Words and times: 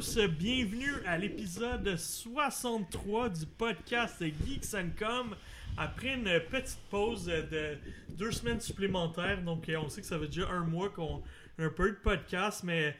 tous, 0.00 0.18
bienvenue 0.38 0.94
à 1.06 1.18
l'épisode 1.18 1.94
63 1.94 3.28
du 3.28 3.44
podcast 3.44 4.16
Geeks 4.18 4.74
Com. 4.98 5.34
Après 5.76 6.14
une 6.14 6.40
petite 6.50 6.80
pause 6.88 7.26
de 7.26 7.76
deux 8.16 8.32
semaines 8.32 8.60
supplémentaires, 8.60 9.42
donc 9.42 9.70
on 9.78 9.90
sait 9.90 10.00
que 10.00 10.06
ça 10.06 10.18
fait 10.18 10.28
déjà 10.28 10.48
un 10.48 10.64
mois 10.64 10.88
qu'on 10.88 11.22
a 11.58 11.64
un 11.64 11.68
peu 11.68 11.90
de 11.90 11.96
podcast, 11.96 12.62
mais 12.64 12.96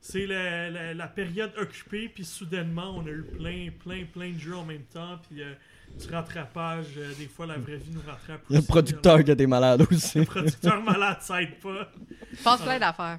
c'est 0.00 0.26
la, 0.26 1.08
période 1.08 1.50
occupée, 1.58 2.08
puis 2.08 2.24
soudainement 2.24 2.98
on 2.98 3.04
a 3.04 3.10
eu 3.10 3.22
plein, 3.22 3.70
plein, 3.76 4.04
plein 4.04 4.30
de 4.30 4.38
jeux 4.38 4.56
en 4.56 4.64
même 4.64 4.84
temps, 4.84 5.18
puis 5.28 5.42
euh, 5.42 5.54
du 5.98 6.08
rattrapage, 6.08 6.86
euh, 6.98 7.12
des 7.18 7.26
fois 7.26 7.46
la 7.46 7.58
vraie 7.58 7.78
vie 7.78 7.90
nous 7.90 8.02
rattrape. 8.06 8.42
Le 8.48 8.60
producteur 8.60 9.24
qui 9.24 9.32
a 9.32 9.34
des 9.34 9.48
malades 9.48 9.84
aussi. 9.90 10.20
Le 10.20 10.24
producteur 10.24 10.80
malade, 10.84 11.18
ça 11.20 11.42
aide 11.42 11.58
pas. 11.58 11.90
Je 12.32 12.42
pense 12.44 12.60
plein 12.60 12.78
d'affaires. 12.78 13.18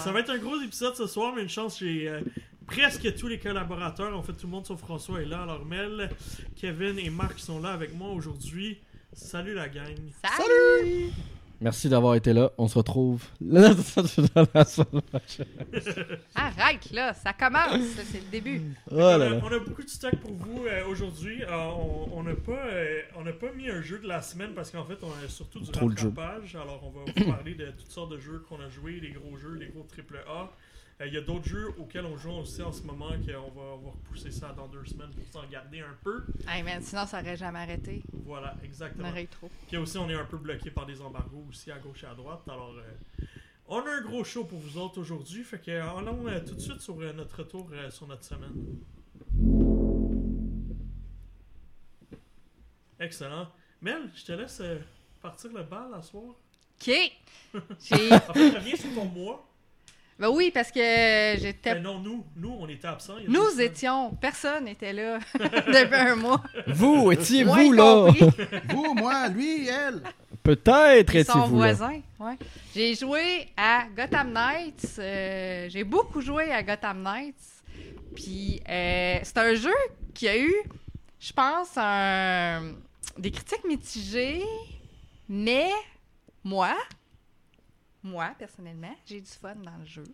ça 0.00 0.10
va 0.10 0.18
être 0.18 0.30
un 0.30 0.38
gros 0.38 0.60
épisode 0.60 0.96
ce 0.96 1.06
soir, 1.06 1.32
mais 1.36 1.42
une 1.42 1.48
chance, 1.48 1.78
j'ai 1.78 2.08
euh, 2.08 2.20
presque 2.66 3.14
tous 3.16 3.28
les 3.28 3.38
collaborateurs. 3.38 4.16
En 4.16 4.22
fait, 4.22 4.32
tout 4.32 4.46
le 4.46 4.52
monde 4.52 4.66
sauf 4.66 4.80
François 4.80 5.22
est 5.22 5.26
là. 5.26 5.42
Alors, 5.42 5.64
Mel, 5.64 6.10
Kevin 6.56 6.98
et 6.98 7.10
Marc 7.10 7.38
sont 7.38 7.60
là 7.60 7.70
avec 7.70 7.94
moi 7.94 8.10
aujourd'hui. 8.10 8.78
Salut 9.12 9.54
la 9.54 9.68
gang. 9.68 9.94
Salut! 10.22 11.12
Merci 11.60 11.88
d'avoir 11.88 12.14
été 12.16 12.32
là. 12.32 12.50
On 12.58 12.66
se 12.68 12.76
retrouve 12.76 13.24
Arrête, 16.34 16.90
là, 16.92 17.14
ça 17.14 17.32
commence. 17.32 17.80
C'est 18.10 18.20
le 18.20 18.30
début. 18.30 18.60
Oh 18.90 18.96
on, 18.96 19.20
a, 19.20 19.58
beaucoup 19.60 19.82
de 19.82 19.88
stock 19.88 20.16
pour 20.16 20.32
vous 20.32 20.66
euh, 20.66 20.84
aujourd'hui. 20.88 21.42
Euh, 21.44 21.70
on 22.12 22.24
n'a 22.24 22.34
pas, 22.34 22.66
euh, 22.66 23.02
pas 23.40 23.52
mis 23.52 23.70
un 23.70 23.80
jeu 23.80 23.98
de 23.98 24.08
la 24.08 24.20
semaine 24.20 24.52
parce 24.54 24.70
qu'en 24.70 24.84
fait, 24.84 24.98
on 25.02 25.12
a 25.24 25.28
surtout 25.28 25.60
du 25.60 25.70
Trop 25.70 25.88
rattrapage. 25.88 26.56
Alors, 26.56 26.82
on 26.82 26.90
va 26.90 27.04
vous 27.06 27.30
parler 27.30 27.54
de 27.54 27.70
toutes 27.70 27.90
sortes 27.90 28.10
de 28.10 28.18
jeux 28.18 28.44
qu'on 28.48 28.60
a 28.60 28.68
joués, 28.68 28.98
les 29.00 29.12
gros 29.12 29.36
jeux, 29.38 29.54
les 29.54 29.68
gros 29.68 29.86
AAA. 29.96 30.50
Il 31.00 31.06
euh, 31.06 31.08
y 31.08 31.16
a 31.16 31.20
d'autres 31.22 31.48
jeux 31.48 31.74
auxquels 31.78 32.04
on 32.04 32.16
joue 32.16 32.30
aussi 32.30 32.62
en 32.62 32.70
ce 32.70 32.82
moment 32.82 33.10
qu'on 33.10 33.50
va, 33.50 33.76
va 33.76 33.90
repousser 33.90 34.30
ça 34.30 34.52
dans 34.52 34.68
deux 34.68 34.84
semaines 34.84 35.10
pour 35.10 35.26
s'en 35.26 35.46
garder 35.48 35.80
un 35.80 35.96
peu. 36.04 36.24
Hey 36.48 36.62
man, 36.62 36.80
sinon 36.82 37.04
ça 37.06 37.20
aurait 37.20 37.36
jamais 37.36 37.58
arrêté. 37.58 38.02
Voilà, 38.12 38.54
exactement. 38.62 39.08
On 39.08 39.26
trop. 39.26 39.50
Puis 39.66 39.76
aussi, 39.76 39.98
on 39.98 40.08
est 40.08 40.14
un 40.14 40.24
peu 40.24 40.36
bloqué 40.36 40.70
par 40.70 40.86
des 40.86 41.00
embargos 41.00 41.46
aussi 41.48 41.72
à 41.72 41.78
gauche 41.78 42.04
et 42.04 42.06
à 42.06 42.14
droite. 42.14 42.42
Alors, 42.46 42.74
euh, 42.78 43.24
on 43.66 43.80
a 43.80 43.90
un 43.90 44.02
gros 44.02 44.22
show 44.22 44.44
pour 44.44 44.60
vous 44.60 44.78
autres 44.78 45.00
aujourd'hui. 45.00 45.42
Fait 45.42 45.58
que 45.58 45.72
allons 45.72 46.28
euh, 46.28 46.38
tout 46.40 46.54
de 46.54 46.60
suite 46.60 46.80
sur 46.80 46.96
notre 46.96 47.38
retour 47.38 47.70
sur 47.90 48.06
notre 48.06 48.24
semaine. 48.24 48.54
Excellent. 53.00 53.48
Mel, 53.80 54.10
je 54.14 54.24
te 54.24 54.32
laisse 54.32 54.62
partir 55.20 55.52
le 55.52 55.64
bal 55.64 55.92
à 55.92 56.02
soir. 56.02 56.36
Ok. 56.80 56.86
J'ai... 57.80 58.12
en 58.12 58.20
fait, 58.20 58.50
reviens 58.50 58.76
sur 58.76 58.94
ton 58.94 59.06
mois. 59.06 59.44
Ben 60.18 60.28
oui, 60.28 60.52
parce 60.52 60.70
que 60.70 60.78
j'étais. 60.78 61.74
Ben 61.74 61.82
non, 61.82 61.98
nous, 61.98 62.24
nous, 62.36 62.56
on 62.60 62.68
était 62.68 62.86
absents. 62.86 63.14
Nous 63.26 63.60
étions. 63.60 64.12
Personne 64.20 64.64
n'était 64.64 64.92
là 64.92 65.18
depuis 65.34 65.94
un 65.94 66.14
mois. 66.14 66.42
Vous, 66.68 67.10
étiez-vous 67.10 67.72
là? 67.72 68.12
vous, 68.68 68.94
moi, 68.94 69.28
lui, 69.28 69.68
elle. 69.68 70.02
Peut-être 70.44 71.16
étiez-vous 71.16 71.40
Son 71.40 71.48
voisin, 71.48 72.00
ouais. 72.20 72.36
J'ai 72.74 72.94
joué 72.94 73.48
à 73.56 73.86
Gotham 73.96 74.32
Knights. 74.32 74.96
Euh, 74.98 75.68
j'ai 75.68 75.82
beaucoup 75.82 76.20
joué 76.20 76.52
à 76.52 76.62
Gotham 76.62 77.02
Knights. 77.02 77.34
Puis, 78.14 78.60
euh, 78.68 79.18
c'est 79.22 79.38
un 79.38 79.54
jeu 79.54 79.74
qui 80.12 80.28
a 80.28 80.38
eu, 80.38 80.54
je 81.18 81.32
pense, 81.32 81.70
un... 81.76 82.74
des 83.18 83.32
critiques 83.32 83.64
mitigées. 83.66 84.44
Mais, 85.28 85.70
moi, 86.44 86.76
moi, 88.04 88.32
personnellement, 88.38 88.94
j'ai 89.06 89.20
du 89.20 89.30
fun 89.30 89.54
dans 89.56 89.76
le 89.78 89.86
jeu. 89.86 90.04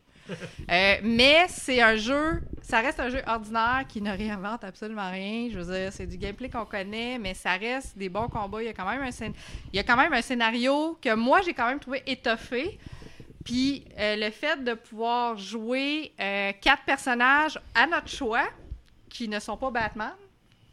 Euh, 0.71 0.97
mais 1.03 1.47
c'est 1.49 1.83
un 1.83 1.97
jeu, 1.97 2.41
ça 2.63 2.81
reste 2.81 3.01
un 3.01 3.09
jeu 3.09 3.21
ordinaire 3.27 3.85
qui 3.89 4.01
ne 4.01 4.17
réinvente 4.17 4.63
absolument 4.63 5.11
rien. 5.11 5.49
Je 5.51 5.59
veux 5.59 5.75
dire, 5.75 5.93
c'est 5.93 6.07
du 6.07 6.17
gameplay 6.17 6.49
qu'on 6.49 6.65
connaît, 6.65 7.19
mais 7.19 7.35
ça 7.35 7.57
reste 7.57 7.99
des 7.99 8.09
bons 8.09 8.29
combats. 8.29 8.63
Il 8.63 8.67
y 8.67 8.69
a 8.69 8.73
quand 8.73 8.89
même 8.89 9.03
un, 9.03 9.11
il 9.73 9.77
y 9.77 9.79
a 9.81 9.83
quand 9.83 9.97
même 9.97 10.13
un 10.13 10.23
scénario 10.23 10.97
que 11.03 11.15
moi, 11.15 11.41
j'ai 11.43 11.53
quand 11.53 11.67
même 11.67 11.81
trouvé 11.81 12.03
étoffé. 12.07 12.79
Puis 13.45 13.85
euh, 13.99 14.17
le 14.17 14.31
fait 14.31 14.63
de 14.63 14.75
pouvoir 14.75 15.37
jouer 15.37 16.13
euh, 16.21 16.53
quatre 16.61 16.85
personnages 16.85 17.59
à 17.75 17.87
notre 17.87 18.09
choix, 18.09 18.49
qui 19.09 19.27
ne 19.27 19.41
sont 19.41 19.57
pas 19.57 19.71
Batman, 19.71 20.13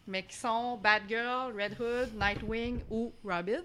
mais 0.06 0.23
qui 0.23 0.35
sont 0.35 0.77
Batgirl, 0.77 1.53
Red 1.59 1.75
Hood, 1.79 2.13
Nightwing 2.16 2.79
ou 2.91 3.11
Robin. 3.23 3.63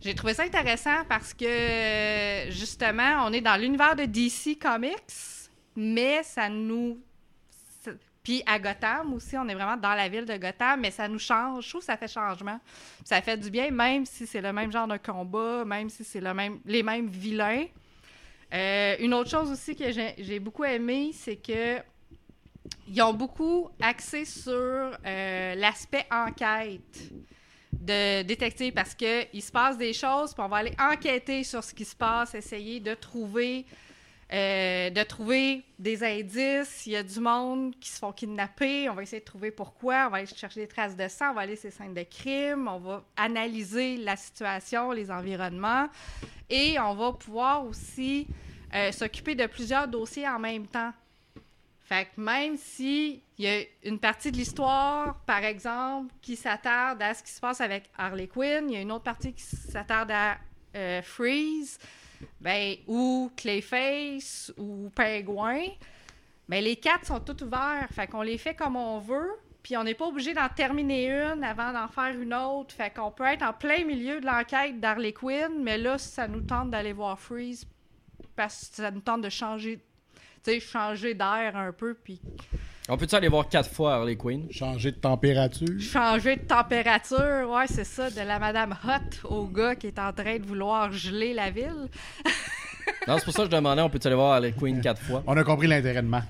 J'ai 0.00 0.14
trouvé 0.14 0.32
ça 0.32 0.44
intéressant 0.44 1.04
parce 1.08 1.34
que, 1.34 2.50
justement, 2.50 3.26
on 3.26 3.32
est 3.34 3.42
dans 3.42 3.60
l'univers 3.60 3.94
de 3.94 4.04
DC 4.04 4.58
Comics, 4.58 5.50
mais 5.76 6.22
ça 6.22 6.48
nous. 6.48 6.98
Puis 8.22 8.42
à 8.46 8.58
Gotham 8.58 9.14
aussi, 9.14 9.36
on 9.36 9.48
est 9.48 9.54
vraiment 9.54 9.76
dans 9.76 9.94
la 9.94 10.08
ville 10.08 10.24
de 10.24 10.36
Gotham, 10.36 10.80
mais 10.80 10.90
ça 10.90 11.08
nous 11.08 11.18
change. 11.18 11.64
Je 11.64 11.70
trouve 11.70 11.80
que 11.80 11.86
ça 11.86 11.96
fait 11.96 12.08
changement. 12.08 12.60
Ça 13.04 13.20
fait 13.20 13.36
du 13.36 13.50
bien, 13.50 13.70
même 13.70 14.06
si 14.06 14.26
c'est 14.26 14.40
le 14.40 14.52
même 14.52 14.70
genre 14.70 14.86
de 14.86 14.98
combat, 14.98 15.64
même 15.64 15.88
si 15.88 16.04
c'est 16.04 16.20
le 16.20 16.32
même, 16.32 16.60
les 16.64 16.82
mêmes 16.82 17.08
vilains. 17.08 17.66
Euh, 18.52 18.96
une 19.00 19.14
autre 19.14 19.30
chose 19.30 19.50
aussi 19.50 19.76
que 19.76 19.90
j'ai 19.90 20.38
beaucoup 20.38 20.64
aimé, 20.64 21.10
c'est 21.14 21.36
que 21.36 21.78
ils 22.88 23.00
ont 23.02 23.14
beaucoup 23.14 23.70
axé 23.80 24.24
sur 24.24 24.52
euh, 24.52 25.54
l'aspect 25.54 26.06
enquête 26.10 27.12
de 27.80 28.22
détective 28.22 28.72
parce 28.74 28.94
que 28.94 29.24
il 29.32 29.42
se 29.42 29.50
passe 29.50 29.78
des 29.78 29.92
choses, 29.92 30.34
puis 30.34 30.42
on 30.42 30.48
va 30.48 30.58
aller 30.58 30.74
enquêter 30.78 31.42
sur 31.44 31.64
ce 31.64 31.74
qui 31.74 31.84
se 31.84 31.96
passe, 31.96 32.34
essayer 32.34 32.78
de 32.78 32.94
trouver, 32.94 33.64
euh, 34.32 34.90
de 34.90 35.02
trouver 35.02 35.62
des 35.78 36.04
indices. 36.04 36.86
Il 36.86 36.92
y 36.92 36.96
a 36.96 37.02
du 37.02 37.18
monde 37.20 37.74
qui 37.80 37.88
se 37.88 37.98
font 37.98 38.12
kidnapper, 38.12 38.90
on 38.90 38.94
va 38.94 39.02
essayer 39.02 39.20
de 39.20 39.24
trouver 39.24 39.50
pourquoi, 39.50 40.06
on 40.06 40.10
va 40.10 40.18
aller 40.18 40.26
chercher 40.26 40.60
des 40.60 40.68
traces 40.68 40.94
de 40.94 41.08
sang, 41.08 41.30
on 41.30 41.34
va 41.34 41.40
aller 41.40 41.56
sur 41.56 41.70
ces 41.70 41.78
scènes 41.78 41.94
de 41.94 42.02
crime, 42.02 42.68
on 42.68 42.78
va 42.78 43.02
analyser 43.16 43.96
la 43.96 44.16
situation, 44.16 44.92
les 44.92 45.10
environnements, 45.10 45.88
et 46.50 46.78
on 46.78 46.94
va 46.94 47.12
pouvoir 47.12 47.64
aussi 47.64 48.26
euh, 48.74 48.92
s'occuper 48.92 49.34
de 49.34 49.46
plusieurs 49.46 49.88
dossiers 49.88 50.28
en 50.28 50.38
même 50.38 50.66
temps. 50.66 50.92
Fait 51.90 52.04
que 52.04 52.20
même 52.20 52.56
si 52.56 53.20
il 53.36 53.44
y 53.44 53.48
a 53.48 53.62
une 53.82 53.98
partie 53.98 54.30
de 54.30 54.36
l'histoire, 54.36 55.16
par 55.26 55.42
exemple, 55.42 56.14
qui 56.22 56.36
s'attarde 56.36 57.02
à 57.02 57.14
ce 57.14 57.24
qui 57.24 57.32
se 57.32 57.40
passe 57.40 57.60
avec 57.60 57.90
Harley 57.98 58.28
Quinn, 58.28 58.70
il 58.70 58.74
y 58.74 58.76
a 58.76 58.80
une 58.80 58.92
autre 58.92 59.02
partie 59.02 59.32
qui 59.32 59.42
s'attarde 59.42 60.12
à 60.12 60.38
euh, 60.76 61.02
Freeze, 61.02 61.80
ben, 62.40 62.76
ou 62.86 63.32
Clayface, 63.36 64.52
ou 64.56 64.88
Penguin, 64.94 65.64
ben, 66.48 66.62
les 66.62 66.76
quatre 66.76 67.06
sont 67.06 67.18
tous 67.18 67.44
ouverts. 67.44 67.88
Fait 67.90 68.06
qu'on 68.06 68.22
les 68.22 68.38
fait 68.38 68.54
comme 68.54 68.76
on 68.76 69.00
veut, 69.00 69.32
puis 69.60 69.76
on 69.76 69.82
n'est 69.82 69.94
pas 69.94 70.06
obligé 70.06 70.32
d'en 70.32 70.48
terminer 70.48 71.10
une 71.10 71.42
avant 71.42 71.72
d'en 71.72 71.88
faire 71.88 72.16
une 72.16 72.34
autre. 72.34 72.72
Fait 72.72 72.94
qu'on 72.94 73.10
peut 73.10 73.24
être 73.24 73.42
en 73.42 73.52
plein 73.52 73.84
milieu 73.84 74.20
de 74.20 74.26
l'enquête 74.26 74.78
d'Harley 74.78 75.12
Quinn, 75.12 75.60
mais 75.60 75.76
là, 75.76 75.98
ça 75.98 76.28
nous 76.28 76.42
tente 76.42 76.70
d'aller 76.70 76.92
voir 76.92 77.18
Freeze 77.18 77.66
parce 78.36 78.68
que 78.68 78.76
ça 78.76 78.92
nous 78.92 79.00
tente 79.00 79.22
de 79.22 79.28
changer 79.28 79.80
tu 80.42 80.52
sais, 80.52 80.60
changer 80.60 81.14
d'air 81.14 81.52
un 81.54 81.72
peu, 81.72 81.94
puis... 81.94 82.20
On 82.88 82.96
peut-tu 82.96 83.14
aller 83.14 83.28
voir 83.28 83.48
quatre 83.48 83.70
fois 83.70 83.94
Harley 83.94 84.16
Quinn? 84.16 84.50
Changer 84.50 84.90
de 84.90 84.96
température? 84.96 85.80
Changer 85.80 86.36
de 86.36 86.42
température, 86.42 87.48
ouais, 87.48 87.66
c'est 87.68 87.84
ça, 87.84 88.10
de 88.10 88.20
la 88.20 88.38
Madame 88.38 88.76
Hot 88.84 89.28
au 89.28 89.46
gars 89.46 89.76
qui 89.76 89.86
est 89.86 89.98
en 89.98 90.12
train 90.12 90.38
de 90.38 90.44
vouloir 90.44 90.90
geler 90.90 91.32
la 91.32 91.50
ville. 91.50 91.88
non, 93.06 93.18
c'est 93.18 93.24
pour 93.24 93.32
ça 93.32 93.44
que 93.44 93.50
je 93.50 93.56
demandais, 93.56 93.82
on 93.82 93.90
peut-tu 93.90 94.08
aller 94.08 94.16
voir 94.16 94.32
Harley 94.32 94.52
Quinn 94.52 94.80
quatre 94.80 95.02
fois? 95.02 95.22
On 95.26 95.36
a 95.36 95.44
compris 95.44 95.68
l'intérêt 95.68 96.02
de 96.02 96.08
Marc. 96.08 96.28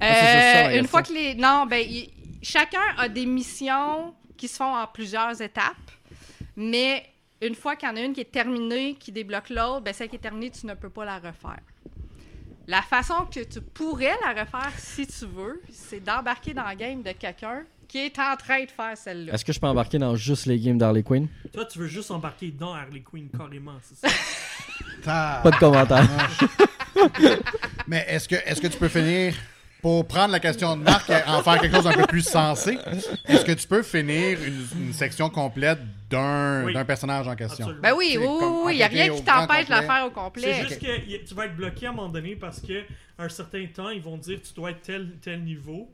Ah, 0.00 0.68
euh, 0.68 0.78
une 0.78 0.86
fois 0.86 1.02
que 1.02 1.12
les... 1.12 1.34
Non, 1.34 1.66
ben, 1.66 1.84
chacun 2.42 2.82
a 2.98 3.08
des 3.08 3.26
missions 3.26 4.14
qui 4.36 4.48
se 4.48 4.56
font 4.56 4.76
en 4.76 4.86
plusieurs 4.86 5.40
étapes, 5.40 5.90
mais 6.56 7.04
une 7.40 7.54
fois 7.54 7.76
qu'il 7.76 7.88
y 7.88 7.92
en 7.92 7.96
a 7.96 8.00
une 8.00 8.12
qui 8.12 8.20
est 8.20 8.30
terminée, 8.30 8.94
qui 8.94 9.12
débloque 9.12 9.50
l'autre, 9.50 9.80
ben, 9.80 9.92
celle 9.92 10.08
qui 10.08 10.16
est 10.16 10.20
terminée, 10.20 10.50
tu 10.50 10.66
ne 10.66 10.74
peux 10.74 10.90
pas 10.90 11.04
la 11.04 11.16
refaire. 11.16 11.60
La 12.66 12.80
façon 12.80 13.26
que 13.30 13.40
tu 13.40 13.60
pourrais 13.60 14.14
la 14.24 14.40
refaire 14.40 14.72
si 14.78 15.06
tu 15.06 15.26
veux, 15.26 15.60
c'est 15.70 16.00
d'embarquer 16.00 16.54
dans 16.54 16.66
le 16.66 16.74
game 16.74 17.02
de 17.02 17.12
quelqu'un 17.12 17.64
qui 17.86 17.98
est 17.98 18.18
en 18.18 18.36
train 18.36 18.64
de 18.64 18.70
faire 18.70 18.96
celle-là. 18.96 19.34
Est-ce 19.34 19.44
que 19.44 19.52
je 19.52 19.60
peux 19.60 19.66
embarquer 19.66 19.98
dans 19.98 20.16
juste 20.16 20.46
les 20.46 20.58
games 20.58 20.78
d'Harley 20.78 21.02
Quinn? 21.02 21.28
Toi, 21.52 21.66
tu 21.66 21.78
veux 21.78 21.86
juste 21.86 22.10
embarquer 22.10 22.50
dans 22.50 22.72
Harley 22.72 23.00
Quinn 23.00 23.28
carrément, 23.28 23.76
c'est 23.82 24.08
ça? 24.08 25.40
Pas 25.42 25.50
de 25.50 25.56
commentaire. 25.56 26.08
Mais 27.86 28.06
est-ce 28.08 28.26
que, 28.26 28.36
est-ce 28.36 28.62
que 28.62 28.68
tu 28.68 28.78
peux 28.78 28.88
finir? 28.88 29.34
Pour 29.84 30.06
prendre 30.06 30.32
la 30.32 30.40
question 30.40 30.78
de 30.78 30.82
Marc 30.82 31.10
et 31.10 31.22
en 31.26 31.42
faire 31.42 31.60
quelque 31.60 31.74
chose 31.74 31.84
d'un 31.84 31.92
peu 31.92 32.06
plus 32.06 32.26
sensé, 32.26 32.78
est-ce 33.28 33.44
que 33.44 33.52
tu 33.52 33.68
peux 33.68 33.82
finir 33.82 34.38
une, 34.42 34.94
section 34.94 35.28
complète 35.28 35.78
d'un 36.08 36.84
personnage 36.86 37.28
en 37.28 37.36
question? 37.36 37.68
Ben 37.82 37.92
oui, 37.94 38.16
oui, 38.18 38.26
oui, 38.64 38.72
il 38.72 38.76
n'y 38.76 38.82
a 38.82 38.86
rien 38.86 39.10
qui 39.10 39.22
t'empêche 39.22 39.66
de 39.66 39.72
la 39.72 39.82
faire 39.82 40.06
au 40.06 40.10
complet. 40.10 40.54
C'est 40.54 40.68
juste 40.68 40.80
que 40.80 41.26
tu 41.28 41.34
vas 41.34 41.44
être 41.44 41.54
bloqué 41.54 41.84
à 41.84 41.90
un 41.90 41.92
moment 41.92 42.08
donné 42.08 42.34
parce 42.34 42.62
qu'à 42.62 42.80
un 43.18 43.28
certain 43.28 43.66
temps, 43.66 43.90
ils 43.90 44.00
vont 44.00 44.16
dire 44.16 44.38
tu 44.42 44.54
dois 44.54 44.70
être 44.70 44.80
tel, 44.80 45.06
tel 45.20 45.44
niveau. 45.44 45.92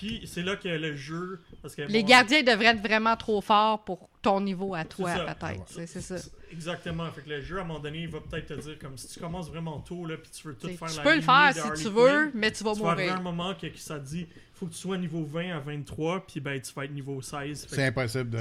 Puis 0.00 0.22
c'est 0.24 0.42
là 0.42 0.56
que 0.56 0.66
le 0.66 0.96
jeu. 0.96 1.40
Parce 1.60 1.74
que, 1.74 1.82
Les 1.82 2.00
bon, 2.02 2.08
gardiens 2.08 2.42
devraient 2.42 2.66
être 2.68 2.80
vraiment 2.80 3.16
trop 3.16 3.42
forts 3.42 3.84
pour 3.84 4.08
ton 4.22 4.40
niveau 4.40 4.74
à 4.74 4.84
toi, 4.86 5.12
peut-être. 5.14 5.86
C'est 5.86 6.00
ça. 6.00 6.16
Exactement. 6.50 7.10
Fait 7.12 7.20
que 7.20 7.28
le 7.28 7.42
jeu, 7.42 7.58
à 7.58 7.60
un 7.60 7.64
moment 7.64 7.80
donné, 7.80 8.00
il 8.04 8.08
va 8.08 8.20
peut-être 8.20 8.46
te 8.54 8.60
dire 8.60 8.78
comme 8.78 8.96
si 8.96 9.08
tu 9.08 9.20
commences 9.20 9.50
vraiment 9.50 9.78
tôt, 9.80 10.06
là, 10.06 10.16
puis 10.16 10.30
tu 10.30 10.48
veux 10.48 10.54
tout 10.54 10.68
faire 10.68 10.88
Tu 10.88 10.96
la 10.96 11.02
peux 11.02 11.14
le 11.16 11.20
faire 11.20 11.52
si 11.54 11.82
tu 11.82 11.90
veux, 11.90 12.30
mais 12.34 12.50
tu 12.50 12.64
vas 12.64 12.72
Tu 12.74 12.80
vas 12.80 12.90
arriver 12.92 13.10
à 13.10 13.12
un 13.12 13.16
mourir. 13.20 13.32
moment 13.32 13.54
que, 13.54 13.66
que 13.66 13.78
ça 13.78 13.98
te 14.00 14.06
dit 14.06 14.26
faut 14.60 14.66
que 14.66 14.72
tu 14.72 14.78
sois 14.78 14.98
niveau 14.98 15.24
20 15.24 15.56
à 15.56 15.58
23, 15.58 16.26
puis 16.26 16.38
ben 16.38 16.60
tu 16.60 16.70
vas 16.74 16.84
être 16.84 16.92
niveau 16.92 17.22
16. 17.22 17.64
Fait 17.66 17.74
C'est 17.76 17.86
impossible 17.86 18.28
de. 18.30 18.38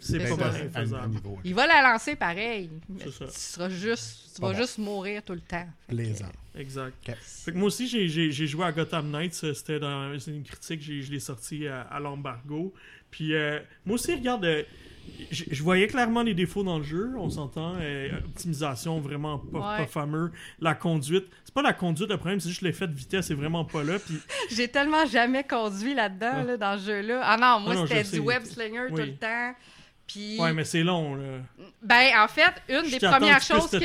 C'est 0.00 0.18
pas 0.18 0.36
mal 0.36 0.62
infaisable. 0.66 1.16
Il 1.44 1.54
va 1.54 1.66
la 1.68 1.80
lancer 1.92 2.16
pareil. 2.16 2.68
mais 2.88 3.08
ça. 3.10 3.26
Tu 3.26 3.30
seras 3.32 3.68
juste, 3.68 4.34
tu 4.34 4.42
vas 4.42 4.50
bon. 4.52 4.56
juste 4.58 4.78
mourir 4.78 5.22
tout 5.22 5.34
le 5.34 5.40
temps. 5.40 5.66
Que, 5.88 5.94
Plaisant. 5.94 6.26
Exact. 6.56 6.96
Fait 7.22 7.52
que 7.52 7.56
moi 7.56 7.68
aussi, 7.68 7.86
j'ai- 7.86 8.32
joué 8.48 8.64
à 8.64 8.72
Gotham 8.72 9.10
Knights. 9.12 9.40
euh, 9.44 9.54
C'était 9.54 9.78
dans 9.78 10.18
une 10.18 10.42
critique, 10.42 10.82
je 10.82 11.10
l'ai 11.12 11.20
sorti 11.20 11.68
à, 11.68 11.82
à 11.82 12.00
l'embargo. 12.00 12.74
Puis 13.12 13.34
euh, 13.34 13.60
moi 13.86 13.94
aussi, 13.94 14.12
regarde, 14.14 14.44
euh, 14.44 14.62
je 15.30 15.44
je 15.50 15.62
voyais 15.62 15.86
clairement 15.86 16.22
les 16.22 16.34
défauts 16.34 16.62
dans 16.64 16.78
le 16.78 16.84
jeu, 16.84 17.12
on 17.16 17.30
s'entend. 17.30 17.74
euh, 17.80 18.08
optimisation 18.26 19.00
vraiment 19.00 19.38
pas, 19.38 19.58
Ouais. 19.58 19.76
pas 19.78 19.86
fameux. 19.86 20.32
La 20.60 20.74
conduite, 20.74 21.26
c'est 21.44 21.54
pas 21.54 21.62
la 21.62 21.72
conduite 21.72 22.08
le 22.10 22.16
problème, 22.16 22.40
c'est 22.40 22.48
juste 22.48 22.62
l'effet 22.62 22.86
de 22.88 22.94
vitesse, 22.94 23.26
c'est 23.28 23.34
vraiment 23.34 23.64
pas 23.64 23.82
là. 23.84 23.98
Puis 23.98 24.16
J'ai 24.50 24.68
tellement 24.68 25.06
jamais 25.06 25.44
conduit 25.44 25.94
là-dedans, 25.94 26.32
Ah. 26.34 26.42
là, 26.44 26.56
dans 26.56 26.78
ce 26.78 26.84
jeu-là. 26.86 27.20
Ah 27.24 27.36
non, 27.36 27.60
moi, 27.60 27.74
Ah 27.76 27.84
c'était 27.86 28.02
du 28.02 28.08
sais. 28.08 28.18
web 28.18 28.42
slinger 28.44 28.88
tout 28.88 28.96
le 28.96 29.16
temps. 29.16 29.54
Puis, 30.06 30.40
ouais, 30.40 30.52
mais 30.52 30.64
c'est 30.64 30.82
long. 30.82 31.14
Là. 31.14 31.38
ben, 31.82 32.08
en 32.18 32.26
fait, 32.26 32.52
une 32.68 32.84
Je 32.84 32.90
des 32.90 32.98
premières 32.98 33.40
choses 33.40 33.70
que... 33.70 33.76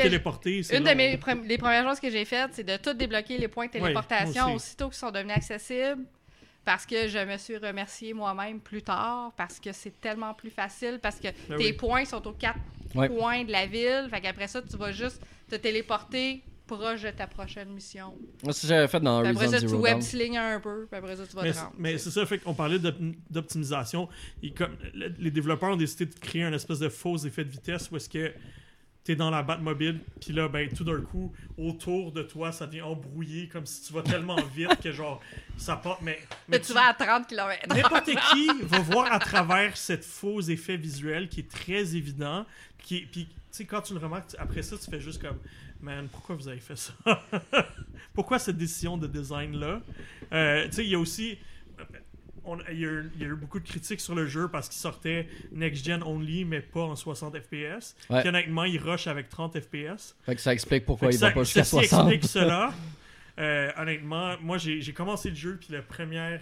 Une 0.76 0.84
de 0.84 0.94
mes 0.96 1.20
les 1.48 1.58
premières 1.60 1.88
choses 1.88 2.00
que 2.00 2.10
j'ai 2.10 2.26
faites, 2.26 2.50
c'est 2.54 2.64
de 2.64 2.78
tout 2.78 2.94
débloquer 2.94 3.38
les 3.38 3.48
points 3.48 3.68
de 3.68 3.72
téléportation 3.74 4.46
aussi. 4.46 4.56
aussitôt 4.56 4.86
qu'ils 4.88 4.96
sont 4.98 5.12
devenus 5.12 5.36
accessibles. 5.38 6.02
Parce 6.66 6.86
que 6.86 7.08
je 7.08 7.20
me 7.20 7.38
suis 7.38 7.58
remerciée 7.58 8.14
moi-même 8.14 8.60
plus 8.60 8.82
tard, 8.82 9.32
parce 9.38 9.60
que 9.60 9.72
c'est 9.72 10.02
tellement 10.02 10.34
plus 10.34 10.50
facile, 10.50 11.00
parce 11.02 11.18
que 11.18 11.28
Ben 11.48 11.58
tes 11.58 11.66
oui. 11.66 11.74
points 11.74 12.06
sont 12.06 12.28
aux 12.28 12.34
quatre 12.34 12.60
Ouais. 12.96 13.08
coins 13.10 13.44
de 13.44 13.52
la 13.52 13.66
ville. 13.68 14.08
Fait 14.10 14.20
qu'après 14.22 14.48
ça, 14.48 14.62
tu 14.62 14.76
vas 14.78 14.92
juste 14.92 15.22
te 15.50 15.56
téléporter 15.56 16.42
proche 16.66 17.04
de 17.04 17.12
ta 17.12 17.28
prochaine 17.28 17.70
mission. 17.70 18.16
Moi, 18.44 18.52
c'est 18.52 18.54
ce 18.54 18.62
que 18.64 18.68
j'avais 18.70 18.88
fait 18.88 19.00
dans 19.00 19.24
après 19.24 19.48
ça, 19.50 19.60
tu 19.60 19.68
web 19.76 20.02
sling 20.02 20.36
un 20.38 20.60
peu, 20.60 20.88
puis 20.90 20.98
après 20.98 21.16
ça, 21.16 21.28
tu 21.28 21.36
vas 21.36 21.44
Mais, 21.44 21.52
te 21.52 21.58
rendre. 21.60 21.74
mais 21.78 21.98
c'est 22.00 22.10
ça, 22.10 22.26
fait 22.26 22.40
qu'on 22.40 22.56
parlait 22.56 22.80
d'op- 22.80 22.96
d'optimisation. 23.30 24.10
Les 24.42 25.30
développeurs 25.30 25.74
ont 25.74 25.76
décidé 25.76 26.08
de 26.08 26.16
créer 26.20 26.44
un 26.44 26.54
espèce 26.54 26.80
de 26.80 26.90
faux 26.90 27.18
effet 27.20 27.44
de 27.46 27.50
vitesse 27.52 27.92
où 27.92 27.98
est-ce 27.98 28.10
que 28.10 28.34
t'es 29.06 29.16
dans 29.16 29.30
la 29.30 29.44
Batmobile, 29.44 30.02
puis 30.20 30.34
là, 30.34 30.48
ben, 30.50 30.68
tout 30.68 30.84
d'un 30.84 31.00
coup, 31.00 31.32
autour 31.60 32.12
de 32.12 32.24
toi, 32.24 32.52
ça 32.52 32.66
devient 32.66 32.82
embrouillé, 32.82 33.48
comme 33.48 33.66
si 33.66 33.84
tu 33.84 33.94
vas 33.94 34.02
tellement 34.02 34.36
vite 34.56 34.82
que 34.82 34.92
genre, 34.92 35.22
ça 35.58 35.76
part. 35.78 36.00
Mais, 36.02 36.20
Mais 36.50 36.60
tu 36.60 36.74
vas 36.74 36.88
à 36.90 36.94
30 36.96 37.28
km. 37.28 37.68
N'importe 37.70 38.06
qui 38.34 38.50
va 38.64 38.80
voir 38.80 39.14
à 39.14 39.20
travers 39.20 39.78
cette 39.78 40.04
faux 40.04 40.42
effet 40.42 40.76
visuel 40.76 41.30
qui 41.30 41.42
est 41.42 41.50
très 41.50 41.96
évident. 41.96 42.46
Qui 42.80 43.02
puis, 43.02 43.26
tu 43.28 43.32
sais, 43.52 43.66
quand 43.66 43.82
tu 43.82 43.94
le 43.94 44.00
remarques, 44.00 44.32
tu- 44.32 44.38
après 44.38 44.64
ça, 44.64 44.76
tu 44.76 44.90
fais 44.90 45.00
juste 45.00 45.22
comme, 45.22 45.38
man, 45.82 46.08
pourquoi 46.12 46.36
vous 46.36 46.48
avez 46.48 46.60
fait 46.60 46.76
ça? 46.76 46.94
pourquoi 48.16 48.40
cette 48.40 48.58
décision 48.58 48.98
de 48.98 49.06
design-là? 49.06 49.82
Euh, 50.34 50.66
tu 50.66 50.72
sais, 50.74 50.84
il 50.84 50.90
y 50.90 50.96
a 50.96 51.00
aussi. 51.00 51.38
Il 52.72 52.80
y, 52.80 52.86
a 52.86 52.90
eu, 52.90 53.12
il 53.16 53.22
y 53.22 53.26
a 53.26 53.28
eu 53.28 53.36
beaucoup 53.36 53.60
de 53.60 53.68
critiques 53.68 54.00
sur 54.02 54.14
le 54.16 54.28
jeu 54.28 54.48
parce 54.48 54.70
qu'il 54.70 54.78
sortait 54.80 55.28
next-gen 55.52 56.04
only, 56.04 56.46
mais 56.46 56.62
pas 56.62 56.82
en 56.82 56.96
60 56.96 57.38
FPS. 57.40 57.96
Ouais. 58.10 58.20
Puis 58.22 58.30
honnêtement, 58.30 58.64
il 58.66 58.78
rush 58.80 59.08
avec 59.08 59.30
30 59.30 59.60
FPS. 59.60 60.16
Fait 60.24 60.36
que 60.36 60.42
ça 60.42 60.54
explique 60.54 60.86
pourquoi 60.86 61.10
il 61.12 61.18
va 61.18 61.28
ça- 61.30 61.34
pas 61.34 61.44
jusqu'à 61.44 61.64
ceci 61.64 61.88
60. 61.88 62.12
explique 62.12 62.32
cela. 62.32 62.74
Euh, 63.38 63.70
honnêtement, 63.78 64.36
moi 64.40 64.58
j'ai 64.58 64.94
commencé 64.94 65.28
le 65.30 65.36
jeu 65.36 65.58
puis 65.60 65.68
la 65.74 65.82
première 65.82 66.40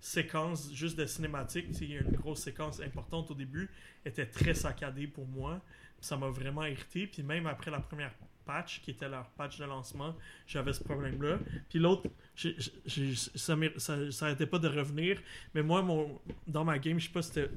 séquence 0.00 0.70
juste 0.74 0.98
de 0.98 1.04
cinématique, 1.04 1.66
il 1.82 1.92
y 1.92 1.98
a 1.98 2.00
une 2.00 2.12
grosse 2.12 2.40
séquence 2.40 2.80
importante 2.80 3.30
au 3.30 3.34
début, 3.34 3.68
était 4.06 4.24
très 4.24 4.54
saccadée 4.54 5.06
pour 5.06 5.26
moi. 5.26 5.60
Ça 6.00 6.16
m'a 6.16 6.28
vraiment 6.28 6.64
irrité. 6.64 7.06
Puis 7.06 7.22
même 7.22 7.46
après 7.46 7.70
la 7.70 7.80
première 7.80 8.12
patch, 8.46 8.80
qui 8.82 8.90
était 8.92 9.08
leur 9.08 9.26
patch 9.36 9.58
de 9.58 9.64
lancement, 9.64 10.14
j'avais 10.46 10.72
ce 10.72 10.82
problème-là. 10.82 11.38
Puis 11.68 11.78
l'autre, 11.78 12.08
j'ai- 12.36 12.56
j'ai- 12.86 13.14
ça 13.34 13.56
m'est- 13.56 13.78
ça 13.78 14.10
ça 14.10 14.26
arrêtait 14.26 14.46
pas 14.46 14.58
de 14.58 14.68
revenir. 14.68 15.20
Mais 15.54 15.62
moi, 15.62 15.82
mon, 15.82 16.20
dans 16.46 16.64
ma 16.64 16.78
game, 16.78 16.98
je 16.98 17.06
sais 17.06 17.12
pas 17.12 17.22
si 17.22 17.28
c'était 17.32 17.50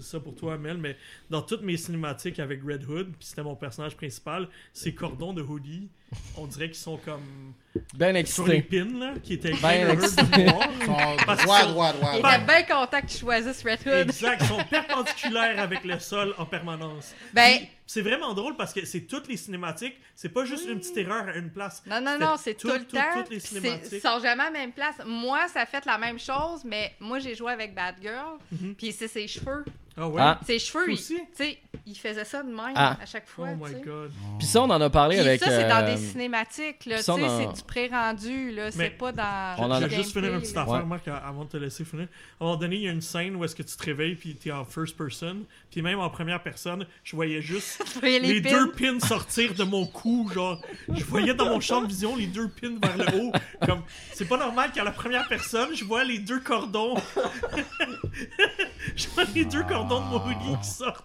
ça 0.00 0.20
pour 0.20 0.34
toi, 0.34 0.58
Mel, 0.58 0.78
mais 0.78 0.96
dans 1.30 1.42
toutes 1.42 1.62
mes 1.62 1.76
cinématiques 1.76 2.38
avec 2.38 2.60
Red 2.62 2.84
Hood, 2.88 3.06
puis 3.18 3.26
c'était 3.28 3.42
mon 3.42 3.56
personnage 3.56 3.96
principal, 3.96 4.48
ces 4.72 4.94
cordons 4.94 5.32
de 5.32 5.42
hoodie, 5.42 5.88
on 6.36 6.46
dirait 6.46 6.66
qu'ils 6.66 6.76
sont 6.76 6.98
comme 6.98 7.54
Ben 7.94 8.24
sur 8.26 8.46
les 8.46 8.60
pins, 8.62 8.84
là, 8.98 9.14
qui 9.22 9.34
étaient 9.34 9.54
Ben 9.62 9.88
Red 9.90 9.98
Hood 9.98 10.04
excité. 10.04 10.44
noir. 10.44 10.68
Ils 10.80 10.86
sont 10.86 11.16
Parce 11.26 11.42
droit, 11.42 11.64
droit, 11.66 11.92
droit. 11.94 12.10
Il 12.14 12.18
était 12.18 12.44
bien 12.44 12.62
content 12.64 13.00
que 13.00 13.06
tu 13.06 13.18
choisisses 13.18 13.62
Red 13.64 13.80
Hood. 13.86 14.08
Exact, 14.10 14.42
ils 14.42 14.46
sont 14.46 14.64
perpendiculaires 14.68 15.58
avec 15.60 15.84
le 15.84 15.98
sol 15.98 16.34
en 16.38 16.44
permanence. 16.44 17.14
Ben- 17.32 17.58
Puis, 17.60 17.68
c'est 17.92 18.00
vraiment 18.00 18.32
drôle 18.32 18.56
parce 18.56 18.72
que 18.72 18.86
c'est 18.86 19.02
toutes 19.02 19.28
les 19.28 19.36
cinématiques, 19.36 19.94
c'est 20.14 20.30
pas 20.30 20.46
juste 20.46 20.66
une 20.66 20.78
petite 20.78 20.96
erreur 20.96 21.28
à 21.28 21.36
une 21.36 21.50
place. 21.50 21.82
Non, 21.86 22.00
non, 22.00 22.16
non, 22.18 22.36
c'est 22.38 22.54
tout, 22.54 22.68
le 22.68 22.78
tout- 22.86 22.96
temps. 22.96 23.02
Toutes 23.16 23.28
les 23.28 23.38
cinématiques. 23.38 23.92
Ils 23.92 24.00
sont 24.00 24.18
jamais 24.18 24.44
à 24.44 24.46
la 24.46 24.50
même 24.50 24.72
place. 24.72 24.94
Moi, 25.04 25.46
ça 25.48 25.66
fait 25.66 25.84
la 25.84 25.98
même 25.98 26.18
chose, 26.18 26.64
mais 26.64 26.94
moi, 27.00 27.18
j'ai 27.18 27.34
joué 27.34 27.52
avec 27.52 27.74
Bad 27.74 27.96
Girl. 28.00 28.38
Mhm. 28.50 28.74
Puis 28.76 28.92
c'est 28.92 29.08
ses 29.08 29.28
cheveux. 29.28 29.62
Ah 29.96 30.08
ouais? 30.08 30.22
Ah. 30.22 30.40
Ses 30.46 30.58
cheveux, 30.58 30.90
il, 30.90 30.96
tu 30.96 31.16
sais, 31.34 31.58
il 31.86 31.94
faisait 31.98 32.24
ça 32.24 32.42
de 32.42 32.48
même 32.48 32.72
Ah. 32.74 32.96
à 33.02 33.04
chaque 33.04 33.24
Oh 33.28 33.32
fois. 33.34 33.48
my 33.54 33.64
tu 33.66 33.72
sais. 33.72 33.80
god. 33.84 34.10
Puis 34.38 34.46
ça, 34.46 34.62
on 34.62 34.70
en 34.70 34.80
a 34.80 34.88
parlé 34.88 35.16
Puis 35.16 35.26
avec. 35.28 35.40
ça, 35.44 35.50
c'est 35.50 35.68
dans 35.68 35.84
euh, 35.84 35.94
des 35.94 36.00
cinématiques, 36.00 36.86
là. 36.86 36.96
Tu 36.96 37.02
ça, 37.02 37.12
on 37.14 37.16
sais, 37.18 37.24
en- 37.24 37.38
c'est 37.52 37.56
du 37.58 37.62
pré-rendu, 37.66 38.52
là. 38.52 38.64
Mais- 38.64 38.70
C'est 38.70 38.90
pas 38.90 39.12
dans. 39.12 39.54
On 39.58 39.70
en 39.70 39.80
Je 39.80 39.84
a- 39.84 39.88
vais 39.88 39.96
juste 39.96 40.12
finir 40.12 40.32
une 40.32 40.40
petite 40.40 40.54
là. 40.54 40.62
affaire, 40.62 40.74
Ouais. 40.76 40.84
Marc, 40.84 41.08
avant 41.08 41.44
de 41.44 41.50
te 41.50 41.56
laisser 41.58 41.84
finir. 41.84 42.06
À 42.40 42.44
un 42.44 42.46
moment 42.46 42.56
donné, 42.56 42.76
il 42.76 42.82
y 42.82 42.88
a 42.88 42.92
une 42.92 43.02
scène 43.02 43.36
où 43.36 43.44
est-ce 43.44 43.54
que 43.54 43.62
tu 43.62 43.76
te 43.76 43.82
réveilles 43.84 44.14
puis 44.14 44.34
t'es 44.34 44.50
en 44.50 44.64
first 44.64 44.96
person. 44.96 45.38
Puis 45.70 45.82
même 45.82 46.00
en 46.00 46.08
première 46.08 46.42
personne, 46.42 46.86
je 47.04 47.14
voyais 47.14 47.42
juste 47.42 47.82
Tu 47.92 47.98
voyais 47.98 48.18
les, 48.20 48.34
les, 48.34 48.40
pins. 48.42 48.50
deux 48.50 48.72
pins 48.72 49.00
sortir 49.06 49.52
de 49.54 49.64
mon 49.64 49.84
cou. 49.86 50.30
Genre, 50.32 50.58
je 50.88 51.04
voyais 51.04 51.34
dans 51.34 51.46
mon 51.50 51.60
champ 51.60 51.82
de 51.82 51.86
vision 51.88 52.16
les 52.16 52.26
deux 52.26 52.48
pins 52.48 52.78
vers 52.82 52.96
le 52.96 53.20
haut. 53.20 53.32
Comme, 53.66 53.82
c'est 54.14 54.26
pas 54.28 54.38
normal 54.38 54.70
qu'à 54.72 54.84
la 54.84 54.90
première 54.92 55.28
personne, 55.28 55.68
je 55.74 55.84
vois 55.84 56.04
les 56.04 56.18
deux 56.18 56.40
cordons. 56.40 56.94
je 58.96 59.08
vois 59.08 59.24
les 59.34 59.44
deux 59.44 59.62
cordons 59.88 60.04
de 60.06 60.10
mon 60.10 60.24
hoodie 60.26 60.60
qui 60.62 60.68
sortent. 60.68 61.04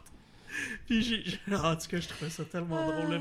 Puis 0.87 1.01
j'ai. 1.03 1.21
j'ai- 1.25 1.39
En 1.55 1.75
tout 1.75 1.87
cas, 1.89 1.99
je 1.99 2.07
trouvais 2.07 2.31
ça 2.31 2.43
tellement 2.45 2.77
drôle. 2.87 3.11
Là, 3.13 3.19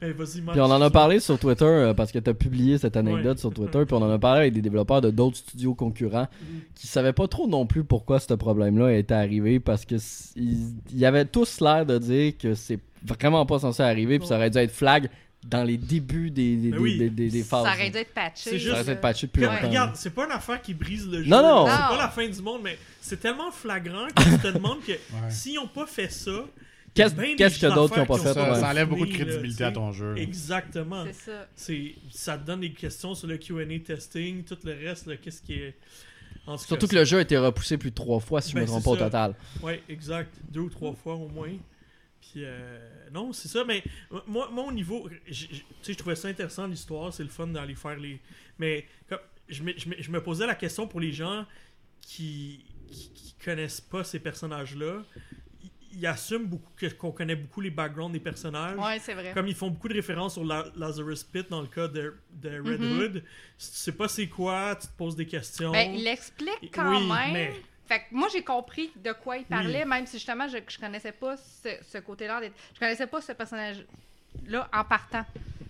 puis, 0.00 0.12
vas-y, 0.12 0.40
Marc. 0.42 0.56
Puis 0.56 0.60
on 0.60 0.70
en 0.72 0.80
a 0.82 0.90
parlé 0.90 1.20
sur 1.20 1.38
Twitter 1.38 1.64
euh, 1.64 1.94
parce 1.94 2.10
que 2.12 2.18
t'as 2.18 2.34
publié 2.34 2.76
cette 2.78 2.96
anecdote 2.96 3.36
Ouais. 3.36 3.40
sur 3.40 3.52
Twitter. 3.52 3.84
Puis 3.86 3.94
on 3.94 4.02
en 4.02 4.10
a 4.10 4.18
parlé 4.18 4.40
avec 4.42 4.52
des 4.54 4.62
développeurs 4.62 5.00
de 5.00 5.10
d'autres 5.10 5.36
studios 5.36 5.74
concurrents 5.74 6.28
Mhm. 6.40 6.60
qui 6.74 6.86
savaient 6.86 7.12
pas 7.12 7.28
trop 7.28 7.46
non 7.46 7.66
plus 7.66 7.84
pourquoi 7.84 8.18
ce 8.20 8.34
problème-là 8.34 8.92
était 8.96 9.14
arrivé 9.14 9.60
parce 9.60 9.84
que 9.84 9.94
ils, 10.36 10.74
ils 10.92 11.04
avaient 11.06 11.24
tous 11.24 11.60
l'air 11.60 11.86
de 11.86 11.98
dire 11.98 12.36
que 12.36 12.54
c'est 12.54 12.80
vraiment 13.04 13.46
pas 13.46 13.58
censé 13.60 13.82
arriver. 13.82 14.18
Puis 14.18 14.28
ça 14.28 14.36
aurait 14.36 14.50
dû 14.50 14.58
être 14.58 14.72
flag 14.72 15.08
dans 15.48 15.64
les 15.64 15.76
débuts 15.76 16.30
des, 16.30 16.56
des, 16.56 16.70
Ben 16.70 16.76
des- 16.76 16.82
oui. 16.82 16.98
des- 16.98 17.10
des- 17.10 17.30
des 17.30 17.42
phases. 17.42 17.64
Ça 17.64 17.72
aurait 17.72 17.90
dû 17.90 17.98
être 17.98 18.12
patché. 18.14 18.50
C'est 18.50 18.58
juste- 18.58 18.66
Ça 18.68 18.74
aurait 18.74 18.84
dû 18.84 18.90
être 18.90 19.00
patché 19.00 19.26
depuis 19.26 19.42
longtemps. 19.42 19.68
regarde, 19.68 19.96
c'est 19.96 20.10
pas 20.10 20.24
une 20.26 20.32
affaire 20.32 20.60
qui 20.60 20.74
brise 20.74 21.06
le 21.08 21.22
jeu. 21.22 21.30
Non, 21.30 21.42
non. 21.42 21.66
C'est 21.66 21.72
pas 21.76 21.98
la 21.98 22.08
fin 22.08 22.28
du 22.28 22.42
monde, 22.42 22.60
mais 22.64 22.78
c'est 23.00 23.20
tellement 23.20 23.50
flagrant 23.50 24.06
que 24.08 24.22
tu 24.22 24.38
te 24.38 24.48
demandes 24.48 24.80
que 24.82 24.92
Ouais. 25.12 25.30
s'ils 25.30 25.58
ont 25.58 25.68
pas 25.68 25.86
fait 25.86 26.10
ça. 26.10 26.44
Qu'est-ce 26.94 27.14
ben 27.14 27.26
des 27.26 27.36
qu'est-ce 27.36 27.56
qu'il 27.58 27.68
y 27.68 27.70
a 27.70 27.74
d'autre 27.74 27.92
qui 27.92 28.00
ont 28.00 28.06
pas 28.06 28.16
fait? 28.16 28.32
Ça, 28.32 28.54
ça 28.54 28.68
enlève 28.70 28.88
beaucoup 28.88 29.04
de 29.04 29.10
là, 29.10 29.16
crédibilité 29.18 29.64
à 29.64 29.70
ton 29.72 29.92
jeu. 29.92 30.16
Exactement. 30.16 31.04
C'est 31.06 31.30
ça. 31.30 31.46
C'est, 31.54 31.94
ça 32.10 32.38
te 32.38 32.46
donne 32.46 32.60
des 32.60 32.72
questions 32.72 33.14
sur 33.14 33.28
le 33.28 33.36
QA 33.36 33.64
testing, 33.84 34.42
tout 34.44 34.56
le 34.64 34.72
reste, 34.88 35.20
qu'est-ce 35.20 35.42
qui 35.42 35.54
est. 35.54 35.74
En 36.46 36.56
tout 36.56 36.64
Surtout 36.64 36.86
cas, 36.86 36.90
que 36.92 36.96
le 37.00 37.04
jeu 37.04 37.18
a 37.18 37.20
été 37.22 37.36
repoussé 37.36 37.76
plus 37.76 37.90
de 37.90 37.94
trois 37.96 38.18
fois 38.20 38.40
si 38.40 38.50
je 38.52 38.54
Ben, 38.54 38.62
me 38.62 38.66
trompe 38.66 38.84
pas 38.84 38.90
au 38.92 38.96
total. 38.96 39.34
Ouais, 39.62 39.82
exact. 39.88 40.32
Deux 40.50 40.60
ou 40.60 40.70
trois 40.70 40.94
fois 40.94 41.14
au 41.16 41.28
moins. 41.28 41.50
Puis, 42.32 42.42
euh, 42.44 42.78
non, 43.12 43.32
c'est 43.32 43.48
ça. 43.48 43.64
Mais 43.64 43.82
moi, 44.26 44.48
moi 44.52 44.64
au 44.64 44.72
niveau. 44.72 45.08
Tu 45.26 45.34
sais, 45.34 45.92
je 45.92 45.98
trouvais 45.98 46.16
ça 46.16 46.28
intéressant 46.28 46.66
l'histoire. 46.66 47.12
C'est 47.12 47.22
le 47.22 47.28
fun 47.28 47.46
d'aller 47.46 47.74
faire 47.74 47.96
les. 47.98 48.20
Mais 48.58 48.86
comme, 49.08 49.18
je, 49.48 49.62
me, 49.62 49.72
je 49.76 49.88
me- 49.88 49.96
je 50.00 50.10
me 50.10 50.22
posais 50.22 50.46
la 50.46 50.54
question 50.54 50.86
pour 50.88 51.00
les 51.00 51.12
gens 51.12 51.44
qui, 52.00 52.64
qui, 52.90 53.10
qui 53.12 53.34
connaissent 53.44 53.80
pas 53.80 54.02
ces 54.04 54.18
personnages-là. 54.18 55.02
Ils, 55.62 55.70
ils 55.98 56.06
assument 56.06 56.46
beaucoup 56.46 56.72
qu'on 56.98 57.12
connaît 57.12 57.36
beaucoup 57.36 57.60
les 57.60 57.70
backgrounds 57.70 58.12
des 58.12 58.20
personnages. 58.20 58.78
Ouais, 58.78 58.98
c'est 58.98 59.14
vrai. 59.14 59.32
Comme 59.32 59.46
ils 59.48 59.54
font 59.54 59.70
beaucoup 59.70 59.88
de 59.88 59.94
références 59.94 60.34
sur 60.34 60.44
La- 60.44 60.66
Lazarus 60.76 61.22
Pit 61.24 61.48
dans 61.48 61.60
le 61.60 61.68
cas 61.68 61.88
de, 61.88 62.14
de 62.32 62.50
Red 62.60 62.80
Mhm. 62.80 62.98
Hood, 63.00 63.24
si 63.56 63.70
tu 63.72 63.76
sais 63.78 63.92
pas 63.92 64.08
c'est 64.08 64.28
quoi, 64.28 64.76
tu 64.80 64.88
te 64.88 64.92
poses 64.96 65.16
des 65.16 65.26
questions. 65.26 65.72
Ben, 65.72 65.92
il 65.94 66.06
explique 66.06 66.70
quand 66.72 66.90
Oui, 66.90 67.06
même. 67.08 67.32
mais- 67.32 67.62
Fait 67.86 68.00
que 68.00 68.04
moi, 68.10 68.28
j'ai 68.32 68.42
compris 68.42 68.90
de 68.96 69.12
quoi 69.12 69.36
il 69.36 69.44
parlait, 69.44 69.84
même 69.84 70.06
si 70.06 70.16
justement, 70.18 70.48
je, 70.48 70.58
je 70.68 70.78
connaissais 70.78 71.12
pas 71.12 71.36
ce, 71.36 71.68
ce 71.88 71.98
côté-là. 71.98 72.40
Je 72.74 72.78
connaissais 72.78 73.06
pas 73.06 73.20
ce 73.20 73.32
personnage-là 73.32 74.68
en 74.72 74.84
partant. 74.84 75.24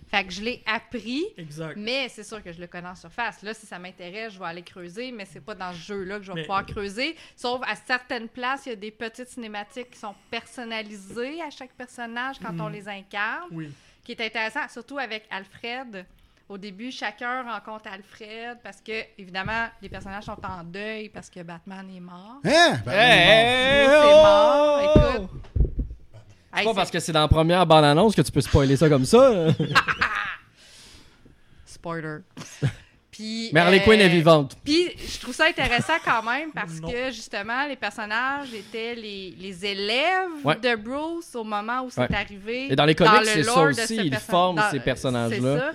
Fait 0.09 0.23
que 0.25 0.31
je 0.31 0.41
l'ai 0.41 0.63
appris, 0.65 1.25
Exact. 1.37 1.75
mais 1.77 2.07
c'est 2.07 2.23
sûr 2.23 2.41
que 2.41 2.53
je 2.53 2.61
le 2.61 2.67
connais 2.67 2.87
en 2.87 2.95
surface. 2.95 3.41
Là, 3.43 3.53
si 3.53 3.65
ça 3.65 3.77
m'intéresse, 3.77 4.33
je 4.33 4.39
vais 4.39 4.45
aller 4.45 4.63
creuser, 4.63 5.11
mais 5.11 5.25
c'est 5.25 5.41
pas 5.41 5.53
dans 5.53 5.73
ce 5.73 5.79
jeu-là 5.79 6.17
que 6.19 6.23
je 6.23 6.31
vais 6.31 6.35
Mais- 6.35 6.41
pouvoir 6.43 6.65
creuser. 6.65 7.15
Sauf 7.35 7.61
à 7.67 7.75
certaines 7.75 8.29
places, 8.29 8.65
il 8.67 8.69
y 8.69 8.71
a 8.71 8.75
des 8.77 8.91
petites 8.91 9.27
cinématiques 9.27 9.91
qui 9.91 9.99
sont 9.99 10.15
personnalisées 10.31 11.41
à 11.41 11.49
chaque 11.49 11.73
personnage 11.73 12.37
quand 12.39 12.53
Mhm. 12.53 12.61
on 12.61 12.67
les 12.69 12.87
incarne 12.87 13.49
Oui. 13.51 13.69
qui 14.03 14.13
est 14.13 14.21
intéressant, 14.21 14.67
surtout 14.69 14.97
avec 14.97 15.25
Alfred, 15.29 16.05
au 16.49 16.57
début, 16.57 16.91
chacun 16.91 17.43
rencontre 17.43 17.89
Alfred 17.91 18.57
parce 18.63 18.79
que, 18.81 18.91
évidemment, 19.17 19.67
les 19.81 19.89
personnages 19.89 20.23
sont 20.23 20.37
en 20.45 20.63
deuil 20.63 21.09
parce 21.09 21.29
que 21.29 21.41
Batman 21.41 21.85
est 21.95 21.99
mort. 21.99 22.39
Hein? 22.45 22.79
Ben, 22.85 22.91
Hey, 22.93 23.87
Bruce 23.87 23.97
est 23.97 24.23
mort, 24.23 24.95
oh! 24.95 25.15
écoute. 25.15 25.29
C'est 26.53 26.59
Hey, 26.61 26.65
pas 26.65 26.73
parce 26.73 26.89
que 26.89 26.99
c'est 26.99 27.11
dans 27.11 27.21
la 27.21 27.27
première 27.27 27.65
bande-annonce 27.65 28.15
que 28.15 28.21
tu 28.21 28.31
peux 28.31 28.41
spoiler 28.41 28.77
ça 28.77 28.89
comme 28.89 29.05
ça. 29.05 29.47
Spoiler. 31.65 32.19
Puis, 33.11 33.49
Mais 33.51 33.61
Harley 33.61 33.81
euh, 33.81 33.83
Quinn 33.83 33.99
est 33.99 34.09
vivante. 34.09 34.55
Puis, 34.63 34.91
je 34.95 35.19
trouve 35.19 35.33
ça 35.33 35.45
intéressant 35.47 35.93
quand 36.05 36.21
même 36.21 36.51
parce 36.51 36.79
que, 36.79 37.09
justement, 37.11 37.65
les 37.67 37.75
personnages 37.75 38.53
étaient 38.53 38.93
les, 38.93 39.35
les 39.39 39.65
élèves 39.65 40.29
Ouais. 40.43 40.55
de 40.55 40.75
Bruce 40.75 41.33
au 41.33 41.43
moment 41.43 41.81
où 41.81 41.89
c'est 41.89 42.01
Ouais. 42.01 42.15
arrivé. 42.15 42.71
Et 42.71 42.75
dans 42.75 42.85
les 42.85 42.93
comics, 42.93 43.25
c'est 43.25 43.41
ça 43.43 43.61
aussi, 43.63 43.95
ils 43.95 44.15
forment 44.17 44.57
dans- 44.57 44.69
ces 44.69 44.79
personnages-là. 44.79 45.71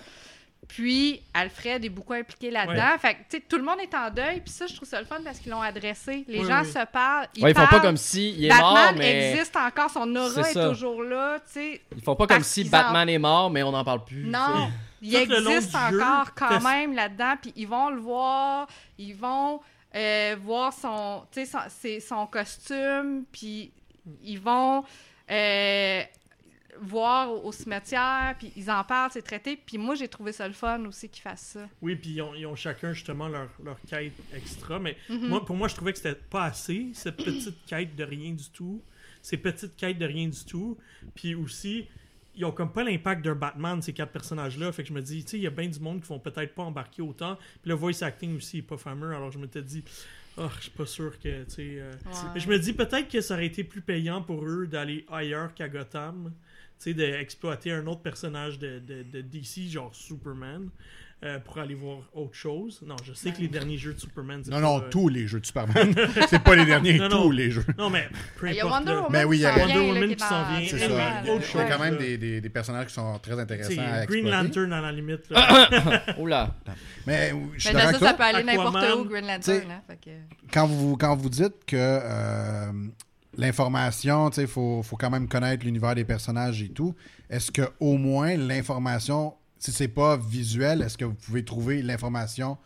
Puis, 0.69 1.21
Alfred 1.35 1.85
est 1.85 1.89
beaucoup 1.89 2.13
impliqué 2.15 2.51
là-dedans. 2.51 2.97
Fait 2.99 3.15
que, 3.15 3.19
tu 3.29 3.37
sais, 3.37 3.41
tout 3.47 3.57
le 3.57 3.63
monde 3.65 3.79
est 3.83 3.95
en 3.95 4.11
deuil. 4.11 4.41
Puis 4.41 4.53
ça, 4.53 4.67
je 4.67 4.75
trouve 4.75 4.89
ça 4.89 5.01
le 5.01 5.07
fun 5.07 5.19
parce 5.25 5.39
qu'ils 5.39 5.51
l'ont 5.51 5.61
adressé. 5.61 6.25
Les 6.29 6.41
Oui, 6.41 6.47
gens 6.47 6.63
oui. 6.63 6.71
se 6.71 6.87
parlent. 6.87 7.29
Ils, 7.35 7.43
Ouais, 7.45 7.51
ils 7.51 7.55
font 7.57 7.67
pas 7.67 7.81
comme 7.81 7.97
si 7.97 8.31
il 8.31 8.45
est 8.47 8.49
Batman 8.49 8.73
mort, 8.73 8.93
mais 8.97 9.33
existe 9.33 9.57
encore. 9.57 9.91
Son 9.91 10.17
aura 10.17 10.49
est 10.51 10.69
toujours 10.69 11.03
là, 11.03 11.39
tu 11.41 11.53
sais. 11.53 11.81
ils 11.97 12.03
font 12.03 12.17
pas 12.17 12.27
comme 12.27 12.43
si 12.43 12.65
Batman 12.65 13.09
est 13.09 13.19
mort, 13.19 13.51
mais 13.51 13.63
on 13.63 13.73
n'en 13.73 13.85
parle 13.85 14.05
plus. 14.05 14.25
Non, 14.25 14.71
il 15.03 15.15
existe 15.15 15.73
jeu, 15.73 16.01
encore 16.01 16.33
quand 16.35 16.61
même 16.61 16.95
là-dedans, 16.95 17.35
puis 17.41 17.53
ils 17.57 17.67
vont 17.69 17.91
le 17.91 18.01
voir, 18.01 18.67
ils 18.99 19.15
vont 19.17 19.61
euh, 19.95 20.37
voir 20.43 20.73
son, 20.73 21.25
son 22.01 22.27
costume, 22.27 23.25
puis 23.33 23.73
ils 24.23 24.39
vont 24.41 24.85
euh, 25.31 26.03
voir 26.81 27.31
au, 27.31 27.49
au 27.49 27.53
cimetière, 27.53 28.35
puis 28.39 28.53
ils 28.57 28.71
en 28.71 28.83
parlent, 28.85 29.11
c'est 29.13 29.23
traité, 29.23 29.57
puis 29.57 29.79
moi 29.79 29.95
j'ai 29.95 30.09
trouvé 30.09 30.33
ça 30.33 30.47
le 30.49 30.55
fun 30.55 30.85
aussi 30.87 31.09
qu'ils 31.09 31.23
fassent 31.23 31.53
ça. 31.55 31.69
Oui, 31.83 31.97
puis 31.97 32.11
ils 32.11 32.23
ont, 32.23 32.35
ils 32.35 32.47
ont 32.47 32.57
chacun 32.57 32.93
justement 32.93 33.29
leur, 33.29 33.49
leur 33.65 33.79
quête 33.89 34.13
extra. 34.35 34.79
Mais 34.79 34.97
Mhm. 35.09 35.29
moi, 35.29 35.45
pour 35.45 35.57
moi, 35.57 35.69
je 35.69 35.75
trouvais 35.75 35.93
que 35.93 35.99
c'était 35.99 36.15
pas 36.15 36.45
assez, 36.45 36.89
cette 36.95 37.17
petite 37.17 37.57
quête 37.67 37.95
de 37.97 38.05
rien 38.05 38.33
du 38.33 38.49
tout. 38.51 38.81
Ces 39.21 39.37
petites 39.37 39.77
quêtes 39.77 39.99
de 39.99 40.07
rien 40.07 40.29
du 40.29 40.45
tout. 40.45 40.77
Puis 41.15 41.35
aussi, 41.35 41.87
ils 42.35 42.45
ont 42.45 42.51
comme 42.51 42.73
pas 42.73 42.83
l'impact 42.83 43.23
d'un 43.25 43.35
Batman, 43.37 43.81
ces 43.83 43.93
quatre 43.93 44.11
personnages-là. 44.11 44.73
Fait 44.73 44.83
que 44.83 44.89
je 44.89 44.95
me 44.95 45.01
dis, 45.03 45.23
tu 45.25 45.31
sais, 45.33 45.37
il 45.37 45.43
y 45.43 45.47
a 45.47 45.51
bien 45.51 45.69
du 45.69 45.79
monde 45.79 46.01
qui 46.01 46.09
vont 46.09 46.19
peut-être 46.19 46.55
pas 46.55 46.63
embarquer 46.65 47.03
autant. 47.03 47.37
Puis 47.37 47.69
le 47.69 47.75
voice 47.75 48.03
acting 48.03 48.37
aussi 48.37 48.59
est 48.59 48.63
pas 48.63 48.79
fameux. 48.79 49.15
Alors 49.15 49.31
je 49.31 49.39
m'étais 49.39 49.63
dit, 49.63 49.85
oh, 50.39 50.49
je 50.57 50.63
suis 50.63 50.71
pas 50.73 50.87
sûr 50.87 51.17
que, 51.21 51.45
tu 51.45 51.51
sais. 51.51 51.77
euh, 51.79 51.93
Ouais. 52.07 52.41
je 52.41 52.49
me 52.49 52.59
dis 52.59 52.73
peut-être 52.73 53.09
que 53.09 53.21
ça 53.21 53.35
aurait 53.35 53.47
été 53.47 53.63
plus 53.63 53.83
payant 53.83 54.23
pour 54.23 54.45
eux 54.45 54.67
d'aller 54.67 55.07
ailleurs 55.13 55.55
qu'à 55.55 55.69
Gotham. 55.69 56.33
Sais, 56.83 56.95
d'exploiter 56.95 57.71
un 57.71 57.87
autre 57.87 58.01
personnage 58.03 58.59
de, 58.59 58.81
de, 58.81 59.05
de 59.05 59.21
DC, 59.21 59.71
genre 59.71 59.95
Superman, 59.95 60.69
euh, 61.23 61.39
pour 61.39 61.59
aller 61.59 61.77
voir 61.77 61.99
autre 62.13 62.35
chose. 62.35 62.83
Non, 62.85 62.97
je 63.05 63.13
sais 63.13 63.31
que 63.31 63.41
les 63.41 63.47
derniers 63.47 63.79
jeux 63.79 63.95
de 63.95 64.01
Superman, 64.01 64.43
c'est 64.43 64.51
Non, 64.51 64.57
pas, 64.57 64.63
non, 64.63 64.79
euh, 64.81 64.89
tous 64.91 65.09
les 65.09 65.29
jeux 65.29 65.39
de 65.39 65.47
Superman. 65.47 65.95
c'est 66.29 66.43
pas 66.43 66.57
les 66.57 66.65
derniers, 66.65 66.99
Non, 66.99 67.09
tous 67.09 67.15
non. 67.15 67.31
les 67.31 67.53
jeux. 67.53 67.65
Non, 67.79 67.89
mais 67.89 68.09
peu 68.37 68.49
Il 68.51 68.57
y 68.57 68.61
a 68.61 68.67
Wonder. 68.67 68.91
Woman 68.95 69.07
Mais 69.13 69.23
oui, 69.23 69.37
qui 69.37 69.43
il 69.43 69.45
y 69.45 69.47
a 69.47 69.57
Wonder 69.57 69.79
Woman 69.79 70.17
qui 70.17 70.25
s'en 70.25 70.49
vient. 70.49 70.69
C'est 70.69 70.79
ça. 70.79 70.87
oui, 70.89 70.93
Il 71.23 71.27
y 71.29 71.31
a, 71.31 71.33
autre 71.35 71.45
il 71.55 71.57
y 71.57 71.61
a 71.61 71.71
quand 71.71 71.79
même 71.79 71.97
des, 71.99 72.19
des, 72.19 72.41
des 72.41 72.49
personnages 72.51 72.87
qui 72.89 72.95
sont 72.95 73.17
très 73.21 73.39
intéressants 73.39 73.81
à 73.81 74.05
Green. 74.05 74.29
Lantern 74.29 74.73
à 74.73 74.81
la 74.81 74.91
limite. 74.91 75.31
Là. 75.31 76.03
Oula. 76.19 76.57
Mais 77.07 77.33
je 77.55 77.61
suis 77.69 77.75
Mais 77.77 77.81
ça, 77.93 77.99
ça 78.01 78.15
peut 78.15 78.25
aller 78.25 78.43
n'importe 78.43 78.85
où, 78.99 79.05
Green 79.05 79.25
Lantern. 79.29 79.71
Hein, 79.71 79.83
fait 79.87 80.01
que... 80.05 80.11
Quand 80.53 80.67
vous, 80.67 80.97
quand 80.97 81.15
vous 81.15 81.29
dites 81.29 81.65
que 81.65 81.77
euh, 81.77 82.73
l'information, 83.37 84.31
il 84.31 84.47
faut, 84.47 84.83
faut 84.83 84.97
quand 84.97 85.11
même 85.11 85.29
connaître 85.29 85.65
l'univers 85.65 85.95
des 85.95 86.05
personnages 86.05 86.63
et 86.63 86.69
tout, 86.69 86.95
est-ce 87.31 87.51
que 87.51 87.63
au 87.81 87.97
moins 87.97 88.37
l'information, 88.37 89.35
si 89.59 89.73
c'est 89.73 89.89
pas 89.89 90.17
visuel, 90.17 90.83
est-ce 90.83 90.99
que 90.99 91.05
vous 91.05 91.15
pouvez 91.15 91.45
trouver 91.45 91.83
l'information 91.83 92.59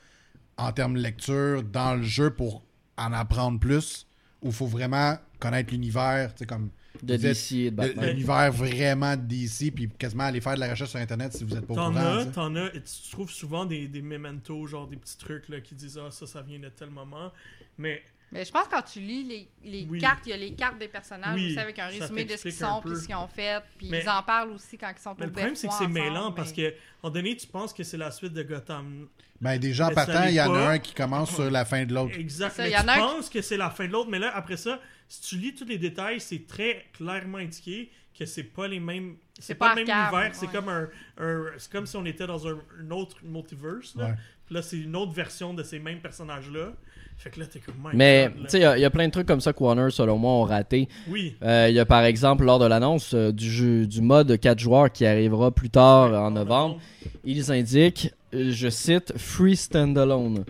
en 0.56 0.72
termes 0.72 0.94
de 0.94 1.00
lecture 1.00 1.62
dans 1.62 1.94
le 1.94 2.02
jeu 2.02 2.30
pour 2.30 2.62
en 2.96 3.12
apprendre 3.12 3.60
plus? 3.60 4.06
Ou 4.42 4.52
faut 4.52 4.66
vraiment 4.66 5.16
connaître 5.38 5.72
l'univers, 5.72 6.32
tu 6.34 6.40
sais, 6.40 6.46
comme 6.46 6.70
De 7.02 7.16
DC 7.16 7.52
et 7.52 7.70
de 7.70 7.76
Batman. 7.76 8.10
l'univers 8.10 8.52
vraiment 8.52 9.16
de 9.16 9.22
DC, 9.22 9.72
puis 9.74 9.88
quasiment 9.98 10.24
aller 10.24 10.40
faire 10.40 10.54
de 10.54 10.60
la 10.60 10.70
recherche 10.70 10.90
sur 10.90 11.00
Internet 11.00 11.32
si 11.32 11.44
vous 11.44 11.54
êtes 11.56 11.66
pas 11.66 11.72
au 11.74 11.76
T'en 11.76 11.92
courant. 11.92 12.24
t'en 12.32 12.54
as, 12.56 12.66
et 12.74 12.82
tu 12.82 13.10
trouves 13.10 13.30
souvent 13.30 13.64
des, 13.66 13.88
des 13.88 14.02
mementos, 14.02 14.66
genre 14.66 14.86
des 14.86 14.96
petits 14.96 15.16
trucs 15.18 15.48
là, 15.48 15.60
qui 15.60 15.74
disent 15.74 15.98
Ah, 16.02 16.10
ça, 16.10 16.26
ça 16.26 16.42
vient 16.42 16.58
de 16.58 16.68
tel 16.68 16.90
moment. 16.90 17.32
Mais 17.78 18.02
Mais 18.36 18.44
je 18.44 18.52
pense 18.52 18.64
que 18.64 18.70
quand 18.70 18.82
tu 18.82 19.00
lis 19.00 19.24
les, 19.24 19.48
les 19.64 19.86
Oui. 19.88 19.98
cartes, 19.98 20.20
il 20.26 20.30
y 20.30 20.32
a 20.32 20.36
les 20.36 20.52
cartes 20.52 20.78
des 20.78 20.88
personnages 20.88 21.34
Oui, 21.34 21.46
aussi 21.48 21.58
avec 21.58 21.78
un 21.78 21.86
résumé 21.86 22.24
de 22.24 22.36
ce 22.36 22.42
qu'ils 22.42 22.52
sont, 22.52 22.80
puis 22.84 22.96
ce 22.96 23.06
qu'ils 23.06 23.14
ont 23.16 23.28
fait, 23.28 23.62
puis 23.78 23.88
Mais- 23.90 24.02
ils 24.02 24.08
en 24.08 24.22
parlent 24.22 24.50
aussi 24.50 24.76
quand 24.76 24.90
ils 24.96 25.00
sont 25.00 25.14
Mais 25.18 25.24
au 25.24 25.26
le 25.28 25.32
problème, 25.32 25.56
c'est 25.56 25.68
que 25.68 25.74
c'est 25.74 25.88
mêlant 25.88 26.16
ensemble, 26.20 26.34
parce 26.36 26.54
mais- 26.56 26.70
que, 26.72 26.76
en 27.02 27.10
donné, 27.10 27.36
tu 27.36 27.46
penses 27.46 27.72
que 27.72 27.82
c'est 27.82 27.96
la 27.96 28.10
suite 28.10 28.32
de 28.34 28.42
Gotham. 28.42 29.08
Ben, 29.40 29.58
déjà, 29.58 29.86
en 29.86 29.88
Mais 29.88 29.94
ça 29.94 30.06
partant, 30.06 30.24
l'est 30.24 30.32
il 30.32 30.36
y 30.36 30.40
en 30.40 30.54
a 30.54 30.58
un 30.70 30.78
qui 30.78 30.94
commence 30.94 31.34
sur 31.34 31.50
la 31.50 31.64
fin 31.64 31.84
de 31.84 31.94
l'autre. 31.94 32.14
Exact. 32.18 32.54
Ça, 32.54 32.62
mais 32.64 32.70
y 32.70 32.76
en 32.76 32.82
tu 32.82 32.88
a 32.88 32.92
un 32.94 32.98
penses 32.98 33.28
que 33.30 33.42
c'est 33.42 33.56
la 33.56 33.70
fin 33.70 33.86
de 33.86 33.92
l'autre, 33.92 34.08
mais 34.10 34.18
là, 34.18 34.34
après 34.34 34.56
ça, 34.56 34.80
si 35.08 35.20
tu 35.22 35.36
lis 35.36 35.54
tous 35.54 35.64
les 35.66 35.78
détails, 35.78 36.20
c'est 36.20 36.46
très 36.46 36.86
clairement 36.94 37.38
indiqué 37.38 37.90
que 38.18 38.26
c'est 38.26 38.42
pas 38.44 38.66
les 38.68 38.80
mêmes. 38.80 39.16
C'est 39.38 39.54
pas, 39.54 39.70
pas 39.74 39.80
le 39.80 39.86
même 39.86 39.96
univers. 39.96 40.30
C'est 40.34 40.46
ouais. 40.46 40.52
comme 40.52 40.68
un, 40.68 40.88
un- 41.18 41.44
c'est 41.58 41.70
comme 41.70 41.86
si 41.86 41.96
on 41.96 42.04
était 42.06 42.26
dans 42.26 42.46
un, 42.48 42.56
un 42.80 42.90
autre 42.90 43.16
multiverse. 43.24 43.94
Là, 43.96 44.06
Ouais. 44.06 44.14
Là 44.50 44.62
c'est 44.62 44.78
une 44.78 44.94
autre 44.96 45.12
version 45.12 45.54
de 45.54 45.62
ces 45.62 45.78
mêmes 45.78 46.00
personnages-là. 46.00 46.72
Fait 47.18 47.30
que 47.30 47.40
là, 47.40 47.46
t'es 47.46 47.60
comme. 47.60 47.74
Mais, 47.94 48.30
tu 48.30 48.48
sais, 48.48 48.58
il 48.58 48.62
y 48.62 48.64
a- 48.66 48.76
il 48.76 48.82
y, 48.82 48.84
a 48.84 48.90
plein 48.90 49.06
de 49.06 49.10
trucs 49.12 49.26
comme 49.26 49.40
ça 49.40 49.52
que 49.54 49.62
Warner, 49.62 49.88
selon 49.90 50.18
moi, 50.18 50.32
ont 50.32 50.42
raté. 50.44 50.86
Oui. 51.08 51.34
Euh, 51.42 51.66
Il 51.70 51.74
y 51.74 51.78
a 51.80 51.86
par 51.86 52.04
exemple, 52.04 52.44
lors 52.44 52.58
de 52.58 52.66
l'annonce 52.66 53.14
euh, 53.14 53.32
du 53.32 53.50
jeu 53.50 53.86
du 53.86 54.02
mode 54.02 54.38
4 54.38 54.58
joueurs 54.58 54.92
qui 54.92 55.06
arrivera 55.06 55.50
plus 55.50 55.70
tard 55.70 56.12
en 56.12 56.30
novembre, 56.30 56.78
ils 57.24 57.50
indiquent, 57.50 58.12
euh, 58.34 58.50
je 58.52 58.68
cite, 58.68 59.14
Free 59.16 59.56
Standalone. 59.56 60.44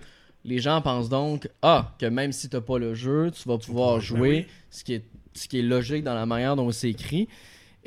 Les 0.44 0.58
gens 0.58 0.80
pensent 0.82 1.08
donc, 1.08 1.48
ah, 1.62 1.94
que 2.00 2.06
même 2.06 2.32
si 2.32 2.48
tu 2.48 2.60
pas 2.60 2.78
le 2.78 2.94
jeu, 2.94 3.30
tu 3.30 3.48
vas 3.48 3.58
pouvoir 3.58 3.94
pouvoir 3.98 4.00
jouer, 4.00 4.18
Ben 4.30 4.36
oui. 4.40 4.46
ce, 4.70 4.84
qui 4.84 4.94
est, 4.94 5.04
ce 5.34 5.46
qui 5.48 5.58
est 5.60 5.62
logique 5.62 6.02
dans 6.04 6.14
la 6.14 6.26
manière 6.26 6.56
dont 6.56 6.70
c'est 6.72 6.90
écrit. 6.90 7.28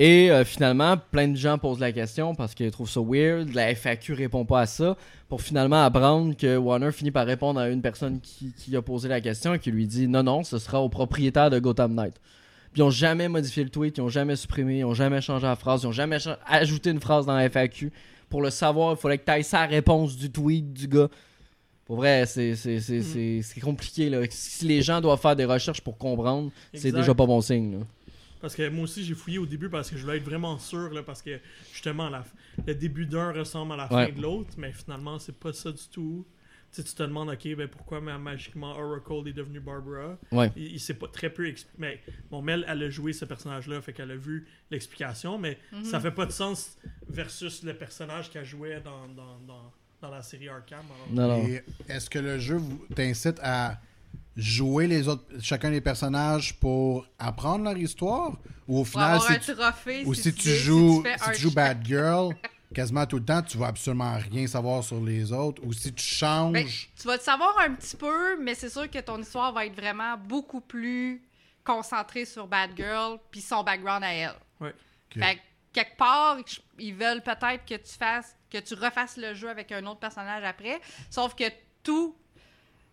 Et 0.02 0.32
euh, 0.32 0.46
finalement, 0.46 0.96
plein 1.12 1.28
de 1.28 1.36
gens 1.36 1.58
posent 1.58 1.82
la 1.82 1.92
question 1.92 2.34
parce 2.34 2.56
qu'ils 2.56 2.72
trouvent 2.72 2.90
ça 2.90 3.02
weird. 3.06 3.54
La 3.54 3.76
FAQ 3.76 4.14
répond 4.14 4.46
pas 4.46 4.62
à 4.62 4.66
ça. 4.66 4.96
Pour 5.28 5.42
finalement 5.42 5.84
apprendre 5.84 6.36
que 6.38 6.56
Warner 6.56 6.94
finit 6.94 7.12
par 7.12 7.28
répondre 7.28 7.60
à 7.60 7.68
une 7.70 7.82
personne 7.82 8.22
qui, 8.22 8.54
qui 8.58 8.76
a 8.78 8.82
posé 8.82 9.10
la 9.10 9.20
question 9.20 9.54
et 9.54 9.60
qui 9.60 9.72
lui 9.72 9.86
dit 9.88 10.08
non, 10.08 10.24
non, 10.24 10.44
ce 10.44 10.58
sera 10.58 10.82
au 10.82 10.88
propriétaire 10.88 11.50
de 11.50 11.60
Gotham 11.60 11.94
Knight. 11.94 12.16
Puis 12.72 12.82
ils 12.82 12.84
ont 12.84 12.90
jamais 12.90 13.28
modifié 13.28 13.64
le 13.64 13.70
tweet, 13.70 13.98
ils 13.98 14.02
ont 14.02 14.10
jamais 14.10 14.38
supprimé, 14.38 14.80
ils 14.80 14.86
ont 14.86 14.94
jamais 14.94 15.20
changé 15.22 15.46
la 15.46 15.56
phrase, 15.58 15.84
ils 15.84 15.88
ont 15.88 15.92
jamais 15.92 16.18
ajouté 16.48 16.92
une 16.92 17.02
phrase 17.02 17.26
dans 17.26 17.36
la 17.36 17.50
FAQ. 17.50 17.92
Pour 18.30 18.42
le 18.42 18.52
savoir, 18.52 18.94
il 18.94 18.98
fallait 18.98 19.18
que 19.18 19.26
tu 19.26 19.32
ailles 19.32 19.44
sa 19.44 19.66
réponse 19.66 20.16
du 20.16 20.32
tweet 20.32 20.72
du 20.72 20.88
gars. 20.88 21.10
Pour 21.86 21.98
vrai, 21.98 22.26
c'est 22.28 22.56
c'est- 22.56 23.60
compliqué. 23.62 24.10
Là. 24.10 24.20
Si 24.30 24.66
les 24.66 24.82
gens 24.84 25.02
doivent 25.02 25.20
faire 25.20 25.36
des 25.36 25.46
recherches 25.46 25.82
pour 25.82 25.98
comprendre, 25.98 26.52
c'est 26.74 26.92
déjà 26.92 27.14
pas 27.16 27.26
bon 27.26 27.42
signe. 27.42 27.80
là. 27.80 27.86
Parce 28.42 28.56
que 28.56 28.70
moi 28.70 28.84
aussi, 28.86 29.04
j'ai 29.04 29.16
fouillé 29.16 29.38
au 29.38 29.46
début 29.46 29.70
parce 29.70 29.90
que 29.90 29.98
je 29.98 30.04
voulais 30.04 30.18
être 30.18 30.24
vraiment 30.24 30.58
sûr, 30.58 30.90
là, 30.94 31.04
parce 31.04 31.22
que 31.22 31.40
justement, 31.74 32.10
la, 32.10 32.24
le 32.66 32.74
début 32.76 33.06
d'un 33.06 33.32
ressemble 33.34 33.74
à 33.74 33.78
la 33.78 33.94
Ouais. 33.94 34.08
fin 34.08 34.14
de 34.16 34.22
l'autre, 34.22 34.52
mais 34.58 34.72
finalement, 34.72 35.20
c'est 35.20 35.38
pas 35.38 35.52
ça 35.54 35.72
du 35.72 35.88
tout. 35.92 36.26
Tu 36.72 36.82
sais, 36.82 36.88
tu 36.88 36.94
te 36.94 37.02
demandes, 37.02 37.30
ok, 37.30 37.56
ben 37.56 37.68
pourquoi 37.68 38.00
ma- 38.00 38.20
magiquement 38.20 38.78
Oracle 38.78 39.28
est 39.28 39.34
devenue 39.34 39.60
Barbara? 39.60 40.18
Ouais. 40.32 40.52
Il, 40.56 40.74
il 40.74 40.80
s'est 40.80 40.94
pas 40.94 41.08
très 41.08 41.32
peu 41.32 41.48
expliqué. 41.48 41.76
Mais 41.80 42.00
bon, 42.30 42.42
Mel, 42.44 42.64
elle 42.68 42.84
a 42.84 42.90
joué 42.92 43.12
ce 43.12 43.26
personnage-là, 43.26 43.82
fait 43.82 43.92
qu'elle 43.92 44.12
a 44.12 44.16
vu 44.16 44.46
l'explication, 44.70 45.38
mais 45.40 45.58
Mhm. 45.74 45.84
ça 45.84 46.00
fait 46.00 46.12
pas 46.12 46.28
de 46.28 46.32
sens 46.32 46.78
versus 47.10 47.64
le 47.64 47.74
personnage 47.74 48.30
qu'elle 48.30 48.46
jouait 48.46 48.80
dans, 48.82 49.08
dans, 49.08 49.40
dans, 49.48 49.74
dans 50.00 50.12
la 50.12 50.22
série 50.22 50.48
Arkham. 50.48 50.86
alors. 51.12 51.28
Non, 51.28 51.42
non. 51.42 51.48
Et 51.48 51.64
est-ce 51.90 52.08
que 52.10 52.20
le 52.20 52.38
jeu 52.38 52.58
vous 52.58 52.86
t'incite 52.96 53.40
à 53.42 53.82
jouer 54.40 54.88
les 54.88 55.08
autres, 55.08 55.24
chacun 55.42 55.70
des 55.70 55.82
personnages 55.82 56.56
pour 56.60 57.06
apprendre 57.18 57.66
leur 57.66 57.78
histoire? 57.78 58.38
Ou 58.68 58.80
au 58.80 58.86
final, 58.86 59.16
avoir 59.16 59.28
si 59.28 59.34
un 59.34 59.40
tu, 59.40 59.56
trophée, 59.56 60.04
ou 60.06 60.14
si, 60.14 60.34
tu, 60.34 60.44
tu 60.44 60.50
joues, 60.50 61.04
si 61.04 61.32
tu 61.32 61.42
joues. 61.42 61.52
Bad 61.52 61.86
Girl, 61.86 62.36
quasiment 62.74 63.06
tout 63.06 63.18
le 63.18 63.26
temps, 63.26 63.42
tu 63.42 63.58
vas 63.58 63.68
absolument 63.68 64.18
rien 64.32 64.46
savoir 64.48 64.84
sur 64.84 65.04
les 65.04 65.32
autres 65.32 65.62
ou 65.66 65.74
si 65.74 65.94
tu 65.94 66.04
changes. 66.04 66.54
Ben, 66.54 66.68
tu 66.68 67.08
vas 67.08 67.18
te 67.18 67.24
savoir 67.24 67.58
un 67.60 67.74
petit 67.74 67.98
peu, 67.98 68.40
mais 68.42 68.56
c'est 68.56 68.70
sûr 68.70 68.90
que 68.90 69.00
ton 69.00 69.20
histoire 69.20 69.52
va 69.54 69.66
être 69.66 69.76
vraiment 69.76 70.18
beaucoup 70.18 70.62
plus 70.62 71.24
concentrée 71.64 72.26
sur 72.26 72.48
Bad 72.48 72.72
Girl 72.76 73.20
puis 73.32 73.42
son 73.42 73.64
background 73.64 74.04
à 74.04 74.14
elle. 74.14 74.36
Ouais. 74.60 74.70
Ok. 75.16 75.24
Fait 75.24 75.36
que, 75.36 75.42
quelque 75.74 75.98
part, 75.98 76.38
ils 76.78 76.94
veulent 76.94 77.24
peut-être 77.24 77.66
que 77.66 77.76
tu 77.76 77.94
fasses, 77.98 78.36
que 78.50 78.60
tu 78.60 78.76
refasses 78.76 79.18
le 79.18 79.34
jeu 79.34 79.50
avec 79.50 79.72
un 79.72 79.86
autre 79.86 80.00
personnage 80.00 80.44
après. 80.44 80.80
Sauf 81.10 81.36
que 81.36 81.46
tous 81.84 82.16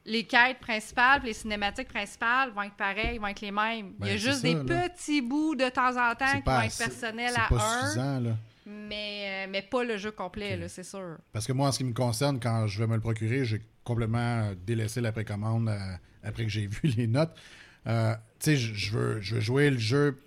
les 0.06 0.24
quêtes 0.24 0.58
principales, 0.60 1.22
les 1.24 1.32
cinématiques 1.32 1.88
principales 1.88 2.50
vont 2.52 2.62
être 2.62 2.76
pareilles, 2.76 3.18
vont 3.18 3.26
être 3.26 3.40
les 3.40 3.50
mêmes. 3.50 3.92
Ben, 3.98 4.06
Il 4.06 4.06
y 4.06 4.10
a 4.10 4.12
c'est 4.12 4.18
juste 4.18 4.40
ça, 4.40 4.42
des 4.42 4.54
là. 4.54 4.88
petits 4.88 5.20
bouts 5.20 5.54
de 5.56 5.68
temps 5.68 5.90
en 5.90 6.14
temps 6.14 6.32
qui 6.32 6.42
vont 6.46 6.60
être 6.60 6.78
personnels 6.78 7.34
à 7.36 7.48
pas 7.48 7.56
un, 7.56 7.80
suffisant 7.82 8.20
là. 8.20 8.36
mais, 8.64 9.44
euh, 9.46 9.50
mais 9.50 9.62
pas 9.62 9.82
le 9.84 9.96
jeu 9.96 10.12
complet, 10.12 10.66
c'est 10.68 10.84
sûr. 10.84 11.18
Parce 11.32 11.46
que 11.46 11.52
moi, 11.52 11.68
en 11.68 11.72
ce 11.72 11.78
qui 11.78 11.84
me 11.84 11.92
concerne, 11.92 12.38
quand 12.40 12.66
je 12.68 12.78
vais 12.78 12.86
me 12.86 12.94
le 12.94 13.00
procurer, 13.00 13.44
j'ai 13.44 13.60
complètement 13.84 14.52
délaissé 14.66 15.00
la 15.00 15.10
précommande 15.12 15.68
euh, 15.68 15.78
après 16.22 16.44
que 16.44 16.50
j'ai 16.50 16.66
vu 16.68 16.88
les 16.96 17.06
notes. 17.08 17.34
Euh, 17.88 18.14
tu 18.38 18.50
sais, 18.50 18.56
je 18.56 18.92
veux, 18.96 19.20
je 19.20 19.34
veux 19.36 19.40
jouer 19.40 19.70
le 19.70 19.78
jeu 19.78 20.20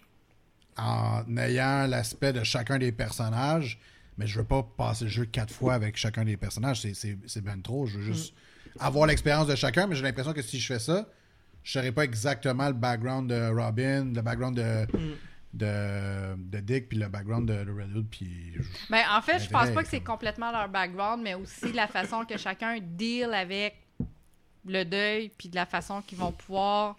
en 0.77 1.23
ayant 1.37 1.87
l'aspect 1.87 2.33
de 2.33 2.43
chacun 2.43 2.79
des 2.79 2.91
personnages, 2.91 3.79
mais 4.17 4.27
je 4.27 4.39
veux 4.39 4.45
pas 4.45 4.63
passer 4.63 5.05
le 5.05 5.09
jeu 5.09 5.25
quatre 5.25 5.53
fois 5.53 5.73
avec 5.73 5.97
chacun 5.97 6.23
des 6.25 6.37
personnages. 6.37 6.81
C'est- 6.81 7.41
ben 7.41 7.61
trop. 7.61 7.85
Je 7.85 7.97
veux 7.99 8.13
juste 8.13 8.33
avoir 8.79 9.07
l'expérience 9.07 9.47
de 9.47 9.55
chacun, 9.55 9.87
mais 9.87 9.95
j'ai 9.95 10.03
l'impression 10.03 10.33
que 10.33 10.41
si 10.41 10.59
je 10.59 10.67
fais 10.73 10.79
ça, 10.79 11.07
je 11.63 11.71
saurais 11.71 11.91
pas 11.91 12.03
exactement 12.03 12.67
le 12.67 12.73
background 12.73 13.29
de 13.29 13.49
Robin, 13.49 14.05
le 14.13 14.21
background 14.21 14.55
de, 14.55 14.87
de, 15.53 16.35
de 16.37 16.59
Dick, 16.59 16.89
puis 16.89 16.97
le 16.97 17.07
background 17.07 17.47
de, 17.47 17.63
de 17.63 18.01
puis... 18.01 18.53
Ben, 18.89 19.03
en 19.11 19.21
fait, 19.21 19.39
je 19.39 19.49
pense 19.49 19.69
pas 19.71 19.83
que 19.83 19.89
c'est 19.89 20.01
complètement 20.01 20.51
leur 20.51 20.69
background, 20.69 21.21
mais 21.21 21.33
aussi 21.33 21.71
la 21.73 21.87
façon 21.87 22.25
que 22.25 22.37
chacun 22.37 22.79
deal 22.81 23.33
avec 23.33 23.75
le 24.65 24.83
deuil, 24.83 25.31
puis 25.37 25.49
de 25.49 25.55
la 25.55 25.65
façon 25.65 26.01
qu'ils 26.01 26.17
vont 26.17 26.31
pouvoir 26.31 26.97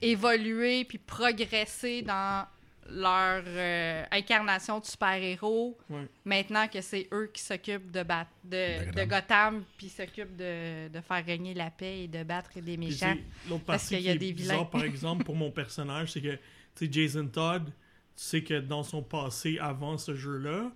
évoluer 0.00 0.84
puis 0.84 0.98
progresser 0.98 2.02
dans 2.02 2.46
leur 2.90 3.42
euh, 3.46 4.04
incarnation 4.10 4.80
de 4.80 4.84
super-héros. 4.84 5.76
Ouais. 5.90 6.06
Maintenant 6.24 6.66
que 6.68 6.80
c'est 6.80 7.06
eux 7.12 7.30
qui 7.32 7.42
s'occupent 7.42 7.90
de, 7.90 8.02
bat- 8.02 8.26
de, 8.44 8.90
De 8.90 8.92
de 9.00 9.04
Gotham. 9.04 9.64
Puis 9.76 9.88
s'occupent 9.88 10.36
de, 10.36 10.88
de 10.88 11.00
faire 11.00 11.24
régner 11.24 11.54
la 11.54 11.70
paix 11.70 12.04
et 12.04 12.08
de 12.08 12.22
battre 12.22 12.50
des 12.60 12.76
méchants. 12.76 13.14
L'autre 13.48 13.64
Parce 13.64 13.82
partie 13.82 13.88
qu'il 13.96 13.98
qui 13.98 14.04
y 14.04 14.10
a 14.10 14.14
est 14.14 14.18
des 14.18 14.32
bizarre, 14.32 14.56
vilains. 14.58 14.70
par 14.70 14.84
exemple, 14.84 15.24
pour 15.24 15.36
mon 15.36 15.50
personnage, 15.50 16.12
c'est 16.12 16.20
que, 16.22 16.34
tu 16.76 16.86
sais, 16.86 16.88
Jason 16.90 17.26
Todd, 17.26 17.66
tu 17.66 17.72
sais 18.16 18.42
que 18.42 18.58
dans 18.60 18.82
son 18.82 19.02
passé, 19.02 19.58
avant 19.60 19.98
ce 19.98 20.14
jeu-là, 20.16 20.70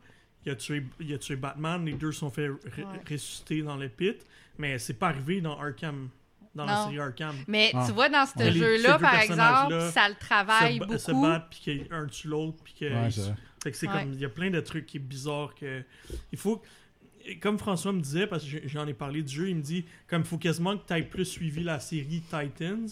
il 0.45 0.53
a, 0.53 0.57
tué, 0.57 0.85
il 1.01 1.13
a 1.15 1.19
tué 1.19 1.37
Batman, 1.37 1.85
les 1.85 1.93
deux 1.95 2.13
sont 2.13 2.31
fait 2.31 2.49
Ouais. 2.49 2.59
ressusciter 3.09 3.63
dans 3.63 3.77
le 3.77 3.89
pit, 3.89 4.17
mais 4.59 4.79
c'est 4.79 4.95
pas 4.95 5.09
arrivé 5.09 5.41
dans 5.41 5.59
Arkham, 5.59 6.09
dans 6.55 6.65
la 6.65 6.85
série 6.85 6.99
Arkham. 7.01 7.35
Mais 7.49 7.71
Ah. 7.75 7.85
tu 7.87 7.93
vois, 7.93 8.09
dans 8.09 8.27
ce 8.27 8.39
Ouais. 8.39 8.53
Jeu-là, 8.53 8.99
par 8.99 9.15
exemple, 9.21 9.81
ça 9.93 10.09
le 10.09 10.15
travaille 10.17 10.79
se, 10.79 10.85
ba- 10.85 10.99
se 10.99 11.11
beaucoup. 11.13 11.23
battre, 11.27 11.47
puis 11.51 11.61
qu'un 11.89 12.07
tue 12.07 12.29
l'autre, 12.29 12.59
puis 12.65 12.75
que... 12.79 12.85
Ouais, 12.93 13.11
c'est 13.11 13.21
vrai. 13.23 13.35
fait 13.63 13.71
que 13.71 13.77
c'est 13.77 13.89
Ouais. 13.89 14.03
comme, 14.03 14.13
il 14.13 14.21
y 14.21 14.25
a 14.25 14.29
plein 14.29 14.51
de 14.51 14.61
trucs 14.61 14.87
qui 14.87 14.97
est 14.97 15.01
bizarre 15.01 15.55
que... 15.55 15.83
Il 16.33 16.39
faut... 16.39 16.63
Comme 17.41 17.57
François 17.59 17.93
me 17.93 18.01
disait, 18.01 18.27
parce 18.27 18.45
que 18.45 18.67
j'en 18.67 18.85
ai 18.89 18.95
parlé 18.95 19.23
du 19.23 19.33
jeu, 19.33 19.49
il 19.49 19.55
me 19.57 19.63
dit, 19.63 19.85
comme 20.09 20.23
il 20.23 20.27
faut 20.27 20.39
quasiment 20.39 20.77
que 20.77 20.85
tu 20.87 20.93
aies 20.95 21.03
plus 21.05 21.25
suivi 21.25 21.63
la 21.63 21.79
série 21.79 22.21
Titans, 22.29 22.89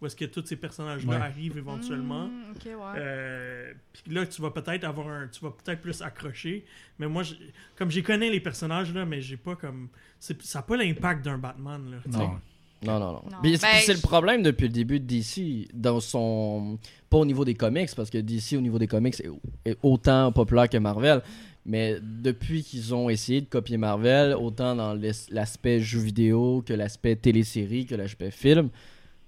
où 0.00 0.06
est-ce 0.06 0.14
que 0.16 0.26
tous 0.26 0.44
ces 0.44 0.56
personnages-là 0.56 1.10
Ouais. 1.16 1.22
arrivent 1.22 1.56
éventuellement. 1.56 2.26
Mm, 2.28 2.50
ok, 2.54 2.64
ouais. 2.66 2.72
Euh, 2.98 3.72
puis 3.94 4.12
là, 4.12 4.26
tu 4.26 4.42
vas 4.42 4.50
peut-être 4.50 4.84
avoir 4.84 5.08
un, 5.08 5.28
tu 5.28 5.40
vas 5.42 5.50
peut-être 5.50 5.80
plus 5.80 6.02
accrocher. 6.02 6.66
Mais 6.98 7.06
moi, 7.08 7.22
je- 7.22 7.34
comme 7.76 7.90
j'ai 7.90 8.02
connais 8.02 8.28
les 8.28 8.40
personnages 8.40 8.92
là, 8.92 9.06
mais 9.06 9.22
j'ai 9.22 9.38
pas 9.38 9.56
comme, 9.56 9.88
c'est- 10.18 10.40
ça 10.42 10.58
n'a 10.58 10.62
pas 10.64 10.76
l'impact 10.76 11.24
d'un 11.24 11.38
Batman 11.38 11.90
là. 11.90 11.96
Non. 12.06 12.38
Non, 12.86 12.98
non, 12.98 13.12
non. 13.12 13.22
Non. 13.30 13.38
Ben, 13.42 13.56
c'est 13.56 13.92
le 13.94 14.00
problème 14.00 14.42
depuis 14.42 14.68
le 14.68 14.72
début 14.72 15.00
de 15.00 15.04
DC, 15.06 15.68
dans 15.74 16.00
son. 16.00 16.78
Pas 17.10 17.18
au 17.18 17.24
niveau 17.26 17.44
des 17.44 17.54
comics, 17.54 17.90
parce 17.94 18.08
que 18.10 18.18
DC, 18.18 18.54
au 18.56 18.60
niveau 18.60 18.78
des 18.78 18.86
comics, 18.86 19.14
est, 19.20 19.70
est 19.70 19.76
autant 19.82 20.32
populaire 20.32 20.68
que 20.68 20.78
Marvel. 20.78 21.20
Mais 21.66 21.96
depuis 22.00 22.62
qu'ils 22.62 22.94
ont 22.94 23.10
essayé 23.10 23.42
de 23.42 23.46
copier 23.46 23.76
Marvel, 23.76 24.34
autant 24.34 24.74
dans 24.74 24.94
l'as- 24.94 25.26
l'aspect 25.30 25.80
jeu 25.80 26.00
vidéo 26.00 26.62
que 26.64 26.72
l'aspect 26.72 27.16
télésérie, 27.16 27.84
que 27.84 27.94
l'aspect 27.94 28.30
film, 28.30 28.70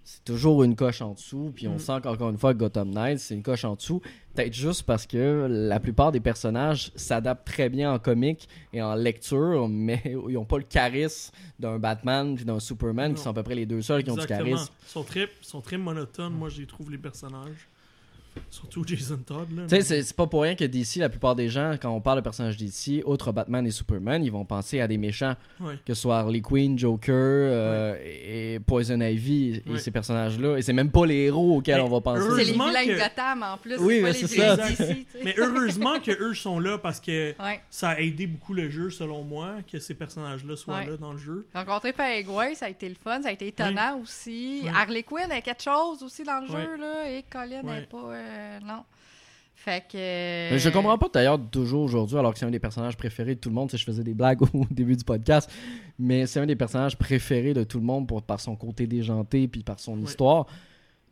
c'est 0.04 0.24
toujours 0.24 0.62
une 0.64 0.74
coche 0.76 1.00
en 1.02 1.12
dessous. 1.14 1.52
Puis 1.54 1.68
on 1.68 1.74
Mm. 1.74 1.78
sent 1.78 1.92
qu'encore 2.02 2.30
une 2.30 2.38
fois, 2.38 2.54
Gotham 2.54 2.90
Knights, 2.90 3.18
c'est 3.20 3.34
une 3.34 3.42
coche 3.42 3.64
en 3.64 3.74
dessous. 3.76 4.00
Peut-être 4.34 4.52
juste 4.54 4.82
parce 4.84 5.06
que 5.06 5.46
la 5.50 5.78
plupart 5.80 6.10
des 6.12 6.20
personnages 6.20 6.90
s'adaptent 6.96 7.46
très 7.46 7.68
bien 7.68 7.92
en 7.92 7.98
comics 7.98 8.48
et 8.72 8.80
en 8.82 8.94
lecture, 8.94 9.68
mais 9.70 10.02
ils 10.04 10.34
n'ont 10.34 10.44
pas 10.44 10.58
le 10.58 10.64
charisme 10.64 11.32
d'un 11.58 11.78
Batman 11.78 12.34
puis 12.34 12.44
d'un 12.44 12.58
Superman, 12.60 13.10
Non. 13.10 13.14
qui 13.16 13.22
sont 13.22 13.30
à 13.30 13.34
peu 13.34 13.42
près 13.42 13.54
les 13.54 13.66
deux 13.66 13.82
seuls 13.82 14.02
qui 14.04 14.10
ont 14.10 14.16
du 14.16 14.26
charisme. 14.26 14.68
Ils 14.86 14.88
sont 14.90 15.04
très, 15.04 15.28
sont 15.40 15.60
très 15.60 15.78
monotones. 15.78 16.32
Moi, 16.34 16.48
je 16.48 16.60
les 16.60 16.66
trouve 16.66 16.90
les 16.90 16.98
personnages. 16.98 17.68
Surtout 18.50 18.84
Jason 18.86 19.18
Todd. 19.24 19.48
Tu 19.68 19.76
sais, 19.76 19.82
c'est- 20.02 20.16
pas 20.16 20.26
pour 20.26 20.42
rien 20.42 20.54
que 20.54 20.64
DC, 20.64 20.96
la 21.00 21.08
plupart 21.08 21.34
des 21.34 21.48
gens, 21.48 21.74
quand 21.80 21.90
on 21.90 22.00
parle 22.00 22.18
de 22.18 22.22
personnages 22.22 22.56
DC, 22.56 23.02
outre 23.06 23.32
Batman 23.32 23.66
et 23.66 23.70
Superman, 23.70 24.22
ils 24.24 24.30
vont 24.32 24.44
penser 24.44 24.80
à 24.80 24.86
des 24.88 24.98
méchants, 24.98 25.34
Ouais. 25.60 25.74
que 25.86 25.94
ce 25.94 26.02
soit 26.02 26.18
Harley 26.18 26.40
Quinn, 26.40 26.78
Joker 26.78 27.14
euh, 27.14 27.96
et 28.04 28.54
et 28.54 28.60
Poison 28.60 29.00
Ivy 29.00 29.62
et 29.66 29.70
Ouais. 29.70 29.78
ces 29.78 29.90
personnages-là. 29.90 30.56
Et 30.58 30.62
c'est 30.62 30.72
même 30.72 30.90
pas 30.90 31.06
les 31.06 31.24
héros 31.26 31.56
auxquels 31.56 31.76
Mais 31.76 31.82
on 31.82 31.88
va 31.88 32.00
penser. 32.00 32.22
C'est 32.22 32.28
les 32.28 32.50
heureusement 32.50 32.66
vilains 32.68 32.84
que- 32.86 32.92
de 32.92 32.98
Gotham 32.98 33.42
en 33.42 33.56
plus. 33.58 33.78
Oui, 33.78 34.00
mais 34.02 34.12
c'est 34.12 34.26
ça. 34.26 34.56
sais. 34.74 35.06
Mais 35.24 35.34
heureusement 35.38 35.98
que 36.00 36.10
eux 36.10 36.34
sont 36.34 36.58
là 36.58 36.78
parce 36.78 37.00
que 37.00 37.30
Ouais. 37.42 37.60
ça 37.70 37.90
a 37.90 37.98
aidé 38.00 38.26
beaucoup 38.26 38.52
le 38.54 38.68
jeu, 38.70 38.90
selon 38.90 39.22
moi, 39.22 39.56
que 39.70 39.78
ces 39.78 39.94
personnages-là 39.94 40.56
soient 40.56 40.76
Ouais. 40.78 40.86
là 40.86 40.96
dans 40.96 41.12
le 41.12 41.18
jeu. 41.18 41.46
Rencontrer 41.54 41.92
Paraguay, 41.92 42.54
ça 42.54 42.66
a 42.66 42.68
été 42.68 42.88
le 42.88 42.94
fun, 42.94 43.22
ça 43.22 43.28
a 43.28 43.32
été 43.32 43.48
étonnant 43.48 44.00
aussi. 44.02 44.60
Ouais. 44.64 44.70
Harley 44.74 45.02
Quinn 45.02 45.30
a 45.30 45.40
quelque 45.40 45.62
chose 45.62 46.02
aussi 46.02 46.22
dans 46.24 46.40
le 46.40 46.50
Ouais. 46.52 46.62
jeu, 46.62 46.76
là, 46.78 47.10
et 47.10 47.24
Colin 47.30 47.62
Ouais. 47.62 47.80
n'est 47.80 47.86
pas... 47.86 47.98
euh, 48.22 48.58
non. 48.64 48.84
Fait 49.54 49.84
que... 49.86 49.96
Mais 50.50 50.58
je 50.58 50.70
comprends 50.70 50.98
pas 50.98 51.08
d'ailleurs 51.12 51.38
toujours 51.50 51.82
aujourd'hui, 51.82 52.18
alors 52.18 52.32
que 52.32 52.38
c'est 52.38 52.46
un 52.46 52.50
des 52.50 52.58
personnages 52.58 52.96
préférés 52.96 53.36
de 53.36 53.40
tout 53.40 53.48
le 53.48 53.54
monde. 53.54 53.68
Tu 53.68 53.72
sais, 53.72 53.78
je 53.78 53.84
faisais 53.84 54.02
des 54.02 54.14
blagues 54.14 54.42
au 54.54 54.66
début 54.70 54.96
du 54.96 55.04
podcast, 55.04 55.48
mais 55.98 56.26
c'est 56.26 56.40
un 56.40 56.46
des 56.46 56.56
personnages 56.56 56.96
préférés 56.96 57.54
de 57.54 57.62
tout 57.62 57.78
le 57.78 57.84
monde 57.84 58.08
pour, 58.08 58.22
par 58.22 58.40
son 58.40 58.56
côté 58.56 58.86
déjanté 58.88 59.46
puis 59.46 59.62
par 59.62 59.78
son 59.78 60.00
histoire. 60.00 60.46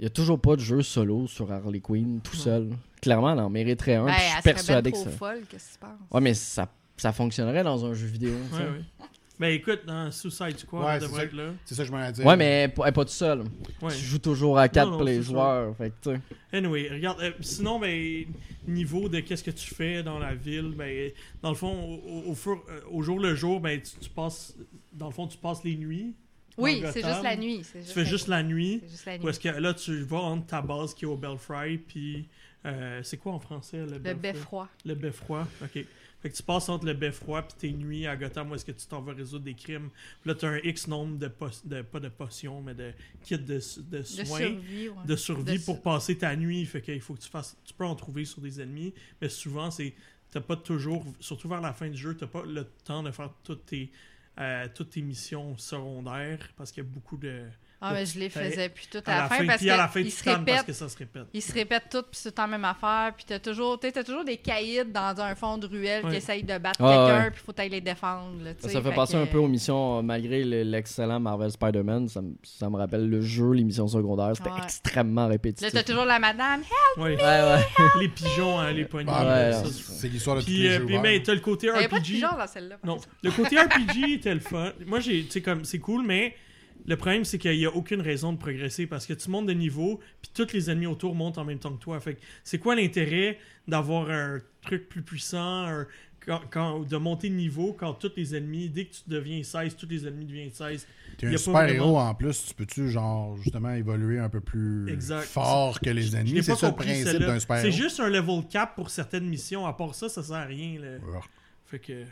Il 0.01 0.05
y 0.05 0.07
a 0.07 0.11
toujours 0.11 0.41
pas 0.41 0.57
de 0.57 0.61
jeu 0.61 0.83
solo 0.83 1.27
sur 1.27 1.53
Harley 1.53 1.81
Quinn 1.81 2.21
tout 2.23 2.35
seul. 2.35 2.71
Clairement, 3.03 3.33
elle 3.33 3.41
en 3.41 3.51
mériterait 3.51 3.97
un. 3.97 4.07
Ben, 4.07 4.15
je 4.15 4.33
suis 4.33 4.43
persuadé 4.43 4.93
que 4.93 4.99
ça. 4.99 5.11
folle, 5.11 5.43
qu'est-ce 5.49 5.69
que 5.69 5.73
tu 5.75 5.79
penses? 5.79 6.11
Ouais, 6.11 6.21
mais 6.21 6.35
ça, 6.35 6.69
ça 6.97 7.13
fonctionnerait 7.13 7.63
dans 7.63 7.85
un 7.85 7.93
jeu 7.93 8.07
vidéo. 8.07 8.33
Ouais, 8.53 8.59
ouais. 8.59 9.07
Ben 9.41 9.55
écoute, 9.55 9.81
dans 9.87 10.11
Suicide 10.11 10.59
Squad, 10.59 10.85
Ouais, 10.85 10.99
devrait 11.01 11.21
ça. 11.21 11.25
être 11.25 11.33
là. 11.33 11.53
C'est 11.65 11.75
ça 11.75 11.83
que 11.83 11.89
je 11.89 11.93
m'en 11.93 12.05
ai 12.07 12.13
dit. 12.13 12.21
Ouais, 12.23 12.37
mais 12.37 12.71
elle 12.85 12.93
pas 12.93 13.05
tout 13.05 13.09
seul. 13.09 13.41
Ouais. 13.81 13.91
Tu 13.91 14.05
joues 14.05 14.19
toujours 14.19 14.59
à 14.59 14.69
quatre 14.69 14.85
Non, 14.85 14.91
non, 14.93 14.97
pour 14.99 15.07
les 15.07 15.23
joueurs. 15.23 15.75
Fait 15.77 15.91
que, 15.91 15.95
tu 16.11 16.17
sais. 16.17 16.21
Anyway, 16.59 16.91
regarde, 16.91 17.21
euh, 17.23 17.31
sinon, 17.41 17.81
ben, 17.81 18.27
niveau 18.69 19.09
de 19.09 19.21
qu'est-ce 19.21 19.43
que 19.43 19.51
tu 19.51 19.75
fais 19.75 20.03
dans 20.03 20.19
la 20.19 20.35
ville, 20.35 20.75
ben, 20.77 21.11
dans 21.43 21.49
le 21.49 21.55
fond, 21.55 22.01
au, 22.27 22.35
fur- 22.35 22.63
euh, 22.69 22.81
au 22.91 23.01
jour 23.03 23.19
le 23.19 23.35
jour, 23.35 23.61
ben, 23.61 23.81
tu, 23.81 23.93
tu 23.99 24.11
passes, 24.11 24.55
dans 24.93 25.07
le 25.07 25.13
fond, 25.13 25.27
tu 25.27 25.39
passes 25.39 25.65
les 25.65 25.75
nuits. 25.77 26.15
Oui, 26.59 26.83
c'est 26.93 27.03
juste 27.03 27.23
la 27.23 27.37
nuit. 27.37 27.63
Tu 27.73 27.81
fais 27.95 28.05
juste 28.05 28.29
la 28.29 28.43
nuit. 28.43 28.81
C'est 28.85 28.91
juste 28.91 29.07
la 29.07 29.17
nuit. 29.17 29.25
Ou 29.25 29.29
est-ce 29.31 29.41
que 29.41 29.49
là, 29.49 29.73
tu 29.73 30.03
vas 30.03 30.19
entre 30.19 30.47
ta 30.49 30.61
base 30.61 30.93
qui 30.93 31.07
est 31.07 31.09
au 31.09 31.17
Belfry, 31.17 31.79
puis 31.79 32.29
euh, 32.67 33.01
c'est 33.03 33.17
quoi 33.17 33.33
en 33.33 33.39
français 33.41 33.87
le 33.87 33.93
Le 33.97 34.15
beffroi. 34.15 34.69
Le 34.85 34.95
beffroi, 34.95 35.49
ok. 35.63 35.83
Fait 36.23 36.31
que 36.31 36.37
tu 36.37 36.43
passes 36.43 36.69
entre 36.69 36.85
le 36.87 36.93
beffroi 36.95 37.43
puis 37.43 37.57
tes 37.59 37.73
nuits 37.73 38.07
à 38.07 38.17
Gotham 38.17 38.51
où 38.51 38.55
est-ce 38.55 38.65
que 38.65 38.73
tu 38.73 38.87
t'en 38.87 39.01
vas 39.01 39.15
résoudre 39.15 39.45
des 39.45 39.55
crimes. 39.55 39.89
Puis 40.21 40.29
là, 40.31 40.35
tu 40.35 40.45
as 40.45 40.51
un 40.51 40.59
X 40.59 40.87
nombre 40.87 41.17
de, 41.19 41.29
pas 41.29 42.01
de 42.01 42.09
potions, 42.11 42.61
mais 42.61 42.75
de 42.75 42.93
kits 43.23 43.39
de, 43.39 43.55
de 43.55 43.99
De 43.99 44.03
soins 44.03 44.39
survie, 44.39 44.89
ouais. 44.91 44.95
de 45.07 45.17
survie 45.17 45.59
pour 45.59 45.77
su- 45.77 45.83
passer 45.83 46.19
ta 46.19 46.37
nuit. 46.37 46.67
Fait 46.67 46.83
qu'il 46.83 47.01
faut 47.01 47.15
que 47.15 47.21
tu 47.21 47.31
fasses. 47.31 47.57
Tu 47.65 47.73
peux 47.75 47.85
en 47.87 47.95
trouver 47.95 48.25
sur 48.27 48.41
des 48.43 48.61
ennemis, 48.61 48.93
mais 49.21 49.29
souvent, 49.29 49.71
c'est. 49.71 49.95
T'as 50.31 50.41
pas 50.41 50.57
toujours. 50.57 51.05
Surtout 51.19 51.49
vers 51.49 51.61
la 51.61 51.73
fin 51.73 51.89
du 51.89 51.97
jeu, 51.97 52.15
t'as 52.17 52.27
pas 52.27 52.45
le 52.45 52.65
temps 52.85 53.03
de 53.03 53.11
faire 53.11 53.33
toutes 53.43 53.67
tes. 53.67 53.91
euh, 54.39 54.69
toutes 54.75 54.91
tes 54.91 55.03
missions 55.03 55.57
secondaires 55.59 56.39
parce 56.57 56.71
qu'il 56.71 56.85
y 56.85 56.87
a 56.87 56.91
beaucoup 56.91 57.17
de. 57.17 57.43
Ah, 57.83 57.93
mais 57.95 58.05
je 58.05 58.19
les 58.19 58.29
faisais 58.29 58.69
puis 58.69 58.87
tout 58.93 58.99
À 59.07 59.11
à 59.13 59.23
la 59.23 59.29
fin 59.29 59.37
fin, 59.37 59.47
parce 59.47 59.59
puis 59.59 59.71
à 59.71 59.77
la 59.79 59.89
fin, 59.89 60.03
qu'ils 60.03 60.11
tu 60.11 60.17
se 60.19 60.25
tannes 60.25 60.45
parce 60.45 60.51
répètent. 60.59 60.67
que 60.67 60.73
ça 60.75 60.89
se 60.89 60.97
répète. 60.99 61.23
Ils 61.33 61.41
se 61.43 61.53
répètent 61.53 61.89
tout, 61.91 62.03
puis 62.03 62.11
c'est 62.13 62.25
tout 62.25 62.29
le 62.29 62.33
temps 62.35 62.43
la 62.43 62.49
même 62.59 62.65
affaire. 62.67 63.13
Puis 63.17 63.25
t'as 63.27 63.39
toujours, 63.39 63.81
t'as 63.81 64.05
toujours 64.05 64.25
des 64.25 64.37
caïds 64.37 64.85
dans 64.93 65.15
un 65.21 65.35
fond 65.35 65.57
de 65.57 65.67
ruelle 65.67 66.05
qui 66.11 66.17
essayent 66.17 66.43
de 66.43 66.59
battre 66.59 66.83
Ah, 66.83 67.07
quelqu'un, 67.09 67.25
ouais. 67.25 67.31
puis 67.31 67.43
faut 67.45 67.55
aller 67.59 67.69
les 67.71 67.81
défendre. 67.81 68.43
là, 68.45 68.51
Ça, 68.59 68.69
fait 68.69 68.83
que- 68.83 69.17
un 69.17 69.27
peu 69.27 69.39
aux 69.39 69.49
missions, 69.49 69.99
euh, 69.99 70.03
malgré 70.03 70.45
le- 70.45 70.63
l'excellent 70.63 71.21
Marvel 71.21 71.51
Spider-Man. 71.51 72.09
Ça, 72.09 72.21
me- 72.21 72.35
ça 72.43 72.69
me 72.69 72.77
rappelle 72.77 73.09
le 73.09 73.21
jeu, 73.23 73.53
les 73.53 73.65
missions 73.65 73.89
secondaires. 73.89 74.33
C'était 74.37 74.51
Ouais. 74.51 74.61
extrêmement 74.63 75.23
Là, 75.23 75.29
répétitif. 75.29 75.73
t'as 75.73 75.83
toujours 75.83 76.05
la 76.05 76.19
madame. 76.19 76.61
Ouais. 76.99 77.17
Ouais, 77.17 77.23
ouais. 77.23 77.61
les 77.99 78.09
pigeons 78.09 78.59
à 78.59 78.73
les. 78.73 78.87
Ah, 79.09 79.53
ça, 79.53 79.63
ouais. 79.63 79.69
c'est- 79.73 80.09
l'histoire 80.09 80.37
de 80.37 80.43
tous 80.43 80.51
les 80.51 80.67
euh, 80.69 80.79
jeux 80.81 80.87
puis 80.87 80.99
mais 80.99 81.23
t'as 81.23 81.33
le 81.35 81.41
côté 81.41 81.69
Il 81.69 81.79
n'y 81.79 81.85
a 81.85 81.89
pas 81.89 81.97
de 81.99 82.03
RPG. 82.03 82.13
pigeons 82.15 82.37
dans 82.37 82.47
celle-là. 82.47 82.77
Non, 82.85 82.99
le 83.23 83.31
côté 83.31 83.59
RPG 83.59 84.15
était 84.15 84.35
le 84.35 84.41
fun. 84.41 84.73
Moi, 84.87 85.01
j'ai, 85.01 85.25
tu 85.25 85.31
sais, 85.31 85.41
comme, 85.43 85.65
c'est 85.65 85.79
cool, 85.79 86.05
mais 86.05 86.35
le 86.91 86.97
problème, 86.97 87.25
c'est 87.25 87.39
qu'il 87.39 87.57
n'y 87.57 87.65
a 87.67 87.75
aucune 87.75 88.01
raison 88.03 88.33
de 88.33 88.39
progresser 88.39 88.87
parce 88.87 89.07
que 89.07 89.15
tu 89.15 89.31
montes 89.31 89.47
de 89.47 89.53
niveau, 89.55 90.01
puis 90.21 90.31
tous 90.35 90.53
les 90.53 90.71
ennemis 90.71 90.87
autour 90.87 91.15
montent 91.15 91.39
en 91.39 91.45
même 91.45 91.59
temps 91.59 91.73
que 91.73 91.81
toi. 91.81 91.99
Fait 92.01 92.15
que 92.17 92.21
c'est 92.45 92.59
quoi 92.59 92.75
l'intérêt 92.75 93.39
d'avoir 93.69 94.11
un 94.11 94.39
truc 94.63 94.89
plus 94.89 95.03
puissant, 95.03 95.39
un- 95.67 95.87
quand, 96.27 96.41
quand- 96.51 96.81
de 96.81 96.97
monter 96.99 97.31
de 97.31 97.35
niveau 97.35 97.73
quand 97.73 97.95
tous 97.95 98.13
les 98.17 98.35
ennemis, 98.37 98.69
dès 98.69 98.85
que 98.85 98.93
tu 98.95 99.01
deviens 99.07 99.43
16, 99.43 99.75
tous 99.77 99.87
les 99.89 100.07
ennemis 100.07 100.27
deviennent 100.27 100.51
16. 100.53 100.87
T'es 101.17 101.29
un 101.29 101.31
pas 101.31 101.39
super 101.39 101.63
héros 101.69 101.93
vraiment- 101.95 102.09
en 102.11 102.15
plus, 102.15 102.45
tu 102.49 102.55
peux-tu 102.55 102.91
genre 102.91 103.37
justement 103.39 103.71
évoluer 103.73 104.19
un 104.19 104.29
peu 104.29 104.41
plus 104.41 104.87
Exact. 104.93 105.23
fort 105.25 105.81
que 105.81 105.89
les 105.91 106.15
ennemis? 106.15 106.43
C'est 106.43 106.55
ça 106.57 106.69
le 106.69 106.75
principe 106.75 107.19
d'un 107.21 107.39
super 107.39 107.57
C'est 107.59 107.69
héros. 107.69 107.77
juste 107.77 108.01
un 108.01 108.09
level 108.11 108.47
cap 108.51 108.75
pour 108.75 108.91
certaines 108.91 109.27
missions. 109.29 109.65
À 109.67 109.73
part 109.73 109.95
ça, 109.95 110.09
ça 110.11 110.23
sert 110.23 110.37
à 110.37 110.45
rien. 110.45 110.79
là. 110.81 110.89
Ouais. 111.11 111.21
Fait 111.65 111.79
que. 111.79 112.05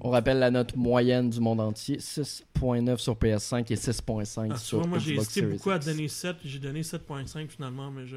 On 0.00 0.10
rappelle 0.10 0.38
la 0.38 0.50
note 0.50 0.76
moyenne 0.76 1.30
du 1.30 1.40
monde 1.40 1.60
entier 1.60 1.96
6.9 1.98 2.98
sur 2.98 3.14
PS5 3.14 3.72
et 3.72 3.76
6.5 3.76 4.50
Ah, 4.52 4.56
sur 4.56 4.78
vois, 4.78 4.86
moi, 4.86 4.98
j'ai 4.98 5.14
hésité 5.14 5.42
beaucoup 5.42 5.70
à 5.70 5.78
donner 5.78 6.08
7. 6.08 6.36
J'ai 6.44 6.58
donné 6.58 6.82
7.5 6.82 7.48
finalement, 7.48 7.90
mais 7.90 8.06
je. 8.06 8.16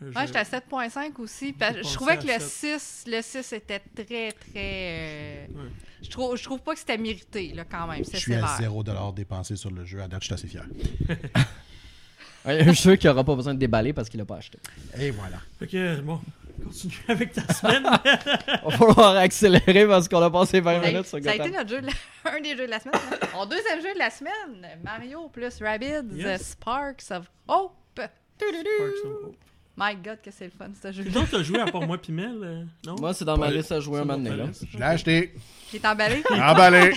je- 0.00 0.06
Ouais, 0.08 0.26
j'étais 0.26 0.38
à 0.40 0.44
7.5 0.44 1.18
aussi. 1.20 1.54
Je 1.58 1.94
trouvais 1.94 2.18
que 2.18 2.26
le 2.26 2.32
7. 2.40 2.78
6, 2.80 3.04
le 3.06 3.22
6 3.22 3.52
était 3.52 3.78
très, 3.94 4.32
très. 4.32 4.36
euh, 4.56 5.46
Ouais. 5.48 5.70
Je, 6.02 6.10
trouve, 6.10 6.36
je 6.36 6.42
trouve 6.42 6.60
pas 6.60 6.72
que 6.74 6.80
c'était 6.80 6.98
mérité, 6.98 7.52
là, 7.54 7.64
quand 7.64 7.86
même. 7.86 8.04
Je 8.04 8.10
C'est 8.10 8.16
suis 8.18 8.34
à 8.34 8.46
sévère. 8.48 8.72
0$ 8.72 9.14
dépensé 9.14 9.54
sur 9.56 9.70
le 9.70 9.84
jeu. 9.84 10.02
À 10.02 10.08
date, 10.08 10.20
je 10.22 10.26
suis 10.26 10.34
assez 10.34 10.48
fier. 10.48 10.66
Un 12.44 12.72
jeu 12.72 12.96
qui 12.96 13.08
aura 13.08 13.22
pas 13.22 13.36
besoin 13.36 13.54
de 13.54 13.58
déballer 13.60 13.92
parce 13.92 14.08
qu'il 14.08 14.20
a 14.20 14.24
pas 14.24 14.36
acheté. 14.38 14.58
Et 14.98 15.12
voilà. 15.12 15.38
Que, 15.60 16.00
bon. 16.00 16.20
Continue 16.62 16.94
avec 17.08 17.32
ta 17.32 17.52
semaine. 17.54 17.82
Va 18.64 18.70
falloir 18.70 19.16
accélérer 19.16 19.86
parce 19.86 20.08
qu'on 20.08 20.22
a 20.22 20.30
passé 20.30 20.60
20 20.60 20.72
Ça 20.80 20.86
a- 20.86 20.90
minutes 20.90 21.06
sur 21.06 21.22
ça 21.22 21.30
a 21.30 21.34
été 21.34 21.38
Gotham. 21.38 21.52
notre 21.52 21.70
jeu 21.70 21.80
de 21.82 21.86
la- 21.86 21.92
un 22.32 22.40
des 22.40 22.56
jeux 22.56 22.66
de 22.66 22.70
la 22.70 22.80
semaine. 22.80 23.00
Mon 23.34 23.46
deuxième 23.46 23.80
jeu 23.82 23.92
de 23.94 23.98
la 23.98 24.10
semaine, 24.10 24.68
Mario 24.82 25.28
plus 25.28 25.60
Rabbids 25.60 26.14
Yes. 26.14 26.50
Sparks 26.52 27.10
of 27.10 27.30
Hope. 27.48 27.72
Sparks 27.94 29.04
of 29.04 29.12
Hope. 29.24 29.36
My 29.74 29.94
God, 29.96 30.18
que 30.22 30.30
c'est 30.30 30.44
le 30.44 30.50
fun, 30.50 30.66
ce 30.80 30.92
jeu. 30.92 31.02
Donc, 31.04 31.30
t'as 31.30 31.42
joué 31.42 31.58
à 31.58 31.64
part 31.64 31.80
moi 31.80 31.96
pis 31.96 32.12
Mel, 32.12 32.36
euh, 32.42 32.62
non? 32.84 32.94
Moi, 33.00 33.14
c'est 33.14 33.24
dans 33.24 33.38
ma 33.38 33.50
liste 33.50 33.72
à 33.72 33.80
jouer 33.80 34.00
un 34.00 34.04
moment 34.04 34.18
donné, 34.22 34.36
là. 34.36 34.44
Je 34.70 34.76
l'ai 34.76 34.84
acheté. 34.84 35.34
Il 35.72 35.76
est 35.76 35.86
emballé. 35.86 36.22
Emballé. 36.30 36.92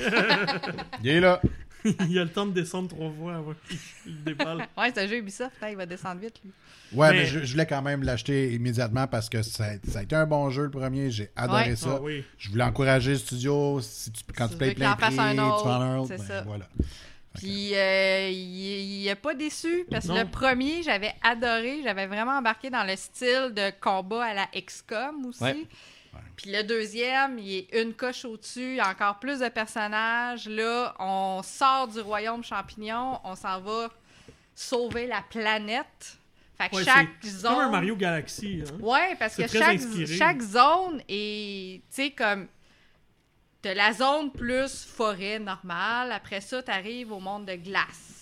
Il 1.02 1.10
est 1.10 1.20
là. 1.22 1.40
Il 2.10 2.20
a 2.20 2.24
le 2.24 2.30
temps 2.32 2.46
de 2.46 2.52
descendre 2.54 2.90
trois 2.90 3.12
fois 3.12 3.36
avant 3.36 3.54
qu'il 3.68 4.24
déballe. 4.24 4.68
Ouais, 4.78 4.92
c'est 4.94 5.04
un 5.04 5.08
jeu 5.08 5.18
Ubisoft, 5.18 5.52
hein, 5.62 5.68
il 5.72 5.78
va 5.78 5.86
descendre 5.86 6.20
vite, 6.22 6.40
lui. 6.44 6.52
Ouais, 6.94 7.12
mais, 7.12 7.18
Mais- 7.20 7.26
je, 7.26 7.40
je 7.44 7.52
voulais 7.52 7.66
quand 7.66 7.82
même 7.82 8.04
l'acheter 8.04 8.54
immédiatement 8.54 9.08
parce 9.08 9.30
que 9.30 9.42
ça, 9.42 9.66
a- 9.66 9.90
ça 9.90 10.00
a 10.00 10.04
été 10.04 10.16
un 10.16 10.26
bon 10.26 10.50
jeu 10.50 10.64
le 10.64 10.72
premier. 10.72 11.10
J'ai 11.12 11.30
adoré 11.36 11.70
Ouais. 11.72 11.76
ça. 11.76 11.96
Ah 11.98 12.02
oui. 12.02 12.24
Je 12.38 12.50
voulais 12.50 12.64
encourager 12.64 13.12
le 13.12 13.18
studio. 13.18 13.80
Si 13.82 14.12
tu, 14.12 14.24
quand 14.36 14.46
Si 14.48 14.54
tu 14.54 14.60
tu 14.60 14.66
payes 14.66 14.76
plein 14.76 14.94
en 14.94 14.96
prix, 14.96 15.20
un 15.20 15.34
tu 15.36 15.40
autre, 15.42 15.64
fais 15.64 15.70
un 15.70 15.98
autre. 15.98 16.08
c'est 16.10 16.18
ben, 16.18 16.24
ça. 16.28 16.42
voilà. 16.44 16.68
Puis, 17.36 17.76
euh, 17.76 18.30
il, 18.32 19.02
il 19.02 19.08
est 19.10 19.16
pas 19.16 19.34
déçu 19.34 19.86
parce 19.92 20.06
que 20.08 20.12
Non. 20.14 20.20
le 20.22 20.26
premier, 20.30 20.84
j'avais 20.84 21.12
adoré. 21.22 21.82
J'avais 21.84 22.08
vraiment 22.08 22.38
embarqué 22.38 22.70
dans 22.70 22.86
le 22.86 22.96
style 22.96 23.52
de 23.54 23.72
combat 23.82 24.24
à 24.26 24.34
la 24.34 24.48
XCOM 24.56 25.26
aussi. 25.26 25.44
Ouais. 25.44 25.58
Puis 26.36 26.52
le 26.52 26.64
deuxième, 26.64 27.40
il 27.40 27.58
est 27.60 27.82
une 27.82 27.94
coche 27.94 28.26
au-dessus. 28.26 28.72
Il 28.72 28.76
y 28.76 28.80
a 28.80 28.90
encore 28.90 29.20
plus 29.20 29.40
de 29.40 29.50
personnages. 29.50 30.48
Là, 30.48 30.94
on 31.00 31.42
sort 31.44 31.88
du 31.88 32.00
royaume 32.02 32.44
champignon. 32.44 33.20
On 33.24 33.36
s'en 33.36 33.60
va 33.62 33.90
sauver 34.54 35.08
la 35.08 35.22
planète. 35.22 36.18
Fait 36.58 36.70
que 36.70 36.76
Ouais, 36.78 36.84
chaque 36.86 37.08
c'est- 37.22 37.30
c'est 37.30 37.38
zone. 37.40 37.54
comme 37.54 37.62
un 37.64 37.70
Mario 37.70 37.96
Galaxy. 37.96 38.64
Hein? 38.66 38.78
Ouais, 38.80 39.16
parce 39.20 39.34
C'est 39.34 39.44
que 39.52 39.58
chaque, 39.58 39.80
chaque 40.18 40.42
zone 40.42 41.02
est, 41.10 41.82
tu 41.82 41.84
sais, 41.90 42.12
comme, 42.12 42.48
de 43.64 43.70
la 43.72 43.92
zone 43.94 44.32
plus 44.32 44.86
forêt 44.86 45.40
normale. 45.40 46.12
Après 46.12 46.40
ça, 46.40 46.62
t'arrives 46.64 47.12
au 47.12 47.20
monde 47.20 47.46
de 47.46 47.56
glace. 47.56 48.15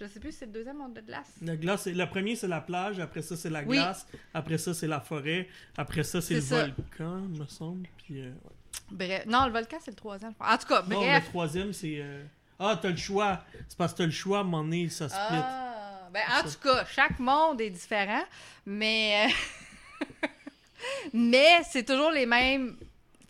Je 0.00 0.06
sais 0.06 0.18
plus 0.20 0.32
si 0.32 0.38
c'est 0.38 0.46
le 0.46 0.52
deuxième 0.52 0.78
monde 0.78 0.94
de 0.94 1.00
glace. 1.02 1.26
La 1.42 1.56
glace, 1.56 1.86
le 1.86 2.04
premier 2.06 2.34
c'est 2.36 2.48
la 2.48 2.60
plage, 2.60 2.98
après 3.00 3.22
ça 3.22 3.36
c'est 3.36 3.50
la 3.50 3.60
Oui. 3.62 3.76
glace, 3.76 4.06
après 4.32 4.56
ça 4.58 4.72
c'est 4.72 4.86
la 4.86 5.00
forêt, 5.00 5.48
après 5.76 6.02
ça 6.04 6.20
c'est 6.20 6.34
le 6.34 6.40
ça. 6.40 6.66
volcan, 6.66 7.20
me 7.28 7.44
semble. 7.46 7.86
Puis, 7.98 8.20
euh, 8.22 8.30
ouais. 8.30 8.50
Bref. 8.92 9.26
Non, 9.26 9.44
le 9.46 9.52
volcan, 9.52 9.76
c'est 9.84 9.90
le 9.90 9.96
troisième. 9.96 10.32
En 10.40 10.56
tout 10.58 10.66
cas, 10.66 10.82
Non, 10.88 11.00
le 11.00 11.24
troisième 11.24 11.72
c'est. 11.72 11.98
euh, 12.00 12.24
Ah, 12.58 12.78
t'as 12.80 12.90
le 12.90 12.96
choix. 12.96 13.42
C'est 13.68 13.76
parce 13.78 13.92
que 13.92 13.98
t'as 13.98 14.04
le 14.06 14.10
choix, 14.10 14.38
à 14.38 14.40
un 14.40 14.44
moment 14.44 14.62
donné, 14.64 14.88
ça 14.88 15.08
split. 15.08 15.20
Ah, 15.20 16.08
ben, 16.12 16.22
en 16.28 16.46
Ça. 16.48 16.54
tout 16.54 16.60
cas, 16.62 16.84
chaque 16.86 17.18
monde 17.18 17.60
est 17.60 17.70
différent, 17.70 18.22
mais. 18.66 19.28
mais 21.12 21.62
c'est 21.68 21.84
toujours 21.84 22.10
les 22.10 22.26
mêmes. 22.26 22.76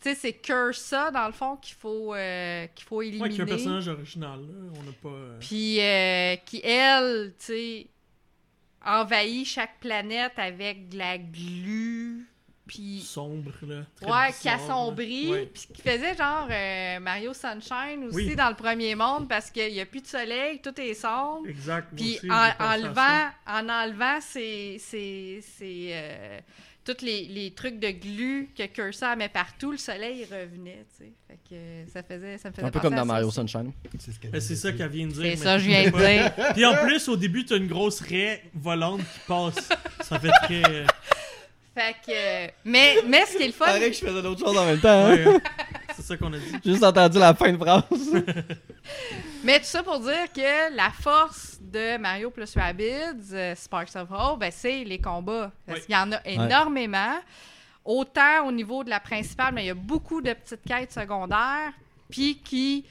Sais, 0.03 0.15
c'est 0.15 0.33
que 0.33 0.71
ça, 0.71 1.11
dans 1.11 1.27
le 1.27 1.31
fond, 1.31 1.57
qu'il 1.57 1.75
faut, 1.75 2.15
euh, 2.15 2.65
qu'il 2.73 2.85
faut 2.85 3.01
éliminer. 3.03 3.23
Ouais, 3.23 3.29
qu'il 3.29 3.37
y 3.37 3.41
a 3.41 3.43
un 3.43 3.47
personnage 3.47 3.87
original, 3.87 4.39
là. 4.39 4.71
On 4.79 4.83
n'a 4.83 4.91
pas. 5.01 5.09
euh, 5.09 5.37
Puis 5.39 5.79
euh, 5.79 6.35
qui, 6.45 6.59
elle, 6.65 7.33
tu 7.37 7.45
sais, 7.45 7.87
envahit 8.83 9.45
chaque 9.45 9.79
planète 9.79 10.33
avec 10.37 10.89
de 10.89 10.97
la 10.97 11.17
glu. 11.19 12.27
Puis, 12.67 13.01
sombre, 13.01 13.51
là. 13.67 13.81
très 13.99 14.09
ouais, 14.09 14.33
qui 14.39 14.47
assombrit. 14.47 15.29
Ouais. 15.29 15.45
Puis 15.53 15.67
qui 15.73 15.81
faisait 15.81 16.15
genre 16.15 16.47
euh, 16.49 16.99
Mario 17.01 17.33
Sunshine 17.33 18.05
aussi 18.05 18.15
Oui. 18.27 18.35
dans 18.35 18.47
le 18.49 18.55
premier 18.55 18.95
monde 18.95 19.27
parce 19.27 19.51
qu'il 19.51 19.73
n'y 19.73 19.81
a 19.81 19.85
plus 19.85 19.99
de 20.01 20.07
soleil, 20.07 20.61
tout 20.61 20.79
est 20.79 20.93
sombre. 20.93 21.47
Exact. 21.49 21.89
Puis 21.93 22.17
en, 22.29 22.49
enlevant, 22.59 23.29
en 23.45 23.67
enlevant 23.67 24.21
ces, 24.21 24.79
euh, 25.63 26.39
tous 26.83 27.03
les, 27.05 27.25
les 27.25 27.51
trucs 27.51 27.79
de 27.79 27.89
glu 27.91 28.49
que 28.57 28.65
Cursor 28.65 29.15
met 29.15 29.29
partout, 29.29 29.71
le 29.71 29.77
soleil 29.77 30.25
il 30.27 30.33
revenait, 30.33 30.85
tu 30.97 31.05
sais. 31.05 31.11
Fait 31.27 31.39
que 31.49 31.91
ça 31.91 32.01
faisait, 32.03 32.37
ça 32.37 32.49
me 32.49 32.53
faisait 32.55 32.67
Un 32.67 32.71
peu 32.71 32.79
comme 32.79 32.95
dans 32.95 33.05
Mario 33.05 33.27
aussi. 33.27 33.35
Sunshine. 33.35 33.71
C'est 33.99 34.11
ce 34.11 34.19
Ben, 34.27 34.41
c'est 34.41 34.55
ça 34.55 34.71
qu'elle 34.71 34.89
vient 34.89 35.07
de 35.07 35.11
dire. 35.13 35.23
C'est 35.23 35.35
ça, 35.43 35.57
je 35.59 35.67
viens 35.67 35.89
de 35.89 35.95
dire. 35.97 36.53
Puis 36.53 36.65
en 36.65 36.75
plus, 36.83 37.07
au 37.09 37.15
début, 37.17 37.45
t'as 37.45 37.57
une 37.57 37.67
grosse 37.67 38.01
raie 38.01 38.43
volante 38.53 39.01
qui 39.01 39.19
passe. 39.27 39.69
Ça 40.01 40.19
fait 40.19 40.31
très. 40.43 40.85
Fait 41.73 41.95
que, 42.05 42.51
mais, 42.65 42.95
mais 43.07 43.25
ce 43.25 43.37
qui 43.37 43.43
est 43.43 43.47
le 43.47 43.53
fun, 43.53 43.79
que 43.79 43.85
je 43.93 43.99
faisais 43.99 44.21
d'autres 44.21 44.45
choses 44.45 44.57
en 44.57 44.65
même 44.65 44.79
temps. 44.81 45.05
hein. 45.05 45.15
ouais, 45.15 45.37
c'est 45.95 46.01
ça 46.01 46.17
qu'on 46.17 46.33
a 46.33 46.37
dit. 46.37 46.43
J'ai 46.65 46.71
juste 46.71 46.83
entendu 46.83 47.17
la 47.17 47.33
fin 47.33 47.49
de 47.53 47.57
phrase. 47.57 47.83
Mais 49.45 49.57
tout 49.59 49.65
ça 49.65 49.81
pour 49.81 49.99
dire 50.01 50.31
que 50.35 50.75
la 50.75 50.91
force 50.91 51.50
de 51.71 51.97
Mario 51.97 52.29
plus 52.29 52.53
Rabbids, 52.55 53.31
euh, 53.33 53.55
Sparks 53.55 53.95
of 53.95 54.09
Hope, 54.11 54.39
ben, 54.39 54.51
c'est 54.51 54.83
les 54.83 54.99
combats. 54.99 55.51
Parce 55.65 55.79
Oui. 55.79 55.85
qu'il 55.85 55.95
y 55.95 55.97
en 55.97 56.11
a 56.11 56.21
énormément. 56.27 57.15
Autant 57.83 58.45
au 58.47 58.51
niveau 58.51 58.83
de 58.83 58.89
la 58.91 58.99
principale, 58.99 59.53
mais 59.55 59.63
il 59.63 59.67
y 59.67 59.71
a 59.71 59.73
beaucoup 59.75 60.21
de 60.21 60.33
petites 60.33 60.61
quêtes 60.67 60.91
secondaires. 60.91 61.73
Puis 62.09 62.37
qui, 62.43 62.85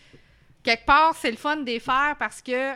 quelque 0.65 0.85
part, 0.85 1.15
c'est 1.15 1.31
le 1.31 1.37
fun 1.37 1.57
de 1.59 1.67
les 1.67 1.79
faire 1.81 2.17
parce 2.19 2.43
que 2.43 2.73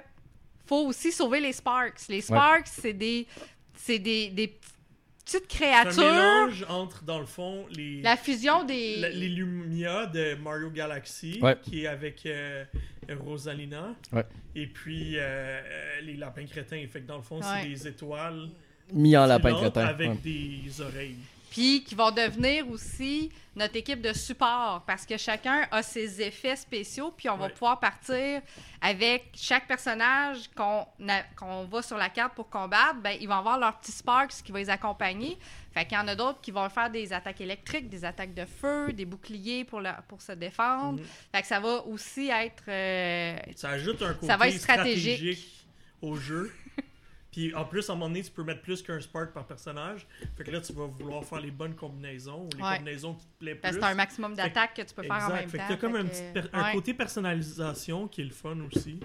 faut 0.67 0.87
aussi 0.87 1.11
sauver 1.11 1.41
les 1.41 1.53
Sparks. 1.53 2.07
Les 2.09 2.21
Sparks, 2.21 2.69
c'est 2.69 2.93
des, 2.93 3.27
c'est 3.75 3.99
des, 3.99 4.29
des 4.29 4.47
petites 4.49 5.51
C'est 5.51 5.99
un 5.99 6.45
mélange 6.45 6.65
entre, 6.69 7.03
dans 7.03 7.19
le 7.19 7.27
fond, 7.27 7.67
les. 7.71 8.01
La 8.03 8.17
fusion 8.17 8.63
des. 8.63 8.97
la- 8.97 9.09
les 9.09 9.29
Lumia 9.31 10.07
de 10.07 10.35
Mario 10.37 10.71
Galaxy, 10.71 11.39
Ouais. 11.43 11.57
qui 11.63 11.85
est 11.85 11.87
avec 11.89 12.25
euh, 12.27 12.65
Rosalina. 13.25 13.95
Ouais. 14.13 14.25
Et 14.55 14.67
puis 14.67 15.17
euh, 15.17 15.21
euh, 15.23 16.01
les 16.03 16.17
lapins 16.17 16.47
crétins. 16.47 16.85
Fait 16.91 17.01
que 17.03 17.07
dans 17.07 17.17
le 17.17 17.23
fond, 17.23 17.41
Ouais. 17.41 17.63
c'est 17.63 17.69
des 17.69 17.89
étoiles 17.89 18.49
Mis 18.93 19.17
en 19.17 19.27
lapin 19.27 19.49
filantes 19.49 19.73
crétin. 19.75 19.87
avec 19.87 20.11
ouais. 20.11 20.17
des 20.23 20.81
oreilles. 20.81 21.17
Puis 21.51 21.85
qui 21.85 21.95
vont 21.95 22.11
devenir 22.11 22.69
aussi 22.69 23.31
notre 23.55 23.77
équipe 23.77 24.01
de 24.03 24.13
support 24.13 24.83
parce 24.89 25.07
que 25.07 25.17
chacun 25.17 25.69
a 25.71 25.85
ses 25.85 26.21
effets 26.21 26.57
spéciaux. 26.57 27.15
Puis 27.17 27.29
on 27.29 27.37
va 27.37 27.45
Ouais. 27.47 27.53
pouvoir 27.53 27.79
partir 27.79 28.41
avec 28.81 29.31
chaque 29.37 29.69
personnage 29.69 30.51
qu'on 30.57 30.85
a- 31.09 31.23
qu'on 31.37 31.65
va 31.67 31.81
sur 31.83 31.97
la 31.97 32.09
carte 32.09 32.35
pour 32.35 32.51
combattre. 32.51 32.97
Ben, 33.03 33.17
ils 33.21 33.29
vont 33.29 33.35
avoir 33.37 33.57
leur 33.59 33.79
petit 33.79 33.93
Sparks 33.93 34.43
qui 34.45 34.51
va 34.51 34.59
les 34.59 34.69
accompagner. 34.71 35.39
Fait 35.75 35.85
qu'il 35.85 35.99
y 35.99 36.01
en 36.01 36.07
a 36.09 36.15
d'autres 36.15 36.41
qui 36.41 36.53
vont 36.53 36.69
faire 36.71 36.89
des 36.91 37.13
attaques 37.13 37.41
électriques, 37.41 37.89
des 37.91 38.05
attaques 38.05 38.33
de 38.33 38.45
feu, 38.45 38.93
des 38.93 39.05
boucliers 39.05 39.65
pour, 39.65 39.81
la- 39.81 40.03
pour 40.09 40.23
se 40.23 40.33
défendre. 40.33 41.01
Mhm. 41.01 41.07
Fait 41.33 41.43
que 41.43 41.47
ça 41.49 41.59
va 41.61 41.85
aussi 41.87 42.29
être. 42.29 42.63
euh, 42.69 43.37
Ça 43.57 43.71
ajoute 43.71 44.01
un 44.03 44.15
côté 44.15 44.27
Ça 44.27 44.37
va 44.37 44.49
être 44.49 44.59
stratégique. 44.61 45.17
stratégique 45.17 45.67
au 46.01 46.15
jeu. 46.17 46.53
Puis 47.33 47.53
en 47.53 47.65
plus, 47.65 47.91
à 47.91 47.95
un 47.95 47.97
moment 47.97 48.07
donné, 48.09 48.23
tu 48.23 48.31
peux 48.31 48.45
mettre 48.45 48.63
plus 48.63 48.81
qu'un 48.81 49.01
spark 49.01 49.33
par 49.33 49.45
personnage. 49.45 50.07
Fait 50.37 50.45
que 50.45 50.53
là, 50.53 50.61
tu 50.61 50.73
vas 50.73 50.87
vouloir 50.87 51.25
faire 51.25 51.41
les 51.41 51.51
bonnes 51.51 51.75
combinaisons 51.75 52.45
ou 52.45 52.49
les 52.57 52.63
Ouais. 52.63 52.77
combinaisons 52.79 53.15
qui 53.15 53.27
te 53.27 53.33
plaisent 53.41 53.57
plus. 53.61 53.73
c'est 53.73 53.83
un 53.83 53.95
maximum 53.97 54.35
d'attaques 54.37 54.75
que 54.75 54.83
tu 54.83 54.95
peux 54.95 55.03
faire 55.03 55.13
en 55.29 55.33
même 55.33 55.49
fait 55.49 55.59
temps. 55.59 55.65
que 55.67 55.73
t'as 55.73 55.77
comme 55.79 55.95
Fait 56.09 56.39
un, 56.53 56.63
petit 56.63 56.73
côté 56.75 56.95
personnalisation 56.95 58.07
qui 58.07 58.21
est 58.21 58.25
le 58.25 58.31
fun 58.31 58.57
aussi. 58.73 59.01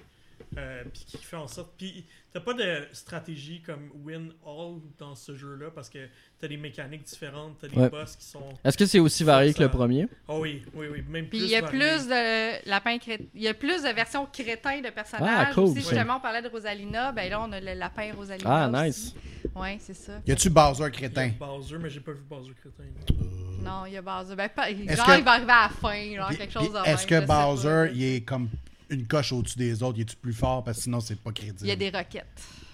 Euh, 0.58 0.84
puis 0.94 1.06
qui 1.06 1.18
fait 1.18 1.36
en 1.36 1.48
sorte. 1.48 1.74
Puis 1.78 2.06
t'as 2.32 2.40
pas 2.42 2.54
de 2.54 2.88
stratégie 2.94 3.62
comme 3.62 3.90
win 4.06 4.32
all 4.46 4.76
dans 4.98 5.16
ce 5.16 5.36
jeu-là 5.36 5.72
parce 5.74 5.90
que 5.90 6.00
t'as 6.40 6.48
des 6.48 6.58
mécaniques 6.58 7.04
différentes, 7.04 7.58
t'as 7.60 7.68
des 7.68 7.76
Ouais. 7.78 7.90
boss 7.90 8.16
qui 8.16 8.26
sont. 8.26 8.44
Est-ce 8.64 8.78
que 8.78 8.86
c'est 8.86 9.00
aussi 9.00 9.24
varié 9.24 9.54
que 9.54 9.62
le 9.64 9.70
premier? 9.70 10.08
Oh 10.28 10.40
oui, 10.42 10.62
oui, 10.74 10.88
oui. 10.92 11.04
Même 11.10 11.28
Puis 11.28 11.40
plus. 11.40 11.48
il 11.48 11.52
y 11.52 11.56
a 11.56 11.62
varié. 11.62 11.80
plus 11.80 12.08
de 12.08 12.70
lapins 12.70 12.98
cré- 13.00 13.28
il 13.34 13.42
y 13.42 13.48
a 13.48 13.54
plus 13.54 13.82
de 13.84 13.90
versions 13.90 14.28
crétins 14.32 14.80
de 14.82 14.90
personnages. 14.90 15.48
Ah, 15.50 15.54
cool, 15.54 15.64
aussi, 15.66 15.76
justement, 15.82 16.18
on 16.18 16.20
parlait 16.20 16.42
de 16.42 16.48
Rosalina, 16.50 17.12
ben 17.12 17.30
là 17.30 17.42
on 17.42 17.52
a 17.52 17.60
le 17.60 17.74
lapin 17.74 18.12
Rosalina. 18.16 18.66
Ah, 18.66 18.70
aussi. 18.70 18.84
nice. 18.86 19.16
Ouais, 19.56 19.78
c'est 19.80 19.94
ça. 19.96 20.14
Y 20.28 20.32
a-tu 20.32 20.50
Bowser 20.50 20.82
Il 20.82 20.84
y 20.84 20.88
a 20.88 20.90
crétin? 20.92 21.32
Bowser, 21.40 21.78
mais 21.80 21.90
j'ai 21.90 22.00
pas 22.02 22.12
vu 22.12 22.22
Bowser 22.30 22.52
crétin. 22.62 22.84
Non, 23.64 23.86
il 23.88 23.94
y 23.94 23.98
a 23.98 24.02
Bowser. 24.02 24.36
Ben, 24.36 24.50
pas- 24.50 24.70
Est-ce 24.70 24.96
genre, 24.96 25.06
que- 25.08 25.18
il 25.18 25.24
va 25.24 25.32
arriver 25.32 25.52
à 25.52 25.64
la 25.64 25.70
fin, 25.70 26.16
genre 26.16 26.30
quelque 26.30 26.54
chose 26.54 26.72
Est-ce 26.86 27.08
que. 27.08 27.26
Bowser, 27.26 27.92
il 27.94 28.04
est 28.04 28.22
comme 28.22 28.50
une 28.90 29.08
coche 29.08 29.32
au-dessus 29.32 29.58
des 29.58 29.84
autres? 29.84 29.98
Il 29.98 30.02
est-tu 30.02 30.16
plus 30.16 30.34
fort? 30.34 30.64
Parce 30.64 30.78
que 30.78 30.84
sinon, 30.84 31.00
c'est 31.00 31.20
pas 31.20 31.32
crédible. 31.32 31.60
Il 31.62 31.68
y 31.68 31.72
a 31.72 31.76
des 31.76 31.90
roquettes. 31.90 32.26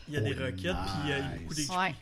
Il 0.07 0.13
y 0.13 0.17
a 0.17 0.21
des 0.21 0.35
Oh, 0.39 0.43
roquettes, 0.45 0.75
puis 0.85 0.93
il 1.03 1.09
y 1.09 1.13
a 1.13 1.21
beaucoup 1.21 1.53
d'XP. 1.53 1.71
Ouais. 1.77 1.95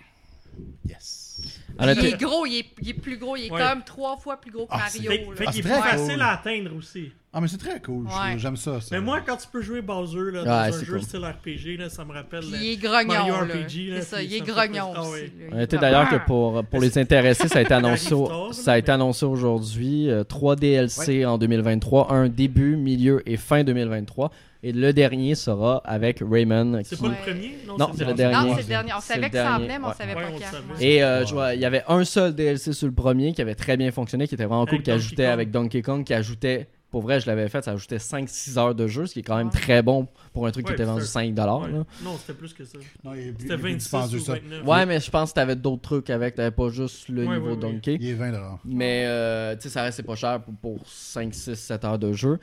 Yes. 0.88 1.42
Il 1.82 2.06
est 2.06 2.18
gros, 2.22 2.46
il 2.46 2.60
est, 2.60 2.66
il 2.82 2.90
est 2.90 2.94
plus 2.94 3.18
gros, 3.18 3.36
il 3.36 3.46
est 3.48 3.52
Ouais. 3.52 3.60
comme 3.60 3.84
trois 3.84 4.16
fois 4.18 4.38
plus 4.40 4.52
gros 4.52 4.66
que 4.68 4.72
Ah, 4.72 4.84
c'est- 4.88 5.02
Mario. 5.04 5.12
Fait, 5.12 5.30
là. 5.32 5.36
fait 5.36 5.44
Ah, 5.48 5.52
qu'il 5.52 5.60
est 5.60 5.64
plus 5.64 5.82
facile 5.90 6.22
à 6.22 6.28
atteindre 6.34 6.76
aussi. 6.78 7.12
Ah, 7.36 7.42
mais 7.42 7.48
c'est 7.48 7.58
très 7.58 7.82
cool. 7.82 8.06
Ouais. 8.06 8.38
J'aime 8.38 8.56
ça, 8.56 8.80
ça. 8.80 8.90
Mais 8.92 9.02
moi, 9.02 9.22
quand 9.26 9.36
tu 9.38 9.48
peux 9.52 9.64
jouer 9.64 9.82
Bowser 9.82 10.32
là, 10.32 10.44
dans 10.44 10.52
Ouais, 10.52 10.68
un 10.68 10.84
jeu 10.84 10.94
cool. 10.94 11.02
style 11.02 11.26
RPG, 11.26 11.78
là, 11.80 11.90
ça 11.90 12.06
me 12.06 12.14
rappelle. 12.14 12.44
Euh, 12.44 12.58
il 12.62 12.74
est 12.74 12.78
grognon. 12.78 13.08
Mario 13.08 13.34
là. 13.34 13.42
RPG, 13.56 13.90
là, 13.90 14.02
C'est 14.02 14.08
ça, 14.08 14.22
il 14.22 14.32
est 14.36 14.42
grognon. 14.42 14.94
Ah 14.96 15.02
aussi. 15.02 15.32
là. 15.52 15.66
D'ailleurs 15.66 16.10
que 16.10 16.24
pour, 16.28 16.64
pour 16.66 16.80
les 16.80 16.96
intéressés, 17.00 17.48
ça 17.48 17.58
a 17.58 17.62
été 17.64 17.74
annoncé, 17.74 18.14
ça 18.52 18.74
a 18.74 18.78
été 18.78 18.90
mais- 18.90 18.94
annoncé 18.94 19.26
aujourd'hui. 19.26 20.12
euh, 20.12 20.24
trois 20.24 20.56
DLC 20.56 21.26
en 21.26 21.40
2023, 21.40 22.14
un 22.14 22.30
début, 22.30 22.76
milieu 22.76 23.24
et 23.28 23.36
fin 23.38 23.64
2023. 23.64 24.30
Et 24.66 24.72
le 24.72 24.94
dernier 24.94 25.36
sera 25.36 25.82
avec 25.84 26.24
Rayman. 26.28 26.82
C'est 26.86 26.96
qui- 26.96 27.02
pas 27.02 27.10
le 27.10 27.16
premier? 27.16 27.58
Non, 27.78 27.92
c'est 27.96 28.06
le 28.06 28.14
dernier. 28.14 28.48
Non, 28.50 28.56
c'est 28.56 28.62
le 28.62 28.68
dernier. 28.68 28.92
On 28.96 29.00
C'est 29.02 29.14
savait 29.16 29.30
que 29.30 29.36
ça 29.36 29.56
en 29.56 29.60
venait, 29.60 29.78
mais 29.78 29.86
on 29.86 29.88
ouais. 29.90 29.94
savait 29.98 30.16
Ouais, 30.16 30.22
pas 30.24 30.30
on 30.34 30.40
quand. 30.40 30.52
savait. 30.78 30.86
Et 30.86 31.04
euh, 31.04 31.26
je 31.26 31.34
vois, 31.34 31.54
il 31.54 31.60
y 31.62 31.66
avait 31.66 31.84
un 31.88 32.04
seul 32.06 32.34
DLC 32.34 32.72
sur 32.72 32.88
le 32.88 32.94
premier 32.94 33.34
qui 33.34 33.42
avait 33.42 33.56
très 33.56 33.76
bien 33.76 33.92
fonctionné, 33.92 34.26
qui 34.28 34.36
était 34.36 34.46
vraiment 34.46 34.66
cool, 34.66 34.76
Avec 34.76 34.84
qui 34.86 34.92
Donkey 34.92 35.04
ajoutait 35.06 35.24
Kong. 35.24 35.32
avec 35.34 35.52
Donkey 35.52 35.82
Kong, 35.82 36.04
qui 36.06 36.14
ajoutait 36.14 36.68
pour 36.92 37.02
vrai, 37.02 37.20
je 37.20 37.26
l'avais 37.26 37.50
fait, 37.50 37.64
ça 37.64 37.72
ajoutait 37.72 37.98
5-6 37.98 38.56
heures 38.60 38.76
de 38.76 38.86
jeu, 38.88 39.08
ce 39.08 39.14
qui 39.14 39.20
est 39.22 39.24
quand 39.24 39.36
même 39.38 39.48
Ouais. 39.48 39.52
très 39.60 39.82
bon 39.82 40.08
pour 40.34 40.48
un 40.48 40.52
truc 40.52 40.66
Ouais, 40.66 40.72
qui 40.72 40.82
était 40.82 40.84
vendu 40.90 41.02
c'est 41.02 41.08
5 41.08 41.34
dollars. 41.34 41.62
Ouais. 41.62 41.72
là. 41.72 41.84
Non, 42.04 42.18
c'était 42.18 42.34
plus 42.34 42.54
que 42.54 42.66
ça. 42.66 42.78
C'était 42.80 43.28
est 43.30 43.32
plus 43.34 43.48
26 43.48 43.76
dispendieux, 43.78 44.20
ou 44.20 44.24
ça. 44.24 44.34
29. 44.34 44.66
Ouais, 44.68 44.86
mais 44.86 45.00
je 45.00 45.10
pense 45.12 45.30
que 45.30 45.36
t'avais 45.36 45.56
d'autres 45.56 45.82
trucs 45.82 46.10
avec, 46.10 46.36
t'avais 46.36 46.52
pas 46.52 46.70
juste 46.70 47.08
le 47.10 47.26
Ouais, 47.28 47.36
niveau. 47.40 47.56
Donkey. 47.56 47.98
Il 48.02 48.10
est 48.10 48.14
20 48.14 48.32
dollars. 48.32 48.60
Mais 48.66 49.04
euh, 49.06 49.56
tu 49.56 49.62
sais, 49.64 49.70
ça 49.70 49.84
restait 49.84 50.04
pas 50.04 50.16
cher 50.16 50.42
pour, 50.42 50.54
pour 50.56 50.88
5, 50.88 51.34
6, 51.34 51.56
7 51.56 51.86
heures 51.86 52.00
de 52.00 52.12
jeu. 52.14 52.40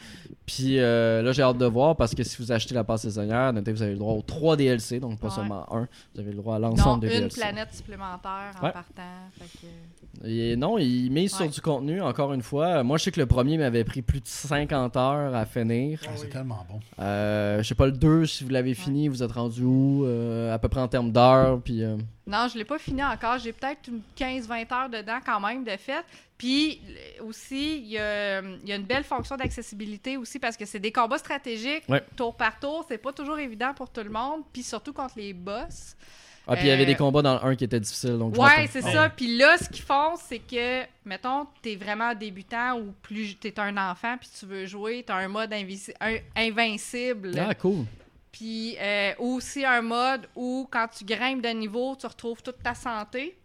Puis 0.46 0.78
euh, 0.78 1.22
là, 1.22 1.32
j'ai 1.32 1.42
hâte 1.42 1.58
de 1.58 1.66
voir 1.66 1.96
parce 1.96 2.14
que 2.14 2.22
si 2.22 2.36
vous 2.40 2.52
achetez 2.52 2.74
la 2.74 2.84
passe 2.84 3.02
saisonnière, 3.02 3.52
notez 3.52 3.72
vous 3.72 3.82
avez 3.82 3.92
le 3.92 3.98
droit 3.98 4.14
aux 4.14 4.22
3 4.22 4.56
DLC, 4.56 5.00
donc 5.00 5.18
pas 5.18 5.28
Ouais. 5.28 5.34
seulement 5.34 5.66
un. 5.74 5.88
Vous 6.14 6.20
avez 6.20 6.30
le 6.30 6.36
droit 6.36 6.56
à 6.56 6.58
l'ensemble 6.58 7.02
des 7.08 7.14
une 7.14 7.20
DLC. 7.22 7.40
planète 7.40 7.72
supplémentaire 7.72 8.52
en 8.60 8.64
Ouais. 8.66 8.72
partant. 8.72 9.02
Fait 9.38 9.58
que... 9.60 10.26
Et 10.26 10.56
non, 10.56 10.76
il 10.78 11.10
mise 11.10 11.34
sur 11.34 11.48
du 11.48 11.60
contenu, 11.60 12.00
encore 12.02 12.32
une 12.32 12.42
fois. 12.42 12.82
Moi, 12.82 12.98
je 12.98 13.04
sais 13.04 13.12
que 13.12 13.20
le 13.20 13.26
premier 13.26 13.56
m'avait 13.58 13.84
pris 13.84 14.02
plus 14.02 14.20
de 14.20 14.26
50 14.26 14.96
heures 14.96 15.34
à 15.34 15.46
finir. 15.46 16.00
Ah, 16.02 16.06
Ah 16.10 16.12
c'est 16.16 16.24
oui. 16.24 16.30
tellement 16.30 16.66
bon. 16.68 16.80
Euh, 17.00 17.62
je 17.62 17.68
sais 17.68 17.74
pas, 17.80 17.86
le 17.86 17.92
2, 17.92 18.26
si 18.26 18.44
vous 18.44 18.50
l'avez 18.50 18.74
fini, 18.74 19.08
vous 19.08 19.22
êtes 19.22 19.32
rendu 19.32 19.62
où 19.64 20.04
euh, 20.04 20.52
À 20.54 20.58
peu 20.58 20.68
près 20.68 20.80
en 20.80 20.88
termes 20.88 21.10
d'heures. 21.12 21.60
Puis. 21.62 21.82
euh, 21.82 21.96
Non, 22.26 22.46
je 22.52 22.58
l'ai 22.58 22.64
pas 22.64 22.78
fini 22.78 23.02
encore. 23.02 23.38
J'ai 23.38 23.52
peut-être 23.52 23.88
une 23.88 24.00
15-20 24.16 24.72
heures 24.74 24.88
dedans 24.90 25.18
quand 25.24 25.40
même 25.40 25.64
de 25.64 25.70
fait. 25.76 26.04
Puis 26.38 26.80
aussi, 27.26 27.78
il 27.78 27.86
y 27.88 27.98
a, 27.98 28.40
il 28.40 28.68
y 28.68 28.72
a 28.72 28.76
une 28.76 28.84
belle 28.84 29.04
fonction 29.04 29.36
d'accessibilité 29.36 30.16
aussi 30.16 30.38
parce 30.38 30.56
que 30.56 30.64
c'est 30.64 30.78
des 30.78 30.92
combats 30.92 31.18
stratégiques 31.18 31.84
Ouais. 31.88 32.02
tour 32.16 32.34
par 32.36 32.58
tour. 32.58 32.84
C'est 32.88 32.98
pas 32.98 33.12
toujours 33.12 33.38
évident 33.38 33.72
pour 33.74 33.90
tout 33.90 34.02
le 34.02 34.10
monde. 34.10 34.42
Puis 34.52 34.62
surtout 34.62 34.92
contre 34.92 35.14
les 35.16 35.32
boss. 35.32 35.96
Ah, 36.46 36.56
puis 36.56 36.64
il 36.64 36.68
y 36.68 36.70
avait 36.72 36.82
Euh, 36.82 36.86
des 36.86 36.96
combats 36.96 37.22
dans 37.22 37.34
le 37.34 37.44
1 37.44 37.54
qui 37.56 37.64
étaient 37.64 37.78
difficiles. 37.78 38.18
Donc 38.18 38.36
Ouais, 38.36 38.66
c'est 38.68 38.84
Ah 38.84 38.92
ça. 38.92 39.08
Puis 39.10 39.36
là, 39.36 39.56
ce 39.58 39.68
qu'ils 39.68 39.84
font, 39.84 40.16
c'est 40.16 40.40
que, 40.40 40.82
mettons, 41.04 41.46
t'es 41.62 41.76
vraiment 41.76 42.14
débutant 42.14 42.78
ou 42.78 42.92
plus 43.02 43.36
t'es 43.36 43.58
un 43.60 43.76
enfant 43.76 44.16
puis 44.18 44.28
tu 44.38 44.46
veux 44.46 44.66
jouer, 44.66 45.04
t'as 45.06 45.16
un 45.16 45.28
mode 45.28 45.52
un- 45.52 46.16
invincible. 46.36 47.38
Ah, 47.38 47.54
cool. 47.54 47.84
Puis 48.32 48.76
euh, 48.80 49.12
aussi 49.18 49.64
un 49.64 49.82
mode 49.82 50.28
où 50.34 50.66
quand 50.70 50.88
tu 50.88 51.04
grimpes 51.04 51.42
de 51.42 51.48
niveau, 51.50 51.96
tu 51.96 52.06
retrouves 52.06 52.42
toute 52.42 52.62
ta 52.62 52.74
santé. 52.74 53.36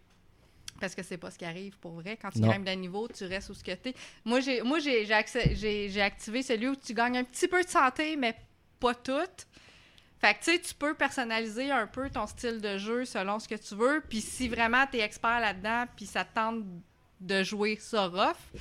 Parce 0.80 0.94
que 0.94 1.02
c'est 1.02 1.16
pas 1.16 1.30
ce 1.30 1.38
qui 1.38 1.44
arrive 1.46 1.76
pour 1.78 1.92
vrai. 1.92 2.18
Quand 2.20 2.30
tu 2.30 2.40
Non. 2.40 2.48
grimpes 2.48 2.66
de 2.66 2.72
niveau, 2.72 3.08
tu 3.08 3.24
restes 3.24 3.48
où 3.50 3.54
ce 3.54 3.64
que 3.64 3.72
t'es. 3.72 3.94
Moi, 4.26 4.40
j'ai, 4.40 4.60
moi 4.62 4.78
j'ai 4.78 5.10
activé 6.02 6.42
celui 6.42 6.68
où 6.68 6.76
tu 6.76 6.92
gagnes 6.92 7.16
un 7.18 7.24
petit 7.24 7.48
peu 7.48 7.62
de 7.62 7.68
santé, 7.68 8.14
mais 8.16 8.34
pas 8.78 8.94
toute. 8.94 9.46
Fait 10.20 10.34
que 10.34 10.38
tu 10.44 10.52
sais, 10.52 10.58
tu 10.60 10.74
peux 10.74 10.94
personnaliser 10.94 11.70
un 11.70 11.86
peu 11.86 12.08
ton 12.10 12.26
style 12.26 12.60
de 12.60 12.78
jeu 12.78 13.04
selon 13.04 13.38
ce 13.38 13.46
que 13.48 13.54
tu 13.54 13.74
veux. 13.74 14.02
Puis 14.08 14.20
si 14.20 14.48
vraiment 14.48 14.86
t'es 14.90 15.00
expert 15.00 15.40
là-dedans, 15.40 15.84
puis 15.94 16.06
ça 16.06 16.24
te 16.24 16.34
tente 16.34 16.64
de 17.20 17.42
jouer 17.42 17.76
ça 17.80 18.06
rough, 18.06 18.60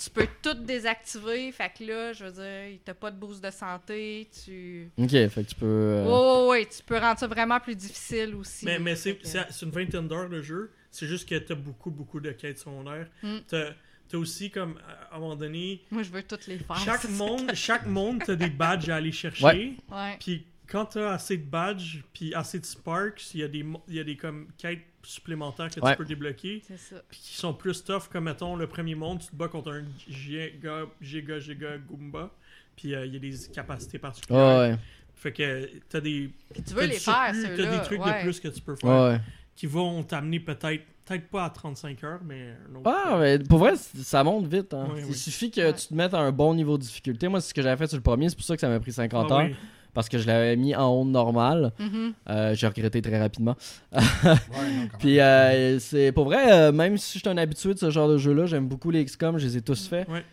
tu 0.00 0.10
peux 0.10 0.26
tout 0.42 0.54
désactiver. 0.54 1.50
Fait 1.52 1.70
que 1.76 1.84
là, 1.84 2.12
je 2.12 2.24
veux 2.24 2.30
dire, 2.32 2.78
t'as 2.84 2.94
pas 2.94 3.10
de 3.10 3.16
boost 3.16 3.42
de 3.44 3.50
santé, 3.50 4.28
tu... 4.44 4.90
Ok, 4.96 5.10
fait 5.10 5.28
que 5.44 5.48
tu 5.50 5.54
peux. 5.56 5.66
euh, 5.66 6.04
Ouais, 6.04 6.42
ouais, 6.42 6.48
ouais, 6.60 6.66
tu 6.66 6.82
peux 6.84 6.96
rendre 6.98 7.18
ça 7.18 7.26
vraiment 7.26 7.58
plus 7.60 7.76
difficile 7.76 8.34
aussi. 8.36 8.64
Mais, 8.64 8.78
mais 8.78 8.96
c'est 8.96 9.16
que- 9.16 9.64
une 9.64 9.70
vingtaine 9.70 10.08
d'heures 10.08 10.28
le 10.28 10.40
jeu. 10.42 10.70
C'est 10.90 11.06
juste 11.06 11.28
que 11.28 11.34
t'as 11.36 11.54
beaucoup, 11.54 11.90
beaucoup 11.90 12.20
de 12.20 12.30
quêtes 12.32 12.58
secondaires. 12.58 13.08
Mm. 13.22 13.38
T'as 13.48 13.70
t'as 14.08 14.18
aussi, 14.18 14.50
comme, 14.50 14.78
à 15.10 15.16
un 15.16 15.20
moment 15.20 15.36
donné, 15.36 15.82
Moi, 15.90 16.02
je 16.02 16.10
veux 16.10 16.22
toutes 16.22 16.46
les 16.46 16.58
faire. 16.58 16.76
chaque 16.76 17.08
monde, 17.10 17.50
chaque 17.54 17.86
monde, 17.86 18.22
t'as 18.24 18.34
des 18.34 18.50
badges 18.50 18.90
à 18.90 18.96
aller 18.96 19.10
chercher. 19.12 19.44
Ouais. 19.44 19.72
Ouais. 19.90 20.16
Puis 20.20 20.44
quand 20.68 20.86
t'as 20.86 21.12
assez 21.12 21.36
de 21.36 21.44
badges, 21.44 22.02
puis 22.14 22.34
assez 22.34 22.58
de 22.58 22.64
sparks, 22.64 23.34
il 23.34 23.40
y 23.40 23.42
a 23.44 23.48
des, 23.48 23.64
il 23.88 23.94
y 23.94 24.00
a 24.00 24.04
des 24.04 24.16
comme, 24.16 24.48
quêtes 24.58 24.80
supplémentaires 25.02 25.68
que 25.68 25.80
Ouais. 25.80 25.92
tu 25.92 25.96
peux 25.98 26.04
débloquer. 26.04 26.62
C'est 26.66 26.78
ça. 26.78 26.96
Puis 27.10 27.18
qui 27.20 27.34
sont 27.36 27.52
plus 27.54 27.82
tough, 27.84 28.04
comme 28.10 28.24
mettons 28.24 28.54
le 28.56 28.66
premier 28.66 28.94
monde, 28.94 29.20
tu 29.20 29.26
te 29.28 29.36
bats 29.36 29.48
contre 29.48 29.72
un 29.72 29.84
giga, 30.08 30.84
giga, 31.00 31.38
giga 31.40 31.78
Goomba. 31.78 32.30
Puis 32.76 32.94
euh, 32.94 33.04
il 33.06 33.12
y 33.14 33.16
a 33.16 33.18
des 33.18 33.34
capacités 33.52 33.98
particulières. 33.98 34.40
Ouais, 34.58 34.70
ouais. 34.70 34.78
Fait 35.14 35.32
que 35.32 35.68
t'as 35.88 36.00
des. 36.00 36.30
Puis 36.54 36.62
tu 36.62 36.74
veux 36.74 36.86
les 36.86 36.98
faire, 36.98 37.34
ceux-là. 37.34 37.56
T'as 37.56 37.78
des 37.78 37.84
trucs 37.84 38.04
ouais. 38.04 38.18
de 38.18 38.22
plus 38.22 38.40
que 38.40 38.48
tu 38.48 38.60
peux 38.60 38.76
faire. 38.76 38.90
Ouais, 38.90 39.08
ouais. 39.14 39.20
Qui 39.54 39.66
vont 39.66 40.02
t'amener 40.02 40.40
peut-être, 40.40 40.84
peut-être 41.04 41.28
pas 41.28 41.44
à 41.44 41.50
35 41.50 42.02
heures, 42.04 42.20
mais 42.24 42.54
un 42.70 42.74
autre. 42.76 42.90
Ah, 42.90 43.18
mais 43.20 43.38
pour 43.38 43.58
vrai, 43.58 43.74
ça 43.76 44.24
monte 44.24 44.46
vite. 44.46 44.72
Hein. 44.72 44.88
Oui, 44.94 45.00
Il 45.00 45.06
oui. 45.06 45.14
suffit 45.14 45.50
que 45.50 45.60
Ouais. 45.60 45.74
tu 45.74 45.88
te 45.88 45.94
mettes 45.94 46.14
à 46.14 46.20
un 46.20 46.32
bon 46.32 46.54
niveau 46.54 46.78
de 46.78 46.82
difficulté. 46.82 47.28
Moi, 47.28 47.40
c'est 47.40 47.50
ce 47.50 47.54
que 47.54 47.60
j'avais 47.62 47.76
fait 47.76 47.88
sur 47.88 47.98
le 47.98 48.02
premier, 48.02 48.28
c'est 48.30 48.36
pour 48.36 48.44
ça 48.44 48.54
que 48.56 48.60
ça 48.60 48.68
m'a 48.68 48.80
pris 48.80 48.92
50 48.92 49.26
Ah 49.30 49.34
heures. 49.34 49.40
oui. 49.48 49.54
Parce 49.94 50.08
que 50.08 50.18
je 50.18 50.26
l'avais 50.26 50.56
mis 50.56 50.74
en 50.74 50.88
haut 50.88 51.04
normal. 51.04 51.72
Mhm. 51.78 52.14
Euh, 52.30 52.54
J'ai 52.54 52.66
regretté 52.66 53.02
très 53.02 53.20
rapidement. 53.20 53.56
Ouais, 53.92 54.00
non, 54.24 54.88
quand 54.90 54.98
Puis 54.98 55.20
euh, 55.20 55.78
c'est 55.78 56.12
pour 56.12 56.24
vrai, 56.24 56.50
euh, 56.50 56.72
même 56.72 56.96
si 56.96 57.18
je 57.18 57.22
suis 57.22 57.28
un 57.28 57.36
habitué 57.36 57.74
de 57.74 57.78
ce 57.78 57.90
genre 57.90 58.08
de 58.08 58.16
jeu-là, 58.16 58.46
j'aime 58.46 58.66
beaucoup 58.68 58.90
les 58.90 59.04
XCOM, 59.04 59.38
je 59.38 59.46
les 59.46 59.56
ai 59.58 59.62
tous 59.62 59.86
faits. 59.88 60.08
Ouais. 60.08 60.24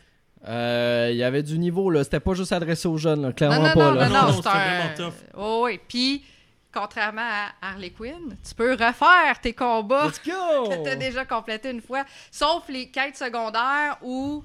Euh, 0.48 1.10
Il 1.12 1.18
y 1.18 1.24
avait 1.24 1.44
du 1.44 1.60
niveau, 1.60 1.90
là. 1.90 2.04
C'était 2.04 2.20
pas 2.22 2.34
juste 2.34 2.54
adressé 2.54 2.88
aux 2.88 2.98
jeunes, 2.98 3.22
là. 3.22 3.34
Clairement 3.34 3.68
non, 3.68 3.74
pas. 3.74 3.92
non, 3.92 3.94
là. 3.96 4.10
non, 4.10 4.28
Non, 4.28 4.34
c'était 4.34 4.48
un... 4.48 4.52
vraiment 4.54 4.96
tough. 4.96 5.14
Oh, 5.38 5.62
oui. 5.66 5.80
Puis, 5.88 6.24
contrairement 6.74 7.22
à 7.22 7.70
Harley 7.70 7.90
Quinn, 7.90 8.38
tu 8.48 8.56
peux 8.56 8.72
refaire 8.72 9.40
tes 9.42 9.54
combats 9.54 10.08
Let's 10.08 10.22
go! 10.26 10.70
que 10.70 10.84
t'as 10.84 10.96
déjà 10.96 11.26
complété 11.26 11.72
une 11.72 11.82
fois. 11.82 12.06
Sauf 12.32 12.70
les 12.70 12.88
quêtes 12.90 13.18
secondaires 13.18 13.98
où, 14.02 14.42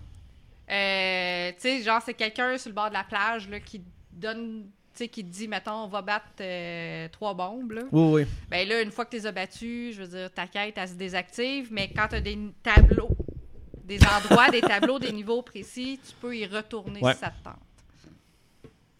euh, 0.70 1.50
tu 1.50 1.54
sais, 1.58 1.82
genre, 1.82 2.02
c'est 2.04 2.14
quelqu'un 2.14 2.58
sur 2.58 2.70
le 2.70 2.74
bord 2.74 2.88
de 2.88 2.94
la 2.94 3.04
plage 3.04 3.48
là, 3.48 3.60
qui 3.60 3.80
donne... 4.12 4.64
Sais, 4.94 5.08
qui 5.08 5.24
te 5.24 5.28
dit, 5.30 5.48
mettons, 5.48 5.72
on 5.72 5.88
va 5.88 6.02
battre 6.02 6.26
euh, 6.40 7.08
trois 7.10 7.34
bombes, 7.34 7.72
là. 7.72 7.82
Oui, 7.90 8.22
oui. 8.22 8.26
Ben 8.48 8.68
là, 8.68 8.80
une 8.80 8.92
fois 8.92 9.04
que 9.04 9.10
tu 9.10 9.16
les 9.16 9.26
as 9.26 9.32
battus, 9.32 9.96
je 9.96 10.02
veux 10.02 10.08
dire, 10.18 10.30
ta 10.32 10.46
quête, 10.46 10.74
elle 10.78 10.88
se 10.88 10.94
désactive, 10.94 11.68
mais 11.72 11.90
quand 11.90 12.06
tu 12.08 12.14
as 12.14 12.20
des 12.20 12.38
tableaux, 12.62 13.10
des 13.84 13.98
endroits, 14.06 14.50
des 14.50 14.60
tableaux, 14.60 15.00
des 15.00 15.10
niveaux 15.10 15.42
précis, 15.42 15.98
tu 16.06 16.12
peux 16.20 16.36
y 16.36 16.46
retourner 16.46 17.00
Ouais. 17.00 17.12
si 17.12 17.18
ça 17.18 17.30
te 17.30 17.42
tente. 17.42 17.56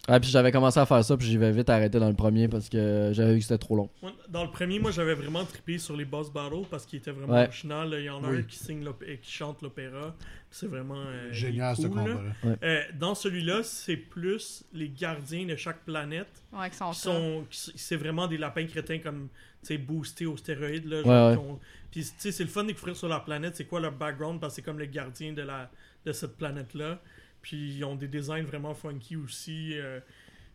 Ah, 0.07 0.21
puis 0.21 0.29
j'avais 0.29 0.53
commencé 0.53 0.79
à 0.79 0.85
faire 0.85 1.03
ça, 1.03 1.17
puis 1.17 1.27
j'y 1.27 1.39
vais 1.39 1.51
vite 1.51 1.71
arrêter 1.71 1.99
dans 1.99 2.09
le 2.09 2.15
premier 2.15 2.47
parce 2.47 2.69
que 2.69 3.11
j'avais 3.15 3.33
vu 3.33 3.39
que 3.39 3.45
c'était 3.45 3.57
trop 3.59 3.75
long. 3.75 3.89
Dans 4.29 4.45
le 4.45 4.51
premier, 4.51 4.79
moi 4.79 4.91
j'avais 4.91 5.15
vraiment 5.15 5.45
trippé 5.45 5.79
sur 5.79 5.97
les 5.97 6.05
boss 6.05 6.31
battles 6.31 6.67
parce 6.71 6.85
qu'il 6.85 6.99
était 6.99 7.11
vraiment 7.11 7.33
Ouais. 7.35 7.45
original. 7.45 7.95
Il 7.99 8.05
y 8.05 8.11
en 8.11 8.23
a 8.23 8.29
Oui. 8.29 8.39
un 8.39 8.43
qui, 8.43 8.59
signe 8.59 8.85
qui 9.23 9.31
chante 9.33 9.63
l'opéra. 9.63 10.15
C'est 10.51 10.67
vraiment 10.67 10.99
euh, 11.07 11.33
Génial, 11.33 11.75
ce 11.77 11.87
cool, 11.87 11.97
là. 12.09 12.15
combat-là. 12.17 12.57
Euh, 12.63 12.83
dans 12.99 13.15
celui-là, 13.15 13.63
c'est 13.63 13.97
plus 13.97 14.65
les 14.75 14.89
gardiens 14.91 15.47
de 15.47 15.57
chaque 15.57 15.85
planète 15.85 16.29
Ouais, 16.53 16.69
qui 16.71 16.77
sont 16.77 17.45
C'est 17.51 17.97
vraiment 17.97 18.27
des 18.27 18.37
lapins 18.37 18.67
crétins 18.67 18.99
comme 18.99 19.29
tu 19.63 19.69
sais, 19.69 19.79
boostés 19.79 20.27
aux 20.27 20.37
stéroïdes. 20.37 20.87
Là, 20.87 21.03
genre, 21.03 21.59
Puis 21.91 22.05
c'est 22.19 22.39
le 22.41 22.47
fun 22.47 22.63
de 22.65 22.69
découvrir 22.69 22.95
sur 22.97 23.09
leur 23.09 23.25
planète 23.25 23.57
c'est 23.57 23.65
quoi 23.65 23.81
leur 23.81 23.93
background 23.93 24.39
parce 24.39 24.53
que 24.53 24.57
c'est 24.57 24.63
comme 24.63 24.79
les 24.79 24.89
gardiens 24.89 25.33
de, 25.33 25.43
la, 25.43 25.71
de 26.05 26.13
cette 26.13 26.37
planète-là. 26.37 27.01
Puis 27.45 27.77
ils 27.77 27.85
ont 27.85 27.95
des 27.95 28.09
designs 28.09 28.43
vraiment 28.45 28.73
funky 28.75 29.17
aussi. 29.17 29.79
euh, 29.79 30.01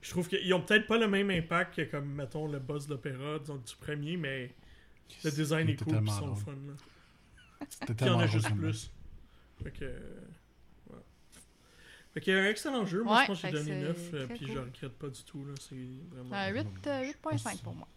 je 0.02 0.10
trouve 0.10 0.28
qu'ils 0.28 0.52
ont 0.56 0.62
peut-être 0.62 0.88
pas 0.88 0.98
le 0.98 1.08
même 1.08 1.30
impact 1.30 1.76
que 1.76 1.82
comme 1.84 2.08
mettons 2.12 2.48
le 2.48 2.58
boss 2.58 2.88
de 2.88 2.94
l'opéra 2.96 3.38
du 3.38 3.76
premier, 3.80 4.18
mais 4.18 4.52
le 5.24 5.30
design 5.30 5.70
est 5.70 5.74
était 5.74 5.84
cool, 5.86 5.98
puis 5.98 6.06
ils 6.08 6.08
tellement 6.20 6.36
sont 6.36 6.36
fun. 6.36 6.52
Là. 6.54 6.74
C'était 7.70 7.86
Puis 7.86 7.86
il 7.88 7.92
y 7.94 7.96
tellement 7.98 8.18
en 8.18 8.22
a 8.22 8.26
juste 8.28 8.56
plus. 8.56 8.92
Fait 9.64 9.72
que. 9.72 9.86
ouais. 9.86 10.98
Fait 12.14 12.22
qu'il 12.22 12.34
y 12.34 12.38
a 12.38 12.42
un 12.42 12.46
excellent 12.48 12.86
jeu. 12.88 13.04
Moi, 13.04 13.18
Ouais, 13.18 13.22
je 13.24 13.28
pense 13.28 13.42
que 13.44 13.48
j'ai 13.50 13.54
donné 13.54 13.72
c'est 13.72 13.82
9, 13.88 14.14
euh, 14.16 14.28
puis 14.28 14.40
cool. 14.40 14.48
je 14.56 14.60
regrette 14.60 14.94
pas 14.98 15.10
du 15.10 15.24
tout. 15.24 15.46
là 15.46 15.54
C'est 15.60 15.76
vraiment. 16.10 16.36
Euh, 16.36 16.50
huit, 16.54 16.88
euh, 16.88 17.12
8.5 17.24 17.62
pour 17.62 17.76
moi. 17.76 17.88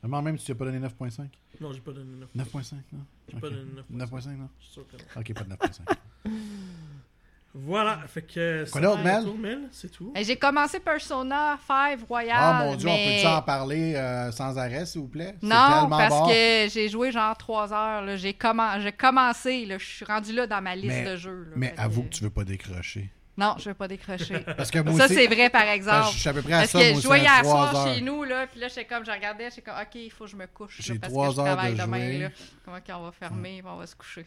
Vraiment, 0.00 0.22
même 0.22 0.38
si 0.38 0.46
tu 0.46 0.52
n'as 0.52 0.58
pas 0.58 0.64
donné 0.64 0.78
9.5 0.78 1.28
Non, 1.60 1.72
j'ai 1.74 1.80
pas 1.80 1.92
donné 1.92 2.14
9. 2.16 2.30
9.5, 2.36 2.74
non? 2.92 3.04
J'ai 3.28 3.34
Ok. 3.34 3.40
pas 3.42 3.50
donné 3.50 3.70
9. 3.90 4.10
9.5, 4.10 4.36
non? 4.36 4.48
Je 4.58 4.64
suis 4.64 4.72
sûr 4.72 4.86
que 4.88 4.96
non. 4.96 5.02
Ok, 5.20 5.34
pas 5.34 5.42
de 5.44 5.50
9.5. 5.50 5.96
Voilà, 7.54 8.00
fait 8.06 8.22
que. 8.22 8.64
Tour, 8.70 8.98
Mel, 9.38 9.60
C'est 9.72 9.90
tout. 9.90 10.12
Et 10.14 10.22
J'ai 10.22 10.36
commencé 10.36 10.78
Persona 10.80 11.58
5 11.66 11.98
Royal. 12.06 12.36
Ah 12.38 12.62
mon 12.64 12.76
dieu, 12.76 12.88
on 12.88 12.92
mais... 12.92 13.16
peut-tu 13.16 13.26
en 13.26 13.42
parler 13.42 13.94
euh, 13.94 14.30
sans 14.30 14.56
arrêt, 14.58 14.84
s'il 14.86 15.00
vous 15.00 15.08
plaît? 15.08 15.34
C'est 15.40 15.46
Non, 15.48 15.80
tellement 15.80 15.88
parce 15.98 16.14
bon. 16.14 16.26
que 16.28 16.66
j'ai 16.70 16.88
joué 16.88 17.10
genre 17.10 17.36
3 17.36 17.72
heures. 17.72 18.16
J'ai 18.16 18.32
commen- 18.32 18.80
j'ai 18.80 18.92
commencé. 18.92 19.66
Je 19.78 19.84
suis 19.84 20.04
rendu 20.04 20.32
là 20.34 20.46
dans 20.46 20.60
ma 20.62 20.76
liste 20.76 20.88
Mais- 20.88 21.04
de 21.10 21.16
jeux. 21.16 21.46
là. 21.50 21.56
Mais 21.56 21.74
avoue 21.78 22.02
que 22.04 22.10
tu 22.10 22.22
veux 22.24 22.30
pas 22.30 22.44
décrocher. 22.44 23.10
Non, 23.36 23.54
je 23.58 23.66
vais 23.66 23.74
pas 23.74 23.86
décrocher. 23.88 24.40
Parce 24.56 24.68
que 24.70 24.80
moi 24.80 24.98
ça, 24.98 25.04
aussi, 25.04 25.14
c'est 25.14 25.26
vrai, 25.28 25.48
par 25.48 25.62
que 25.62 25.68
exemple. 25.68 26.08
je 26.12 26.18
suis 26.18 26.28
à 26.28 26.32
peu 26.34 26.42
près 26.42 26.54
à 26.54 26.58
Parce 26.58 26.70
ça, 26.72 26.80
que 26.80 26.94
je 26.96 27.00
jouais 27.00 27.20
à 27.20 27.22
hier 27.22 27.42
trois 27.44 27.70
soir 27.70 27.86
heures. 27.86 27.94
chez 27.94 28.00
nous, 28.00 28.24
là, 28.24 28.46
puis 28.48 28.58
là, 28.60 28.66
j'étais 28.66 28.84
comme, 28.84 29.04
je 29.06 29.10
regardais, 29.12 29.48
j'étais 29.48 29.62
comme, 29.62 29.80
OK, 29.80 29.94
il 29.94 30.10
faut 30.10 30.24
que 30.24 30.30
je 30.32 30.36
me 30.36 30.46
couche. 30.48 30.76
J'ai 30.80 30.98
trois 30.98 31.28
que 31.28 31.34
je 31.34 31.38
heures 31.40 31.46
travaille 31.46 31.74
de 31.74 31.80
demain, 31.80 31.98
jouer. 31.98 32.18
là. 32.18 32.28
Comment 32.64 32.78
qu'on 32.84 33.04
va 33.04 33.12
fermer, 33.12 33.58
puis 33.62 33.70
on 33.72 33.76
va 33.76 33.86
se 33.86 33.94
coucher. 33.94 34.26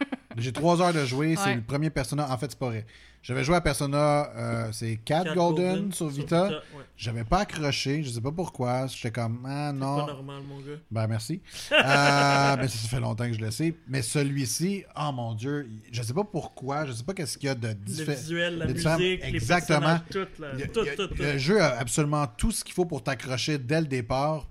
J'ai 0.38 0.52
trois 0.52 0.80
heures 0.82 0.92
de 0.92 1.04
jouer, 1.04 1.34
c'est 1.36 1.44
Ouais. 1.44 1.54
le 1.56 1.62
premier 1.62 1.90
Persona. 1.90 2.30
En 2.30 2.38
fait, 2.38 2.50
c'est 2.50 2.58
pas 2.58 2.66
vrai. 2.68 2.86
J'avais 3.20 3.42
joué 3.42 3.56
à 3.56 3.60
Persona, 3.60 4.30
euh, 4.36 4.68
c'est 4.72 4.96
4 5.04 5.24
Cat 5.24 5.34
Golden, 5.34 5.92
sur 5.92 6.06
Vita. 6.08 6.46
ouais. 6.48 6.56
J'avais 6.96 7.24
pas 7.24 7.40
accroché, 7.40 8.02
je 8.04 8.10
sais 8.10 8.20
pas 8.20 8.30
pourquoi. 8.30 8.86
J'étais 8.86 9.10
comme, 9.10 9.40
ah 9.44 9.48
Pas 9.70 9.72
non. 9.72 10.06
normal, 10.06 10.42
mon 10.48 10.58
gars. 10.60 10.78
Ben 10.90 11.06
merci. 11.08 11.42
Euh, 11.72 12.56
ben, 12.56 12.68
ça 12.68 12.88
fait 12.88 13.00
longtemps 13.00 13.26
que 13.26 13.34
je 13.34 13.40
le 13.40 13.50
sais. 13.50 13.74
Mais 13.88 14.02
celui-ci, 14.02 14.84
oh 14.96 15.10
mon 15.12 15.34
dieu, 15.34 15.68
je 15.90 16.00
sais 16.02 16.14
pas 16.14 16.24
pourquoi, 16.24 16.86
je 16.86 16.92
sais 16.92 17.02
pas 17.04 17.12
qu'est-ce 17.12 17.36
qu'il 17.36 17.48
y 17.48 17.50
a 17.50 17.54
de 17.56 17.68
Le 17.68 17.74
différent. 17.74 18.16
visuel, 18.16 18.58
la 18.58 18.66
musique, 18.66 19.20
exactement. 19.24 19.98
les 20.14 20.20
personnages, 20.20 20.28
là. 20.38 20.48
Le, 20.54 20.66
tout, 20.96 21.06
tout. 21.08 21.14
le 21.22 21.38
jeu 21.38 21.60
a 21.60 21.76
absolument 21.78 22.26
tout 22.36 22.52
ce 22.52 22.62
qu'il 22.64 22.74
faut 22.74 22.84
pour 22.84 23.02
t'accrocher 23.02 23.58
dès 23.58 23.80
le 23.80 23.86
départ. 23.88 24.46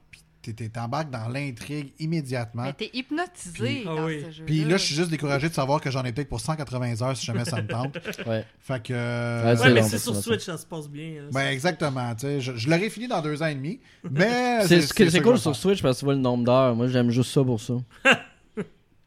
T'embarques 0.54 1.10
dans 1.10 1.28
l'intrigue 1.30 1.94
immédiatement. 2.00 2.64
Mais 2.64 2.74
t'es 2.74 2.90
hypnotisé 2.94 3.54
Puis- 3.54 3.84
dans 3.86 3.98
Ah 3.98 4.06
oui. 4.06 4.24
ce 4.26 4.32
jeu. 4.32 4.44
Puis 4.46 4.64
là, 4.64 4.78
je 4.78 4.84
suis 4.84 4.96
juste 4.96 5.10
découragé 5.10 5.50
de 5.50 5.54
savoir 5.54 5.82
que 5.82 5.90
j'en 5.92 6.04
ai 6.04 6.12
peut-être 6.12 6.30
pour 6.30 6.40
180 6.40 7.02
heures 7.02 7.16
si 7.18 7.26
jamais 7.26 7.46
ça 7.46 7.62
me 7.62 7.68
tente. 7.68 7.98
Ouais. 8.28 8.46
Fait 8.60 8.82
que. 8.84 8.94
Ouais, 8.94 9.60
Ouais, 9.62 9.74
mais 9.74 9.84
c'est 9.84 9.98
sur. 10.00 10.16
Switch, 10.16 10.42
ça 10.44 10.58
se 10.58 10.66
passe 10.66 10.90
bien. 10.90 11.22
hein. 11.24 11.30
Ben 11.32 11.48
exactement, 11.50 12.14
tu 12.16 12.22
sais, 12.22 12.42
je, 12.42 12.56
je 12.56 12.70
l'aurais 12.70 12.90
fini 12.90 13.08
dans 13.08 13.22
deux 13.22 13.42
ans 13.42 13.48
et 13.48 13.56
demi, 13.56 13.80
mais 14.12 14.66
C'est 14.68 15.22
cool 15.22 15.38
sur. 15.40 15.56
Switch 15.56 15.82
parce 15.82 15.96
que 15.98 16.00
tu 16.00 16.06
vois 16.06 16.14
le 16.16 16.20
nombre 16.22 16.44
d'heures. 16.44 16.76
Moi, 16.76 16.88
j'aime 16.88 17.10
juste 17.12 17.32
ça 17.32 17.44
pour 17.44 17.60
ça. 17.62 17.74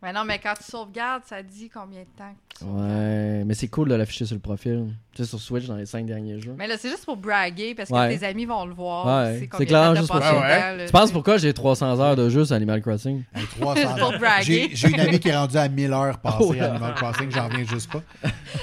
Mais 0.02 0.14
non, 0.14 0.24
mais 0.24 0.38
quand 0.38 0.54
tu 0.56 0.64
sauvegardes, 0.64 1.24
ça 1.26 1.42
dit 1.42 1.68
combien 1.68 2.00
de 2.00 2.04
temps 2.16 2.32
que 2.48 2.56
tu 2.58 2.64
sauvegardes. 2.64 2.88
Ouais, 2.88 3.44
mais 3.44 3.52
c'est 3.54 3.68
cool 3.68 3.88
de 3.90 3.94
l'afficher 3.94 4.24
sur 4.24 4.34
le 4.34 4.40
profil. 4.40 4.86
Tu 5.14 5.22
sais, 5.22 5.28
sur 5.28 5.38
Switch 5.38 5.66
dans 5.66 5.76
les 5.76 5.84
5 5.84 6.06
derniers 6.06 6.40
jours. 6.40 6.54
Mais 6.56 6.66
là, 6.66 6.76
c'est 6.78 6.88
juste 6.88 7.04
pour 7.04 7.18
braguer 7.18 7.74
parce 7.74 7.90
que 7.90 7.94
Ouais. 7.94 8.16
tes 8.16 8.24
amis 8.24 8.46
vont 8.46 8.64
le 8.64 8.72
voir. 8.72 9.06
Ouais, 9.24 9.48
c'est 9.56 9.66
clair, 9.66 9.94
juste 9.94 10.08
pour 10.10 10.22
ça. 10.22 10.32
là, 10.76 10.86
Tu 10.86 10.92
penses 10.92 11.12
pourquoi 11.12 11.36
j'ai 11.36 11.52
300 11.52 12.00
heures 12.00 12.16
de 12.16 12.28
jeu 12.30 12.44
sur 12.46 12.56
Animal 12.56 12.80
Crossing? 12.80 13.24
Hey, 13.34 13.44
300 13.60 13.96
Pour 13.98 14.18
braguer. 14.18 14.70
J'ai 14.72 14.74
j'ai 14.76 14.88
une 14.88 15.00
amie 15.00 15.20
qui 15.20 15.28
est 15.28 15.36
rendue 15.36 15.56
à 15.58 15.68
1000 15.68 15.92
heures 15.92 16.18
passées 16.18 16.36
Oh, 16.40 16.54
à 16.58 16.64
Animal 16.64 16.94
Crossing, 16.94 17.30
j'en 17.30 17.48
reviens 17.48 17.64
juste 17.64 17.92
pas. 17.92 18.00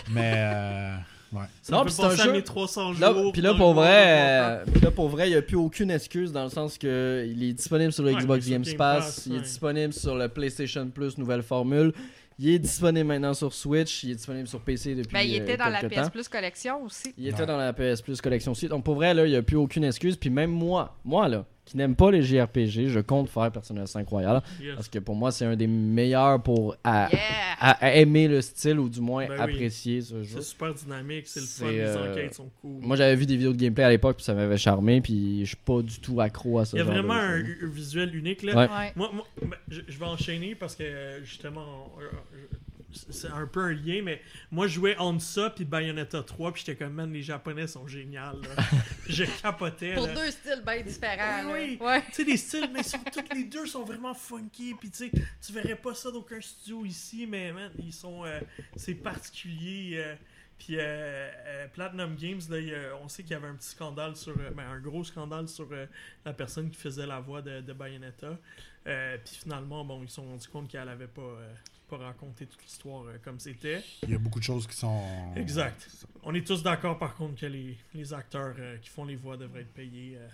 Mais 0.09 0.33
euh, 0.35 0.95
ouais. 1.33 1.41
Ça 1.61 1.75
Non, 1.75 1.87
c'est 1.87 2.03
un 2.03 2.15
jeu- 2.15 2.31
mes 2.31 2.43
300 2.43 2.93
jours. 2.93 3.01
Là, 3.01 3.31
puis 3.31 3.41
là, 3.41 3.53
pour 3.53 3.73
vrai, 3.73 3.89
euh, 3.91 4.65
puis 4.71 4.81
là, 4.81 4.91
pour 4.91 5.09
vrai, 5.09 5.27
il 5.27 5.31
n'y 5.31 5.37
a 5.37 5.41
plus 5.41 5.55
aucune 5.57 5.91
excuse 5.91 6.31
dans 6.31 6.43
le 6.43 6.49
sens 6.49 6.77
que 6.77 7.25
il 7.29 7.43
est 7.43 7.53
disponible 7.53 7.91
sur 7.91 8.03
le 8.03 8.13
Ouais, 8.13 8.19
Xbox 8.21 8.47
Game 8.49 8.61
Game 8.63 8.75
Pass, 8.77 9.05
Pass, 9.05 9.25
il 9.27 9.35
est 9.35 9.41
disponible 9.41 9.93
sur 9.93 10.15
le 10.15 10.27
PlayStation 10.29 10.87
Plus 10.89 11.17
nouvelle 11.17 11.43
formule, 11.43 11.93
il 12.39 12.49
est 12.49 12.59
disponible 12.59 13.07
maintenant 13.07 13.33
sur 13.33 13.53
Switch, 13.53 14.03
il 14.03 14.11
est 14.11 14.15
disponible 14.15 14.47
sur 14.47 14.61
PC 14.61 14.95
depuis 14.95 15.13
Ben, 15.13 15.21
il 15.21 15.35
était 15.35 15.53
euh, 15.53 15.57
dans 15.57 15.69
la 15.69 15.79
PS 15.81 15.95
temps. 15.95 16.09
Plus 16.09 16.27
collection 16.27 16.83
aussi. 16.83 17.13
Il 17.17 17.27
était 17.27 17.45
dans 17.45 17.57
la 17.57 17.73
PS 17.73 18.01
Plus 18.01 18.21
collection 18.21 18.51
aussi. 18.51 18.67
Donc 18.67 18.83
pour 18.83 18.95
vrai, 18.95 19.13
là, 19.13 19.25
il 19.25 19.31
n'y 19.31 19.35
a 19.35 19.41
plus 19.41 19.57
aucune 19.57 19.83
excuse. 19.83 20.15
Puis 20.15 20.29
même 20.29 20.51
moi, 20.51 20.95
moi 21.03 21.27
là, 21.27 21.45
qui 21.67 21.77
n'aime 21.77 21.95
pas 21.95 22.09
les 22.11 22.21
JRPG, 22.23 22.87
je 22.87 22.99
compte 23.01 23.29
faire 23.29 23.51
Persona 23.51 23.85
5 23.85 24.07
Royal. 24.07 24.41
Yes. 24.61 24.75
Parce 24.75 24.87
que 24.87 24.99
pour 24.99 25.15
moi, 25.15 25.31
c'est 25.31 25.45
un 25.45 25.55
des 25.55 25.67
meilleurs 25.67 26.41
pour 26.41 26.75
à, 26.83 27.09
Yeah! 27.11 27.19
à- 27.59 27.85
à 27.85 27.91
aimer 27.95 28.27
le 28.27 28.41
style 28.41 28.79
ou 28.79 28.89
du 28.89 29.01
moins 29.01 29.27
Ben 29.27 29.35
oui. 29.35 29.39
apprécier 29.53 30.01
ce 30.01 30.23
jeu. 30.23 30.37
C'est 30.39 30.43
super 30.45 30.73
dynamique, 30.73 31.27
c'est 31.27 31.41
le 31.41 31.45
fun, 31.45 31.71
les 31.71 31.79
euh, 31.79 32.11
enquêtes 32.11 32.33
sont 32.35 32.49
cool. 32.61 32.79
Moi, 32.81 32.95
j'avais 32.95 33.15
vu 33.15 33.25
des 33.25 33.35
vidéos 33.35 33.53
de 33.53 33.57
gameplay 33.57 33.83
à 33.83 33.89
l'époque, 33.89 34.15
puis 34.17 34.25
ça 34.25 34.33
m'avait 34.33 34.57
charmé, 34.57 35.01
puis 35.01 35.41
je 35.41 35.47
suis 35.47 35.55
pas 35.57 35.81
du 35.81 35.99
tout 35.99 36.19
accro 36.21 36.59
à 36.59 36.65
ce 36.65 36.75
Il 36.75 36.79
y 36.79 36.81
a 36.81 36.85
vraiment 36.85 37.13
un, 37.13 37.43
visuel 37.63 38.15
unique 38.15 38.43
là. 38.43 38.55
Ouais. 38.55 38.63
Ouais. 38.63 38.91
Moi, 38.95 39.11
moi, 39.13 39.27
ben, 39.41 39.57
je, 39.69 39.81
je 39.87 39.99
vais 39.99 40.05
enchaîner 40.05 40.55
parce 40.55 40.75
que 40.75 40.83
justement, 41.23 41.91
euh, 42.01 42.05
je- 42.33 42.57
c'est 43.09 43.27
un 43.29 43.47
peu 43.47 43.61
un 43.61 43.73
lien, 43.73 44.01
mais 44.03 44.21
moi 44.51 44.67
je 44.67 44.73
jouais 44.75 44.95
ça 45.19 45.49
puis 45.49 45.65
Bayonetta 45.65 46.23
3, 46.23 46.53
puis 46.53 46.63
j'étais 46.65 46.77
comme, 46.83 46.93
man, 46.93 47.11
les 47.11 47.21
Japonais 47.21 47.67
sont 47.67 47.87
géniaux. 47.87 48.41
je 49.09 49.23
capotais. 49.41 49.93
Pour 49.95 50.07
là. 50.07 50.13
deux 50.15 50.31
styles 50.31 50.63
bien 50.65 50.81
différents. 50.81 51.51
Oui, 51.53 51.77
Ouais. 51.81 52.01
Tu 52.07 52.13
sais, 52.13 52.23
les 52.23 52.37
styles, 52.37 52.69
mais 52.73 52.83
sont, 52.83 52.99
tous 53.11 53.35
les 53.35 53.43
deux 53.45 53.65
sont 53.65 53.83
vraiment 53.83 54.13
funky. 54.13 54.73
Puis 54.79 54.89
tu 54.89 55.09
sais, 55.09 55.11
tu 55.45 55.51
verrais 55.53 55.75
pas 55.75 55.93
ça 55.93 56.11
d'aucun 56.11 56.39
studio 56.41 56.85
ici, 56.85 57.25
mais 57.27 57.51
man, 57.51 57.71
ils 57.79 57.93
sont. 57.93 58.25
euh, 58.25 58.39
c'est 58.75 58.95
particulier. 58.95 59.95
euh, 59.97 60.15
puis 60.57 60.75
euh, 60.77 60.81
euh, 61.45 61.67
Platinum 61.67 62.15
Games, 62.15 62.41
là, 62.49 62.57
il 62.59 62.75
on 63.03 63.07
sait 63.07 63.21
qu'il 63.21 63.33
y 63.33 63.35
avait 63.35 63.47
un 63.47 63.55
petit 63.55 63.69
scandale 63.69 64.15
sur. 64.15 64.31
euh, 64.39 64.49
ben, 64.51 64.63
un 64.67 64.79
gros 64.79 65.03
scandale 65.03 65.47
sur 65.47 65.67
euh, 65.71 65.85
la 66.25 66.33
personne 66.33 66.69
qui 66.71 66.77
faisait 66.77 67.05
la 67.05 67.19
voix 67.19 67.41
de, 67.41 67.61
de 67.61 67.73
Bayonetta. 67.73 68.37
Euh, 68.87 69.17
puis 69.23 69.35
finalement, 69.43 69.83
bon, 69.85 70.01
ils 70.03 70.09
se 70.09 70.15
sont 70.15 70.25
rendus 70.25 70.47
compte 70.47 70.67
qu'elle 70.69 70.89
avait 70.89 71.07
pas. 71.07 71.21
Pas 71.87 71.97
raconté 71.97 72.45
toute 72.45 72.61
l'histoire 72.63 73.03
euh, 73.05 73.17
comme 73.23 73.39
c'était. 73.39 73.81
Il 74.03 74.09
y 74.11 74.15
a 74.15 74.17
beaucoup 74.17 74.39
de 74.39 74.43
choses 74.43 74.67
qui 74.67 74.75
sont. 74.75 75.01
Exact. 75.35 75.87
On 76.23 76.33
est 76.33 76.45
tous 76.45 76.61
d'accord 76.63 76.97
par 76.97 77.15
contre 77.15 77.39
que 77.39 77.45
les, 77.45 77.77
les 77.93 78.13
acteurs 78.13 78.55
euh, 78.59 78.77
qui 78.77 78.89
font 78.89 79.05
les 79.05 79.15
voix 79.15 79.37
devraient 79.37 79.61
être 79.61 79.73
payés 79.73 80.17
euh, 80.17 80.27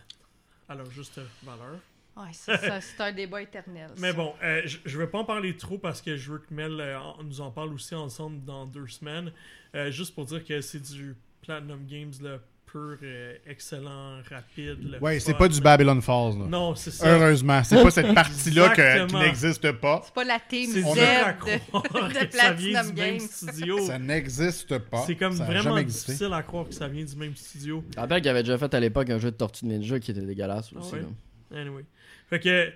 à 0.70 0.76
leur 0.76 0.90
juste 0.92 1.20
valeur. 1.44 1.78
Ouais, 2.16 2.30
c'est 2.32 2.58
ça, 2.58 2.82
c'est 2.82 3.02
un 3.02 3.12
débat 3.12 3.42
éternel. 3.42 3.90
Mais 3.98 4.14
bon, 4.14 4.34
euh, 4.44 4.62
je, 4.66 4.78
je 4.86 4.98
vais 4.98 5.08
pas 5.08 5.20
en 5.20 5.26
parler 5.26 5.58
trop 5.58 5.78
parce 5.78 6.02
que 6.02 6.16
je 6.16 6.32
veux 6.34 6.40
que 6.40 6.54
Mel 6.54 6.80
euh, 6.80 7.00
nous 7.24 7.42
en 7.42 7.52
parle 7.52 7.74
aussi 7.74 7.96
ensemble 7.96 8.44
dans 8.46 8.66
deux 8.66 8.88
semaines. 8.88 9.32
Euh, 9.76 9.90
juste 9.90 10.14
pour 10.14 10.26
dire 10.26 10.44
que 10.46 10.62
c'est 10.62 10.82
du 10.82 11.16
Platinum 11.42 11.86
Games 11.88 12.14
là, 12.22 12.38
pur, 12.74 12.98
euh, 13.04 13.36
excellent, 13.48 14.18
rapide. 14.30 14.98
Ouais, 15.00 15.20
c'est 15.22 15.36
pas 15.38 15.48
du 15.48 15.62
Babylon 15.62 16.02
Falls. 16.02 16.40
Là. 16.40 16.46
Non, 16.50 16.76
c'est 16.76 16.92
ça. 16.92 17.08
Heureusement, 17.16 17.64
c'est 17.64 17.82
pas 17.82 17.92
cette 17.92 18.14
partie-là 18.14 18.70
que- 18.70 18.76
qui 18.76 18.82
Exactement. 18.82 19.20
n'existe 19.22 19.72
pas. 19.74 20.02
C'est 20.04 20.14
pas 20.14 20.24
la 20.26 20.40
team 20.40 20.70
C'est 20.74 20.82
Z 20.82 20.94
dur 20.94 21.04
à 21.26 21.34
croire 21.34 21.84
de, 21.84 22.26
que 22.26 22.36
ça 22.36 22.52
vient 22.52 22.82
Platinum 22.82 22.96
du 22.96 23.02
même 23.02 23.18
Games. 23.18 23.28
studio. 23.30 23.80
Ça 23.88 24.00
n'existe 24.00 24.78
pas. 24.80 25.04
C'est 25.06 25.16
comme 25.16 25.34
ça 25.34 25.44
a 25.44 25.46
vraiment 25.46 25.64
jamais 25.64 25.82
existé. 25.82 26.12
difficile 26.14 26.34
à 26.34 26.44
croire 26.44 26.68
que 26.68 26.74
ça 26.74 26.88
vient 26.88 27.06
du 27.06 27.16
même 27.16 27.36
studio. 27.36 27.84
Je 27.96 28.00
rappelle 28.00 28.22
qu'il 28.22 28.30
avait 28.32 28.44
déjà 28.44 28.58
fait 28.58 28.74
à 28.74 28.80
l'époque 28.80 29.10
un 29.12 29.20
jeu 29.20 29.32
de 29.32 29.36
Tortue 29.38 29.66
Ninja 29.68 30.00
qui 30.00 30.12
était 30.12 30.22
dégueulasse 30.22 30.74
aussi. 30.74 30.90
Ah 30.94 30.96
ouais? 30.98 31.06
là. 31.52 31.62
Anyway. 31.62 31.86
Fait 32.30 32.40
que. 32.40 32.72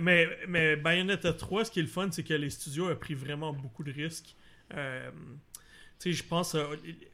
Mais, 0.00 0.28
mais 0.48 0.76
Bayonetta 0.76 1.32
3, 1.32 1.64
ce 1.64 1.70
qui 1.72 1.80
est 1.80 1.82
le 1.82 1.88
fun, 1.88 2.08
c'est 2.12 2.22
que 2.22 2.32
les 2.32 2.48
studios 2.50 2.88
ont 2.88 2.94
pris 2.96 3.14
vraiment 3.14 3.52
beaucoup 3.52 3.82
de 3.82 3.92
risques. 3.92 4.36
Euh, 4.72 5.10
tu 5.98 6.12
sais, 6.12 6.12
je 6.12 6.22
pense. 6.22 6.54
euh, 6.54 6.64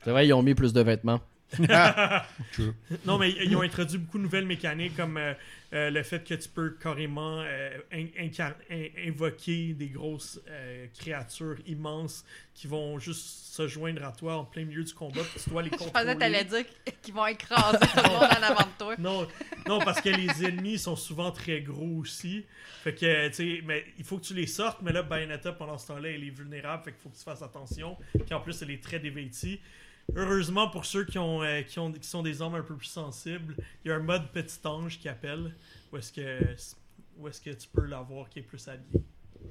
C'est 0.04 0.10
vrai, 0.10 0.26
ils 0.28 0.32
ont 0.34 0.42
mis 0.42 0.54
plus 0.54 0.74
de 0.74 0.82
vêtements. 0.82 1.20
True. 2.52 2.74
Non, 3.04 3.18
mais 3.18 3.30
ils 3.30 3.54
ont 3.56 3.62
introduit 3.62 3.98
beaucoup 3.98 4.18
de 4.18 4.24
nouvelles 4.24 4.46
mécaniques 4.46 4.96
comme 4.96 5.16
euh, 5.16 5.32
euh, 5.72 5.90
le 5.90 6.02
fait 6.02 6.24
que 6.26 6.34
tu 6.34 6.48
peux 6.48 6.70
carrément 6.70 7.40
euh, 7.40 7.70
in- 7.92 8.06
incar- 8.20 8.54
in- 8.70 8.88
invoquer 9.08 9.72
des 9.74 9.88
grosses 9.88 10.40
euh, 10.48 10.86
créatures 10.98 11.56
immenses 11.66 12.24
qui 12.54 12.66
vont 12.66 12.98
juste 12.98 13.24
se 13.54 13.68
joindre 13.68 14.04
à 14.04 14.12
toi 14.12 14.38
en 14.38 14.44
plein 14.44 14.64
milieu 14.64 14.82
du 14.82 14.92
combat. 14.92 15.22
Puis 15.22 15.40
tu 15.44 15.50
dois 15.50 15.62
les 15.62 15.70
Je 15.72 15.76
contrôler. 15.76 15.92
pensais 15.92 16.14
que 16.14 16.18
t'allais 16.20 16.44
dire 16.44 16.64
qu'ils 17.02 17.14
vont 17.14 17.26
écraser 17.26 17.78
tout 17.78 17.86
le 17.96 18.08
monde 18.08 18.22
en 18.22 18.42
avant 18.42 18.62
de 18.64 18.78
toi. 18.78 18.94
Non, 18.98 19.28
non, 19.68 19.78
parce 19.80 20.00
que 20.00 20.08
les 20.08 20.44
ennemis 20.44 20.78
sont 20.78 20.96
souvent 20.96 21.30
très 21.30 21.60
gros 21.60 21.98
aussi. 22.00 22.44
Fait 22.82 22.94
que, 22.94 23.28
tu 23.28 23.34
sais, 23.34 23.60
mais 23.64 23.84
il 23.98 24.04
faut 24.04 24.18
que 24.18 24.24
tu 24.24 24.34
les 24.34 24.46
sortes. 24.48 24.78
Mais 24.82 24.92
là, 24.92 25.02
Bayonetta, 25.02 25.52
pendant 25.52 25.78
ce 25.78 25.86
temps-là, 25.88 26.08
elle 26.10 26.24
est 26.24 26.30
vulnérable. 26.30 26.82
Fait 26.84 26.92
qu'il 26.92 27.00
faut 27.02 27.08
que 27.08 27.16
tu 27.16 27.24
fasses 27.24 27.42
attention. 27.42 27.96
Puis 28.24 28.34
en 28.34 28.40
plus, 28.40 28.60
elle 28.62 28.70
est 28.72 28.82
très 28.82 28.98
dévêtie. 28.98 29.60
Heureusement, 30.14 30.68
pour 30.70 30.84
ceux 30.86 31.04
qui, 31.04 31.18
ont, 31.18 31.42
euh, 31.42 31.62
qui, 31.62 31.78
ont, 31.78 31.92
qui 31.92 32.06
sont 32.08 32.22
des 32.22 32.40
hommes 32.40 32.54
un 32.54 32.62
peu 32.62 32.74
plus 32.76 32.86
sensibles, 32.86 33.56
il 33.84 33.88
y 33.88 33.90
a 33.92 33.96
un 33.96 34.00
mode 34.02 34.30
petit 34.32 34.58
ange 34.64 34.98
qui 34.98 35.08
appelle. 35.08 35.54
Où 35.92 35.96
est-ce 35.98 36.12
que, 36.12 36.40
où 37.18 37.28
est-ce 37.28 37.40
que 37.40 37.50
tu 37.50 37.68
peux 37.68 37.84
l'avoir 37.84 38.28
qui 38.28 38.38
est 38.38 38.42
plus 38.42 38.66
habillé. 38.68 39.02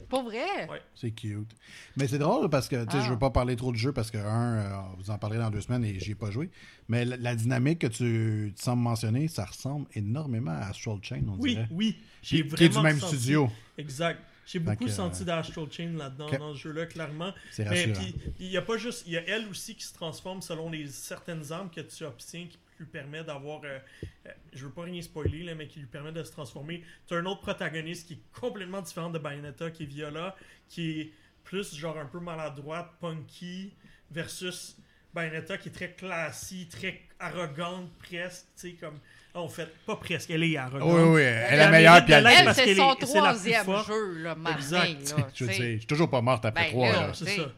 Pour 0.09 0.23
vrai? 0.23 0.67
Ouais. 0.69 0.81
C'est 0.95 1.11
cute. 1.11 1.55
Mais 1.97 2.07
c'est 2.07 2.17
drôle 2.17 2.49
parce 2.49 2.67
que, 2.67 2.83
tu 2.85 2.91
sais, 2.91 2.97
Ah. 2.99 3.05
je 3.05 3.09
veux 3.11 3.19
pas 3.19 3.29
parler 3.29 3.55
trop 3.55 3.71
de 3.71 3.77
jeu 3.77 3.91
parce 3.91 4.11
que, 4.11 4.17
un, 4.17 4.53
euh, 4.57 4.77
vous 4.97 5.09
en 5.09 5.17
parlerez 5.17 5.39
dans 5.39 5.49
deux 5.51 5.61
semaines 5.61 5.83
et 5.85 5.99
j'y 5.99 6.11
ai 6.11 6.15
pas 6.15 6.31
joué. 6.31 6.49
Mais 6.89 7.05
la, 7.05 7.17
la 7.17 7.35
dynamique 7.35 7.79
que 7.79 7.87
tu, 7.87 8.53
tu 8.55 8.61
sembles 8.63 8.81
mentionner, 8.81 9.27
ça 9.27 9.45
ressemble 9.45 9.87
énormément 9.93 10.51
à 10.51 10.67
Astral 10.67 10.97
Chain, 11.01 11.23
on 11.27 11.37
Oui, 11.39 11.51
dirait. 11.55 11.67
oui. 11.71 11.97
J'ai 12.21 12.43
Qui, 12.43 12.55
qui 12.55 12.63
est 12.63 12.67
du 12.69 12.73
vraiment 12.73 12.83
même 12.89 12.99
senti- 12.99 13.15
studio. 13.17 13.49
Exact. 13.77 14.19
J'ai 14.45 14.59
beaucoup 14.59 14.87
senti 14.87 15.23
euh, 15.23 15.25
d'Astral 15.25 15.71
Chain 15.71 15.93
là-dedans, 15.97 16.29
dans 16.29 16.53
ce 16.53 16.59
jeu-là, 16.59 16.85
clairement. 16.85 17.33
C'est 17.51 17.67
Mais 17.69 17.87
puis, 17.87 18.15
il 18.39 18.47
y 18.47 18.57
a 18.57 18.61
pas 18.61 18.77
juste, 18.77 19.03
il 19.07 19.13
y 19.13 19.17
a 19.17 19.27
elle 19.27 19.47
aussi 19.47 19.75
qui 19.75 19.83
se 19.83 19.93
transforme 19.93 20.41
selon 20.41 20.69
les 20.69 20.87
certaines 20.87 21.51
armes 21.51 21.69
que 21.69 21.81
tu 21.81 22.03
obtiens 22.03 22.47
qui 22.47 22.57
lui 22.79 22.85
permet 22.85 23.23
d'avoir, 23.23 23.61
euh, 23.63 23.79
euh, 24.27 24.31
je 24.53 24.65
veux 24.65 24.71
pas 24.71 24.83
rien 24.83 25.01
spoiler 25.01 25.43
là, 25.43 25.55
mais 25.55 25.67
qui 25.67 25.79
lui 25.79 25.87
permet 25.87 26.11
de 26.11 26.23
se 26.23 26.31
transformer. 26.31 26.83
Tu 27.07 27.15
as 27.15 27.17
un 27.17 27.25
autre 27.25 27.41
protagoniste 27.41 28.07
qui 28.07 28.13
est 28.13 28.39
complètement 28.39 28.81
différent 28.81 29.09
de 29.09 29.19
Bayonetta, 29.19 29.71
qui 29.71 29.83
est 29.83 29.87
Viola, 29.87 30.35
qui 30.67 31.01
est 31.01 31.11
plus 31.43 31.75
genre 31.75 31.97
un 31.97 32.05
peu 32.05 32.19
maladroite, 32.19 32.91
punky, 32.99 33.73
versus 34.11 34.77
Bayonetta 35.13 35.57
qui 35.57 35.69
est 35.69 35.71
très 35.71 35.93
classique, 35.93 36.69
très 36.69 37.01
arrogante 37.19 37.89
presque, 37.99 38.45
tu 38.57 38.69
sais 38.69 38.73
comme, 38.73 38.99
en 39.35 39.47
fait, 39.49 39.67
pas 39.85 39.97
presque, 39.97 40.29
elle 40.29 40.43
est 40.43 40.57
arrogante. 40.57 40.89
Oui, 40.93 41.01
oui, 41.15 41.21
elle 41.21 41.59
est 41.59 41.69
meilleure, 41.69 42.03
puis 42.05 42.13
elle 42.13 42.25
Elle, 42.25 42.53
c'est 42.55 42.75
son 42.75 42.95
troisième 42.95 43.65
jeu, 43.85 44.17
là, 44.23 44.35
Exact. 44.55 45.17
là. 45.17 45.27
Je 45.33 45.43
veux 45.43 45.49
tu 45.49 45.55
sais. 45.55 45.61
dire, 45.61 45.71
je 45.73 45.77
suis 45.79 45.85
toujours 45.87 46.09
pas 46.09 46.21
morte 46.21 46.45
après 46.45 46.71
Ben, 46.71 46.71
trois. 46.71 47.11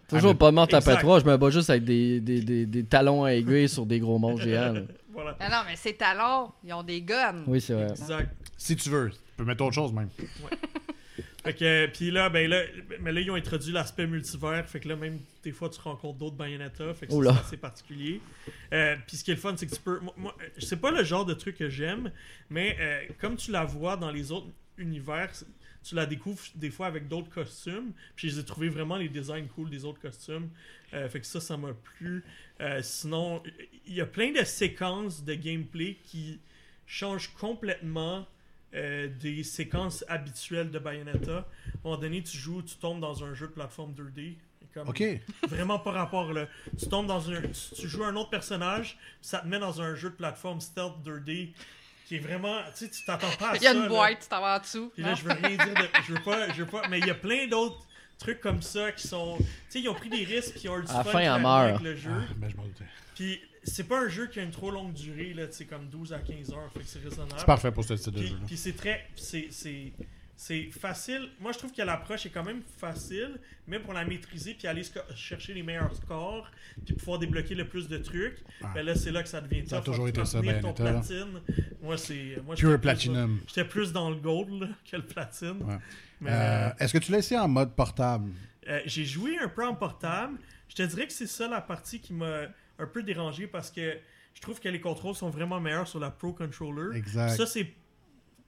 Toujours 0.09 0.37
pas 0.37 0.51
morte 0.51 0.73
après. 0.73 0.97
3, 0.97 1.19
je 1.19 1.25
me 1.25 1.37
bats 1.37 1.49
juste 1.49 1.69
avec 1.69 1.83
des, 1.83 2.19
des, 2.19 2.41
des, 2.41 2.65
des 2.65 2.83
talons 2.83 3.23
à 3.23 3.33
aiguilles 3.33 3.69
sur 3.69 3.85
des 3.85 3.99
gros 3.99 4.17
monstres 4.19 4.43
géants. 4.43 4.73
Voilà. 5.17 5.35
Non, 5.41 5.47
non, 5.49 5.61
mais 5.67 5.75
ses 5.75 5.93
talons, 5.93 6.51
ils 6.63 6.71
ont 6.73 6.83
des 6.83 7.01
guns. 7.01 7.43
Oui, 7.47 7.59
c'est 7.59 7.73
vrai. 7.73 7.87
Exact. 7.89 8.29
Si 8.55 8.75
tu 8.75 8.89
veux, 8.89 9.09
tu 9.09 9.17
peux 9.35 9.45
mettre 9.45 9.63
autre 9.63 9.73
chose 9.73 9.91
même. 9.91 10.09
Fait 11.43 11.53
que, 11.53 11.63
euh, 11.63 11.87
puis 11.87 12.11
là, 12.11 12.29
ben 12.29 12.49
là, 12.49 12.61
mais 12.99 13.11
là, 13.11 13.21
ils 13.21 13.31
ont 13.31 13.35
introduit 13.35 13.71
l'aspect 13.71 14.07
multivers. 14.07 14.67
Fait 14.67 14.79
que 14.79 14.89
là, 14.89 14.95
même 14.95 15.19
des 15.43 15.51
fois, 15.51 15.69
tu 15.69 15.79
rencontres 15.79 16.17
d'autres 16.17 16.35
Bayonetta. 16.35 16.93
Fait 16.93 17.07
que 17.07 17.13
c'est 17.13 17.29
assez 17.29 17.57
particulier. 17.57 18.21
Euh, 18.73 18.95
puis 19.07 19.17
ce 19.17 19.23
qui 19.23 19.31
est 19.31 19.35
le 19.35 19.39
fun, 19.39 19.55
c'est 19.55 19.67
que 19.67 19.75
tu 19.75 19.81
peux. 19.81 19.99
Moi, 20.17 20.35
c'est 20.57 20.81
pas 20.81 20.91
le 20.91 21.03
genre 21.03 21.25
de 21.25 21.33
truc 21.33 21.57
que 21.57 21.69
j'aime, 21.69 22.11
mais 22.49 22.75
euh, 22.79 23.13
comme 23.19 23.37
tu 23.37 23.51
la 23.51 23.63
vois 23.63 23.95
dans 23.95 24.11
les 24.11 24.31
autres 24.31 24.47
univers, 24.77 25.31
tu 25.83 25.95
la 25.95 26.05
découvres 26.05 26.43
des 26.55 26.69
fois 26.69 26.87
avec 26.87 27.07
d'autres 27.07 27.29
costumes. 27.29 27.93
Puis 28.15 28.29
je 28.29 28.35
les 28.35 28.41
ai 28.41 28.45
trouvés 28.45 28.69
vraiment 28.69 28.97
les 28.97 29.07
designs 29.07 29.47
cool 29.47 29.69
des 29.69 29.85
autres 29.85 30.01
costumes. 30.01 30.49
Euh, 30.93 31.07
fait 31.07 31.21
que 31.21 31.25
ça, 31.25 31.39
ça 31.39 31.55
m'a 31.55 31.73
plu. 31.73 32.23
Sinon, 32.81 33.41
il 33.85 33.93
y 33.93 34.01
a 34.01 34.05
plein 34.05 34.31
de 34.31 34.43
séquences 34.43 35.23
de 35.23 35.35
gameplay 35.35 35.97
qui 36.03 36.39
changent 36.87 37.31
complètement 37.39 38.25
euh, 38.73 39.07
des 39.07 39.43
séquences 39.43 40.03
habituelles 40.07 40.71
de 40.71 40.79
Bayonetta. 40.79 41.37
À 41.37 41.39
un 41.39 41.43
moment 41.83 41.97
donné, 41.97 42.21
tu 42.23 42.37
joues, 42.37 42.61
tu 42.61 42.75
tombes 42.75 42.99
dans 42.99 43.23
un 43.23 43.33
jeu 43.33 43.47
de 43.47 43.53
plateforme 43.53 43.93
2D. 43.93 44.35
Comme 44.73 44.89
OK. 44.89 45.03
Vraiment 45.47 45.79
pas 45.79 45.91
rapport 45.91 46.33
là. 46.33 46.47
Tu 46.77 46.87
tombes 46.87 47.07
dans 47.07 47.31
un. 47.31 47.41
Tu, 47.41 47.75
tu 47.75 47.87
joues 47.87 48.03
un 48.03 48.15
autre 48.15 48.29
personnage, 48.29 48.97
ça 49.21 49.39
te 49.39 49.47
met 49.47 49.59
dans 49.59 49.81
un 49.81 49.95
jeu 49.95 50.09
de 50.09 50.15
plateforme 50.15 50.61
stealth 50.61 50.95
2D 51.05 51.53
qui 52.07 52.15
est 52.15 52.19
vraiment. 52.19 52.61
Tu 52.77 52.85
sais, 52.85 52.89
tu 52.89 53.03
t'attends 53.03 53.27
pas 53.37 53.51
à 53.51 53.53
ça. 53.53 53.57
Il 53.61 53.63
y 53.63 53.67
a 53.67 53.73
une 53.73 53.83
là. 53.83 53.87
boîte, 53.87 54.19
tu 54.21 54.27
t'en 54.29 54.41
vas 54.41 54.57
en 54.57 54.59
dessous. 54.59 54.91
Puis 54.93 55.03
là, 55.03 55.13
je 55.13 55.23
veux 55.23 55.33
rien 55.33 55.49
dire 55.49 55.73
de. 55.73 55.87
Je 56.07 56.13
veux 56.13 56.21
pas. 56.21 56.49
Je 56.49 56.63
veux 56.63 56.65
pas. 56.65 56.87
Mais 56.89 56.99
il 56.99 57.05
y 57.05 57.11
a 57.11 57.15
plein 57.15 57.47
d'autres 57.47 57.85
trucs 58.17 58.39
comme 58.39 58.61
ça 58.61 58.91
qui 58.93 59.07
sont. 59.07 59.37
Tu 59.37 59.45
sais, 59.69 59.79
ils 59.81 59.89
ont 59.89 59.93
pris 59.93 60.09
des 60.09 60.23
risques 60.23 60.53
puis 60.53 60.63
ils 60.63 60.69
ont 60.69 60.79
eu 60.79 60.83
du 60.83 60.91
À 60.91 60.97
la 60.97 61.03
fun 61.03 61.11
fin, 61.11 61.43
avec 61.43 61.81
le 61.81 61.95
jeu. 61.95 62.11
Ah, 62.13 62.33
ben, 62.37 62.49
je 62.49 62.55
m'en 62.55 62.63
doutais. 62.63 62.85
Puis 63.15 63.41
c'est 63.67 63.83
pas 63.87 64.01
un 64.01 64.07
jeu 64.09 64.27
qui 64.27 64.39
a 64.39 64.43
une 64.43 64.51
trop 64.51 64.71
longue 64.71 64.93
durée, 64.93 65.33
là, 65.33 65.47
tu 65.47 65.53
sais, 65.53 65.65
comme 65.65 65.87
12 65.89 66.13
à 66.13 66.19
15 66.19 66.51
heures, 66.53 66.71
fait 66.73 66.79
que 66.79 66.85
c'est 66.85 66.99
raisonnable. 67.03 67.33
C'est 67.37 67.45
parfait 67.45 67.71
pour 67.71 67.83
ce 67.83 67.95
style 67.95 68.13
de 68.13 68.19
Puis, 68.19 68.27
jeu. 68.29 68.37
puis 68.45 68.57
c'est 68.57 68.73
très. 68.73 69.05
C'est, 69.15 69.47
c'est, 69.51 69.91
c'est 70.39 70.69
facile. 70.71 71.29
Moi, 71.39 71.51
je 71.51 71.57
trouve 71.57 71.71
que 71.73 71.81
l'approche 71.81 72.27
est 72.27 72.29
quand 72.29 72.43
même 72.43 72.61
facile, 72.77 73.39
mais 73.67 73.79
pour 73.79 73.93
la 73.93 74.05
maîtriser, 74.05 74.53
puis 74.53 74.67
aller 74.67 74.83
chercher 75.15 75.53
les 75.55 75.63
meilleurs 75.63 75.95
scores, 75.95 76.51
puis 76.85 76.93
pouvoir 76.93 77.17
débloquer 77.17 77.55
le 77.55 77.67
plus 77.67 77.87
de 77.87 77.97
trucs, 77.97 78.37
ben 78.75 78.83
là, 78.85 78.93
c'est 78.95 79.09
là 79.11 79.23
que 79.23 79.29
ça 79.29 79.41
devient 79.41 79.67
Ça 79.67 79.77
a 79.77 79.81
toujours 79.81 80.07
été 80.07 80.23
ça, 80.25 80.37
obtenir 80.37 80.59
ton 80.61 80.73
platine. 80.73 81.41
Moi, 81.81 81.97
c'est. 81.97 82.39
Moi, 82.45 82.55
Pure 82.55 82.79
Platinum. 82.79 83.39
J'étais 83.47 83.65
plus 83.65 83.91
dans 83.91 84.09
le 84.11 84.17
gold 84.17 84.61
là, 84.61 84.67
que 84.89 84.95
le 84.97 85.03
platine. 85.05 85.63
Ouais. 85.63 85.77
Mais, 86.21 86.29
Euh, 86.31 86.69
Est-ce 86.79 86.93
que 86.93 86.97
tu 86.99 87.11
l'as 87.11 87.17
essayé 87.19 87.39
en 87.39 87.47
mode 87.47 87.73
portable? 87.75 88.31
euh, 88.69 88.81
j'ai 88.85 89.05
joué 89.05 89.37
un 89.39 89.47
peu 89.49 89.65
en 89.65 89.73
portable. 89.75 90.37
Je 90.69 90.75
te 90.75 90.83
dirais 90.83 91.07
que 91.07 91.13
c'est 91.13 91.25
ça 91.27 91.47
la 91.47 91.61
partie 91.61 91.99
qui 91.99 92.13
m'a 92.13 92.41
un 92.79 92.87
peu 92.87 93.03
dérangé 93.03 93.47
parce 93.47 93.71
que 93.71 93.97
je 94.33 94.41
trouve 94.41 94.59
que 94.59 94.69
les 94.69 94.79
contrôles 94.81 95.15
sont 95.15 95.29
vraiment 95.29 95.59
meilleurs 95.59 95.87
sur 95.87 95.99
la 95.99 96.11
Pro 96.11 96.33
Controller. 96.33 96.95
Exact. 96.97 97.29
Ça, 97.35 97.45
c'est. 97.45 97.73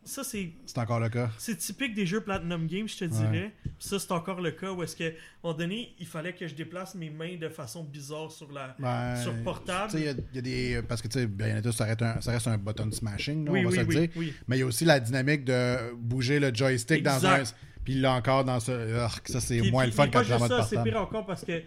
Ça, 0.04 0.24
c'est. 0.24 0.52
C'est 0.66 0.78
encore 0.78 1.00
le 1.02 1.10
cas. 1.10 1.30
C'est 1.38 1.58
typique 1.58 1.94
des 1.94 2.06
jeux 2.06 2.22
Platinum 2.22 2.68
Games, 2.68 2.88
je 2.88 2.98
te 2.98 3.06
dirais. 3.06 3.52
Ça, 3.80 4.00
c'est 4.00 4.12
encore 4.12 4.40
le 4.40 4.52
cas 4.52 4.72
où 4.72 4.82
est-ce 4.82 4.96
que, 4.96 5.04
à 5.04 5.08
un 5.08 5.12
moment 5.44 5.58
donné, 5.58 5.94
il 6.00 6.06
fallait 6.08 6.34
que 6.34 6.48
je 6.48 6.56
déplace 6.56 6.96
mes 6.96 7.10
mains 7.10 7.36
de 7.36 7.50
façon 7.50 7.84
bizarre 7.84 8.32
sur 8.32 8.52
la. 8.52 8.76
Ben, 8.80 9.16
Sur 9.22 9.34
portable. 9.44 10.00
Y 10.00 10.08
a- 10.08 10.12
il 10.12 10.36
y, 10.36 10.38
a 10.38 10.42
des. 10.42 10.82
Parce 10.88 11.02
que, 11.02 11.08
tu 11.10 11.20
sais, 11.20 11.28
Bayonetta, 11.28 11.72
ça 11.74 11.84
reste 11.86 12.02
un, 12.02 12.22
ça 12.22 12.32
reste 12.32 12.48
un 12.48 12.58
button 12.58 12.90
smashing, 12.92 13.46
là, 13.46 13.52
oui, 13.52 13.60
on 13.60 13.64
va 13.64 13.70
oui, 13.70 13.76
se 13.76 13.82
le 13.82 13.88
oui, 13.88 14.26
dire. 14.28 14.34
Mais 14.48 14.56
il 14.58 14.60
y 14.60 14.64
a 14.64 14.66
aussi 14.66 14.86
la 14.86 15.00
dynamique 15.00 15.44
de 15.44 15.94
bouger 15.96 16.40
le 16.40 16.54
joystick 16.54 17.04
dans 17.04 17.26
un. 17.26 17.44
Puis 17.84 17.96
là 17.96 18.14
encore 18.14 18.46
dans 18.46 18.60
ce. 18.60 18.96
Arc, 18.96 19.28
ça, 19.28 19.42
c'est 19.42 19.62
moins 19.70 19.84
puis- 19.84 19.92
le 19.92 19.96
fun 19.96 20.08
quand 20.08 20.24
tu 20.24 20.34
en 20.34 20.40
mode 20.40 20.64
c'est 20.68 20.82
pire 20.84 21.02
encore 21.02 21.26
parce 21.26 21.44
que 21.44 21.62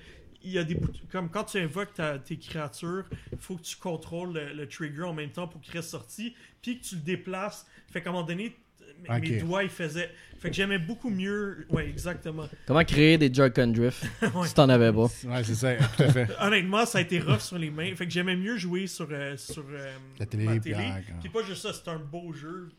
il 0.45 0.53
y 0.53 0.59
a 0.59 0.64
des 0.64 0.74
bouts- 0.74 0.90
comme 1.11 1.28
quand 1.30 1.45
tu 1.45 1.59
invoques 1.59 1.95
ta- 1.95 2.18
tes 2.18 2.36
créatures, 2.36 3.05
il 3.32 3.38
faut 3.38 3.57
que 3.57 3.62
tu 3.62 3.76
contrôles 3.76 4.32
le, 4.34 4.53
le 4.53 4.68
trigger 4.68 5.03
en 5.05 5.14
même 5.14 5.30
temps 5.30 5.47
pour 5.49 5.61
qu'il 5.61 5.72
reste 5.74 5.90
sorti, 5.90 6.34
puis 6.61 6.78
que 6.78 6.84
tu 6.84 6.95
le 6.97 7.01
déplaces. 7.03 7.66
Fait 7.90 8.01
qu'à 8.03 8.11
un 8.11 8.12
moment 8.12 8.24
donné, 8.26 8.57
mes 9.09 9.40
doigts 9.40 9.64
ils 9.64 9.70
faisaient. 9.70 10.11
Fait 10.38 10.51
que 10.51 10.57
j'aimais 10.57 10.78
beaucoup 10.78 11.09
mieux. 11.11 11.66
Ouais, 11.70 11.88
exactement. 11.88 12.49
Comment 12.66 12.84
créer 12.84 13.16
des 13.18 13.32
Joy-Con 13.32 13.68
Drift 13.68 14.05
Ouais. 14.34 14.47
si 14.49 14.55
t'en 14.55 14.68
avais 14.68 14.93
pas? 14.93 15.07
Ouais, 15.24 15.45
c'est 15.45 15.55
ça, 15.55 15.74
tout 15.76 16.03
à 16.03 16.09
fait. 16.12 16.28
Honnêtement, 16.40 16.84
ça 16.84 16.99
a 16.99 17.01
été 17.01 17.20
rough 17.20 17.40
sur 17.40 17.59
les 17.59 17.70
mains. 17.70 17.95
Fait 17.95 18.07
que 18.07 18.12
j'aimais 18.12 18.34
mieux 18.36 18.57
jouer 18.57 18.86
sur, 18.88 19.07
euh, 19.11 19.36
sur 19.36 19.64
euh, 19.70 19.97
La 20.18 20.26
télé, 20.26 20.45
ma 20.45 20.59
télé. 20.59 20.90
Puis 21.20 21.28
pas 21.30 21.43
juste 21.45 21.62
ça, 21.62 21.72
c'est 21.72 21.88
un 21.88 21.99
beau 21.99 22.32
jeu. 22.32 22.70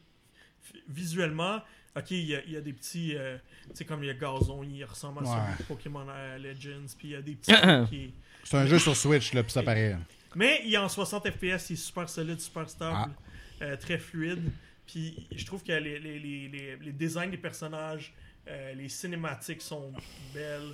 Visuellement, 0.89 1.61
ok, 1.96 2.12
il 2.12 2.26
y, 2.26 2.36
a- 2.36 2.44
il 2.46 2.52
y 2.54 2.58
a 2.58 2.62
des 2.62 2.74
petits. 2.74 3.16
euh, 3.16 3.38
tu 3.70 3.78
sais, 3.78 3.86
comme 3.86 4.04
il 4.04 4.08
y 4.08 4.10
a 4.10 4.14
Gazon, 4.14 4.64
il 4.64 4.84
ressemble 4.86 5.20
à 5.20 5.22
Ouais. 5.24 5.28
celui 5.30 5.58
de 5.60 5.64
Pokémon 5.64 6.06
euh, 6.10 6.38
Legends. 6.38 6.94
Puis 6.98 7.10
il 7.10 7.12
y 7.12 7.16
a 7.16 7.22
des 7.22 7.36
petits 7.36 7.54
qui. 7.89 8.14
C'est 8.44 8.58
un 8.58 8.66
jeu 8.66 8.80
sur 8.80 8.96
Switch, 8.96 9.34
là, 9.34 9.44
puis 9.44 9.52
ça 9.52 9.64
paraît. 9.64 9.98
Mais 10.36 10.62
il 10.66 10.74
est 10.74 10.78
en 10.78 10.89
60 10.89 11.30
FPS, 11.30 11.70
il 11.70 11.74
est 11.74 11.76
super 11.76 12.10
solide, 12.10 12.39
super 12.41 12.68
stable, 12.70 12.96
Ah. 13.62 13.64
euh, 13.64 13.78
très 13.78 13.98
fluide. 13.98 14.41
Puis 14.88 15.28
je 15.34 15.46
trouve 15.46 15.64
que 15.64 15.72
les, 15.72 16.00
les, 16.00 16.20
les, 16.20 16.48
les, 16.50 16.76
les 16.78 16.91
designs 16.91 17.30
des 17.30 17.38
personnages, 17.38 18.14
euh, 18.50 18.74
les 18.74 18.89
cinématiques 18.89 19.62
sont 19.62 19.94
belles. 20.34 20.74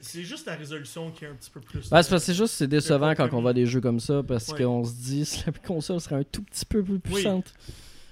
C'est 0.00 0.24
juste 0.24 0.46
la 0.46 0.54
résolution 0.54 1.10
qui 1.10 1.24
est 1.24 1.28
un 1.28 1.34
petit 1.34 1.50
peu 1.50 1.60
plus. 1.60 1.82
C'est 1.82 1.90
parce 1.90 2.08
que 2.08 2.16
c'est 2.18 2.34
juste 2.34 2.54
c'est 2.54 2.66
décevant 2.68 3.14
quand 3.14 3.32
on 3.32 3.40
voit 3.42 3.52
des 3.54 3.66
jeux 3.66 3.80
comme 3.80 3.98
ça 4.00 4.22
parce 4.22 4.48
Ouais. 4.50 4.62
qu'on 4.62 4.84
se 4.84 4.92
dit 4.94 5.24
si 5.26 5.42
la 5.46 5.52
console 5.52 6.00
serait 6.00 6.16
un 6.16 6.22
tout 6.22 6.42
petit 6.42 6.64
peu 6.64 6.82
plus 6.82 6.98
puissante, 6.98 7.52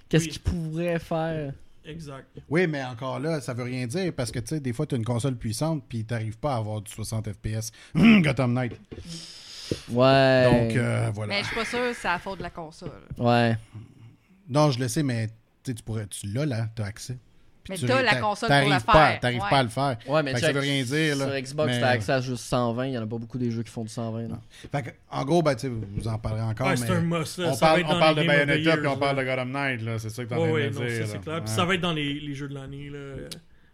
qu'est-ce 0.08 0.24
Oui. 0.24 0.30
qu'il 0.30 0.40
pourrait 0.42 0.98
faire? 0.98 1.52
Exact. 1.84 2.26
Oui, 2.48 2.66
mais 2.66 2.82
encore 2.82 3.18
là, 3.20 3.40
ça 3.40 3.52
veut 3.52 3.64
rien 3.64 3.86
dire 3.86 4.12
parce 4.14 4.30
que, 4.30 4.38
tu 4.38 4.48
sais, 4.48 4.60
des 4.60 4.72
fois, 4.72 4.86
tu 4.86 4.94
as 4.94 4.98
une 4.98 5.04
console 5.04 5.36
puissante, 5.36 5.84
puis 5.88 6.04
t'arrives 6.04 6.38
pas 6.38 6.54
à 6.54 6.56
avoir 6.56 6.80
du 6.80 6.90
60 6.90 7.28
FPS. 7.32 7.70
Gotham 7.94 8.54
Knight. 8.54 8.72
Ouais. 9.90 10.44
Donc, 10.68 10.76
euh, 10.76 11.10
voilà. 11.14 11.34
Mais 11.34 11.40
je 11.42 11.46
suis 11.46 11.56
pas 11.56 11.64
sûre 11.64 11.80
que 11.80 11.92
c'est 11.94 12.08
la 12.08 12.18
faute 12.18 12.38
de 12.38 12.42
la 12.42 12.50
console. 12.50 13.02
Ouais. 13.18 13.56
Non, 14.48 14.70
je 14.70 14.78
le 14.78 14.88
sais, 14.88 15.02
mais 15.02 15.28
tu 15.28 15.32
sais, 15.66 15.74
tu 15.74 15.82
pourrais, 15.82 16.06
tu 16.06 16.26
l'as 16.28 16.46
là, 16.46 16.68
t'as 16.74 16.84
accès. 16.84 17.18
Mais 17.68 17.76
tu 17.76 17.86
la 17.86 18.16
console 18.20 18.48
pour 18.48 18.58
le 18.58 18.64
t'arrives 18.66 18.84
pas, 18.84 18.92
faire, 18.92 19.20
T'arrives 19.20 19.42
ouais. 19.42 19.48
pas 19.50 19.58
à 19.58 19.62
le 19.62 19.68
faire. 19.70 19.96
Ouais, 20.06 20.22
mais 20.22 20.30
Fait 20.34 20.40
que 20.40 20.46
ça 20.46 20.52
veut 20.52 20.60
rien 20.60 20.82
dire, 20.82 21.16
là. 21.16 21.24
Sur 21.26 21.40
Xbox, 21.40 21.66
Mais, 21.72 21.80
t'as 21.80 21.88
accès 21.88 22.12
à 22.12 22.20
juste 22.20 22.44
120. 22.44 22.86
Il 22.86 22.92
y 22.92 22.98
en 22.98 23.02
a 23.02 23.06
pas 23.06 23.18
beaucoup 23.18 23.38
des 23.38 23.50
jeux 23.50 23.62
qui 23.62 23.70
font 23.70 23.82
du 23.84 23.88
120. 23.88 24.28
là. 24.28 24.40
Fait 24.70 24.82
que, 24.82 24.90
en 25.10 25.24
gros, 25.24 25.42
ben, 25.42 25.56
vous 25.94 26.08
en 26.08 26.18
parlerez 26.18 26.42
encore, 26.42 26.66
Ouais, 26.66 26.74
mais 26.80 26.90
un 26.90 27.00
must. 27.00 27.38
on 27.38 27.56
parle, 27.56 27.82
va 27.82 27.94
on 27.96 27.98
parle 27.98 28.14
de 28.16 28.20
of 28.20 28.26
Bayonetta, 28.26 28.76
puis 28.76 28.86
on 28.86 28.96
parle 28.98 29.16
de 29.18 29.22
Gotham 29.24 29.50
Knight, 29.50 29.82
là. 29.82 29.98
C'est 29.98 30.10
ça 30.10 30.24
que 30.24 30.28
t'es 30.28 30.34
en 30.34 30.38
Ouais, 30.38 30.44
train 30.44 30.54
ouais, 30.54 30.70
de 30.70 30.74
non, 30.74 30.80
dire. 30.80 30.90
ça 30.92 31.00
là. 31.00 31.06
c'est 31.06 31.20
clair. 31.20 31.40
Puis 31.44 31.54
ça 31.54 31.64
va 31.64 31.74
être 31.74 31.80
dans 31.80 31.92
les, 31.92 32.20
les 32.20 32.34
jeux 32.34 32.48
de 32.48 32.54
l'année. 32.54 32.90
là. 32.90 32.98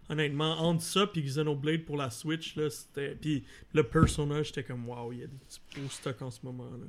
Honnêtement, 0.09 0.59
entre 0.61 0.83
ça 0.83 1.07
puis 1.07 1.23
Xenoblade 1.23 1.85
pour 1.85 1.97
la 1.97 2.11
Switch, 2.11 2.57
là, 2.57 2.69
c'était. 2.69 3.17
Puis 3.21 3.45
le 3.73 3.85
personnage, 3.85 4.47
j'étais 4.47 4.65
comme 4.65 4.89
waouh, 4.89 5.13
il 5.13 5.19
y 5.21 5.23
a 5.23 5.27
des 5.27 5.37
petits 5.47 5.61
beaux 5.77 5.89
stocks 5.89 6.21
en 6.23 6.31
ce 6.31 6.41
moment. 6.43 6.65
là. 6.65 6.87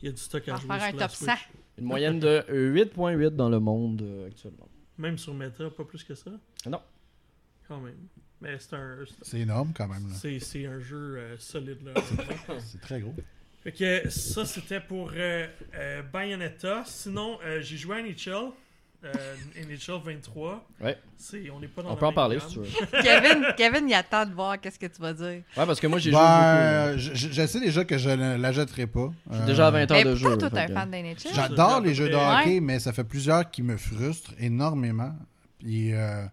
Il 0.00 0.06
y 0.06 0.08
a 0.08 0.12
du 0.12 0.20
stock 0.20 0.42
On 0.48 0.50
à 0.50 0.54
va 0.54 0.60
jouer 0.60 0.68
faire 0.68 0.82
un 0.82 0.90
sur 0.90 0.98
la 0.98 1.06
top 1.06 1.16
Switch. 1.16 1.28
100. 1.30 1.34
Une 1.78 1.84
moyenne 1.84 2.20
de 2.20 2.44
8.8 2.50 3.30
dans 3.30 3.48
le 3.48 3.58
monde 3.60 4.02
euh, 4.02 4.26
actuellement. 4.28 4.68
Même 4.98 5.18
sur 5.18 5.34
Meta, 5.34 5.70
pas 5.70 5.84
plus 5.84 6.04
que 6.04 6.14
ça? 6.14 6.30
Non. 6.66 6.80
Quand 7.68 7.80
même. 7.80 7.96
Mais 8.40 8.58
c'est 8.58 8.74
un. 8.74 8.98
c'est- 9.06 9.14
C'est 9.30 9.40
énorme, 9.40 9.72
quand 9.74 9.88
même. 9.88 10.08
là. 10.08 10.14
C'est, 10.14 10.38
c'est 10.40 10.66
un 10.66 10.80
jeu 10.80 11.16
euh, 11.16 11.38
solide 11.38 11.82
là. 11.82 11.94
C'est 12.60 12.80
très 12.80 13.00
gros. 13.00 13.14
fait 13.62 13.72
que 13.72 14.08
ça 14.10 14.44
c'était 14.44 14.80
pour 14.80 15.12
euh, 15.14 15.46
euh, 15.74 16.02
Bayonetta. 16.02 16.82
Sinon, 16.86 17.38
euh, 17.44 17.60
j'ai 17.62 17.76
joué 17.76 17.96
à 17.98 18.02
NHL. 18.02 18.50
Euh, 19.04 19.10
NHL 19.68 20.00
23. 20.04 20.64
Ouais. 20.80 20.96
C'est, 21.16 21.50
on 21.50 21.58
n'est 21.58 21.66
pas 21.66 21.82
dans 21.82 21.88
On 21.88 21.94
la 21.94 21.96
peut 21.98 22.06
en 22.06 22.12
parler 22.12 22.36
gamme. 22.36 22.48
si 22.48 22.54
tu 22.54 22.60
veux. 22.60 22.66
Kevin, 23.02 23.44
Kevin, 23.56 23.88
il 23.88 23.94
attend 23.94 24.24
de 24.26 24.32
voir 24.32 24.60
qu'est-ce 24.60 24.78
que 24.78 24.86
tu 24.86 25.00
vas 25.02 25.12
dire. 25.12 25.26
Ouais, 25.56 25.66
parce 25.66 25.80
que 25.80 25.88
moi 25.88 25.98
j'ai 25.98 26.10
joué 26.12 26.20
beaucoup. 26.20 26.30
Ben, 26.32 26.96
je, 26.98 27.12
je- 27.14 27.32
je 27.32 27.46
sais 27.46 27.58
déjà 27.60 27.84
que 27.84 27.98
je 27.98 28.10
ne 28.10 28.36
l'achèterai 28.36 28.86
pas. 28.86 29.10
Je 29.28 29.34
suis 29.34 29.42
Euh, 29.42 29.46
déjà 29.46 29.66
à 29.66 29.70
20 29.72 29.80
heures 29.90 29.98
Mais 29.98 30.04
de 30.04 30.14
jeu. 30.14 30.38
toi, 30.38 30.48
un 30.52 30.68
fan 30.68 30.90
d'NHL? 30.90 31.16
J'adore 31.34 31.80
les 31.80 31.94
jeux 31.94 32.08
de 32.10 32.14
Ouais. 32.14 32.40
hockey, 32.42 32.60
mais 32.60 32.78
ça 32.78 32.92
fait 32.92 33.02
plusieurs 33.04 33.50
qui 33.50 33.62
me 33.64 33.76
frustrent 33.76 34.34
énormément. 34.38 35.12
Puis, 35.58 35.92
euh, 35.92 36.24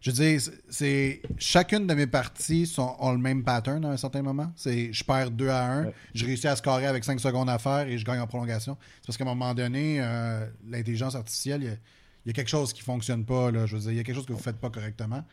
je 0.00 0.10
veux 0.10 0.16
dire, 0.16 0.40
c'est- 0.40 0.52
c'est 0.70 1.22
chacune 1.38 1.86
de 1.86 1.92
mes 1.92 2.06
parties 2.06 2.66
sont, 2.66 2.96
ont 2.98 3.12
le 3.12 3.18
même 3.18 3.44
pattern 3.44 3.84
à 3.84 3.88
un 3.90 3.96
certain 3.98 4.22
moment. 4.22 4.50
C'est 4.56 4.90
je 4.92 5.04
perds 5.04 5.30
2 5.32 5.48
à 5.50 5.64
1, 5.66 5.84
Ouais. 5.84 5.92
je 6.14 6.24
réussis 6.24 6.48
à 6.48 6.56
scorer 6.56 6.86
avec 6.86 7.04
5 7.04 7.20
secondes 7.20 7.50
à 7.50 7.58
faire 7.58 7.86
et 7.88 7.98
je 7.98 8.04
gagne 8.06 8.20
en 8.20 8.26
prolongation. 8.26 8.78
C'est 9.02 9.06
parce 9.06 9.18
qu'à 9.18 9.24
un 9.24 9.26
moment 9.34 9.52
donné, 9.52 9.98
euh, 10.00 10.46
l'intelligence 10.66 11.14
artificielle, 11.14 11.78
il 12.26 12.28
y 12.28 12.30
a- 12.30 12.32
quelque 12.34 12.48
chose 12.50 12.72
qui 12.72 12.82
fonctionne 12.82 13.24
pas. 13.24 13.50
Là, 13.50 13.64
je 13.66 13.76
veux 13.76 13.82
dire, 13.82 13.92
il 13.92 13.96
y 13.96 14.00
a 14.00 14.02
quelque 14.04 14.16
chose 14.16 14.26
que 14.26 14.32
vous 14.32 14.38
faites 14.42 14.58
pas 14.60 14.68
correctement. 14.70 15.24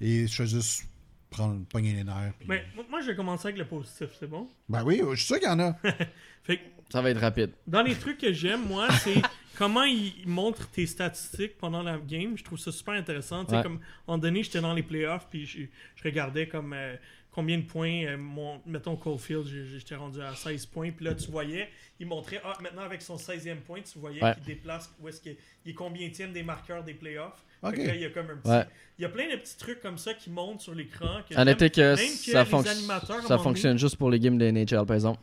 Et 0.00 0.26
je 0.28 0.34
fais 0.34 0.46
juste 0.46 0.84
prendre, 1.30 1.64
pogner 1.66 1.94
les 1.94 2.04
nerfs. 2.04 2.34
puis- 2.38 2.46
Mais 2.48 2.64
moi, 2.90 3.00
je 3.00 3.06
vais 3.08 3.16
commencer 3.16 3.48
avec 3.48 3.58
le 3.58 3.64
positif, 3.64 4.08
c'est 4.20 4.28
bon? 4.28 4.48
Ben 4.68 4.84
oui, 4.84 5.00
je 5.12 5.16
suis 5.16 5.26
sûr 5.26 5.38
qu'il 5.40 5.48
y 5.48 5.50
en 5.50 5.58
a. 5.60 5.72
Fait 6.44 6.58
que 6.58 6.62
Ça 6.90 7.00
va 7.00 7.10
être 7.10 7.20
rapide. 7.20 7.50
dans 7.66 7.82
les 7.82 7.94
trucs 7.94 8.18
que 8.18 8.32
j'aime, 8.32 8.66
moi, 8.66 8.88
c'est 9.02 9.14
comment 9.56 9.84
ils 9.84 10.12
montrent 10.26 10.68
tes 10.70 10.86
statistiques 10.86 11.56
pendant 11.56 11.82
la 11.82 11.96
game. 11.98 12.36
Je 12.36 12.44
trouve 12.44 12.58
ça 12.58 12.70
super 12.72 12.94
intéressant. 12.94 13.44
Tu 13.44 13.50
sais, 13.52 13.56
Ouais. 13.56 13.62
comme, 13.62 13.80
en 14.06 14.18
donné, 14.18 14.42
j'étais 14.42 14.60
dans 14.60 14.74
les 14.74 14.82
playoffs, 14.82 15.26
puis 15.30 15.46
je, 15.46 15.60
je 15.96 16.02
regardais 16.04 16.48
comme 16.48 16.72
euh, 16.74 16.96
combien 17.32 17.58
de 17.58 17.64
points, 17.64 18.04
euh, 18.04 18.16
mon, 18.16 18.60
mettons 18.66 18.94
Caulfield, 18.94 19.46
j'étais 19.46 19.94
rendu 19.96 20.20
à 20.20 20.34
16 20.34 20.66
points, 20.66 20.90
puis 20.92 21.04
là, 21.06 21.14
tu 21.14 21.30
voyais, 21.30 21.68
il 21.98 22.06
montrait, 22.06 22.40
ah, 22.44 22.52
maintenant 22.60 22.82
avec 22.82 23.02
son 23.02 23.16
16e 23.16 23.56
point, 23.60 23.80
tu 23.80 23.98
voyais 23.98 24.22
Ouais. 24.22 24.34
qu'il 24.34 24.44
déplace, 24.44 24.92
où 25.00 25.08
est-ce 25.08 25.20
qu'il 25.20 25.36
il 25.64 25.70
est 25.70 25.74
combien 25.74 26.08
des 26.08 26.42
marqueurs 26.42 26.84
des 26.84 26.94
playoffs. 26.94 27.42
Fait 27.62 27.68
Ok. 27.68 27.74
que 27.76 27.80
là, 27.82 27.94
il 27.94 28.00
y 28.02 28.04
a 28.04 28.10
comme 28.10 28.30
un 28.30 28.36
petit... 28.36 28.50
Ouais. 28.50 28.64
Il 28.98 29.02
y 29.02 29.04
a 29.04 29.08
plein 29.08 29.28
de 29.30 29.36
petits 29.36 29.56
trucs 29.56 29.80
comme 29.80 29.96
ça 29.98 30.14
qui 30.14 30.30
montent 30.30 30.60
sur 30.60 30.74
l'écran. 30.74 31.22
que 31.28 31.34
noter 31.44 31.70
que 31.70 31.80
Même 31.80 31.96
que 31.96 32.02
ça, 32.02 32.44
les 32.44 32.68
animateurs, 32.68 33.22
ça 33.22 33.38
fonctionne 33.38 33.78
juste 33.78 33.96
pour 33.96 34.10
les 34.10 34.20
games 34.20 34.36
de 34.38 34.50
NHL, 34.50 34.84
par 34.86 34.94
exemple. 34.94 35.20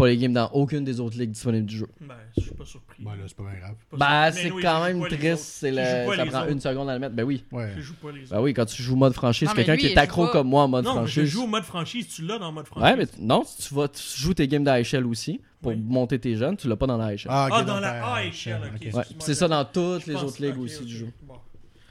Pas 0.00 0.06
les 0.08 0.16
games 0.16 0.32
dans 0.32 0.48
aucune 0.52 0.82
des 0.82 0.98
autres 0.98 1.18
ligues 1.18 1.32
disponibles 1.32 1.66
du 1.66 1.76
jeu. 1.76 1.88
Ben, 2.00 2.14
je 2.36 2.42
suis 2.42 2.50
pas 2.52 2.64
surpris. 2.64 3.04
Ben 3.04 3.10
là, 3.16 3.24
c'est 3.26 3.36
pas 3.36 3.42
bien 3.42 3.60
grave. 3.60 3.74
Bah, 3.92 4.32
surpris. 4.32 4.50
c'est 4.56 4.62
quand 4.62 4.84
même 4.84 5.06
triste. 5.06 5.44
C'est 5.44 5.70
le... 5.70 6.16
Ça 6.16 6.26
prend 6.26 6.40
autres. 6.40 6.50
une 6.50 6.60
seconde 6.60 6.88
à 6.88 6.94
le 6.94 7.00
mettre. 7.00 7.14
Ben 7.14 7.24
oui. 7.24 7.44
Ouais. 7.52 7.74
Je 7.76 7.82
joue 7.82 7.94
pas 7.94 8.10
les 8.10 8.24
Ben 8.26 8.40
oui, 8.40 8.54
quand 8.54 8.64
tu 8.64 8.82
joues 8.82 8.96
mode 8.96 9.12
franchise, 9.12 9.48
Non, 9.48 9.54
quelqu'un 9.54 9.76
qui 9.76 9.86
est 9.88 9.98
accro 9.98 10.26
pas. 10.26 10.32
comme 10.32 10.48
moi 10.48 10.62
en 10.62 10.68
mode 10.68 10.84
Non, 10.86 11.02
mais 11.02 11.06
je 11.06 11.12
franchise. 11.12 11.30
joue 11.30 11.42
au 11.44 11.46
mode 11.46 11.64
franchise. 11.64 12.08
Tu 12.08 12.22
l'as 12.22 12.38
dans 12.38 12.50
mode 12.50 12.64
Ouais, 12.74 12.80
franchise. 12.80 13.12
mais 13.18 13.26
non, 13.26 13.44
si 13.44 13.68
tu 13.68 13.74
vas, 13.74 13.88
tu 13.88 14.02
joues 14.02 14.32
tes 14.34 14.48
games 14.48 14.64
d'AHL 14.64 15.06
aussi 15.06 15.40
pour 15.60 15.72
Oui. 15.72 15.78
monter 15.78 16.18
tes 16.18 16.34
jeunes, 16.34 16.56
tu 16.56 16.66
l'as 16.66 16.76
pas 16.76 16.86
dans 16.86 16.96
la. 16.96 17.10
Ah, 17.28 17.48
ok, 17.50 17.66
dans 17.66 17.74
donc, 17.74 17.82
la 17.82 17.94
euh, 17.96 18.14
AHL, 18.14 18.60
ok. 18.74 18.94
Ouais, 18.94 19.02
c'est 19.18 19.34
ça 19.34 19.48
dans 19.48 19.64
toutes 19.66 20.06
les 20.06 20.14
autres 20.16 20.42
ligues 20.42 20.58
aussi 20.58 20.82
du 20.84 20.96
jeu. 20.96 21.08
Bon. 21.22 21.34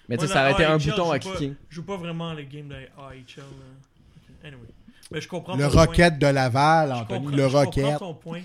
Mais 0.07 0.17
tu 0.17 0.25
sais, 0.25 0.33
ça 0.33 0.41
aurait 0.41 0.53
été 0.53 0.65
un 0.65 0.77
bouton 0.77 1.11
à 1.11 1.19
cliquer. 1.19 1.53
Je 1.69 1.75
joue 1.75 1.83
pas 1.83 1.97
vraiment 1.97 2.33
les 2.33 2.45
games 2.47 2.69
de. 2.69 2.75
Ok, 2.97 3.43
Anyway. 4.43 4.67
Mais 5.11 5.21
je 5.21 5.27
comprends 5.27 5.55
Le. 5.55 5.65
Rocket 5.67 6.19
de 6.19 6.27
Laval, 6.27 6.91
Anthony, 6.93 7.27
le 7.35 7.37
je 7.37 7.43
comprends 7.47 7.59
Rocket. 7.65 7.97
ton 7.99 8.13
point. 8.13 8.41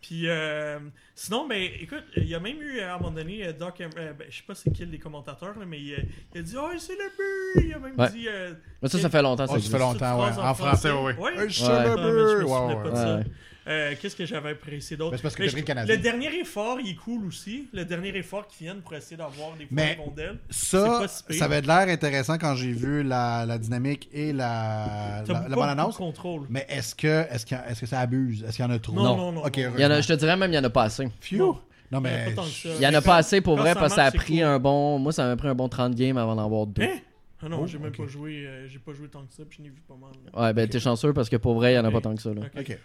Puis, 0.00 0.28
euh, 0.28 0.78
sinon, 1.14 1.48
ben, 1.48 1.62
écoute, 1.80 2.04
il 2.18 2.28
y 2.28 2.34
a 2.34 2.40
même 2.40 2.60
eu, 2.60 2.78
à 2.80 2.94
un 2.94 2.98
moment 2.98 3.10
donné, 3.10 3.46
euh, 3.46 3.52
Doc, 3.54 3.80
euh, 3.80 3.88
ben, 3.96 4.26
je 4.28 4.36
sais 4.36 4.42
pas 4.46 4.54
c'est 4.54 4.70
qui 4.70 4.84
des 4.84 4.98
commentateurs, 4.98 5.58
là, 5.58 5.64
mais 5.66 5.80
il, 5.80 5.94
euh, 5.94 5.98
il 6.34 6.40
a 6.40 6.42
dit, 6.42 6.54
oh, 6.58 6.68
c'est 6.78 6.92
le 6.92 7.10
but! 7.16 7.66
Il 7.68 7.72
a 7.74 7.78
même 7.78 7.94
Ouais. 7.98 8.10
dit, 8.10 8.26
euh, 8.28 8.52
Mais 8.82 8.88
ça, 8.90 8.98
ça 8.98 9.08
fait 9.08 9.22
longtemps 9.22 9.46
Oh, 9.48 9.54
ça 9.54 9.60
ça 9.60 9.70
fait 9.70 9.78
longtemps, 9.78 10.22
ouais. 10.22 10.30
En 10.38 10.54
français, 10.54 10.90
oui. 10.90 11.12
Ouais. 11.14 11.32
Le 11.34 11.40
Ah, 11.40 11.44
mais 11.44 11.48
je 11.48 11.64
me 11.64 12.36
but. 12.36 12.42
souvenais 12.42 12.74
Ouais, 12.74 12.82
pas 12.82 12.88
de 12.90 12.90
ouais. 12.90 12.96
ça. 12.96 13.20
Euh, 13.66 13.94
Qu'est-ce 14.00 14.14
que 14.16 14.26
j'avais 14.26 14.50
apprécié 14.50 14.96
d'autre? 14.96 15.12
Ben, 15.12 15.16
c'est 15.16 15.22
parce 15.22 15.34
que 15.34 15.42
Mais 15.42 15.48
t'as 15.48 15.52
pris 15.52 15.60
je- 15.60 15.64
le 15.64 15.66
Canadien. 15.66 15.94
Le 15.96 16.02
dernier 16.02 16.34
effort, 16.40 16.78
il 16.80 16.90
est 16.90 16.94
cool 16.96 17.24
aussi. 17.26 17.68
Le 17.72 17.84
dernier 17.84 18.14
effort 18.16 18.46
qu'ils 18.46 18.66
viennent 18.66 18.80
pour 18.82 18.94
essayer 18.94 19.16
d'avoir 19.16 19.52
des 19.56 19.66
Mais- 19.70 19.96
rondelles. 19.98 20.38
Ça, 20.50 21.06
si 21.08 21.38
ça 21.38 21.46
avait 21.46 21.62
de 21.62 21.66
l'air 21.66 21.88
intéressant 21.88 22.36
quand 22.36 22.54
j'ai 22.56 22.72
vu 22.72 23.02
la, 23.02 23.46
la 23.46 23.56
dynamique 23.58 24.08
et 24.12 24.32
la, 24.32 25.22
la, 25.26 25.56
pas 25.56 25.74
la 25.74 25.84
de 25.86 25.92
contrôle. 25.94 26.42
Mais 26.50 26.66
est-ce 26.68 26.94
que, 26.94 27.24
est-ce 27.32 27.46
que, 27.46 27.54
est-ce 27.68 27.80
que 27.80 27.86
ça 27.86 28.00
abuse? 28.00 28.44
Est-ce 28.46 28.56
qu'il 28.56 28.64
y 28.64 28.68
en 28.68 28.70
a 28.70 28.78
trop? 28.78 28.92
Non, 28.92 29.16
non, 29.16 29.32
non, 29.32 29.44
Ok, 29.44 29.56
non. 29.58 29.72
Il 29.76 29.80
y 29.80 29.86
en 29.86 29.90
a, 29.90 30.00
je 30.00 30.08
te 30.08 30.12
dirais 30.12 30.36
même, 30.36 30.50
il 30.52 30.54
y 30.56 30.58
en 30.58 30.64
a 30.64 30.70
pas 30.70 30.82
assez. 30.84 31.08
Phew. 31.20 31.38
Non. 31.38 31.58
Non, 31.90 32.00
Il 32.02 32.06
y 32.10 32.10
en 32.10 32.14
a 32.14 32.16
mais. 32.18 32.24
pas 32.26 32.32
tant 32.42 32.42
que 32.48 32.48
ça. 32.54 32.68
Il 32.76 32.80
y 32.82 32.86
en 32.86 32.94
a 32.94 33.00
pas 33.02 33.16
assez 33.16 33.40
pour 33.40 33.56
Quand 33.56 33.62
vrai 33.62 33.74
parce 33.74 33.92
que 33.94 33.96
ça 34.00 34.04
a 34.06 34.10
pris 34.10 34.36
cool. 34.38 34.44
un 34.44 34.58
bon. 34.58 34.98
Moi, 34.98 35.12
ça 35.12 35.26
m'a 35.26 35.36
pris 35.36 35.48
un 35.48 35.54
bon 35.54 35.68
30 35.68 35.94
games 35.94 36.16
avant 36.18 36.34
d'en 36.34 36.44
avoir 36.44 36.66
deux. 36.66 36.82
Hein? 36.82 36.98
Ah 37.42 37.48
non, 37.48 37.60
Oh, 37.62 37.66
j'ai 37.66 37.78
même 37.78 37.92
pas 37.92 38.06
joué. 38.06 38.46
euh, 38.46 38.66
j'ai 38.68 38.78
pas 38.78 38.94
joué 38.94 39.06
tant 39.08 39.20
que 39.22 39.32
ça, 39.34 39.42
puis 39.48 39.58
je 39.58 39.62
n'ai 39.64 39.68
vu 39.68 39.82
pas 39.86 39.94
mal. 39.94 40.10
là. 40.32 40.42
Ouais, 40.46 40.52
ben 40.54 40.66
t'es 40.68 40.80
chanceux 40.80 41.12
parce 41.12 41.28
que 41.28 41.36
pour 41.36 41.54
vrai, 41.54 41.72
il 41.72 41.76
y 41.76 41.78
en 41.78 41.84
a 41.84 41.90
pas 41.90 42.00
tant 42.00 42.14
que 42.14 42.22
ça. 42.22 42.32
Là. 42.32 42.40
Ok. 42.58 42.78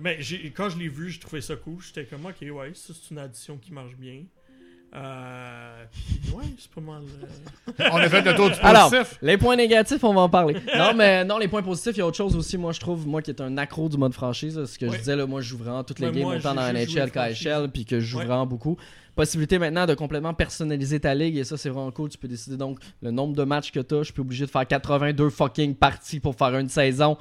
Mais 0.00 0.16
j'ai- 0.20 0.50
quand 0.50 0.68
je 0.70 0.78
l'ai 0.78 0.88
vu, 0.88 1.10
j'ai 1.10 1.20
trouvé 1.20 1.40
ça 1.40 1.56
cool. 1.56 1.80
J'étais 1.80 2.04
comme, 2.04 2.26
ok, 2.26 2.34
ouais, 2.40 2.72
ça 2.74 2.92
c'est 2.94 3.10
une 3.12 3.18
addition 3.18 3.56
qui 3.58 3.72
marche 3.72 3.94
bien. 3.96 4.22
Euh, 4.96 5.84
puis 5.92 6.32
ouais, 6.32 6.44
c'est 6.56 6.70
pas 6.70 6.80
mal. 6.80 7.02
euh, 7.02 7.88
On 7.92 7.96
a 7.96 8.08
fait 8.08 8.22
le 8.22 8.32
tour 8.36 8.48
du 8.48 8.56
Alors, 8.62 8.90
positif. 8.90 9.18
les 9.22 9.36
points 9.36 9.56
négatifs, 9.56 10.04
on 10.04 10.14
va 10.14 10.20
en 10.20 10.28
parler. 10.28 10.54
Non, 10.76 10.94
mais 10.94 11.24
non, 11.24 11.38
les 11.38 11.48
points 11.48 11.62
positifs, 11.62 11.96
il 11.96 11.98
y 11.98 12.02
a 12.02 12.06
autre 12.06 12.16
chose 12.16 12.36
aussi. 12.36 12.56
Moi, 12.56 12.70
je 12.72 12.78
trouve, 12.78 13.04
moi 13.06 13.20
qui 13.20 13.32
est 13.32 13.40
un 13.40 13.56
accro 13.58 13.88
du 13.88 13.96
mode 13.96 14.12
franchise, 14.14 14.56
là, 14.56 14.66
ce 14.66 14.78
que 14.78 14.88
je 14.90 14.96
disais, 14.96 15.16
là, 15.16 15.26
moi, 15.26 15.40
je 15.40 15.48
joue 15.48 15.58
vraiment 15.58 15.82
toutes 15.82 15.98
les 15.98 16.12
games, 16.12 16.22
moi, 16.22 16.36
autant 16.36 16.54
dans 16.54 16.62
NHL 16.72 17.10
qu'à 17.10 17.24
franchise. 17.26 17.46
HL, 17.46 17.68
puis 17.72 17.84
que 17.84 17.98
je 17.98 18.06
joue 18.06 18.18
Ouais. 18.18 18.24
vraiment 18.24 18.46
beaucoup. 18.46 18.76
Possibilité 19.16 19.58
maintenant 19.58 19.86
de 19.86 19.94
complètement 19.94 20.32
personnaliser 20.34 21.00
ta 21.00 21.12
ligue, 21.14 21.36
et 21.38 21.44
ça, 21.44 21.56
c'est 21.56 21.70
vraiment 21.70 21.90
cool. 21.90 22.08
Tu 22.08 22.18
peux 22.18 22.28
décider 22.28 22.56
donc 22.56 22.78
le 23.02 23.10
nombre 23.10 23.34
de 23.34 23.42
matchs 23.42 23.72
que 23.72 23.80
tu 23.80 23.94
as. 23.96 24.02
Je 24.04 24.12
suis 24.12 24.20
obligé 24.20 24.46
de 24.46 24.50
faire 24.50 24.66
82 24.66 25.30
fucking 25.30 25.74
parties 25.74 26.20
pour 26.20 26.36
faire 26.36 26.56
une 26.56 26.68
saison. 26.68 27.16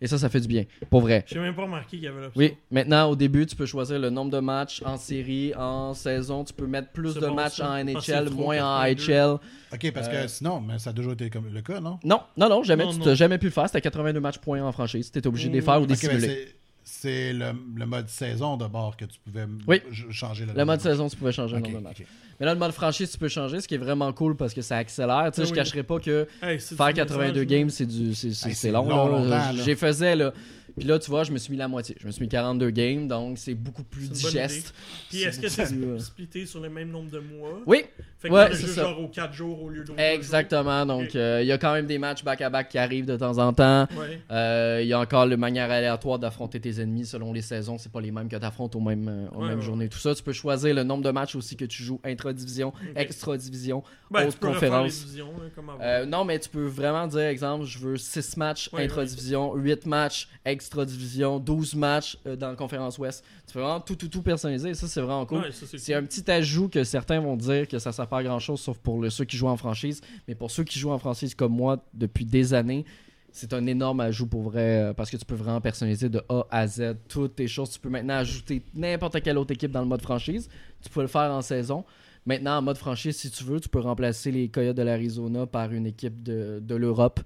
Et 0.00 0.06
ça, 0.06 0.16
ça 0.16 0.28
fait 0.28 0.40
du 0.40 0.46
bien. 0.48 0.64
Pour 0.90 1.00
vrai. 1.00 1.24
J'ai 1.26 1.40
même 1.40 1.54
pas 1.56 1.62
remarqué 1.62 1.96
qu'il 1.96 2.00
y 2.04 2.06
avait 2.06 2.20
l'option. 2.20 2.38
Oui, 2.40 2.54
maintenant 2.70 3.10
au 3.10 3.16
début, 3.16 3.46
tu 3.46 3.56
peux 3.56 3.66
choisir 3.66 3.98
le 3.98 4.10
nombre 4.10 4.30
de 4.30 4.38
matchs 4.38 4.80
en 4.84 4.96
série, 4.96 5.52
en 5.56 5.92
saison. 5.94 6.44
Tu 6.44 6.52
peux 6.52 6.66
mettre 6.68 6.90
plus 6.92 7.14
de 7.14 7.20
bon, 7.26 7.34
matchs 7.34 7.56
ça. 7.56 7.68
en 7.70 7.72
Ah, 7.72 7.82
NHL, 7.84 8.26
trop, 8.26 8.34
moins 8.36 8.58
en 8.62 8.82
82. 8.84 9.12
HL. 9.12 9.38
Ok, 9.74 9.92
parce 9.92 10.08
que 10.08 10.14
Euh, 10.14 10.28
sinon, 10.28 10.60
mais 10.60 10.78
ça 10.78 10.90
a 10.90 10.92
toujours 10.92 11.12
été 11.14 11.28
comme 11.30 11.52
le 11.52 11.60
cas, 11.62 11.80
non? 11.80 11.98
Non, 12.04 12.20
non, 12.36 12.48
non, 12.48 12.62
jamais. 12.62 12.84
Non, 12.84 12.92
tu 12.92 13.00
n'as 13.00 13.14
jamais 13.14 13.38
pu 13.38 13.46
le 13.46 13.52
faire. 13.52 13.66
C'était 13.66 13.80
82 13.80 14.20
matchs 14.20 14.38
points 14.38 14.62
en 14.62 14.72
franchise. 14.72 15.10
Tu 15.10 15.18
étais 15.18 15.26
obligé 15.28 15.48
de 15.48 15.54
les 15.54 15.60
faire 15.62 15.80
ou 15.80 15.84
de 15.86 15.90
les 15.90 15.96
simuler. 15.96 16.48
C'est- 16.88 17.32
le, 17.32 17.52
le 17.76 17.86
mode 17.86 18.08
saison 18.08 18.56
d'abord 18.56 18.96
que 18.96 19.04
tu 19.04 19.18
pouvais 19.24 19.46
Oui. 19.66 19.80
changer 20.10 20.46
le 20.46 20.52
Le 20.54 20.64
mode 20.64 20.78
de 20.78 20.82
saison, 20.82 21.08
tu 21.08 21.16
pouvais 21.16 21.32
changer 21.32 21.56
le 21.56 21.60
nombre 21.62 21.78
de 21.78 21.82
matchs. 21.84 22.00
ok. 22.00 22.06
Mais 22.40 22.46
là, 22.46 22.54
le 22.54 22.58
mode 22.60 22.70
franchise, 22.72 23.10
tu 23.10 23.18
peux 23.18 23.28
changer, 23.28 23.60
ce 23.60 23.66
qui 23.66 23.74
est 23.74 23.78
vraiment 23.78 24.12
cool 24.12 24.36
parce 24.36 24.54
que 24.54 24.62
ça 24.62 24.76
accélère. 24.76 25.30
Tu 25.32 25.36
sais, 25.36 25.42
Ah 25.42 25.44
je 25.44 25.50
oui. 25.50 25.56
cacherai 25.56 25.82
pas 25.82 25.98
que 25.98 26.26
Hey, 26.40 26.58
faire 26.60 26.86
du 26.88 26.94
82 26.94 27.40
message, 27.40 27.46
games, 27.46 27.70
c'est 27.70 27.86
du 27.86 28.14
c'est 28.14 28.68
Hey, 28.68 28.72
long. 28.72 28.88
long. 28.88 29.52
J'ai 29.64 29.74
faisais 29.74 30.14
là. 30.16 30.32
Puis 30.78 30.88
là, 30.88 30.98
tu 30.98 31.10
vois, 31.10 31.24
je 31.24 31.32
me 31.32 31.38
suis 31.38 31.50
mis 31.52 31.58
la 31.58 31.68
moitié. 31.68 31.96
Je 32.00 32.06
me 32.06 32.12
suis 32.12 32.22
mis 32.22 32.28
42 32.28 32.70
games, 32.70 33.08
donc 33.08 33.38
c'est 33.38 33.54
beaucoup 33.54 33.82
plus 33.84 34.10
digeste. 34.10 34.74
Puis 35.10 35.22
est-ce 35.22 35.40
que 35.40 35.48
c'est 35.48 35.72
du- 35.72 35.98
splitté 36.00 36.46
sur 36.46 36.60
le 36.60 36.68
même 36.70 36.90
nombre 36.90 37.10
de 37.10 37.18
mois? 37.18 37.60
Oui, 37.66 37.84
Fait 38.20 38.28
que 38.28 38.34
Ouais, 38.34 38.48
c'est 38.52 38.66
ça. 38.66 38.82
genre 38.82 39.00
aux 39.00 39.06
4 39.08 39.32
jours 39.32 39.62
au 39.62 39.68
lieu 39.68 39.84
de. 39.84 39.92
exactement. 39.96 40.84
Donc, 40.84 41.14
euh, 41.14 41.38
il 41.40 41.46
y 41.46 41.52
a 41.52 41.58
quand 41.58 41.72
même 41.72 41.86
des 41.86 41.98
matchs 41.98 42.24
back-à-back 42.24 42.68
qui 42.68 42.76
arrivent 42.78 43.06
de 43.06 43.16
temps 43.16 43.38
en 43.38 43.52
temps. 43.52 43.86
Ouais. 43.96 44.20
Euh, 44.32 44.80
Il 44.82 44.88
y 44.88 44.92
a 44.92 44.98
encore 44.98 45.26
le 45.26 45.36
manière 45.36 45.70
aléatoire 45.70 46.18
d'affronter 46.18 46.58
tes 46.60 46.80
ennemis 46.80 47.06
selon 47.06 47.32
les 47.32 47.42
saisons. 47.42 47.78
C'est 47.78 47.92
pas 47.92 48.00
les 48.00 48.10
mêmes 48.10 48.28
que 48.28 48.36
tu 48.36 48.44
affrontes 48.44 48.74
aux 48.74 48.80
mêmes, 48.80 49.08
euh, 49.08 49.28
aux 49.36 49.42
Ouais, 49.42 49.48
mêmes 49.48 49.58
ouais. 49.60 49.64
journées. 49.64 49.88
Tout 49.88 49.98
ça, 49.98 50.14
tu 50.14 50.22
peux 50.24 50.32
choisir 50.32 50.74
le 50.74 50.82
nombre 50.82 51.04
de 51.04 51.10
matchs 51.10 51.36
aussi 51.36 51.56
que 51.56 51.64
tu 51.64 51.82
joues 51.84 52.00
intra-division, 52.04 52.72
extra-division, 52.96 53.82
Ben, 54.10 54.26
les 54.26 54.32
conférence. 54.32 55.00
divisions, 55.04 55.32
avant. 55.56 55.78
Euh, 55.80 56.04
non, 56.06 56.24
mais 56.24 56.38
tu 56.38 56.48
peux 56.48 56.66
vraiment 56.66 57.06
dire, 57.06 57.20
exemple, 57.22 57.64
je 57.64 57.78
veux 57.78 57.96
6 57.96 58.36
matchs 58.36 58.68
intra-division, 58.72 59.54
8 59.54 59.86
matchs 59.86 60.28
extra-division, 60.68 61.38
12 61.40 61.74
matchs 61.74 62.18
euh, 62.26 62.36
dans 62.36 62.50
la 62.50 62.54
conférence 62.56 62.98
Ouest. 62.98 63.24
Tu 63.46 63.54
peux 63.54 63.60
vraiment 63.60 63.80
tout, 63.80 63.96
tout, 63.96 64.08
tout 64.08 64.22
personnaliser. 64.22 64.74
Ça, 64.74 64.86
c'est 64.86 65.00
vraiment 65.00 65.24
cool. 65.26 65.38
Ouais, 65.40 65.50
c'est 65.52 65.66
cool. 65.66 65.94
un 65.94 66.02
petit 66.06 66.30
ajout 66.30 66.68
que 66.68 66.84
certains 66.84 67.20
vont 67.20 67.36
dire 67.36 67.66
que 67.66 67.78
ça 67.78 67.90
sert 67.92 68.06
pas 68.06 68.18
à 68.18 68.22
grand 68.22 68.38
chose, 68.38 68.60
sauf 68.60 68.78
pour 68.78 69.00
le- 69.00 69.10
ceux 69.10 69.24
qui 69.24 69.36
jouent 69.36 69.48
en 69.48 69.56
franchise. 69.56 70.00
Mais 70.26 70.34
pour 70.34 70.50
ceux 70.50 70.64
qui 70.64 70.78
jouent 70.78 70.90
en 70.90 70.98
franchise 70.98 71.34
comme 71.34 71.52
moi 71.52 71.82
depuis 71.94 72.24
des 72.26 72.52
années, 72.54 72.84
c'est 73.32 73.52
un 73.52 73.66
énorme 73.66 74.00
ajout 74.00 74.26
pour 74.26 74.42
vrai 74.42 74.82
euh, 74.82 74.92
parce 74.94 75.10
que 75.10 75.16
tu 75.16 75.24
peux 75.24 75.34
vraiment 75.34 75.60
personnaliser 75.60 76.08
de 76.08 76.22
A 76.28 76.46
à 76.50 76.66
Z 76.66 76.96
toutes 77.08 77.36
tes 77.36 77.48
choses. 77.48 77.70
Tu 77.70 77.78
peux 77.80 77.88
maintenant 77.90 78.14
ajouter 78.16 78.62
n'importe 78.74 79.20
quelle 79.22 79.38
autre 79.38 79.52
équipe 79.52 79.70
dans 79.70 79.80
le 79.82 79.86
mode 79.88 80.02
franchise. 80.02 80.48
Tu 80.82 80.90
peux 80.90 81.02
le 81.02 81.08
faire 81.08 81.30
en 81.32 81.42
saison. 81.42 81.84
Maintenant, 82.26 82.58
en 82.58 82.62
mode 82.62 82.76
franchise, 82.76 83.16
si 83.16 83.30
tu 83.30 83.44
veux, 83.44 83.58
tu 83.60 83.68
peux 83.70 83.80
remplacer 83.80 84.30
les 84.30 84.48
Coyotes 84.50 84.76
de 84.76 84.82
l'Arizona 84.82 85.46
par 85.46 85.72
une 85.72 85.86
équipe 85.86 86.22
de, 86.22 86.58
de 86.62 86.74
l'Europe, 86.74 87.20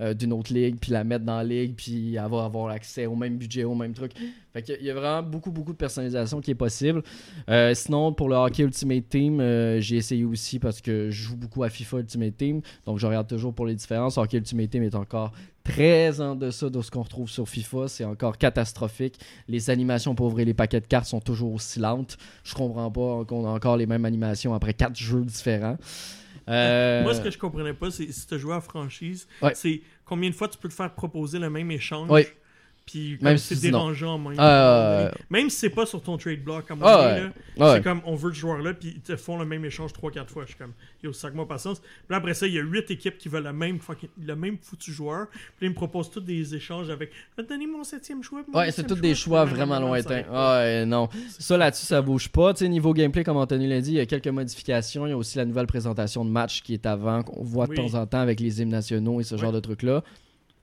euh, 0.00 0.14
d'une 0.14 0.32
autre 0.32 0.52
ligue, 0.52 0.76
puis 0.80 0.92
la 0.92 1.04
mettre 1.04 1.24
dans 1.24 1.36
la 1.36 1.44
ligue, 1.44 1.74
puis 1.76 2.14
elle 2.14 2.30
va 2.30 2.44
avoir 2.44 2.68
accès 2.68 3.06
au 3.06 3.16
même 3.16 3.36
budget, 3.36 3.64
au 3.64 3.74
même 3.74 3.92
truc. 3.94 4.12
Fait 4.52 4.62
qu'il 4.62 4.74
y 4.74 4.78
a- 4.78 4.80
il 4.80 4.86
y 4.86 4.90
a 4.90 4.94
vraiment 4.94 5.22
beaucoup, 5.22 5.50
beaucoup 5.50 5.72
de 5.72 5.76
personnalisation 5.76 6.40
qui 6.40 6.50
est 6.52 6.54
possible. 6.54 7.02
Euh, 7.50 7.74
sinon, 7.74 8.12
pour 8.12 8.28
le 8.28 8.36
hockey 8.36 8.62
Ultimate 8.62 9.08
Team, 9.08 9.40
euh, 9.40 9.80
j'ai 9.80 9.96
essayé 9.96 10.24
aussi 10.24 10.58
parce 10.58 10.80
que 10.80 11.10
je 11.10 11.22
joue 11.22 11.36
beaucoup 11.36 11.62
à 11.64 11.68
FIFA 11.68 11.98
Ultimate 11.98 12.36
Team, 12.36 12.60
donc 12.86 12.98
je 12.98 13.06
regarde 13.06 13.26
toujours 13.28 13.52
pour 13.54 13.66
les 13.66 13.74
différences. 13.74 14.18
Hockey 14.18 14.38
Ultimate 14.38 14.70
Team 14.70 14.82
est 14.84 14.94
encore 14.94 15.32
très 15.64 16.18
en 16.22 16.34
deçà 16.34 16.70
de 16.70 16.80
ce 16.80 16.90
qu'on 16.90 17.02
retrouve 17.02 17.28
sur 17.28 17.46
FIFA, 17.46 17.88
c'est 17.88 18.04
encore 18.04 18.38
catastrophique. 18.38 19.18
Les 19.48 19.68
animations 19.68 20.14
pour 20.14 20.28
ouvrir 20.28 20.46
les 20.46 20.54
paquets 20.54 20.80
de 20.80 20.86
cartes 20.86 21.04
sont 21.06 21.20
toujours 21.20 21.52
aussi 21.52 21.78
lentes. 21.78 22.16
Je 22.42 22.54
comprends 22.54 22.90
pas 22.90 23.24
qu'on 23.26 23.44
a 23.46 23.50
encore 23.50 23.76
les 23.76 23.84
mêmes 23.86 24.06
animations 24.06 24.54
après 24.54 24.72
quatre 24.72 24.96
jeux 24.96 25.24
différents. 25.24 25.76
Euh, 26.48 27.02
Moi, 27.02 27.14
ce 27.14 27.20
que 27.20 27.30
je 27.30 27.38
comprenais 27.38 27.74
pas, 27.74 27.90
c'est 27.90 28.10
si 28.12 28.26
tu 28.26 28.38
joué 28.38 28.54
à 28.54 28.60
franchise, 28.60 29.26
Ouais. 29.42 29.54
c'est 29.54 29.82
combien 30.04 30.30
de 30.30 30.34
fois 30.34 30.48
tu 30.48 30.58
peux 30.58 30.68
te 30.68 30.74
faire 30.74 30.92
proposer 30.94 31.38
le 31.38 31.50
même 31.50 31.70
échange. 31.70 32.10
Ouais. 32.10 32.26
Puis 32.90 33.18
Même 33.20 33.32
comme 33.32 33.36
si 33.36 33.54
c'est 33.54 33.70
dérangeant 33.70 34.16
même. 34.18 34.38
Euh, 34.40 35.10
Même 35.28 35.50
si 35.50 35.58
c'est 35.58 35.68
pas 35.68 35.84
sur 35.84 36.00
ton 36.00 36.16
trade 36.16 36.42
block, 36.42 36.70
moment 36.70 36.86
Ah 36.86 36.98
ouais. 37.14 37.22
là, 37.58 37.74
c'est 37.74 37.82
comme 37.82 38.00
on 38.06 38.14
veut 38.14 38.32
ce 38.32 38.38
joueur-là, 38.38 38.72
puis 38.72 38.94
ils 38.96 39.00
te 39.02 39.14
font 39.14 39.38
le 39.38 39.44
même 39.44 39.62
échange 39.66 39.92
3-4 39.92 40.26
fois. 40.28 40.44
Je 40.44 40.48
suis 40.52 40.56
comme, 40.58 40.72
yo, 41.02 41.12
sac-moi 41.12 41.46
patience. 41.46 41.80
Puis 41.80 41.90
là, 42.08 42.16
après 42.16 42.32
ça, 42.32 42.46
il 42.46 42.54
y 42.54 42.58
a 42.58 42.62
8 42.62 42.90
équipes 42.90 43.18
qui 43.18 43.28
veulent 43.28 43.44
le 43.44 43.52
même, 43.52 43.76
fucking- 43.78 44.08
le 44.26 44.34
même 44.34 44.56
foutu 44.62 44.90
joueur. 44.90 45.26
Puis 45.28 45.38
là, 45.38 45.66
ils 45.66 45.68
me 45.70 45.74
proposent 45.74 46.10
tous 46.10 46.20
des 46.20 46.54
échanges 46.54 46.88
avec, 46.88 47.10
je 47.36 47.42
vais 47.42 47.46
te 47.46 47.52
donner 47.52 47.66
mon 47.66 47.84
septième 47.84 48.22
choix. 48.22 48.42
mon 48.48 48.58
Ouais, 48.58 48.70
c'est 48.70 48.86
tous 48.86 48.94
des 49.00 49.14
choix 49.14 49.44
vraiment 49.44 49.78
lointains. 49.78 50.22
Ouais, 50.30 50.86
non. 50.86 51.10
Ça 51.38 51.58
là-dessus, 51.58 51.84
ça 51.84 52.00
bouge 52.00 52.30
pas. 52.30 52.54
Tu 52.54 52.60
sais, 52.60 52.68
niveau 52.70 52.94
gameplay, 52.94 53.22
comme 53.22 53.36
Anthony 53.36 53.66
l'a 53.68 53.82
dit, 53.82 53.90
il 53.90 53.96
y 53.96 54.00
a 54.00 54.06
quelques 54.06 54.28
modifications. 54.28 55.06
Il 55.06 55.10
y 55.10 55.12
a 55.12 55.16
aussi 55.18 55.36
la 55.36 55.44
nouvelle 55.44 55.66
présentation 55.66 56.24
de 56.24 56.30
match 56.30 56.62
qui 56.62 56.72
est 56.72 56.86
avant, 56.86 57.22
qu'on 57.22 57.42
voit 57.44 57.66
de 57.66 57.72
Oui. 57.72 57.76
temps 57.76 57.94
en 58.00 58.06
temps 58.06 58.20
avec 58.20 58.40
les 58.40 58.62
hymnes 58.62 58.70
nationaux 58.70 59.20
et 59.20 59.24
ce 59.24 59.36
genre 59.36 59.52
de 59.52 59.60
trucs-là. 59.60 60.02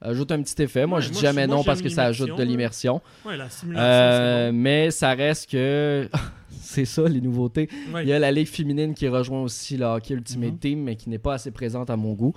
Ajoute 0.09 0.31
un 0.31 0.41
petit 0.41 0.61
effet. 0.61 0.85
Moi, 0.85 0.99
Ouais, 0.99 1.03
je 1.03 1.09
dis 1.09 1.13
moi, 1.15 1.21
jamais 1.21 1.47
moi, 1.47 1.57
non 1.57 1.63
parce 1.63 1.81
que 1.81 1.89
ça 1.89 2.05
ajoute 2.05 2.37
de 2.37 2.43
l'immersion. 2.43 3.01
Ouais, 3.25 3.37
la 3.37 3.49
simulation, 3.49 3.83
Euh, 3.87 4.47
c'est 4.47 4.51
mais 4.53 4.91
ça 4.91 5.13
reste 5.13 5.49
que. 5.49 6.09
c'est 6.61 6.85
ça, 6.85 7.03
les 7.07 7.21
nouveautés. 7.21 7.69
Ouais. 7.93 8.03
Il 8.03 8.09
y 8.09 8.13
a 8.13 8.19
la 8.19 8.31
Ligue 8.31 8.47
féminine 8.47 8.93
qui 8.93 9.07
rejoint 9.07 9.41
aussi 9.41 9.77
le 9.77 9.85
Hockey 9.85 10.13
Ultimate 10.13 10.51
Mhm. 10.53 10.59
Team, 10.59 10.83
mais 10.83 10.95
qui 10.95 11.09
n'est 11.09 11.17
pas 11.19 11.35
assez 11.35 11.51
présente 11.51 11.89
à 11.89 11.95
mon 11.97 12.13
goût. 12.13 12.33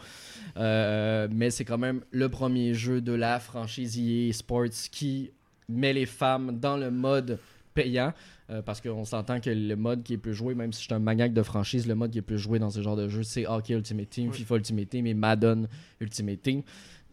Euh, 0.57 1.29
mais 1.31 1.51
c'est 1.51 1.65
quand 1.65 1.79
même 1.79 2.01
le 2.11 2.29
premier 2.29 2.75
jeu 2.75 3.01
de 3.01 3.13
la 3.13 3.39
franchise 3.39 3.99
EA 3.99 4.33
Sports 4.33 4.65
qui 4.91 5.31
met 5.69 5.93
les 5.93 6.07
femmes 6.07 6.59
dans 6.61 6.77
le 6.77 6.91
mode 6.91 7.39
payant. 7.75 8.13
euh, 8.51 8.63
parce 8.63 8.81
qu'on 8.81 9.05
s'entend 9.05 9.41
que 9.41 9.51
le 9.51 9.77
mode 9.77 10.03
qui 10.03 10.15
est 10.15 10.17
plus 10.17 10.33
joué, 10.33 10.55
même 10.55 10.73
si 10.73 10.81
je 10.81 10.87
suis 10.87 10.95
un 10.95 10.99
maniaque 10.99 11.35
de 11.35 11.43
franchise, 11.43 11.87
le 11.87 11.95
mode 11.95 12.11
qui 12.13 12.17
est 12.19 12.23
plus 12.23 12.39
joué 12.39 12.59
dans 12.59 12.71
ce 12.71 12.81
genre 12.81 12.97
de 12.97 13.07
jeu, 13.07 13.23
c'est 13.23 13.47
Hockey 13.47 13.75
Ultimate 13.75 14.09
Team. 14.09 14.33
FIFA 14.33 14.55
Ultimate 14.57 14.89
Team 14.89 15.07
et 15.07 15.13
Madden 15.13 15.69
Ultimate 16.01 16.41
Team. 16.41 16.63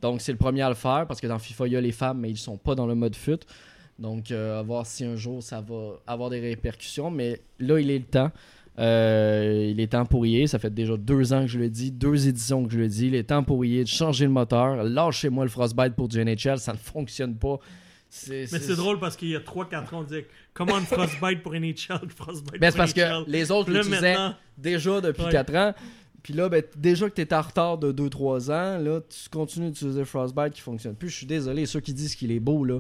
Donc 0.06 0.22
c'est 0.22 0.32
le 0.32 0.38
premier 0.38 0.62
à 0.62 0.70
le 0.70 0.76
faire 0.76 1.06
parce 1.08 1.20
que 1.20 1.28
dans 1.28 1.40
FIFA, 1.40 1.68
il 1.68 1.74
y 1.74 1.76
a 1.76 1.82
les 1.82 1.92
femmes, 1.92 2.20
mais 2.20 2.30
ils 2.30 2.38
sont 2.38 2.58
pas 2.58 2.76
dans 2.76 2.86
le 2.88 2.96
mode 2.96 3.16
FUT. 3.16 3.40
Donc, 3.98 4.30
euh, 4.32 4.60
à 4.60 4.62
voir 4.62 4.86
si 4.86 5.06
un 5.06 5.16
jour 5.16 5.42
ça 5.42 5.62
va 5.62 5.94
avoir 6.06 6.30
des 6.30 6.40
répercussions. 6.40 7.10
Mais 7.10 7.42
là, 7.60 7.80
il 7.80 7.90
est 7.90 8.00
le 8.00 8.04
temps. 8.06 8.32
Euh, 8.78 9.70
il 9.72 9.80
est 9.80 9.88
temps 9.94 10.06
pour 10.06 10.26
EA. 10.26 10.48
Ça 10.48 10.60
fait 10.60 10.74
déjà 10.74 10.98
deux 10.98 11.32
ans 11.34 11.42
que 11.42 11.48
je 11.48 11.60
le 11.60 11.70
dis, 11.70 11.92
deux 11.92 12.28
éditions 12.28 12.66
que 12.66 12.74
je 12.74 12.80
le 12.80 12.88
dis. 12.90 13.08
Il 13.08 13.16
est 13.16 13.24
temps 13.24 13.44
pour 13.44 13.64
EA 13.64 13.84
de 13.84 13.88
changer 13.88 14.26
le 14.26 14.32
moteur. 14.32 14.84
Lâchez-moi 14.84 15.46
le 15.46 15.50
Frostbite 15.50 15.96
pour 15.96 16.08
du 16.10 16.24
NHL. 16.24 16.58
Ça 16.60 16.74
ne 16.74 16.78
fonctionne 16.78 17.36
pas. 17.36 17.58
Mais 18.30 18.46
c'est 18.48 18.76
drôle 18.76 19.00
parce 19.00 19.16
qu'il 19.18 19.30
y 19.30 19.36
a 19.36 19.40
3-4 19.40 19.94
ans, 19.94 20.00
on 20.00 20.04
disait 20.04 20.28
comment 20.54 20.78
une 20.78 20.86
Frostbite 20.86 21.42
pour 21.42 21.54
NHL, 21.54 22.10
Frostbite 22.16 22.60
Ben, 22.60 22.72
pour 22.72 22.72
c'est 22.72 22.78
parce 22.78 22.96
NHL. 22.96 23.26
que 23.26 23.32
les 23.32 23.52
autres 23.52 23.72
l'utilisaient 23.72 24.14
maintenant, 24.14 24.36
déjà 24.58 25.02
depuis 25.02 25.24
Ouais. 25.24 25.32
4 25.32 25.56
ans. 25.56 25.74
Puis 26.26 26.34
là, 26.34 26.50
ben, 26.50 26.64
déjà 26.76 27.08
que 27.08 27.14
tu 27.14 27.22
es 27.22 27.32
en 27.36 27.42
retard 27.42 27.78
de 27.78 27.92
2-3 27.92 28.50
ans, 28.52 28.80
là, 28.80 29.00
tu 29.08 29.30
continues 29.30 29.70
d'utiliser 29.70 30.04
Frostbite 30.06 30.54
qui 30.54 30.62
fonctionne 30.62 30.96
plus. 30.96 31.10
Je 31.10 31.18
suis 31.18 31.28
désolé, 31.28 31.68
ceux 31.68 31.82
qui 31.82 31.94
disent 31.94 32.16
qu'il 32.16 32.32
est 32.32 32.40
beau, 32.40 32.66
là. 32.66 32.80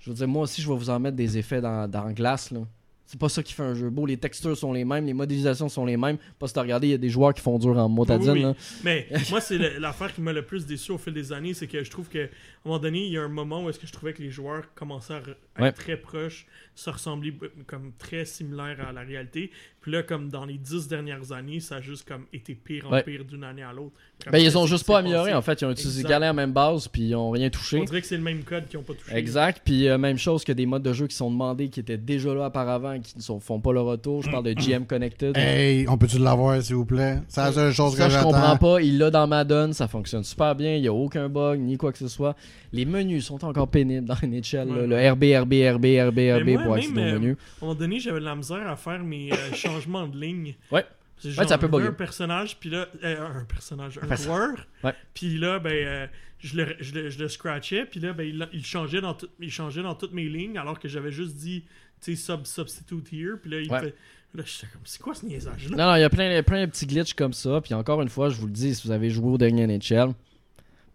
Je 0.00 0.10
veux 0.10 0.16
dire, 0.16 0.28
moi 0.28 0.42
aussi, 0.42 0.60
je 0.60 0.68
vais 0.68 0.76
vous 0.76 0.90
en 0.90 1.00
mettre 1.00 1.16
des 1.16 1.38
effets 1.38 1.62
dans, 1.62 1.88
dans 1.90 2.04
la 2.04 2.12
glace, 2.12 2.50
là. 2.50 2.60
C'est 3.06 3.18
pas 3.18 3.28
ça 3.28 3.42
qui 3.42 3.54
fait 3.54 3.64
un 3.64 3.74
jeu 3.74 3.90
beau. 3.90 4.06
Les 4.06 4.16
textures 4.18 4.56
sont 4.56 4.72
les 4.72 4.84
mêmes, 4.84 5.04
les 5.04 5.14
modélisations 5.14 5.68
sont 5.68 5.84
les 5.84 5.96
mêmes. 5.96 6.16
Pas 6.38 6.46
si 6.46 6.52
t'as 6.54 6.60
regardé, 6.62 6.86
il 6.86 6.90
y 6.90 6.94
a 6.94 6.98
des 6.98 7.08
joueurs 7.08 7.34
qui 7.34 7.40
font 7.40 7.58
dur 7.58 7.76
en 7.76 7.88
motadine, 7.88 8.30
Oui, 8.30 8.36
oui. 8.38 8.42
là. 8.44 8.54
Mais 8.84 9.08
moi, 9.30 9.40
c'est 9.40 9.58
l'affaire 9.80 10.14
qui 10.14 10.20
m'a 10.20 10.32
le 10.32 10.42
plus 10.46 10.64
déçu 10.64 10.92
au 10.92 10.98
fil 10.98 11.12
des 11.12 11.32
années, 11.32 11.52
c'est 11.52 11.66
que 11.66 11.82
je 11.82 11.90
trouve 11.90 12.08
qu'à 12.08 12.20
un 12.22 12.28
moment 12.64 12.78
donné, 12.78 13.04
il 13.06 13.12
y 13.12 13.18
a 13.18 13.22
un 13.22 13.28
moment 13.28 13.64
où 13.64 13.68
est-ce 13.70 13.80
que 13.80 13.86
je 13.88 13.92
trouvais 13.92 14.12
que 14.12 14.22
les 14.22 14.30
joueurs 14.30 14.72
commençaient 14.76 15.14
à, 15.14 15.20
re- 15.20 15.34
à 15.56 15.62
Ouais. 15.62 15.68
être 15.70 15.78
très 15.78 15.96
proches, 15.96 16.46
se 16.76 16.88
ressembler 16.88 17.32
b- 17.32 17.48
comme 17.66 17.90
très 17.98 18.24
similaires 18.24 18.78
à 18.88 18.92
la 18.92 19.00
réalité. 19.00 19.50
Puis 19.80 19.92
là, 19.92 20.02
comme 20.02 20.28
dans 20.28 20.44
les 20.44 20.58
dix 20.58 20.88
dernières 20.88 21.32
années, 21.32 21.58
ça 21.60 21.76
a 21.76 21.80
juste 21.80 22.06
comme 22.06 22.24
été 22.34 22.54
pire 22.54 22.86
en 22.88 22.92
Ouais. 22.92 23.02
pire 23.02 23.24
d'une 23.24 23.44
année 23.44 23.62
à 23.62 23.72
l'autre. 23.72 23.94
Ben, 24.30 24.36
ils 24.38 24.50
ça, 24.52 24.58
ont 24.58 24.66
juste 24.66 24.86
pas 24.86 24.98
amélioré 24.98 25.30
passé. 25.30 25.34
en 25.38 25.40
fait. 25.40 25.62
Ils 25.62 25.64
ont 25.64 25.70
utilisé 25.70 26.00
Exact. 26.00 26.10
galère 26.10 26.28
la 26.28 26.32
même 26.34 26.52
base 26.52 26.86
puis 26.88 27.02
ils 27.08 27.14
ont 27.14 27.30
rien 27.30 27.46
On 27.46 27.50
touché. 27.50 27.82
dirait 27.86 28.02
que 28.02 28.06
c'est 28.06 28.18
le 28.18 28.22
même 28.22 28.42
code 28.44 28.68
qu'ils 28.68 28.78
ont 28.78 28.82
pas 28.82 28.92
touché. 28.92 29.16
Exact. 29.16 29.62
Puis 29.64 29.88
euh, 29.88 29.96
même 29.96 30.18
chose 30.18 30.44
que 30.44 30.52
des 30.52 30.66
modes 30.66 30.82
de 30.82 30.92
jeu 30.92 31.06
qui 31.06 31.16
sont 31.16 31.30
demandés, 31.30 31.70
qui 31.70 31.80
étaient 31.80 31.96
déjà 31.96 32.34
là 32.34 32.48
auparavant 32.48 32.92
et 32.92 33.00
qui 33.00 33.16
ne 33.16 33.22
sont- 33.22 33.40
font 33.40 33.60
pas 33.60 33.72
le 33.72 33.80
retour. 33.80 34.22
Je 34.22 34.30
parle 34.30 34.44
de 34.44 34.52
GM 34.60 34.84
Connected. 34.84 35.34
Hey, 35.38 35.88
on 35.88 35.96
peut-tu 35.96 36.18
l'avoir, 36.18 36.60
s'il 36.62 36.74
vous 36.76 36.84
plaît? 36.84 37.18
C'est 37.28 37.40
la 37.40 37.52
seule 37.52 37.72
chose 37.72 37.96
Ça, 37.96 38.08
que 38.08 38.12
je 38.12 38.18
comprends 38.22 38.58
pas. 38.58 38.82
Il 38.82 38.98
l'a 38.98 39.10
dans 39.10 39.26
Madden, 39.26 39.72
ça 39.72 39.88
fonctionne 39.88 40.24
super 40.24 40.54
bien. 40.54 40.74
Il 40.76 40.82
n'y 40.82 40.88
a 40.88 40.92
aucun 40.92 41.30
bug, 41.30 41.58
ni 41.58 41.78
quoi 41.78 41.90
que 41.90 41.98
ce 41.98 42.08
soit. 42.08 42.36
Les 42.74 42.84
menus 42.84 43.24
sont 43.24 43.42
encore 43.46 43.68
pénibles 43.68 44.06
dans 44.06 44.14
NHL. 44.22 44.68
là. 44.68 44.74
Ouais. 44.74 44.86
Le 44.86 45.10
RB, 45.12 45.24
RB, 45.44 45.76
RB, 45.76 45.86
RB, 46.10 46.18
RB 46.42 46.48
moi, 46.50 46.62
pour 46.62 46.74
accéder 46.74 47.00
au 47.00 47.04
euh, 47.04 47.12
menu. 47.14 47.30
À 47.30 47.32
un 47.32 47.66
moment 47.68 47.74
donné, 47.74 47.98
j'avais 47.98 48.20
de 48.20 48.24
la 48.26 48.36
misère 48.36 48.68
à 48.68 48.76
faire 48.76 49.02
mes 49.02 49.30
changements 49.70 50.06
de 50.08 50.18
ligne. 50.18 50.54
Ouais. 50.70 50.84
C'est 51.18 51.28
Ouais, 51.28 51.34
genre, 51.34 51.48
ça 51.48 51.58
peut 51.58 51.66
j'avais 51.66 51.76
bugger. 51.84 51.88
un 51.88 51.92
personnage, 51.92 52.56
puis 52.58 52.70
là, 52.70 52.88
euh, 53.04 53.40
un 53.40 53.44
personnage, 53.44 53.98
un 54.02 54.06
perso- 54.06 54.24
joueur. 54.24 54.66
Ouais. 54.82 54.94
Puis 55.12 55.36
là, 55.38 55.58
ben, 55.58 55.72
euh, 55.72 56.06
je, 56.38 56.56
le, 56.56 56.76
je, 56.80 56.94
le, 56.94 57.10
je 57.10 57.18
le 57.18 57.28
scratchais, 57.28 57.84
puis 57.84 58.00
là, 58.00 58.12
ben, 58.14 58.24
il, 58.26 58.48
il 58.54 58.64
changeait 58.64 59.02
dans 59.02 59.12
tout- 59.14 59.28
il 59.38 59.50
changeait 59.50 59.82
dans 59.82 59.94
toutes 59.94 60.12
mes 60.14 60.24
lignes, 60.28 60.56
alors 60.56 60.78
que 60.78 60.88
j'avais 60.88 61.12
juste 61.12 61.36
dit, 61.36 61.62
tu 62.00 62.16
sais, 62.16 62.32
sub, 62.32 62.46
substitute 62.46 63.12
here, 63.12 63.34
puis 63.40 63.50
là, 63.50 63.60
il 63.60 63.70
Ouais. 63.70 63.80
fait. 63.80 63.94
Là, 64.34 64.44
j'étais 64.46 64.68
comme, 64.72 64.80
c'est 64.84 65.02
quoi 65.02 65.12
ce 65.14 65.26
niaisage-là? 65.26 65.76
Non, 65.76 65.86
non, 65.90 65.96
il 65.96 66.00
y 66.00 66.04
a 66.04 66.08
plein, 66.08 66.42
plein 66.44 66.64
de 66.64 66.70
petits 66.70 66.86
glitches 66.86 67.14
comme 67.14 67.32
ça. 67.32 67.60
Puis 67.60 67.74
encore 67.74 68.00
une 68.00 68.08
fois, 68.08 68.28
je 68.30 68.36
vous 68.40 68.46
le 68.46 68.52
dis, 68.52 68.74
si 68.76 68.86
vous 68.86 68.92
avez 68.92 69.10
joué 69.10 69.28
au 69.28 69.36
dernier 69.36 69.66
NHL, 69.66 70.14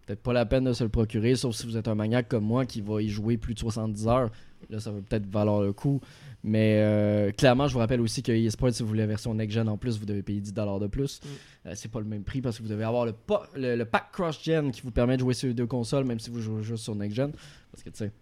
peut-être 0.06 0.22
pas 0.22 0.32
la 0.32 0.46
peine 0.46 0.64
de 0.64 0.72
se 0.72 0.84
le 0.84 0.90
procurer, 0.90 1.34
sauf 1.34 1.54
si 1.56 1.66
vous 1.66 1.76
êtes 1.76 1.88
un 1.88 1.94
maniaque 1.96 2.28
comme 2.28 2.44
moi 2.44 2.64
qui 2.64 2.80
va 2.80 3.02
y 3.02 3.08
jouer 3.08 3.36
plus 3.36 3.54
de 3.54 3.58
70 3.58 4.06
heures. 4.08 4.30
Là, 4.70 4.80
ça 4.80 4.90
va 4.90 5.00
peut-être 5.00 5.26
valoir 5.30 5.60
le 5.62 5.72
coup. 5.72 6.00
Mais 6.42 6.78
euh, 6.80 7.30
clairement, 7.32 7.66
je 7.68 7.72
vous 7.72 7.78
rappelle 7.80 8.00
aussi 8.00 8.22
que 8.22 8.30
eSports, 8.32 8.72
si 8.72 8.82
vous 8.82 8.88
voulez 8.88 9.00
la 9.00 9.06
version 9.06 9.34
next-gen 9.34 9.68
en 9.68 9.76
plus, 9.76 9.98
vous 9.98 10.06
devez 10.06 10.22
payer 10.22 10.40
10$ 10.40 10.80
de 10.80 10.86
plus. 10.86 11.20
Mm. 11.22 11.26
Euh, 11.68 11.72
c'est 11.74 11.90
pas 11.90 11.98
le 12.00 12.06
même 12.06 12.22
prix 12.22 12.40
parce 12.40 12.56
que 12.58 12.62
vous 12.62 12.68
devez 12.68 12.84
avoir 12.84 13.04
le, 13.04 13.12
pa- 13.12 13.48
le, 13.56 13.76
le 13.76 13.84
pack 13.84 14.12
cross-gen 14.12 14.70
qui 14.70 14.82
vous 14.82 14.90
permet 14.92 15.16
de 15.16 15.20
jouer 15.22 15.34
sur 15.34 15.48
les 15.48 15.54
deux 15.54 15.66
consoles, 15.66 16.04
même 16.04 16.20
si 16.20 16.30
vous 16.30 16.40
jouez 16.40 16.62
juste 16.62 16.84
sur 16.84 16.94
next-gen. 16.94 17.32
Parce 17.72 17.82
que, 17.82 17.90
tu 17.90 17.96
sais, 17.98 18.12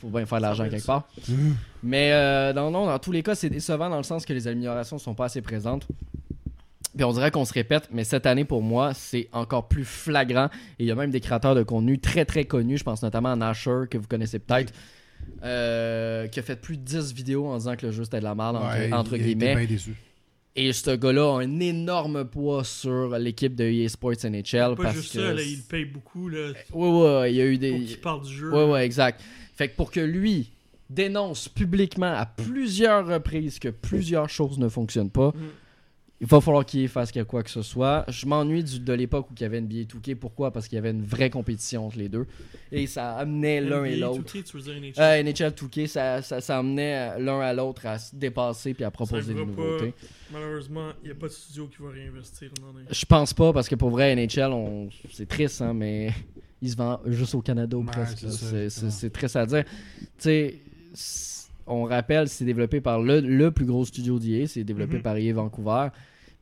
faut 0.00 0.08
bien 0.08 0.24
faire 0.26 0.38
de 0.38 0.42
l'argent 0.42 0.64
quelque 0.64 0.80
ça. 0.80 0.86
part. 0.86 1.08
Mais 1.82 2.10
euh, 2.12 2.52
non, 2.54 2.70
non, 2.70 2.86
dans 2.86 2.98
tous 2.98 3.12
les 3.12 3.22
cas, 3.22 3.34
c'est 3.34 3.50
décevant 3.50 3.88
dans 3.90 3.98
le 3.98 4.02
sens 4.02 4.24
que 4.26 4.32
les 4.32 4.48
améliorations 4.48 4.98
sont 4.98 5.14
pas 5.14 5.26
assez 5.26 5.42
présentes. 5.42 5.86
Puis 6.96 7.04
on 7.04 7.12
dirait 7.12 7.30
qu'on 7.30 7.44
se 7.46 7.54
répète, 7.54 7.88
mais 7.90 8.04
cette 8.04 8.26
année 8.26 8.44
pour 8.44 8.62
moi, 8.62 8.92
c'est 8.94 9.28
encore 9.32 9.66
plus 9.68 9.84
flagrant. 9.84 10.46
Et 10.78 10.84
il 10.84 10.86
y 10.86 10.90
a 10.90 10.94
même 10.94 11.10
des 11.10 11.20
créateurs 11.20 11.54
de 11.54 11.62
contenu 11.62 11.98
très 11.98 12.24
très 12.26 12.44
connus, 12.44 12.78
je 12.78 12.84
pense 12.84 13.02
notamment 13.02 13.30
à 13.32 13.36
Nasher, 13.36 13.84
que 13.90 13.96
vous 13.96 14.06
connaissez 14.06 14.38
peut-être, 14.38 14.72
euh, 15.42 16.26
qui 16.28 16.38
a 16.38 16.42
fait 16.42 16.56
plus 16.60 16.76
de 16.76 16.82
10 16.82 17.12
vidéos 17.14 17.46
en 17.46 17.56
disant 17.56 17.76
que 17.76 17.86
le 17.86 17.92
jeu 17.92 18.04
c'était 18.04 18.18
de 18.18 18.24
la 18.24 18.34
merde, 18.34 18.56
entre, 18.56 18.76
Ouais, 18.78 18.92
entre 18.92 19.16
il 19.16 19.22
a 19.22 19.26
été 19.26 19.34
guillemets. 19.34 19.56
bien 19.56 19.66
déçu. 19.66 19.94
Et 20.54 20.72
ce 20.74 20.90
gars-là 20.90 21.36
a 21.36 21.42
un 21.42 21.60
énorme 21.60 22.26
poids 22.26 22.62
sur 22.62 23.16
l'équipe 23.18 23.54
de 23.54 23.64
EA 23.64 23.88
Sports 23.88 24.12
NHL. 24.24 24.74
Pas 24.76 24.82
parce 24.82 24.96
juste 24.96 25.14
que 25.14 25.20
ça, 25.20 25.32
là, 25.32 25.40
il 25.42 25.62
paye 25.62 25.86
beaucoup, 25.86 26.28
là, 26.28 26.50
Ouais, 26.74 26.88
ouais, 27.20 27.32
il 27.32 27.36
y 27.36 27.40
a 27.40 27.46
eu 27.46 27.52
pour 27.58 27.60
des. 27.60 27.84
qu'il 27.86 28.00
parle 28.00 28.22
du 28.22 28.34
jeu. 28.34 28.52
Ouais, 28.52 28.70
ouais, 28.70 28.84
exact. 28.84 29.22
Fait 29.54 29.68
que 29.68 29.76
pour 29.76 29.90
que 29.90 30.00
lui 30.00 30.50
dénonce 30.90 31.48
publiquement 31.48 32.12
à 32.14 32.26
plusieurs 32.26 33.06
reprises 33.06 33.58
que 33.58 33.68
plusieurs 33.68 34.28
choses 34.28 34.58
ne 34.58 34.68
fonctionnent 34.68 35.08
pas, 35.10 35.30
Mm. 35.30 35.40
Il 36.22 36.28
va 36.28 36.40
falloir 36.40 36.64
qu'il 36.64 36.88
fasse 36.88 37.10
quoi 37.26 37.42
que 37.42 37.50
ce 37.50 37.62
soit. 37.62 38.04
Je 38.08 38.26
m'ennuie 38.26 38.62
du- 38.62 38.78
de 38.78 38.92
l'époque 38.92 39.28
où 39.30 39.34
il 39.36 39.42
y 39.42 39.44
avait 39.44 39.60
NBA 39.60 39.82
2K. 39.84 40.14
Pourquoi? 40.14 40.52
Parce 40.52 40.68
qu'il 40.68 40.76
y 40.76 40.78
avait 40.78 40.92
une 40.92 41.04
vraie 41.04 41.28
compétition 41.30 41.86
entre 41.88 41.98
les 41.98 42.08
deux. 42.08 42.26
Et 42.70 42.86
ça 42.86 43.16
amenait 43.16 43.60
l'un 43.60 43.84
et 43.84 43.96
NBA, 43.96 44.06
l'autre. 44.06 44.22
2K, 44.22 44.44
tu 44.44 44.56
veux 44.56 44.62
dire 44.62 44.74
NHL? 44.80 44.92
Euh, 44.98 45.22
NHL 45.24 45.50
2K, 45.52 45.86
ça, 45.88 46.22
ça, 46.22 46.40
ça 46.40 46.58
amenait 46.58 47.18
l'un 47.18 47.40
à 47.40 47.52
l'autre 47.52 47.84
à 47.86 47.98
se 47.98 48.14
dépasser 48.14 48.72
puis 48.72 48.84
à 48.84 48.90
proposer 48.92 49.34
des 49.34 49.44
nouveautés. 49.44 49.92
Malheureusement, 50.32 50.90
il 51.02 51.06
n'y 51.06 51.10
a 51.12 51.16
pas 51.16 51.26
de 51.26 51.32
studio 51.32 51.66
qui 51.66 51.82
va 51.82 51.90
réinvestir 51.90 52.50
dans 52.60 52.78
les... 52.78 52.84
Je 52.88 53.04
pense 53.04 53.34
pas 53.34 53.52
parce 53.52 53.68
que 53.68 53.74
pour 53.74 53.90
vrai, 53.90 54.14
NHL, 54.14 54.52
on... 54.52 54.88
c'est 55.10 55.26
triste, 55.28 55.60
hein, 55.60 55.74
mais 55.74 56.12
il 56.62 56.70
se 56.70 56.76
vend 56.76 57.00
juste 57.06 57.34
au 57.34 57.42
Canada 57.42 57.76
ou 57.76 57.82
presque. 57.82 58.24
c'est 58.30 59.12
triste 59.12 59.34
à 59.36 59.44
dire. 59.44 59.64
Tu 59.66 60.06
sais, 60.18 60.60
on 61.66 61.82
rappelle, 61.84 62.28
c'est 62.28 62.44
développé 62.44 62.80
par 62.80 63.00
le, 63.00 63.20
le 63.20 63.50
plus 63.50 63.64
gros 63.66 63.84
studio 63.84 64.18
d'IA, 64.18 64.46
c'est 64.46 64.64
développé 64.64 64.96
Mhm. 64.96 65.02
par 65.02 65.16
EA 65.16 65.32
Vancouver. 65.32 65.88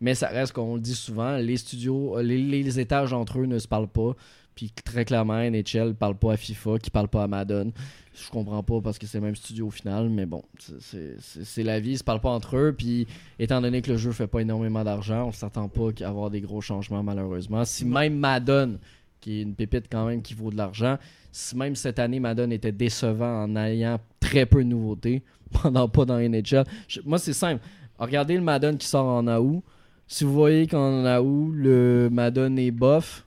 Mais 0.00 0.14
ça 0.14 0.28
reste, 0.28 0.52
qu'on 0.54 0.74
le 0.76 0.80
dit 0.80 0.94
souvent, 0.94 1.36
les 1.36 1.56
studios, 1.58 2.16
euh, 2.18 2.22
les, 2.22 2.38
les 2.38 2.80
étages 2.80 3.12
entre 3.12 3.38
eux 3.40 3.46
ne 3.46 3.58
se 3.58 3.68
parlent 3.68 3.88
pas. 3.88 4.14
Puis 4.54 4.72
très 4.84 5.04
clairement, 5.04 5.34
NHL 5.38 5.94
parle 5.94 6.16
pas 6.16 6.32
à 6.32 6.36
FIFA, 6.36 6.78
qui 6.78 6.90
parle 6.90 7.08
pas 7.08 7.22
à 7.22 7.26
Madden. 7.26 7.70
Je 8.14 8.28
comprends 8.30 8.62
pas 8.62 8.80
parce 8.80 8.98
que 8.98 9.06
c'est 9.06 9.18
le 9.18 9.24
même 9.24 9.36
studio 9.36 9.68
au 9.68 9.70
final, 9.70 10.10
mais 10.10 10.26
bon, 10.26 10.42
c'est- 10.80 11.62
la 11.62 11.80
vie, 11.80 11.92
ils 11.92 11.98
se 11.98 12.04
parlent 12.04 12.20
pas 12.20 12.30
entre 12.30 12.56
eux. 12.56 12.74
Puis 12.76 13.06
étant 13.38 13.60
donné 13.60 13.80
que 13.80 13.90
le 13.92 13.96
jeu 13.96 14.12
fait 14.12 14.26
pas 14.26 14.40
énormément 14.40 14.82
d'argent, 14.84 15.28
on 15.28 15.32
s'attend 15.32 15.68
pas 15.68 15.92
qu'à 15.92 16.08
avoir 16.08 16.30
des 16.30 16.40
gros 16.40 16.60
changements 16.60 17.02
malheureusement. 17.02 17.64
Si 17.64 17.84
même 17.84 18.16
Madden, 18.18 18.78
qui 19.20 19.38
est 19.38 19.42
une 19.42 19.54
pépite 19.54 19.86
quand 19.90 20.06
même 20.06 20.20
qui 20.22 20.34
vaut 20.34 20.50
de 20.50 20.56
l'argent, 20.56 20.98
si 21.32 21.56
même 21.56 21.76
cette 21.76 21.98
année 21.98 22.20
Madden 22.20 22.52
était 22.52 22.72
décevant 22.72 23.44
en 23.44 23.56
ayant 23.56 23.98
très 24.18 24.44
peu 24.46 24.62
de 24.64 24.68
nouveautés, 24.68 25.22
pendant 25.62 25.88
pas 25.88 26.04
dans 26.04 26.18
NHL, 26.18 26.64
je- 26.88 27.00
moi 27.04 27.18
c'est 27.18 27.32
simple. 27.34 27.62
Regardez 27.98 28.34
le 28.34 28.40
Madden 28.42 28.76
qui 28.76 28.86
sort 28.88 29.06
en 29.06 29.26
août. 29.28 29.62
Si 30.12 30.24
vous 30.24 30.32
voyez 30.32 30.66
qu'en 30.66 31.04
août, 31.20 31.52
le 31.54 32.08
Madden 32.10 32.58
est 32.58 32.72
bof, 32.72 33.24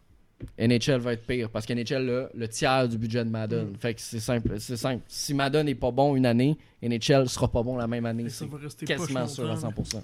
NHL 0.60 1.00
va 1.00 1.14
être 1.14 1.26
pire 1.26 1.50
parce 1.50 1.66
qu'NHL 1.66 2.10
a 2.10 2.30
le 2.38 2.48
tiers 2.50 2.90
du 2.90 2.98
budget 2.98 3.24
de 3.24 3.30
Madden. 3.30 3.70
Mm. 3.70 3.76
Fait 3.80 3.94
que 3.94 4.02
c'est 4.02 4.20
simple, 4.20 4.60
c'est 4.60 4.76
simple. 4.76 5.02
Si 5.08 5.34
Madden 5.34 5.66
est 5.70 5.76
pas 5.76 5.92
bon 5.92 6.14
une 6.18 6.26
année, 6.26 6.58
NHL 6.82 7.30
sera 7.30 7.50
pas 7.50 7.64
bon 7.64 7.78
la 7.78 7.88
même 7.88 8.06
année. 8.06 8.26
Et 8.26 8.30
ça 8.30 8.40
C'est 8.44 8.52
va 8.52 8.58
rester 8.58 8.86
quasiment 8.86 9.26
sûr 9.28 9.50
à 9.50 9.56
longtemps, 9.56 9.70
100%. 9.70 10.02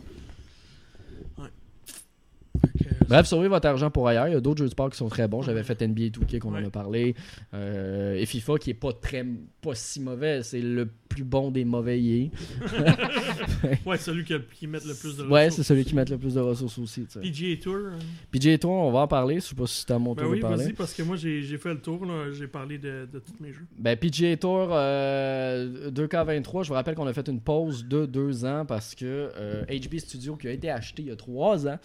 Fait 2.61 2.84
que, 2.86 3.05
Bref, 3.09 3.25
sauvez 3.25 3.49
votre 3.49 3.67
argent 3.67 3.91
pour 3.91 4.07
ailleurs. 4.07 4.30
Il 4.30 4.34
y 4.34 4.38
a 4.38 4.39
d'autres 4.39 4.59
jeux 4.59 4.65
de 4.67 4.71
sport 4.71 4.89
qui 4.89 4.97
sont 4.97 5.09
très 5.09 5.27
bons. 5.27 5.41
J'avais 5.41 5.63
fait 5.63 5.82
NBA 5.82 6.11
2K 6.11 6.39
qu'on 6.39 6.53
en 6.53 6.59
Ouais. 6.61 6.65
a 6.65 6.69
parlé. 6.69 7.13
Euh, 7.53 8.15
et 8.15 8.25
FIFA 8.25 8.57
qui 8.57 8.69
est 8.69 8.73
pas 8.73 8.93
très 8.93 9.25
pas 9.61 9.75
si 9.75 9.99
mauvais. 9.99 10.43
C'est 10.43 10.61
le 10.61 10.88
plus 11.10 11.24
bon 11.24 11.51
des 11.51 11.66
mauvais 11.66 11.99
EA. 12.01 12.30
Ouais, 13.86 13.97
celui 13.97 14.24
qui, 14.24 14.68
met 14.68 14.80
le 14.86 14.93
plus 14.93 15.18
de 15.18 15.24
Ouais, 15.24 15.41
c'est 15.41 15.47
ressources. 15.49 15.68
celui 15.68 15.84
qui 15.86 15.95
met 15.95 16.05
le 16.05 16.18
plus 16.18 16.36
de 16.36 16.39
ressources 16.39 16.78
aussi. 16.78 17.05
tu 17.05 17.12
sais. 17.14 17.20
PGA 17.20 17.62
Tour. 17.62 17.76
hein? 17.93 17.99
PJ 18.32 18.60
toi, 18.60 18.72
on 18.72 18.91
va 18.91 18.99
en 19.01 19.07
parler. 19.07 19.36
Je 19.36 19.39
sais 19.41 19.55
pas 19.55 19.68
si 19.68 19.82
c'est 19.86 19.91
à 19.91 19.99
mon 19.99 20.14
Ben 20.14 20.22
tour 20.24 20.32
oui, 20.32 20.38
de 20.38 20.41
parler. 20.41 20.64
vas-y, 20.66 20.74
parce 20.74 20.93
que 20.93 21.03
moi, 21.03 21.16
j'ai 21.18 21.41
j'ai 21.41 21.57
fait 21.57 21.74
le 21.74 21.80
tour. 21.82 22.05
là. 22.05 22.32
J'ai 22.32 22.47
parlé 22.47 22.78
de, 22.78 23.07
de 23.12 23.20
tous 23.20 23.34
mes 23.41 23.51
jeux. 23.51 23.66
Ben, 23.78 23.97
PGA 23.97 24.38
Tour 24.38 24.70
euh, 24.72 25.91
2K23, 25.91 26.64
je 26.64 26.68
vous 26.70 26.74
rappelle 26.76 26.95
qu'on 26.95 27.07
a 27.07 27.14
fait 27.14 27.28
une 27.28 27.41
pause 27.41 27.86
de 27.86 28.05
deux 28.05 28.45
ans 28.45 28.66
parce 28.66 28.95
que 28.95 29.32
euh, 29.36 29.64
HB 29.66 29.97
Studio, 29.97 30.36
qui 30.36 30.47
a 30.47 30.51
été 30.51 30.70
acheté 30.70 31.01
il 31.01 31.07
y 31.10 31.12
a 31.12 31.16
trois 31.16 31.68
ans, 31.68 31.80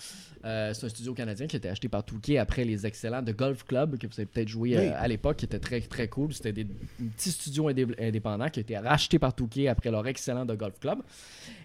euh, 0.45 0.73
c'est 0.75 0.85
un 0.87 0.89
studio 0.91 1.15
canadien 1.15 1.47
qui 1.47 1.57
a 1.57 1.59
été 1.59 1.69
acheté 1.71 1.89
par 1.89 2.05
Touquet 2.05 2.37
après 2.39 2.65
les 2.65 2.85
excellents 2.87 3.23
de 3.23 3.33
Golf 3.33 3.65
Club, 3.65 3.97
que 3.99 4.07
vous 4.07 4.13
avez 4.17 4.27
peut-être 4.27 4.49
joué 4.49 4.77
euh, 4.77 4.81
Oui. 4.81 4.87
à 4.89 5.09
l'époque, 5.09 5.39
qui 5.39 5.47
était 5.47 5.59
très 5.59 5.81
très 5.81 6.09
cool. 6.09 6.33
C'était 6.35 6.53
des, 6.53 6.63
un 7.03 7.07
petit 7.17 7.31
studio 7.31 7.71
indé- 7.71 7.95
indépendant 7.99 8.49
qui 8.51 8.61
a 8.61 8.63
été 8.63 8.77
par 9.19 9.35
Touquet 9.35 9.69
après 9.69 9.91
leur 9.91 10.07
excellent 10.07 10.45
de 10.45 10.55
Golf 10.55 10.79
Club. 10.81 10.99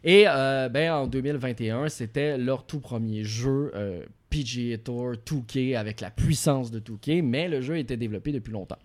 Et 0.03 0.25
euh, 0.27 0.69
ben, 0.69 0.91
en 0.91 1.07
2021, 1.07 1.89
c'était 1.89 2.37
leur 2.37 2.65
tout 2.65 2.79
premier 2.79 3.23
jeu. 3.23 3.71
euh, 3.75 4.05
PGA 4.29 4.77
Tour 4.77 5.13
2K 5.25 5.75
avec 5.75 6.01
la 6.01 6.11
puissance 6.11 6.71
de 6.71 6.79
2K, 6.79 7.23
mais 7.23 7.47
le 7.47 7.61
jeu 7.61 7.77
était 7.77 7.97
développé 7.97 8.31
depuis 8.31 8.51
longtemps. 8.51 8.77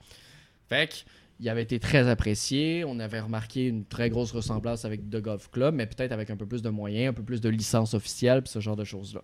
Fait 0.68 0.88
que, 0.88 0.94
il 1.40 1.48
avait 1.48 1.62
été 1.62 1.80
très 1.80 2.08
apprécié. 2.08 2.84
On 2.86 2.98
avait 3.00 3.20
remarqué 3.20 3.66
une 3.66 3.84
très 3.84 4.08
grosse 4.08 4.32
ressemblance 4.32 4.84
avec 4.84 5.10
The 5.10 5.20
Golf 5.20 5.50
Club, 5.50 5.74
mais 5.74 5.86
peut-être 5.86 6.12
avec 6.12 6.30
un 6.30 6.36
peu 6.36 6.46
plus 6.46 6.62
de 6.62 6.70
moyens, 6.70 7.10
un 7.10 7.12
peu 7.12 7.22
plus 7.22 7.40
de 7.40 7.48
licences 7.48 7.94
officielles, 7.94 8.42
puis 8.42 8.52
ce 8.52 8.60
genre 8.60 8.76
de 8.76 8.84
choses-là. 8.84 9.22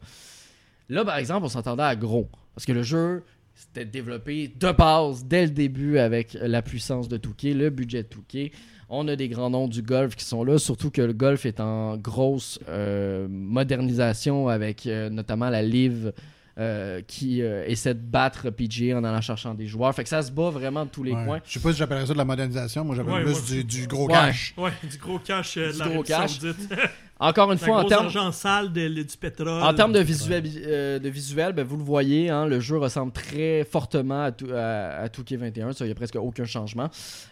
Là, 0.88 1.04
par 1.04 1.16
exemple, 1.16 1.46
on 1.46 1.48
s'entendait 1.48 1.84
à 1.84 1.94
gros. 1.94 2.28
Parce 2.54 2.66
que 2.66 2.72
le 2.72 2.82
jeu, 2.82 3.22
c'était 3.54 3.84
développé 3.84 4.48
de 4.48 4.72
base, 4.72 5.24
dès 5.24 5.46
le 5.46 5.52
début, 5.52 5.98
avec 5.98 6.36
la 6.40 6.62
puissance 6.62 7.08
de 7.08 7.16
Touquet, 7.16 7.54
le 7.54 7.70
budget 7.70 8.02
de 8.02 8.08
Touquet. 8.08 8.50
On 8.92 9.06
a 9.06 9.14
des 9.14 9.28
grands 9.28 9.50
noms 9.50 9.68
du 9.68 9.82
golf 9.82 10.16
qui 10.16 10.24
sont 10.24 10.42
là, 10.42 10.58
surtout 10.58 10.90
que 10.90 11.00
le 11.00 11.12
golf 11.12 11.46
est 11.46 11.60
en 11.60 11.96
grosse 11.96 12.58
euh, 12.68 13.28
modernisation 13.30 14.48
avec 14.48 14.84
euh, 14.86 15.08
notamment 15.10 15.48
la 15.48 15.62
Live 15.62 16.12
euh, 16.58 17.00
qui 17.06 17.40
euh, 17.40 17.64
essaie 17.68 17.94
de 17.94 18.00
battre 18.00 18.50
PGA 18.50 18.98
en 18.98 19.04
allant 19.04 19.20
cherchant 19.20 19.54
des 19.54 19.68
joueurs. 19.68 19.94
Fait 19.94 20.02
que 20.02 20.08
ça 20.08 20.22
se 20.22 20.32
bat 20.32 20.50
vraiment 20.50 20.84
de 20.84 20.90
tous 20.90 21.04
les 21.04 21.12
Ouais. 21.12 21.24
coins. 21.24 21.40
Je 21.46 21.52
sais 21.52 21.60
pas 21.60 21.72
si 21.72 21.78
j'appellerais 21.78 22.06
ça 22.06 22.12
de 22.14 22.18
la 22.18 22.24
modernisation. 22.24 22.84
Moi, 22.84 22.96
j'appelle 22.96 23.12
Ouais, 23.14 23.22
plus 23.22 23.54
moi 23.54 23.62
du, 23.62 23.86
gros 23.86 24.06
Ouais. 24.08 24.12
cash. 24.12 24.54
Ouais, 24.58 24.72
du 24.82 24.98
gros 24.98 25.18
cash 25.20 25.56
euh, 25.56 25.68
Du 25.70 25.74
de 25.74 25.78
la 25.78 25.88
gros 25.88 26.02
cash. 26.02 26.38
Encore 27.22 27.52
une 27.52 27.58
Un 27.58 27.62
fois, 27.62 27.80
en 27.80 27.84
termes 27.84 28.08
du 28.08 29.16
pétrole. 29.20 29.62
En 29.62 29.74
termes 29.74 29.92
de 29.92 30.00
visuel, 30.00 30.42
euh, 30.64 30.98
de 30.98 31.08
visuel 31.10 31.52
ben, 31.52 31.66
vous 31.66 31.76
le 31.76 31.84
voyez, 31.84 32.30
hein, 32.30 32.46
le 32.46 32.60
jeu 32.60 32.78
ressemble 32.78 33.12
très 33.12 33.62
fortement 33.64 34.22
à, 34.22 34.32
tout, 34.32 34.48
à, 34.50 35.02
à 35.02 35.06
2K21. 35.08 35.74
Ça, 35.74 35.84
il 35.84 35.88
n'y 35.88 35.92
a 35.92 35.94
presque 35.94 36.16
aucun 36.16 36.46
changement. 36.46 36.88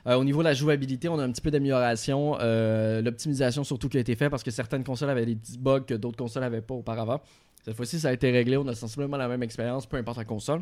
Euh, 0.06 0.16
au 0.16 0.24
niveau 0.24 0.40
de 0.40 0.44
la 0.44 0.52
jouabilité, 0.52 1.08
on 1.08 1.18
a 1.18 1.24
un 1.24 1.32
petit 1.32 1.40
peu 1.40 1.50
d'amélioration. 1.50 2.36
Euh, 2.38 3.00
L'optimisation 3.00 3.64
surtout 3.64 3.88
qui 3.88 3.96
a 3.96 4.00
été 4.00 4.14
faite 4.14 4.28
parce 4.28 4.42
que 4.42 4.50
certaines 4.50 4.84
consoles 4.84 5.08
avaient 5.08 5.24
des 5.24 5.36
petits 5.36 5.56
bugs 5.56 5.80
que 5.80 5.94
d'autres 5.94 6.18
consoles 6.18 6.42
n'avaient 6.42 6.60
pas 6.60 6.74
auparavant. 6.74 7.22
Cette 7.64 7.74
fois-ci, 7.74 7.98
ça 7.98 8.10
a 8.10 8.12
été 8.12 8.30
réglé. 8.30 8.58
On 8.58 8.68
a 8.68 8.74
sensiblement 8.74 9.16
la 9.16 9.26
même 9.26 9.42
expérience, 9.42 9.86
peu 9.86 9.96
importe 9.96 10.18
la 10.18 10.26
console. 10.26 10.60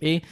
Et 0.00 0.22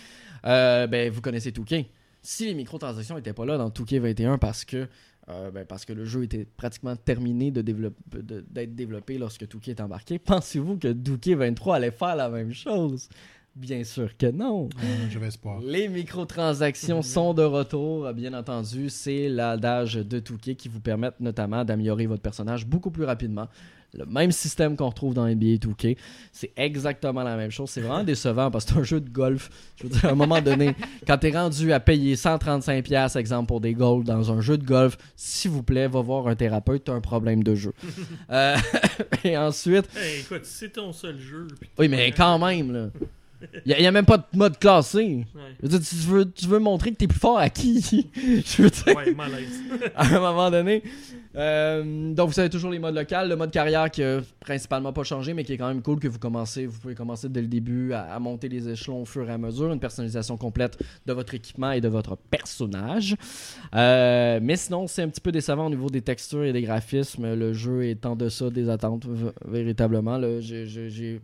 ben, 0.43 1.11
vous 1.11 1.21
connaissez 1.21 1.51
2K. 1.51 1.85
Si 2.23 2.47
les 2.47 2.55
microtransactions 2.55 3.17
n'étaient 3.17 3.35
pas 3.35 3.45
là 3.45 3.59
dans 3.59 3.69
2K21 3.69 4.39
parce 4.39 4.65
que 4.65 4.89
Euh, 5.29 5.51
ben, 5.51 5.65
parce 5.65 5.85
que 5.85 5.93
le 5.93 6.05
jeu 6.05 6.25
était 6.25 6.47
pratiquement 6.57 6.97
terminé 6.97 7.51
de 7.51 7.63
d'être 7.63 8.75
développé 8.75 9.17
lorsque 9.17 9.49
Touquet 9.49 9.73
est 9.73 9.81
embarqué. 9.81 10.19
Pensez-vous 10.25 10.77
que 10.77 10.93
Touquet 10.93 11.35
23 11.35 11.77
allait 11.77 11.91
faire 11.91 12.17
la 12.17 12.29
même 12.29 12.53
chose? 12.53 13.09
Bien 13.57 13.85
sûr 13.85 14.17
que 14.17 14.31
non. 14.31 14.69
Euh, 14.83 15.11
J'avais 15.11 15.29
espoir. 15.29 15.61
Les 15.61 15.89
microtransactions 15.89 17.03
sont 17.03 17.35
de 17.35 17.45
retour, 17.45 18.13
bien 18.13 18.35
entendu. 18.35 18.91
C'est 18.91 19.29
l'adage 19.29 19.95
de 19.95 20.19
Touquet 20.19 20.57
qui 20.57 20.69
vous 20.69 20.81
permettent 20.81 21.21
notamment 21.21 21.65
d'améliorer 21.65 22.07
votre 22.07 22.23
personnage 22.23 22.67
beaucoup 22.67 22.91
plus 22.91 23.05
rapidement. 23.05 23.49
Le 23.97 24.07
même 24.07 24.33
système 24.33 24.77
qu'on 24.77 24.89
retrouve 24.89 25.15
dans 25.15 25.27
NBA 25.27 25.57
2K. 25.57 25.97
C'est 26.33 26.51
exactement 26.57 27.23
la 27.23 27.37
même 27.37 27.51
chose. 27.51 27.71
C'est 27.71 27.81
vraiment 27.81 28.03
décevant 28.05 28.51
parce 28.51 28.65
que 28.65 28.73
c'est 28.73 28.79
un 28.81 28.83
jeu 28.83 29.01
de 29.01 29.09
golf. 29.09 29.51
Je 29.77 29.85
veux 29.85 29.91
dire, 29.91 30.05
à 30.07 30.09
un 30.11 30.15
moment 30.15 30.41
donné, 30.41 30.75
quand 31.07 31.19
tu 31.19 31.29
es 31.29 31.31
rendu 31.31 31.73
à 31.73 31.81
payer 31.81 32.17
135$, 32.17 33.19
exemple, 33.19 33.47
pour 33.47 33.61
des 33.61 33.75
goals 33.75 34.05
dans 34.05 34.33
un 34.33 34.41
jeu 34.41 34.59
de 34.59 34.65
golf, 34.65 34.97
s'il 35.17 35.51
vous 35.53 35.63
plaît, 35.63 35.87
va 35.89 36.01
voir 36.01 36.27
un 36.29 36.35
thérapeute, 36.35 36.85
tu 36.85 36.91
as 36.91 36.95
un 36.95 37.01
problème 37.01 37.43
de 37.43 37.55
jeu. 37.55 37.73
Euh, 38.31 38.57
et 39.25 39.37
ensuite, 39.37 39.89
Hey, 39.97 40.21
écoute, 40.21 40.45
c'est 40.45 40.71
ton 40.73 40.93
seul 40.93 41.19
jeu. 41.19 41.47
oui, 41.79 41.89
mais 41.89 42.11
pas- 42.11 42.17
quand 42.17 42.39
même, 42.47 42.73
là. 42.73 42.87
Il 43.67 43.77
n'y 43.79 43.87
a, 43.87 43.93
même 43.93 44.07
pas 44.07 44.17
de 44.17 44.25
mode 44.39 44.59
classé. 44.59 44.99
Ouais, 45.35 45.43
Je 45.63 45.69
veux 45.69 45.79
dire, 45.79 45.89
tu 45.89 45.95
veux, 45.97 46.31
tu 46.33 46.47
veux 46.47 46.59
montrer 46.59 46.91
que 46.93 46.97
t'es 46.97 47.07
plus 47.07 47.19
fort 47.19 47.39
à 47.39 47.51
qui? 47.51 47.81
Je 48.17 48.63
veux 48.63 48.71
dire, 48.71 48.97
ouais 48.97 49.13
malaise. 49.13 49.61
à 49.95 50.07
un 50.07 50.21
moment 50.21 50.51
donné. 50.51 50.83
Euh, 51.37 52.15
donc, 52.15 52.31
vous 52.31 52.41
avez 52.41 52.51
toujours 52.51 52.71
les 52.71 52.79
modes 52.79 52.95
locaux. 52.95 53.27
Le 53.27 53.37
mode 53.37 53.51
carrière 53.51 53.91
qui 53.91 54.03
a 54.03 54.21
principalement 54.41 54.93
pas 54.93 55.03
changé, 55.03 55.35
mais 55.35 55.45
qui 55.45 55.53
est 55.53 55.59
quand 55.59 55.69
même 55.69 55.83
cool 55.83 55.99
que 55.99 56.09
vous 56.09 56.19
commencez. 56.19 56.67
Vous 56.67 56.79
pouvez 56.79 56.95
commencer 56.95 57.29
dès 57.29 57.43
le 57.43 57.49
début 57.49 57.93
à, 57.93 58.19
monter 58.19 58.49
les 58.49 58.69
échelons 58.69 59.03
au 59.03 59.05
fur 59.05 59.29
et 59.29 59.33
à 59.33 59.39
mesure. 59.39 59.73
Une 59.73 59.81
personnalisation 59.81 60.37
complète 60.37 60.79
de 61.07 61.13
votre 61.13 61.35
équipement 61.35 61.73
et 61.73 61.81
de 61.81 61.89
votre 61.89 62.17
personnage. 62.17 63.17
Euh, 63.75 64.39
mais 64.43 64.57
sinon, 64.57 64.87
c'est 64.87 65.03
un 65.03 65.09
petit 65.09 65.21
peu 65.21 65.33
décevant 65.33 65.67
au 65.67 65.71
niveau 65.71 65.91
des 65.91 66.03
textures 66.03 66.45
et 66.45 66.53
des 66.53 66.63
graphismes. 66.63 67.35
Le 67.35 67.53
jeu 67.53 67.85
est 67.85 68.07
en 68.07 68.17
deçà 68.17 68.51
des 68.51 68.69
attentes, 68.69 69.07
véritablement. 69.47 70.21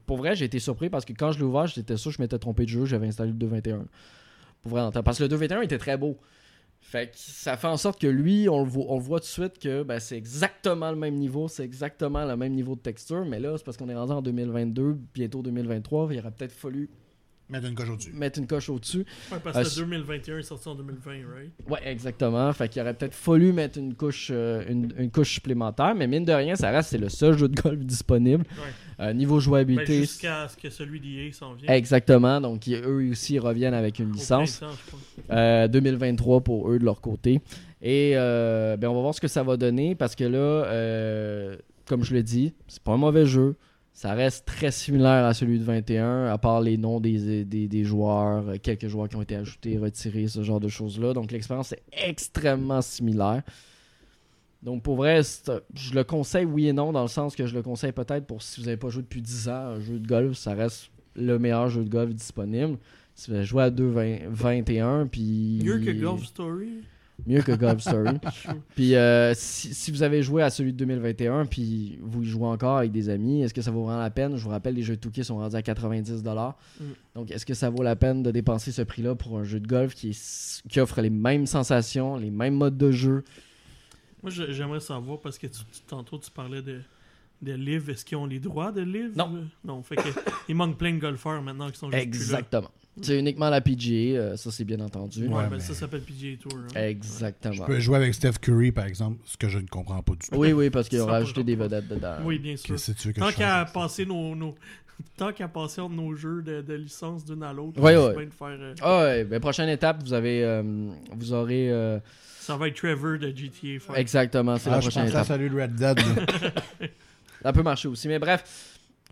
Pour 0.06 0.16
vrai, 0.16 0.34
j'ai 0.34 0.46
été 0.46 0.58
surpris 0.58 0.90
parce 0.90 1.04
que 1.04 1.12
quand 1.12 1.32
je 1.32 1.38
l'ai 1.38 1.44
ouvert, 1.44 1.66
j'étais 1.66 1.96
sûr 1.96 2.10
que 2.10 2.16
je 2.16 2.22
m'étais 2.22 2.38
trompé 2.38 2.64
de 2.64 2.68
jeu. 2.68 2.84
J'avais 2.84 3.06
installé 3.06 3.32
le 3.32 3.46
2.21. 3.46 3.82
Pour 4.62 4.72
vrai, 4.72 4.90
parce 5.02 5.18
que 5.18 5.24
le 5.24 5.28
2.21 5.28 5.62
était 5.64 5.78
très 5.78 5.96
beau. 5.96 6.18
Fait 6.90 7.06
que 7.12 7.16
ça 7.18 7.56
fait 7.56 7.68
en 7.68 7.76
sorte 7.76 8.00
que 8.00 8.08
lui, 8.08 8.48
on 8.48 8.64
le 8.64 8.68
voit, 8.68 8.86
on 8.88 8.98
voit 8.98 9.20
tout 9.20 9.26
de 9.26 9.30
suite 9.30 9.60
que 9.60 9.84
ben, 9.84 10.00
c'est 10.00 10.16
exactement 10.16 10.90
le 10.90 10.96
même 10.96 11.14
niveau, 11.14 11.46
c'est 11.46 11.62
exactement 11.62 12.24
le 12.24 12.36
même 12.36 12.52
niveau 12.52 12.74
de 12.74 12.80
texture, 12.80 13.24
mais 13.24 13.38
là, 13.38 13.56
c'est 13.56 13.62
parce 13.62 13.76
qu'on 13.76 13.88
est 13.88 13.94
rendu 13.94 14.10
en 14.10 14.22
2022, 14.22 14.98
bientôt 15.14 15.40
2023, 15.40 16.08
il 16.10 16.18
aurait 16.18 16.32
peut-être 16.32 16.50
fallu 16.50 16.90
Mettre 17.50 17.66
une 17.66 17.74
coche 17.74 17.88
au-dessus. 17.90 18.12
mettre 18.12 18.38
une 18.38 18.46
coche 18.46 18.68
au-dessus. 18.68 19.04
Ouais, 19.32 19.38
parce 19.42 19.56
Ah, 19.56 19.62
que 19.64 19.68
je- 19.70 19.76
2021 19.80 20.38
est 20.38 20.42
sorti 20.42 20.68
en 20.68 20.74
2020, 20.74 21.10
right? 21.34 21.50
Ouais, 21.68 21.80
exactement. 21.90 22.52
Fait 22.52 22.68
qu'il 22.68 22.80
aurait 22.82 22.94
peut-être 22.94 23.14
fallu 23.14 23.52
mettre 23.52 23.78
une 23.78 23.94
couche, 23.94 24.28
euh, 24.30 24.62
une, 24.68 24.92
une 24.98 25.10
couche 25.10 25.32
supplémentaire, 25.34 25.94
mais 25.94 26.06
mine 26.06 26.24
de 26.24 26.32
rien, 26.32 26.54
ça 26.54 26.70
reste 26.70 26.90
c'est 26.90 26.98
le 26.98 27.08
seul 27.08 27.36
jeu 27.36 27.48
de 27.48 27.60
golf 27.60 27.78
disponible. 27.80 28.44
Ouais. 28.52 29.04
Euh, 29.06 29.12
niveau 29.14 29.36
Ben, 29.36 29.40
jouabilité, 29.40 29.98
Jusqu'à 30.00 30.46
ce 30.48 30.56
que 30.56 30.68
celui 30.70 31.00
d'IA 31.00 31.32
s'en 31.32 31.54
vienne. 31.54 31.70
exactement. 31.70 32.40
Donc 32.40 32.66
ils- 32.66 32.76
eux 32.84 33.10
aussi 33.10 33.38
reviennent 33.38 33.74
avec 33.74 33.98
une 33.98 34.12
licence. 34.12 34.58
printemps, 34.58 34.74
je 34.86 34.90
pense. 34.90 35.00
Euh, 35.30 35.68
2023 35.68 36.40
pour 36.42 36.70
eux 36.70 36.78
de 36.78 36.84
leur 36.84 37.00
côté. 37.00 37.40
Et 37.82 38.12
euh, 38.14 38.76
ben 38.76 38.88
on 38.88 38.94
va 38.94 39.00
voir 39.00 39.14
ce 39.14 39.20
que 39.22 39.28
ça 39.28 39.42
va 39.42 39.56
donner 39.56 39.94
parce 39.94 40.14
que 40.14 40.24
là, 40.24 40.38
euh, 40.38 41.56
comme 41.86 42.04
je 42.04 42.14
l'ai 42.14 42.22
dit, 42.22 42.52
c'est 42.68 42.82
pas 42.82 42.92
un 42.92 42.96
mauvais 42.98 43.24
jeu. 43.26 43.56
Ça 44.00 44.14
reste 44.14 44.46
très 44.46 44.70
similaire 44.70 45.26
à 45.26 45.34
celui 45.34 45.58
de 45.58 45.64
21, 45.64 46.24
à 46.28 46.38
part 46.38 46.62
les 46.62 46.78
noms 46.78 47.00
des, 47.00 47.44
des, 47.44 47.68
des 47.68 47.84
joueurs, 47.84 48.48
euh, 48.48 48.56
quelques 48.56 48.86
joueurs 48.88 49.10
qui 49.10 49.16
ont 49.16 49.20
été 49.20 49.36
ajoutés, 49.36 49.76
retirés, 49.76 50.26
ce 50.26 50.42
genre 50.42 50.58
de 50.58 50.68
choses-là. 50.68 51.12
Donc 51.12 51.30
l'expérience 51.30 51.72
est 51.72 51.82
extrêmement 52.08 52.80
similaire. 52.80 53.42
Donc 54.62 54.82
pour 54.82 54.96
vrai, 54.96 55.22
c'est- 55.22 55.52
je 55.74 55.92
le 55.92 56.02
conseille 56.02 56.46
oui 56.46 56.68
et 56.68 56.72
non, 56.72 56.92
dans 56.92 57.02
le 57.02 57.08
sens 57.08 57.36
que 57.36 57.44
je 57.44 57.54
le 57.54 57.60
conseille 57.60 57.92
peut-être 57.92 58.24
pour 58.26 58.40
si 58.40 58.60
vous 58.60 58.64
n'avez 58.68 58.78
pas 58.78 58.88
joué 58.88 59.02
depuis 59.02 59.20
10 59.20 59.50
ans, 59.50 59.52
un 59.74 59.80
jeu 59.80 59.98
de 59.98 60.08
golf, 60.08 60.34
ça 60.34 60.54
reste 60.54 60.90
le 61.14 61.38
meilleur 61.38 61.68
jeu 61.68 61.84
de 61.84 61.90
golf 61.90 62.14
disponible. 62.14 62.78
Si 63.14 63.30
vous 63.30 63.36
avez 63.36 63.44
joué 63.44 63.64
à 63.64 63.70
2.21, 63.70 65.08
puis... 65.08 65.60
Mieux 65.62 65.78
que 65.78 65.90
Golf 65.90 66.24
Story? 66.24 66.70
Mieux 67.26 67.42
que 67.42 67.52
Golf 67.52 67.80
Story. 67.80 68.16
puis 68.74 68.94
euh, 68.94 69.32
si, 69.34 69.72
si 69.74 69.90
vous 69.90 70.02
avez 70.02 70.22
joué 70.22 70.42
à 70.42 70.50
celui 70.50 70.72
de 70.72 70.78
2021, 70.78 71.46
puis 71.46 71.98
vous 72.02 72.22
y 72.22 72.26
jouez 72.26 72.46
encore 72.46 72.78
avec 72.78 72.92
des 72.92 73.08
amis, 73.08 73.42
est-ce 73.42 73.54
que 73.54 73.62
ça 73.62 73.70
vaut 73.70 73.84
vraiment 73.84 74.00
la 74.00 74.10
peine? 74.10 74.36
Je 74.36 74.42
vous 74.42 74.50
rappelle, 74.50 74.74
les 74.74 74.82
jeux 74.82 74.96
de 74.96 75.00
Touquet 75.00 75.22
sont 75.22 75.36
rendus 75.38 75.56
à 75.56 75.60
90$. 75.60 76.22
Mm. 76.80 76.84
Donc, 77.14 77.30
est-ce 77.30 77.44
que 77.46 77.54
ça 77.54 77.70
vaut 77.70 77.82
la 77.82 77.96
peine 77.96 78.22
de 78.22 78.30
dépenser 78.30 78.72
ce 78.72 78.82
prix-là 78.82 79.14
pour 79.14 79.38
un 79.38 79.44
jeu 79.44 79.60
de 79.60 79.66
golf 79.66 79.94
qui, 79.94 80.10
est- 80.10 80.62
qui 80.68 80.80
offre 80.80 81.00
les 81.00 81.10
mêmes 81.10 81.46
sensations, 81.46 82.16
les 82.16 82.30
mêmes 82.30 82.54
modes 82.54 82.78
de 82.78 82.90
jeu? 82.90 83.24
Moi, 84.22 84.30
j'aimerais 84.30 84.80
savoir 84.80 85.18
parce 85.20 85.38
que 85.38 85.46
tu- 85.46 85.58
tu- 85.72 85.80
tantôt 85.86 86.18
tu 86.18 86.30
parlais 86.30 86.60
de, 86.62 86.80
de 87.42 87.52
livres. 87.52 87.90
Est-ce 87.90 88.04
qu'ils 88.04 88.18
ont 88.18 88.26
les 88.26 88.38
droits 88.38 88.70
de 88.70 88.82
livres 88.82 89.14
Non. 89.16 89.44
Non, 89.64 89.82
fait 89.82 89.96
que 89.96 90.08
il 90.48 90.54
manque 90.54 90.76
plein 90.76 90.92
de 90.92 90.98
golfeurs 91.00 91.40
maintenant 91.42 91.70
qui 91.70 91.78
sont 91.78 91.90
juste 91.90 92.10
plus 92.10 92.18
là. 92.32 92.38
Exactement. 92.38 92.70
C'est 93.02 93.18
uniquement 93.18 93.48
la 93.50 93.60
PGA, 93.60 94.18
euh, 94.18 94.36
ça 94.36 94.50
c'est 94.50 94.64
bien 94.64 94.80
entendu. 94.80 95.26
Ouais, 95.26 95.34
Ouais, 95.34 95.42
mais- 95.50 95.60
ça 95.60 95.74
s'appelle 95.74 96.02
PGA 96.02 96.36
Tour. 96.36 96.52
hein. 96.58 96.66
Je 96.74 96.78
Exactement. 96.80 97.64
peux 97.64 97.80
jouer 97.80 97.96
avec 97.96 98.12
Steph 98.14 98.32
Curry, 98.40 98.72
par 98.72 98.84
exemple, 98.86 99.18
ce 99.24 99.36
que 99.36 99.48
je 99.48 99.58
ne 99.58 99.66
comprends 99.66 100.02
pas 100.02 100.12
du 100.12 100.18
tout. 100.28 100.36
Oui, 100.36 100.52
oui, 100.52 100.70
parce 100.70 100.88
qu'ils 100.88 101.00
ont 101.00 101.06
rajouté 101.06 101.42
des 101.44 101.54
vedettes 101.56 101.88
dedans. 101.88 102.16
Oui, 102.24 102.38
bien 102.38 102.56
sûr. 102.56 102.74
Qu'est-ce 102.74 102.92
que 102.92 102.98
tu 102.98 103.08
veux 103.08 103.14
que 103.14 103.20
Tant 103.20 103.32
qu'à 103.32 103.64
passer 103.64 104.04
nos, 104.04 104.34
nos- 104.34 104.54
tant 105.16 105.32
qu'à 105.32 105.48
passer 105.48 105.80
entre 105.80 105.94
nos 105.94 106.14
jeux 106.14 106.42
de, 106.42 106.60
de 106.60 106.74
licence 106.74 107.24
d'une 107.24 107.42
à 107.42 107.52
l'autre, 107.54 107.80
Ouais, 107.80 107.96
ouais. 107.96 108.14
bien 108.14 108.26
de 108.26 108.30
faire. 108.34 108.48
euh, 108.48 108.74
Ah 108.82 108.98
ouais, 109.04 109.24
ben, 109.24 109.40
prochaine 109.40 109.68
étape, 109.70 110.02
vous 110.02 110.12
avez, 110.12 110.44
euh, 110.44 110.90
vous 111.16 111.32
aurez 111.32 111.70
euh, 111.70 111.98
Ça 112.40 112.56
va 112.56 112.68
être 112.68 112.76
Trevor 112.76 113.18
de 113.18 113.28
GTA 113.34 113.78
5. 113.86 113.94
exactement, 113.96 114.58
c'est 114.58 114.68
Ah, 114.68 114.72
la 114.72 114.80
je 114.80 114.86
prochaine 114.88 115.04
pensais 115.04 115.16
à 115.16 115.20
étape. 115.22 115.38
celui 115.38 115.48
de 115.48 115.54
Red 115.60 115.74
Dead. 115.74 116.00
Ça 117.42 117.52
peut 117.54 117.62
marcher 117.62 117.88
aussi. 117.88 118.06
Mais 118.06 118.18
bref, 118.18 118.69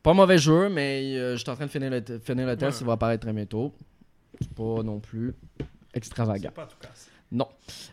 pas 0.09 0.13
un 0.13 0.15
mauvais 0.15 0.39
jeu, 0.39 0.71
mais 0.71 1.17
euh, 1.17 1.33
je 1.33 1.43
suis 1.43 1.51
en 1.51 1.55
train 1.55 1.67
de 1.67 1.71
finir 1.71 1.91
le, 1.91 2.01
finir 2.21 2.47
le 2.47 2.57
test. 2.57 2.79
Ouais. 2.79 2.85
Il 2.85 2.87
va 2.87 2.95
apparaître 2.95 3.23
très 3.25 3.33
bientôt. 3.35 3.75
C'est 4.41 4.55
pas 4.55 4.83
non 4.83 5.01
plus 5.01 5.35
extravagant. 5.93 6.51
Pas 6.55 6.65
tout 6.65 6.79
casse. 6.81 7.11
Non. 7.31 7.47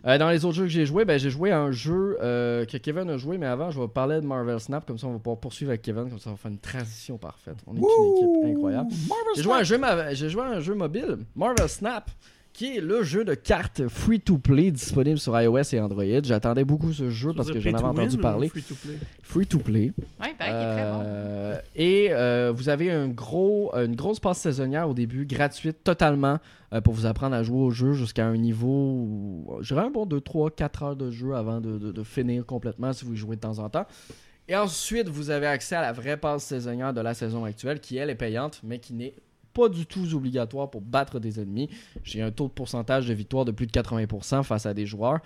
Euh, 0.05 0.18
dans 0.18 0.30
les 0.30 0.45
autres 0.45 0.55
jeux 0.55 0.63
que 0.63 0.70
j'ai 0.70 0.86
joué, 0.86 1.03
ben, 1.03 1.20
j'ai 1.20 1.30
joué 1.30 1.51
à 1.51 1.59
un 1.59 1.74
jeu 1.74 2.18
euh, 2.22 2.63
que 2.63 2.78
Kevin 2.78 3.09
a 3.09 3.18
joué, 3.18 3.38
mais 3.38 3.47
avant, 3.47 3.70
je 3.70 3.82
vais 3.82 3.88
parler 3.89 4.22
de 4.22 4.26
Marvel 4.26 4.61
Snap. 4.61 4.86
Comme 4.86 4.97
ça, 4.97 5.07
on 5.07 5.11
va 5.11 5.20
pouvoir 5.20 5.41
poursuivre 5.41 5.72
avec 5.72 5.82
Kevin. 5.82 6.09
Comme 6.09 6.20
ça, 6.20 6.30
on 6.30 6.34
va 6.34 6.38
faire 6.38 6.51
une 6.51 6.59
transition 6.59 7.18
parfaite. 7.18 7.57
On 7.68 7.76
est 7.76 7.80
une 7.80 7.84
équipe 7.84 8.55
incroyable. 8.55 8.91
J'ai 9.36 9.43
joué, 9.43 9.53
à 9.53 9.57
un 9.57 9.63
jeu 9.63 9.78
ma- 9.78 10.13
j'ai 10.13 10.30
joué 10.30 10.43
à 10.43 10.51
un 10.51 10.59
jeu 10.61 10.74
mobile, 10.74 11.18
Marvel 11.36 11.68
Snap, 11.68 12.09
qui 12.57 12.77
est 12.77 12.79
le 12.79 13.03
jeu 13.03 13.25
de 13.25 13.33
cartes 13.33 13.85
free-to-play 13.89 14.71
disponible 14.71 15.17
sur 15.19 15.37
iOS 15.39 15.73
et 15.73 15.79
Android. 15.81 16.03
J'attendais 16.23 16.63
beaucoup 16.63 16.93
ce 16.93 17.09
jeu 17.09 17.33
parce 17.33 17.49
que 17.51 17.59
j'en 17.59 17.69
avais 17.73 17.83
entendu 18.03 18.17
parler. 18.21 18.49
Free-to-play? 19.23 19.91
Ouais, 20.21 20.27
il 20.29 20.35
paraît 20.35 20.51
qu'il 20.51 20.59
est 20.61 20.73
très 20.73 20.91
bon. 20.91 21.01
Euh, 21.03 21.57
et 21.75 22.07
euh, 22.11 22.53
vous 22.55 22.69
avez 22.69 22.91
un 22.91 23.09
gros, 23.09 23.73
une 23.75 23.95
grosse 23.95 24.19
passe 24.19 24.39
saisonnière 24.39 24.89
au 24.89 24.93
début, 24.93 25.25
gratuite 25.25 25.83
totalement, 25.83 26.37
euh, 26.73 26.79
pour 26.81 26.93
vous 26.93 27.05
apprendre 27.05 27.35
à 27.35 27.43
jouer 27.43 27.59
au 27.59 27.71
jeu 27.71 27.93
jusqu'à 27.93 28.25
un 28.25 28.37
niveau, 28.37 29.57
je 29.61 29.73
dirais 29.73 29.85
un 29.87 29.91
bon 29.91 30.05
2, 30.05 30.21
3, 30.21 30.51
4 30.51 30.83
heures 30.83 30.95
de 30.95 31.11
jeu 31.11 31.35
avant 31.35 31.59
de, 31.59 31.77
de- 31.77 31.91
de 31.91 32.03
finir 32.03 32.45
complètement 32.45 32.93
si 32.93 33.03
vous 33.03 33.13
y 33.13 33.17
jouez 33.17 33.35
de 33.35 33.41
temps 33.41 33.59
en 33.59 33.69
temps. 33.69 33.85
Et 34.47 34.55
ensuite, 34.55 35.09
vous 35.09 35.31
avez 35.31 35.47
accès 35.47 35.75
à 35.75 35.81
la 35.81 35.91
vraie 35.91 36.17
passe 36.17 36.43
saisonnière 36.45 36.93
de 36.93 37.01
la 37.01 37.13
saison 37.15 37.43
actuelle, 37.45 37.79
qui 37.79 37.97
elle 37.97 38.11
est 38.11 38.15
payante, 38.15 38.61
mais 38.63 38.77
qui 38.79 38.93
n'est 38.93 39.15
pas 39.55 39.69
du 39.69 39.85
tout 39.85 40.13
obligatoire 40.13 40.69
pour 40.69 40.81
battre 40.81 41.19
des 41.19 41.39
ennemis. 41.39 41.69
J'ai 42.03 42.21
un 42.21 42.29
taux 42.29 42.47
de 42.47 42.51
pourcentage 42.51 43.07
de 43.07 43.13
victoire 43.13 43.45
de 43.45 43.51
plus 43.51 43.65
de 43.65 43.71
80% 43.71 44.43
face 44.43 44.65
à 44.65 44.73
des 44.73 44.85
joueurs. 44.85 45.21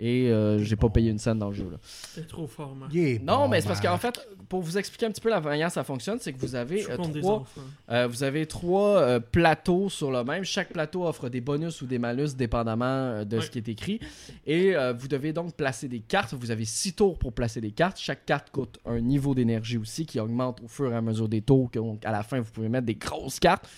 Et 0.00 0.28
euh, 0.28 0.58
j'ai 0.58 0.74
pas 0.74 0.88
payé 0.88 1.10
une 1.12 1.18
scène 1.18 1.38
dans 1.38 1.50
le 1.50 1.54
jeu. 1.54 1.68
Là. 1.70 1.76
C'est 1.82 2.26
trop 2.26 2.48
fort, 2.48 2.74
man. 2.74 2.88
Non, 3.22 3.42
bon, 3.44 3.48
mais 3.48 3.60
c'est 3.60 3.68
parce 3.68 3.80
qu'en 3.80 3.96
fait, 3.96 4.20
pour 4.48 4.60
vous 4.60 4.76
expliquer 4.76 5.06
un 5.06 5.10
petit 5.12 5.20
peu 5.20 5.30
la 5.30 5.40
manière 5.40 5.70
ça 5.70 5.84
fonctionne, 5.84 6.18
c'est 6.20 6.32
que 6.32 6.38
vous 6.40 6.56
avez, 6.56 6.84
euh, 6.90 6.96
trois, 6.96 7.44
euh, 7.90 8.06
vous 8.08 8.24
avez 8.24 8.46
trois 8.46 8.98
euh, 8.98 9.20
plateaux 9.20 9.88
sur 9.88 10.10
le 10.10 10.24
même. 10.24 10.42
Chaque 10.42 10.72
plateau 10.72 11.06
offre 11.06 11.28
des 11.28 11.40
bonus 11.40 11.80
ou 11.80 11.86
des 11.86 12.00
malus 12.00 12.34
dépendamment 12.36 12.84
euh, 12.84 13.24
de 13.24 13.36
Ouais. 13.36 13.42
ce 13.44 13.50
qui 13.50 13.58
est 13.58 13.68
écrit. 13.68 14.00
Et 14.46 14.74
euh, 14.74 14.92
vous 14.92 15.06
devez 15.06 15.32
donc 15.32 15.54
placer 15.54 15.86
des 15.86 16.00
cartes. 16.00 16.34
Vous 16.34 16.50
avez 16.50 16.64
six 16.64 16.92
tours 16.94 17.16
pour 17.16 17.32
placer 17.32 17.60
des 17.60 17.70
cartes. 17.70 17.96
Chaque 17.98 18.26
carte 18.26 18.50
coûte 18.50 18.80
un 18.84 19.00
niveau 19.00 19.32
d'énergie 19.34 19.78
aussi 19.78 20.06
qui 20.06 20.18
augmente 20.18 20.60
au 20.64 20.66
fur 20.68 20.92
et 20.92 20.96
à 20.96 21.00
mesure 21.02 21.28
des 21.28 21.40
tours. 21.40 21.70
Donc 21.72 22.04
à 22.04 22.10
la 22.10 22.24
fin, 22.24 22.40
vous 22.40 22.50
pouvez 22.50 22.68
mettre 22.68 22.86
des 22.86 22.96
grosses 22.96 23.38
cartes. 23.38 23.68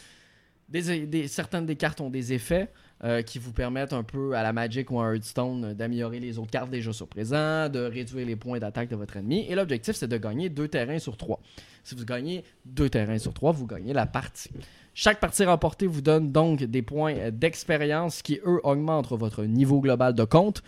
Des, 0.68 1.06
des- 1.06 1.28
certaines 1.28 1.66
des 1.66 1.76
cartes 1.76 2.00
ont 2.00 2.10
des 2.10 2.32
effets 2.32 2.70
euh, 3.04 3.20
qui 3.20 3.38
vous 3.38 3.52
permettent 3.52 3.92
un 3.92 4.02
peu 4.02 4.34
à 4.34 4.42
la 4.42 4.54
Magic 4.54 4.90
ou 4.90 4.98
à 4.98 5.12
Hearthstone 5.12 5.64
euh, 5.64 5.74
d'améliorer 5.74 6.18
les 6.18 6.38
autres 6.38 6.50
cartes 6.50 6.70
déjà 6.70 6.94
sur 6.94 7.06
présent, 7.06 7.68
de 7.68 7.80
réduire 7.80 8.26
les 8.26 8.36
points 8.36 8.58
d'attaque 8.58 8.88
de 8.88 8.96
votre 8.96 9.18
ennemi. 9.18 9.44
Et 9.50 9.54
l'objectif, 9.54 9.96
c'est 9.96 10.08
de 10.08 10.16
gagner 10.16 10.48
deux 10.48 10.66
terrains 10.66 10.98
sur 10.98 11.18
trois. 11.18 11.38
Si 11.84 11.94
vous 11.94 12.06
gagnez 12.06 12.42
deux 12.64 12.88
terrains 12.88 13.18
sur 13.18 13.34
trois, 13.34 13.52
vous 13.52 13.66
gagnez 13.66 13.92
la 13.92 14.06
partie. 14.06 14.48
Chaque 14.94 15.20
partie 15.20 15.44
remportée 15.44 15.86
vous 15.86 16.00
donne 16.00 16.32
donc 16.32 16.64
des 16.64 16.80
points 16.80 17.14
euh, 17.16 17.30
d'expérience 17.30 18.22
qui, 18.22 18.40
eux, 18.46 18.60
augmentent 18.64 19.12
votre 19.12 19.44
niveau 19.44 19.82
global 19.82 20.14
de 20.14 20.24
compte. 20.24 20.62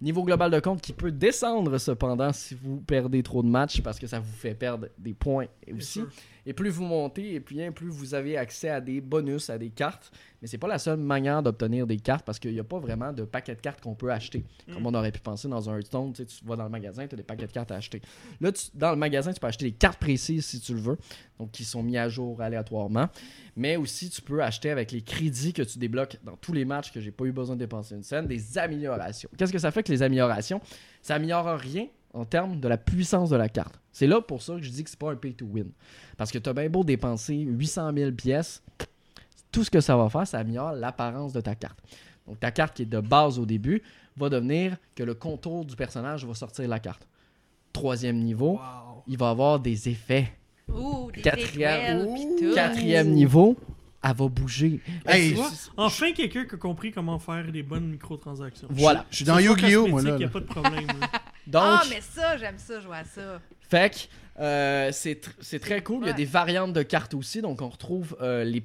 Niveau 0.00 0.24
global 0.24 0.50
de 0.50 0.58
compte 0.58 0.80
qui 0.80 0.92
peut 0.92 1.12
descendre 1.12 1.78
cependant 1.78 2.32
si 2.32 2.56
vous 2.60 2.80
perdez 2.80 3.22
trop 3.22 3.44
de 3.44 3.48
matchs 3.48 3.82
parce 3.82 4.00
que 4.00 4.08
ça 4.08 4.18
vous 4.18 4.32
fait 4.32 4.54
perdre 4.54 4.88
des 4.98 5.14
points 5.14 5.46
aussi. 5.72 6.02
Et 6.46 6.52
plus 6.52 6.70
vous 6.70 6.84
montez, 6.84 7.34
et 7.34 7.40
bien 7.40 7.72
plus 7.72 7.88
vous 7.88 8.14
avez 8.14 8.36
accès 8.36 8.68
à 8.70 8.80
des 8.80 9.00
bonus, 9.00 9.50
à 9.50 9.58
des 9.58 9.70
cartes. 9.70 10.10
Mais 10.40 10.46
c'est 10.48 10.58
pas 10.58 10.68
la 10.68 10.78
seule 10.78 10.98
manière 10.98 11.42
d'obtenir 11.42 11.86
des 11.86 11.96
cartes 11.98 12.24
parce 12.24 12.38
qu'il 12.38 12.52
n'y 12.52 12.60
a 12.60 12.64
pas 12.64 12.78
vraiment 12.78 13.12
de 13.12 13.24
paquet 13.24 13.54
de 13.56 13.60
cartes 13.60 13.80
qu'on 13.80 13.94
peut 13.94 14.12
acheter. 14.12 14.44
Comme 14.72 14.82
Mm. 14.82 14.86
on 14.86 14.94
aurait 14.94 15.10
pu 15.12 15.20
penser 15.20 15.48
dans 15.48 15.68
un 15.68 15.74
Hearthstone, 15.76 16.12
tu 16.12 16.24
vas 16.44 16.56
dans 16.56 16.64
le 16.64 16.70
magasin, 16.70 17.06
tu 17.08 17.14
as 17.14 17.16
des 17.16 17.22
paquets 17.24 17.46
de 17.46 17.52
cartes 17.52 17.72
à 17.72 17.76
acheter. 17.76 18.00
Là, 18.40 18.52
tu- 18.52 18.66
dans 18.74 18.90
le 18.90 18.96
magasin, 18.96 19.32
tu 19.32 19.40
peux 19.40 19.46
acheter 19.48 19.64
des 19.64 19.72
cartes 19.72 19.98
précises 19.98 20.46
si 20.46 20.60
tu 20.60 20.74
le 20.74 20.80
veux, 20.80 20.96
donc 21.38 21.50
qui 21.50 21.64
sont 21.64 21.82
mis 21.82 21.96
à 21.98 22.08
jour 22.08 22.40
aléatoirement. 22.40 23.08
Mais 23.56 23.76
aussi, 23.76 24.08
tu 24.10 24.22
peux 24.22 24.42
acheter 24.42 24.70
avec 24.70 24.92
les 24.92 25.02
crédits 25.02 25.52
que 25.52 25.62
tu 25.62 25.78
débloques 25.78 26.18
dans 26.24 26.36
tous 26.36 26.52
les 26.52 26.64
matchs 26.64 26.92
que 26.92 27.00
j'ai 27.00 27.10
pas 27.10 27.24
eu 27.24 27.32
besoin 27.32 27.56
de 27.56 27.60
dépenser 27.60 27.96
une 27.96 28.04
scène, 28.04 28.26
des 28.28 28.58
améliorations. 28.58 29.28
Qu'est-ce 29.36 29.52
que 29.52 29.58
ça 29.58 29.70
fait 29.72 29.82
que 29.82 29.90
les 29.92 30.02
améliorations? 30.02 30.60
Ça 31.02 31.16
améliore 31.16 31.46
rien 31.58 31.86
en 32.14 32.24
termes 32.24 32.60
de 32.60 32.68
la 32.68 32.78
puissance 32.78 33.28
de 33.30 33.36
la 33.36 33.48
carte. 33.48 33.80
C'est 33.98 34.06
là 34.06 34.20
pour 34.20 34.40
ça 34.42 34.54
que 34.54 34.62
je 34.62 34.70
dis 34.70 34.84
que 34.84 34.90
c'est 34.90 34.96
pas 34.98 35.10
un 35.10 35.16
pay 35.16 35.32
to 35.34 35.44
win. 35.44 35.70
Parce 36.16 36.30
que 36.30 36.38
tu 36.38 36.48
as 36.48 36.52
bien 36.52 36.68
beau 36.68 36.84
dépenser 36.84 37.34
800 37.34 37.90
000 37.96 38.12
pièces, 38.12 38.62
tout 39.50 39.64
ce 39.64 39.70
que 39.72 39.80
ça 39.80 39.96
va 39.96 40.08
faire, 40.08 40.24
ça 40.24 40.38
améliore 40.38 40.70
l'apparence 40.70 41.32
de 41.32 41.40
ta 41.40 41.56
carte. 41.56 41.80
Donc 42.24 42.38
ta 42.38 42.52
carte 42.52 42.76
qui 42.76 42.82
est 42.82 42.86
de 42.86 43.00
base 43.00 43.40
au 43.40 43.44
début 43.44 43.82
va 44.16 44.28
devenir 44.28 44.76
que 44.94 45.02
le 45.02 45.14
contour 45.14 45.64
du 45.64 45.74
personnage 45.74 46.24
va 46.24 46.32
sortir 46.34 46.64
de 46.64 46.70
la 46.70 46.78
carte. 46.78 47.08
Troisième 47.72 48.18
niveau, 48.20 48.52
Wow. 48.52 49.02
il 49.08 49.18
va 49.18 49.30
avoir 49.30 49.58
des 49.58 49.88
effets. 49.88 50.32
Ouh, 50.72 51.10
des 51.10 51.20
Quatrième- 51.20 52.00
étoiles, 52.02 52.14
pis 52.14 52.44
tout. 52.44 52.54
Quatrième 52.54 53.08
niveau, 53.10 53.56
elle 54.04 54.14
va 54.14 54.28
bouger. 54.28 54.80
Hey, 55.06 55.30
Tu 55.30 55.34
vois, 55.34 55.50
Enfin, 55.76 56.12
quelqu'un 56.12 56.44
qui 56.44 56.54
a 56.54 56.58
compris 56.58 56.92
comment 56.92 57.18
faire 57.18 57.50
des 57.50 57.64
bonnes 57.64 57.88
microtransactions. 57.88 58.68
Voilà. 58.70 59.06
je 59.10 59.16
suis 59.16 59.24
dans 59.24 59.40
Yu-Gi-Oh! 59.40 59.88
moi 59.88 60.02
cosmétique, 60.02 60.20
là. 60.20 60.26
y 60.26 60.28
a 60.28 60.32
pas 60.32 60.40
de 60.40 60.44
problème. 60.44 60.86
Donc, 61.48 61.62
Ah, 61.64 61.82
mais 61.90 62.00
ça, 62.00 62.36
j'aime 62.36 62.58
ça, 62.58 62.78
jouer 62.80 62.96
à 62.98 63.04
ça. 63.04 63.40
Fait 63.68 63.90
que 63.92 64.42
euh, 64.42 64.90
c'est 64.92 65.24
tr- 65.24 65.34
c'est 65.40 65.58
très 65.58 65.82
cool. 65.82 66.04
Il 66.04 66.06
y 66.06 66.10
a 66.10 66.14
des 66.14 66.24
variantes 66.24 66.72
de 66.72 66.82
cartes 66.82 67.14
aussi. 67.14 67.42
Donc, 67.42 67.60
on 67.60 67.68
retrouve 67.68 68.16
euh, 68.20 68.44
les 68.44 68.62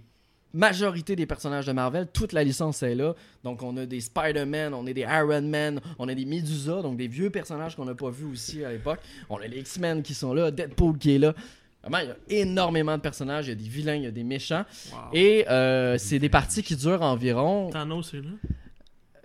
majorités 0.54 1.16
des 1.16 1.26
personnages 1.26 1.66
de 1.66 1.72
Marvel. 1.72 2.08
Toute 2.14 2.32
la 2.32 2.44
licence 2.44 2.84
est 2.84 2.96
là. 2.96 3.16
Donc, 3.44 3.64
on 3.64 3.76
a 3.78 3.86
des 3.86 4.00
Spider-Man, 4.02 4.74
on 4.74 4.86
a 4.86 4.94
des 4.94 5.02
Iron 5.02 5.42
Man, 5.42 5.82
on 5.98 6.08
a 6.08 6.14
des 6.14 6.26
Medusa, 6.26 6.82
donc 6.84 6.96
des 6.98 7.08
vieux 7.08 7.32
personnages 7.32 7.76
qu'on 7.76 7.86
n'a 7.86 7.96
pas 7.96 8.12
vus 8.12 8.26
aussi 8.32 8.64
à 8.64 8.72
l'époque. 8.72 9.00
On 9.30 9.38
a 9.38 9.48
les 9.48 9.60
X-Men 9.60 10.04
qui 10.04 10.14
sont 10.14 10.34
là, 10.34 10.52
Deadpool 10.52 10.98
qui 10.98 11.16
est 11.16 11.20
là. 11.20 11.34
Vraiment, 11.82 11.98
il 11.98 12.08
y 12.08 12.38
a 12.38 12.42
énormément 12.42 12.96
de 12.96 13.02
personnages. 13.02 13.48
Il 13.48 13.50
y 13.50 13.54
a 13.54 13.56
des 13.56 13.68
vilains, 13.68 13.96
il 13.96 14.04
y 14.04 14.08
a 14.08 14.12
des 14.12 14.24
méchants. 14.24 14.64
Wow. 14.92 14.98
Et 15.12 15.46
euh, 15.50 15.98
c'est 15.98 16.20
des 16.20 16.30
parties 16.30 16.64
qui 16.64 16.76
durent 16.76 17.02
environ. 17.02 17.70
Thanos, 17.72 18.14
là. 18.14 18.22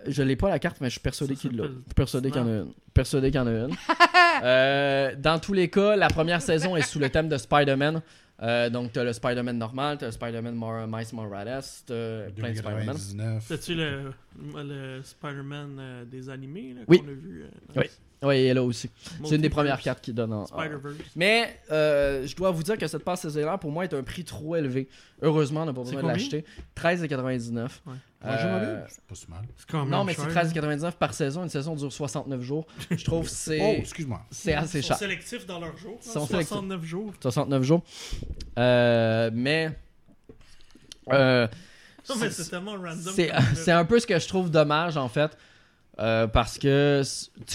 Je 0.07 0.23
l'ai 0.23 0.35
pas 0.35 0.49
la 0.49 0.59
carte, 0.59 0.77
mais 0.81 0.87
je 0.87 0.93
suis 0.93 0.99
persuadé 1.01 1.35
qu'il 1.35 1.51
l'a. 1.57 1.63
s'appelle 1.63 1.77
Je 1.79 1.83
suis 1.89 1.93
persuadé 1.95 2.31
qu'il 2.31 2.41
y 2.41 2.43
en 2.43 2.47
a 2.47 2.51
une. 2.51 2.73
Persuadé 2.93 3.27
qu'il 3.31 3.39
y 3.39 3.43
en 3.43 3.47
a 3.47 3.51
une. 3.51 3.75
Euh, 4.41 5.15
dans 5.17 5.37
tous 5.37 5.51
les 5.51 5.69
cas, 5.69 5.97
la 5.97 6.07
première 6.07 6.41
saison 6.41 6.77
est 6.77 6.81
sous 6.81 6.97
le 6.99 7.09
thème 7.09 7.27
de 7.27 7.35
Spider-Man. 7.37 8.01
Euh, 8.41 8.69
donc, 8.69 8.93
t'as 8.93 9.03
le 9.03 9.11
Spider-Man 9.11 9.57
normal, 9.57 9.97
t'as 9.97 10.05
le 10.05 10.11
Spider-Man 10.13 10.55
Mor- 10.55 10.87
Miles 10.87 11.07
Morales, 11.11 11.61
t'as 11.85 12.29
plein 12.33 12.51
de 12.51 12.55
Spider-Man. 12.55 12.95
2099. 12.95 13.45
T'as-tu 13.49 13.75
le, 13.75 14.13
le 14.55 15.01
Spider-Man 15.03 15.77
euh, 15.79 16.05
des 16.05 16.29
animés 16.29 16.73
là, 16.73 16.81
Oui. 16.87 16.99
qu'on 16.99 17.07
a 17.07 17.11
vu 17.11 17.43
euh, 17.43 17.49
Oui. 17.77 17.83
Oui, 18.21 18.35
elle 18.35 18.45
est 18.47 18.53
là 18.55 18.63
aussi. 18.63 18.89
C'est 18.99 19.13
une 19.13 19.21
des 19.23 19.29
Multiverse, 19.29 19.53
premières 19.53 19.79
cartes 19.81 20.01
qui 20.03 20.11
donne 20.11 20.33
en. 20.33 20.45
Spider-Verse. 20.45 20.97
Mais 21.15 21.57
euh, 21.71 22.27
je 22.27 22.35
dois 22.35 22.51
vous 22.51 22.63
dire 22.63 22.77
que 22.77 22.85
cette 22.85 23.05
passe 23.05 23.21
saisonnière, 23.21 23.57
pour 23.59 23.71
moi, 23.71 23.85
est 23.85 23.93
un 23.93 24.03
prix 24.03 24.25
trop 24.25 24.57
élevé. 24.57 24.89
Heureusement, 25.21 25.61
on 25.61 25.65
n'a 25.67 25.71
pas 25.73 25.85
C'est 25.85 25.95
besoin 25.95 26.03
de 26.11 26.17
l'acheter. 26.17 26.43
13,99. 26.75 27.69
Ouais. 27.85 27.93
Euh. 28.25 28.83
C'est 28.89 29.01
pas 29.05 29.15
si 29.15 29.25
mal. 29.29 29.39
C'est 29.55 29.69
quand 29.69 29.79
même 29.85 29.89
non, 29.89 30.03
mais 30.03 30.13
cher, 30.15 30.25
c'est 30.33 30.59
13,99 30.59 30.91
par 30.97 31.13
saison. 31.13 31.43
Une 31.43 31.49
saison 31.49 31.75
dure 31.75 31.93
69 31.93 32.41
jours. 32.41 32.67
Je 32.91 33.05
trouve 33.05 33.23
que 33.23 33.29
Oh, 33.29 33.33
c'est 33.33 33.77
excuse-moi. 33.77 34.19
c'est 34.31 34.53
assez 34.53 34.79
Ils 34.79 34.83
sont 34.83 34.87
cher. 34.89 34.97
sélectifs 34.97 35.45
dans 35.45 35.61
leurs 35.61 35.77
jours. 35.77 35.97
Hein, 36.05 36.11
sont 36.11 36.25
sélectifs. 36.25 36.49
69 36.49 36.83
jours. 36.83 37.13
69 37.21 37.63
jours. 37.63 37.83
Euh, 38.57 39.31
mais. 39.33 39.69
euh, 41.13 41.47
mais 42.19 42.29
c'est- 42.29 42.43
c'est 42.43 42.49
tellement 42.51 42.73
random. 42.73 43.13
c'est 43.15 43.27
comme 43.29 43.39
c'est 43.55 43.71
un 43.71 43.85
peu 43.85 43.99
ce 43.99 44.07
que 44.07 44.17
je 44.19 44.27
trouve 44.27 44.49
dommage 44.51 44.97
en 44.97 45.09
fait. 45.09 45.37
euh, 45.99 46.27
parce 46.27 46.57
que 46.57 47.01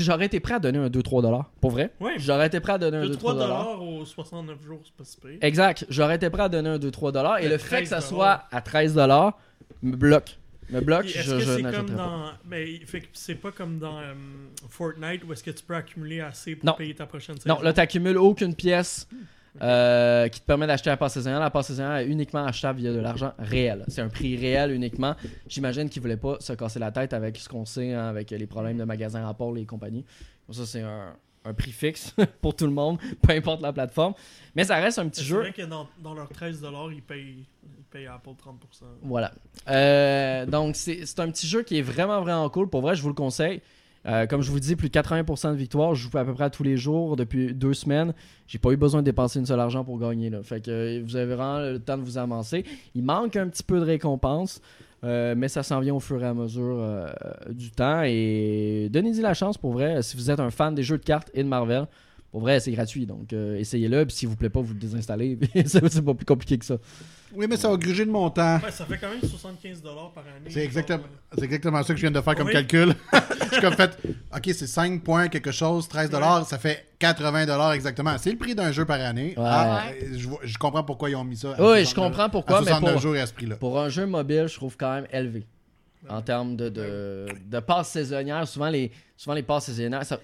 j'aurais 0.01 0.27
été 0.27 0.39
prêt 0.39 0.55
à 0.55 0.59
donner 0.59 0.79
un 0.79 0.89
2-3 0.91 1.23
dollars. 1.23 1.51
Pour 1.63 1.71
vrai. 1.71 1.93
Ouais. 1.99 2.13
J'aurais 2.19 2.49
été 2.49 2.61
prêt 2.61 2.75
à 2.75 2.79
donner 2.79 2.99
un 2.99 3.07
De 3.07 3.15
2-3 3.15 3.33
3$ 3.33 3.39
dollars. 3.39 3.83
aux 3.83 4.05
69 4.05 4.63
jours, 4.63 4.81
c'est 4.85 4.93
pas 4.95 5.05
si 5.05 5.17
pire. 5.19 5.39
Exact. 5.41 5.87
J'aurais 5.89 6.17
été 6.17 6.29
prêt 6.29 6.43
à 6.43 6.49
donner 6.51 6.69
un 6.69 6.79
2-3 6.79 7.11
dollars. 7.11 7.39
Et 7.39 7.49
le 7.49 7.57
fait 7.57 7.83
que 7.85 7.89
ça 7.89 8.01
13 8.01 8.09
soit 8.11 8.43
à 8.53 8.61
13 8.61 8.95
dollars 8.95 9.39
me 9.83 9.97
bloque. 9.97 10.37
Me 10.71 10.81
bloque, 10.81 11.07
je, 11.07 11.13
que 11.15 11.39
je 11.41 11.45
c'est 11.45 11.63
comme 11.63 11.63
n'achèterai 11.63 11.87
pas. 11.87 12.03
dans. 12.03 12.25
Mais 12.47 12.67
fait 12.87 13.01
que 13.01 13.07
c'est 13.15 13.35
pas 13.35 13.51
comme 13.53 13.79
dans 13.79 13.99
euh, 14.01 14.13
Fortnite 14.69 15.23
où 15.25 15.33
est-ce 15.33 15.43
que 15.45 15.51
tu 15.51 15.63
peux 15.65 15.75
accumuler 15.77 16.21
assez 16.21 16.57
pour 16.57 16.67
Non. 16.67 16.73
payer 16.75 16.95
ta 16.95 17.07
prochaine 17.07 17.37
saison. 17.39 17.55
Non, 17.57 17.63
là, 17.63 17.73
t'accumules 17.73 18.17
aucune 18.19 18.55
pièce 18.55 19.09
euh, 19.63 20.29
qui 20.29 20.41
te 20.41 20.47
permet 20.47 20.67
d'acheter 20.67 20.91
la 20.91 20.97
passe 20.97 21.15
saisonnière. 21.15 21.41
La 21.41 21.51
passe 21.51 21.69
saisonnière 21.69 21.97
est 21.97 22.07
uniquement 22.07 22.45
achetable 22.45 22.81
via 22.81 22.93
de 22.93 22.99
l'argent 22.99 23.33
réel. 23.39 23.85
C'est 23.89 24.01
un 24.03 24.09
prix 24.09 24.37
réel 24.37 24.73
uniquement. 24.73 25.15
J'imagine 25.49 25.89
qu'ils 25.89 26.03
voulaient 26.03 26.17
pas 26.17 26.37
se 26.41 26.53
casser 26.55 26.79
la 26.79 26.91
tête 26.91 27.13
avec 27.13 27.37
ce 27.37 27.49
qu'on 27.49 27.65
sait, 27.65 27.93
hein, 27.93 28.07
avec 28.09 28.31
les 28.31 28.47
problèmes 28.47 28.79
de 28.79 28.85
magasins 28.85 29.33
port 29.35 29.57
et 29.57 29.65
compagnie. 29.65 30.05
Donc 30.49 30.57
ça, 30.57 30.67
c'est 30.67 30.83
un, 30.83 31.15
un 31.45 31.55
prix 31.55 31.73
fixe 31.73 32.15
pour 32.41 32.55
tout 32.57 32.67
le 32.67 32.73
monde, 32.73 32.99
peu 33.23 33.33
importe 33.33 33.63
la 33.63 33.73
plateforme. 33.73 34.15
Mais 34.55 34.65
ça 34.65 34.77
reste 34.77 34.99
un 34.99 35.09
petit 35.09 35.21
C'est 35.21 35.27
jeu. 35.27 35.39
vrai 35.39 35.53
que 35.53 35.63
dans, 35.63 35.89
dans 36.03 36.15
leurs 36.15 36.31
13$, 36.31 36.93
ils 36.93 37.03
payent, 37.03 37.45
ils 37.79 37.85
payent 37.91 38.07
Apple 38.07 38.31
30%. 38.31 38.85
Voilà. 39.03 39.33
Euh, 39.69 40.47
donc, 40.47 40.77
c'est 40.77 41.07
c'est 41.07 41.21
un 41.21 41.31
petit 41.31 41.47
jeu 41.47 41.63
qui 41.63 41.79
est 41.79 41.83
vraiment, 41.83 42.21
vraiment 42.21 42.49
cool. 42.51 42.69
Pour 42.69 42.81
vrai, 42.81 42.95
je 42.97 43.03
vous 43.03 43.09
le 43.09 43.15
conseille. 43.15 43.61
Euh, 44.07 44.27
comme 44.27 44.43
je 44.43 44.51
vous 44.51 44.61
dis, 44.61 44.77
plus 44.77 44.89
de 44.89 44.95
80% 44.95 45.53
de 45.53 45.57
victoire. 45.57 45.95
Je 45.95 46.09
joue 46.09 46.19
à 46.19 46.25
peu 46.25 46.35
près 46.35 46.51
tous 46.51 46.63
les 46.63 46.77
jours 46.77 47.17
depuis 47.17 47.55
deux 47.55 47.75
semaines. 47.75 48.13
J'ai 48.47 48.59
pas 48.59 48.71
eu 48.71 48.77
besoin 48.77 49.01
de 49.01 49.07
dépenser 49.07 49.39
une 49.39 49.47
seule 49.47 49.61
argent 49.61 49.85
pour 49.85 49.99
gagner. 49.99 50.31
Là. 50.31 50.43
Fait 50.43 50.61
que 50.61 50.71
euh, 50.71 51.03
vous 51.05 51.17
avez 51.17 51.35
vraiment 51.35 51.61
le 51.61 51.79
temps 51.79 51.97
de 51.97 52.03
vous 52.03 52.19
avancer. 52.19 52.65
Il 52.95 53.03
manque 53.03 53.37
un 53.37 53.49
petit 53.49 53.63
peu 53.63 53.81
de 53.81 53.85
récompense. 53.85 54.61
euh, 55.05 55.35
mais 55.37 55.49
ça 55.49 55.63
s'en 55.63 55.81
vient 55.81 55.95
au 55.95 56.01
fur 56.01 56.23
et 56.23 56.27
à 56.27 56.35
mesure 56.35 57.07
du 57.51 57.71
temps. 57.71 58.03
Et 58.05 58.89
donnez-y 58.91 59.21
la 59.21 59.35
chance 59.35 59.59
pour 59.59 59.73
vrai. 59.73 60.03
Si 60.03 60.17
vous 60.17 60.31
êtes 60.31 60.41
un 60.41 60.51
fan 60.51 60.75
des 60.75 60.83
jeux 60.83 60.99
de 60.99 61.05
cartes 61.05 61.31
et 61.35 61.43
de 61.43 61.49
Marvel, 61.49 61.87
pour 62.31 62.41
vrai, 62.41 62.59
c'est 62.61 62.73
gratuit. 62.73 63.07
Donc 63.07 63.33
essayez-le. 63.33 64.05
Puis 64.07 64.17
s'il 64.17 64.29
vous 64.29 64.37
plaît 64.37 64.51
pas, 64.51 64.61
vous 64.61 64.75
le 64.75 64.81
désinstallez. 64.81 65.39
c'est 65.67 66.05
pas 66.05 66.15
plus 66.15 66.27
compliqué 66.27 66.59
que 66.59 66.65
ça. 66.65 66.77
Oui, 67.35 67.47
mais 67.49 67.57
ça 67.57 67.69
va 67.69 67.77
gruger 67.77 68.05
le 68.05 68.11
montant. 68.13 68.57
Ouais, 68.61 68.71
ça 68.71 68.85
fait 68.87 68.99
quand 68.99 69.09
même 69.11 69.21
75$ 69.21 69.83
par 70.13 70.25
année. 70.25 70.51
C'est 70.51 70.65
exactement, 70.65 70.99
Genre, 70.99 71.09
c'est 71.39 71.45
exactement 71.45 71.83
ça 71.83 71.89
que 71.93 71.97
je 71.97 72.01
viens 72.03 72.11
de 72.11 72.21
faire 72.21 72.35
comme 72.35 72.47
Oui. 72.47 72.53
calcul. 72.53 72.95
je 73.13 73.53
suis 73.53 73.61
comme 73.61 73.75
fait, 73.75 73.99
ok, 74.35 74.43
c'est 74.47 74.67
5 74.67 75.03
points 75.03 75.29
quelque 75.29 75.51
chose, 75.53 75.89
13 75.89 76.11
dollars, 76.11 76.47
ça 76.47 76.59
fait 76.59 76.87
80 76.99 77.47
dollars 77.47 77.73
exactement. 77.73 78.17
C'est 78.19 78.31
le 78.31 78.39
prix 78.39 78.55
d'un 78.55 78.73
jeu 78.73 78.85
par 78.85 79.01
année. 79.01 79.35
Ah, 79.37 79.85
euh, 80.03 80.17
je, 80.43 80.59
comprends 80.59 80.85
pourquoi 80.85 81.11
ils 81.11 81.17
ont 81.17 81.25
mis 81.25 81.37
ça. 81.37 81.49
à 81.51 81.61
Oui, 81.63 81.85
69 81.85 81.89
je 81.89 81.95
comprends 81.95 82.31
pourquoi, 82.31 82.57
à 82.59 82.61
mais 82.61 82.67
69 82.69 82.93
pour- 82.93 83.03
jours 83.03 83.15
à 83.17 83.27
ce 83.27 83.33
prix-là. 83.35 83.57
Pour 83.57 83.81
un 83.81 83.89
jeu 83.89 84.07
mobile, 84.07 84.47
je 84.49 84.55
trouve 84.55 84.77
quand 84.77 84.95
même 84.95 85.07
élevé. 85.13 85.45
En 86.09 86.21
termes 86.21 86.55
de, 86.55 86.69
de, 86.69 87.27
de 87.47 87.61
passes 87.61 87.89
saisonnières, 87.89 88.47
souvent 88.47 88.69
les, 88.69 88.93
souvent 89.17 89.35
les 89.35 89.43
passes 89.43 89.65
saisonnières, 89.65 90.03
tu 90.07 90.15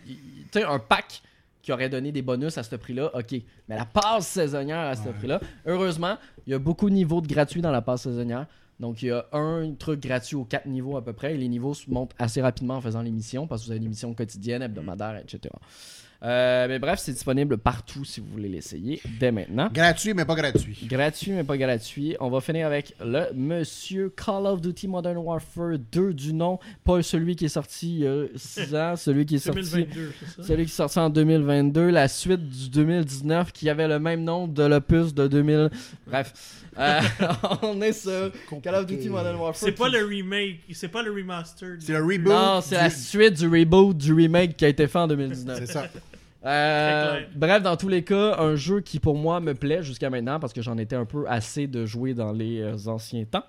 sais, 0.53 0.63
un 0.63 0.79
pack 0.79 1.23
qui 1.63 1.73
aurait 1.73 1.89
donné 1.89 2.11
des 2.13 2.23
bonus 2.23 2.57
à 2.59 2.63
ce 2.63 2.75
prix-là, 2.77 3.11
ok. 3.15 3.33
Mais 3.69 3.77
la 3.77 3.85
passe 3.85 4.27
saisonnière 4.29 4.79
à 4.81 4.97
ce 4.97 5.09
Ouais. 5.09 5.13
prix-là, 5.13 5.41
heureusement, 5.67 6.17
il 6.47 6.51
y 6.53 6.55
a 6.55 6.59
beaucoup 6.59 6.89
de 6.89 6.95
niveaux 6.95 7.21
de 7.21 7.27
gratuits 7.29 7.61
dans 7.63 7.71
la 7.71 7.83
passe 7.83 8.03
saisonnière. 8.03 8.47
Donc, 8.79 9.03
il 9.03 9.09
y 9.09 9.11
a 9.11 9.27
un 9.33 9.73
truc 9.75 10.01
gratuit 10.01 10.37
aux 10.37 10.45
quatre 10.45 10.67
niveaux 10.67 10.97
à 10.97 11.05
peu 11.05 11.13
près. 11.13 11.35
Et 11.35 11.37
les 11.37 11.49
niveaux 11.49 11.75
se 11.75 11.91
montent 11.91 12.15
assez 12.19 12.41
rapidement 12.41 12.77
en 12.77 12.81
faisant 12.81 13.03
les 13.03 13.11
missions 13.11 13.47
parce 13.47 13.61
que 13.61 13.67
vous 13.67 13.73
avez 13.73 13.81
des 13.81 13.89
missions 13.89 14.15
quotidiennes, 14.15 14.63
hebdomadaires, 14.63 15.19
etc. 15.19 15.53
Euh, 16.23 16.67
mais 16.69 16.79
bref, 16.79 17.01
c'est 17.03 17.13
disponible 17.13 17.57
partout 17.57 18.05
si 18.05 18.21
vous 18.21 18.27
voulez 18.31 18.49
l'essayer 18.51 19.01
dès 19.19 19.33
maintenant. 19.33 19.71
Gratuit, 19.73 20.13
mais 20.13 20.27
pas 20.27 20.35
gratuit. 20.35 20.79
Gratuit, 20.87 21.33
mais 21.33 21.45
pas 21.45 21.57
gratuit. 21.57 22.15
On 22.21 22.29
va 22.29 22.41
finir 22.43 22.67
avec 22.67 22.95
le 23.03 23.33
Monsieur 23.35 24.11
Call 24.15 24.45
of 24.47 24.61
Duty 24.61 24.87
Modern 24.89 25.17
Warfare 25.17 25.79
2 25.91 26.13
du 26.13 26.35
nom. 26.35 26.59
Pas 26.85 27.03
celui 27.03 27.37
qui 27.37 27.47
est 27.47 27.49
sorti 27.49 27.89
il 27.95 27.99
y 28.01 28.07
a 28.07 28.25
6 28.37 28.75
ans, 28.75 28.97
celui 28.97 29.25
qui 29.25 29.37
est 29.37 29.39
sorti. 29.39 29.63
2022, 29.63 30.13
c'est 30.21 30.27
ça? 30.43 30.43
Celui 30.49 30.65
qui 30.67 30.71
est 30.73 30.75
sorti 30.75 30.99
en 30.99 31.09
2022, 31.09 31.89
la 31.91 32.07
suite 32.09 32.49
du 32.49 32.69
2019 32.69 33.53
qui 33.53 33.71
avait 33.71 33.89
le 33.89 33.99
même 33.99 34.23
nom 34.23 34.47
de 34.47 34.63
l'opus 34.63 35.15
de 35.15 35.27
2000. 35.27 35.71
Bref, 36.07 36.33
Euh, 36.79 37.01
on 37.63 37.81
est 37.83 37.93
sur 37.93 38.31
Call 38.63 38.75
of 38.77 38.87
Duty 38.87 39.09
Modern 39.09 39.37
Warfare. 39.37 39.57
C'est 39.57 39.73
pas 39.73 39.89
le 39.89 40.05
remake, 40.05 40.61
c'est 40.73 40.89
pas 40.89 41.03
le 41.03 41.11
remastered. 41.13 41.81
C'est 41.83 41.93
le 41.93 41.99
reboot. 42.05 42.29
Non, 42.33 42.61
c'est 42.63 42.77
du- 42.77 42.83
la 42.83 42.91
suite 42.91 43.35
du 43.39 43.49
reboot 43.49 43.97
du 43.97 44.13
remake 44.13 44.57
qui 44.57 44.65
a 44.67 44.69
été 44.69 44.87
fait 44.87 44.99
en 44.99 45.09
2019. 45.09 45.59
C'est 45.59 45.67
ça. 45.73 45.87
Euh, 46.47 47.21
bref, 47.37 47.63
dans 47.63 47.77
tous 47.77 47.89
les 47.89 48.03
cas, 48.03 48.39
un 48.39 48.57
jeu 48.57 48.81
qui 48.81 48.99
pour 48.99 49.17
moi 49.17 49.41
me 49.41 49.55
plaît 49.55 49.83
jusqu'à 49.83 50.09
maintenant 50.09 50.41
parce 50.41 50.53
que 50.53 50.63
j'en 50.63 50.79
étais 50.79 50.97
un 50.97 51.05
peu 51.05 51.25
assez 51.29 51.67
de 51.67 51.85
jouer 51.85 52.15
dans 52.15 52.33
les 52.33 52.61
euh, 52.61 52.89
anciens 52.89 53.25
temps. 53.25 53.45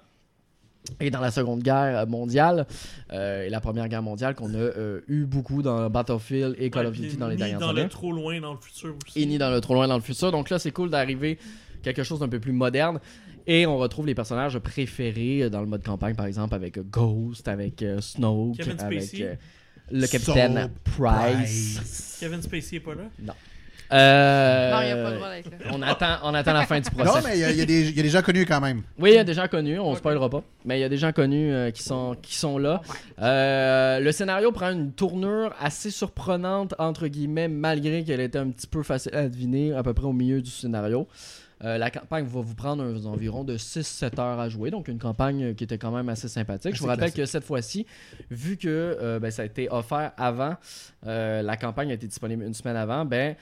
Et 1.00 1.12
dans 1.12 1.22
la 1.22 1.30
Seconde 1.30 1.62
Guerre 1.62 2.08
mondiale 2.08 2.66
euh, 3.14 3.46
et 3.46 3.50
la 3.50 3.62
Première 3.62 3.88
Guerre 3.88 4.02
mondiale 4.02 4.34
qu'on 4.34 4.54
a 4.56 4.58
euh, 4.58 5.02
eu 5.08 5.26
beaucoup 5.26 5.62
dans 5.62 5.90
Battlefield 5.92 6.56
et 6.58 6.72
Call 6.72 6.86
Ouais, 6.86 6.90
of 6.90 7.00
Duty 7.00 7.18
dans 7.18 7.28
les 7.28 7.36
ni 7.36 7.40
dernières 7.40 7.60
dans 7.60 7.70
années. 7.70 7.84
le 7.84 7.90
trop 7.90 8.12
loin 8.12 8.42
dans 8.42 8.54
le 8.54 8.60
futur 8.60 8.96
aussi. 9.06 9.22
Et 9.22 9.26
ni 9.28 9.38
dans 9.38 9.52
le 9.52 9.62
trop 9.62 9.76
loin 9.76 9.88
dans 9.88 9.96
le 9.96 10.02
futur. 10.02 10.32
Donc 10.32 10.50
là, 10.50 10.58
c'est 10.58 10.72
cool 10.72 10.90
d'arriver 10.90 11.38
quelque 11.84 12.04
chose 12.04 12.20
d'un 12.20 12.28
peu 12.28 12.40
plus 12.40 12.52
moderne. 12.52 13.00
Et 13.46 13.68
on 13.68 13.78
retrouve 13.78 14.08
les 14.08 14.16
personnages 14.16 14.58
préférés 14.58 15.50
dans 15.52 15.62
le 15.62 15.68
mode 15.68 15.84
campagne, 15.84 16.16
par 16.16 16.26
exemple, 16.26 16.56
avec 16.56 16.80
Ghost, 16.90 17.48
avec 17.48 17.86
Snoke, 18.00 18.58
Kevin 18.58 18.80
avec... 18.80 19.40
Euh, 19.94 20.00
le 20.02 20.08
capitaine 20.08 20.70
Price. 20.84 22.18
Kevin 22.20 22.42
Spacey 22.42 22.76
est 22.78 22.80
pas 22.80 22.96
là? 22.96 23.34
Euh, 23.94 24.72
Non, 24.72 24.82
il 24.82 24.86
n'y 24.86 24.92
a 24.92 25.04
pas 25.04 25.10
le 25.10 25.16
droit 25.18 25.30
d'être 25.32 25.52
là. 25.52 25.58
on 25.74 25.82
attend, 25.82 26.18
on 26.24 26.34
attend 26.34 26.54
la 26.54 26.66
fin 26.66 26.80
du 26.80 26.90
procès. 26.90 27.12
Non, 27.12 27.20
mais 27.28 27.38
il 27.38 27.56
y, 27.56 27.58
y 27.58 27.62
a 27.62 27.66
des- 27.66 27.90
il 27.90 27.96
y 27.98 28.00
a 28.00 28.04
des 28.04 28.10
gens 28.10 28.22
connus 28.22 28.46
quand 28.46 28.62
même. 28.62 28.84
Oui, 28.98 29.10
il 29.12 29.16
y 29.16 29.18
a 29.20 29.26
des 29.26 29.34
gens 29.34 29.50
connus, 29.50 29.80
on 29.80 29.92
ne 29.92 29.96
spoilera 29.98 30.30
pas, 30.30 30.44
mais 30.64 30.78
il 30.78 30.82
y 30.82 30.86
a 30.86 30.90
des 30.90 30.96
gens 30.98 31.12
connus 31.12 31.52
euh, 31.52 31.72
qui, 31.72 31.84
sont, 31.84 32.16
qui 32.22 32.36
sont 32.36 32.58
là. 32.58 32.82
Euh, 33.22 34.00
le 34.00 34.12
scénario 34.14 34.54
prend 34.54 34.72
une 34.72 34.94
tournure 34.94 35.54
assez 35.60 35.92
surprenante, 35.92 36.74
entre 36.80 37.08
guillemets, 37.08 37.50
malgré 37.50 38.06
qu'elle 38.06 38.22
était 38.22 38.40
un 38.40 38.50
petit 38.52 38.68
peu 38.68 38.82
facile 38.82 39.14
à 39.14 39.28
deviner, 39.28 39.74
à 39.74 39.84
peu 39.84 39.94
près 39.94 40.06
au 40.06 40.14
milieu 40.14 40.42
du 40.42 40.50
scénario. 40.52 41.06
Euh, 41.64 41.78
la 41.78 41.92
campagne 41.92 42.26
va 42.26 42.42
vous 42.42 42.56
prendre 42.56 42.84
un- 42.84 43.06
environ 43.06 43.44
de 43.44 43.56
6-7 43.58 44.20
heures 44.20 44.40
à 44.40 44.50
jouer, 44.50 44.72
donc 44.72 44.88
une 44.88 44.98
campagne 44.98 45.54
qui 45.54 45.64
était 45.64 45.78
quand 45.78 45.92
même 45.92 46.10
assez 46.10 46.28
sympathique. 46.28 46.74
Je 46.76 46.80
vous 46.82 46.88
rappelle 46.88 47.12
classique. 47.12 47.18
que 47.18 47.26
cette 47.26 47.44
fois-ci, 47.44 47.86
vu 48.32 48.58
que 48.58 48.68
euh, 48.68 49.20
ben, 49.20 49.30
ça 49.32 49.44
a 49.44 49.46
été 49.46 49.70
offert 49.70 50.12
avant, 50.18 50.56
euh, 51.06 51.42
la 51.42 51.58
campagne 51.58 51.92
a 51.92 51.94
été 51.94 52.08
disponible 52.08 52.44
une 52.44 52.54
semaine 52.54 52.76
avant, 52.78 53.06
ben, 53.06 53.36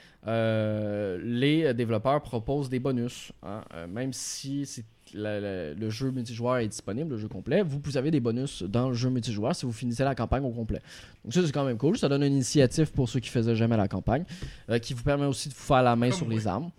les 1.22 1.72
développeurs 1.74 2.22
proposent 2.22 2.68
des 2.68 2.78
bonus. 2.78 3.32
hein. 3.42 3.62
Même 3.88 4.12
si 4.12 4.66
c'est 4.66 4.84
le 5.12 5.90
jeu 5.90 6.10
multijoueur 6.12 6.58
est 6.58 6.68
disponible, 6.68 7.10
le 7.10 7.16
jeu 7.18 7.26
complet, 7.26 7.62
vous, 7.62 7.80
vous 7.82 7.96
avez 7.96 8.12
des 8.12 8.20
bonus 8.20 8.62
dans 8.62 8.88
le 8.90 8.94
jeu 8.94 9.10
multijoueur 9.10 9.56
si 9.56 9.66
vous 9.66 9.72
finissez 9.72 10.04
la 10.04 10.14
campagne 10.14 10.44
au 10.44 10.50
complet. 10.50 10.80
Donc 11.24 11.34
ça, 11.34 11.44
c'est 11.44 11.50
quand 11.50 11.64
même 11.64 11.78
cool. 11.78 11.98
Ça 11.98 12.08
donne 12.08 12.22
une 12.22 12.34
initiative 12.34 12.92
pour 12.92 13.08
ceux 13.08 13.18
qui 13.18 13.28
faisaient 13.28 13.56
jamais 13.56 13.76
la 13.76 13.88
campagne, 13.88 14.24
euh, 14.68 14.78
qui 14.78 14.94
vous 14.94 15.02
permet 15.02 15.26
aussi 15.26 15.48
de 15.48 15.54
vous 15.54 15.60
faire 15.60 15.82
la 15.82 15.96
main 15.96 16.10
Comme 16.10 16.18
sur 16.18 16.28
les 16.28 16.46
armes. 16.46 16.70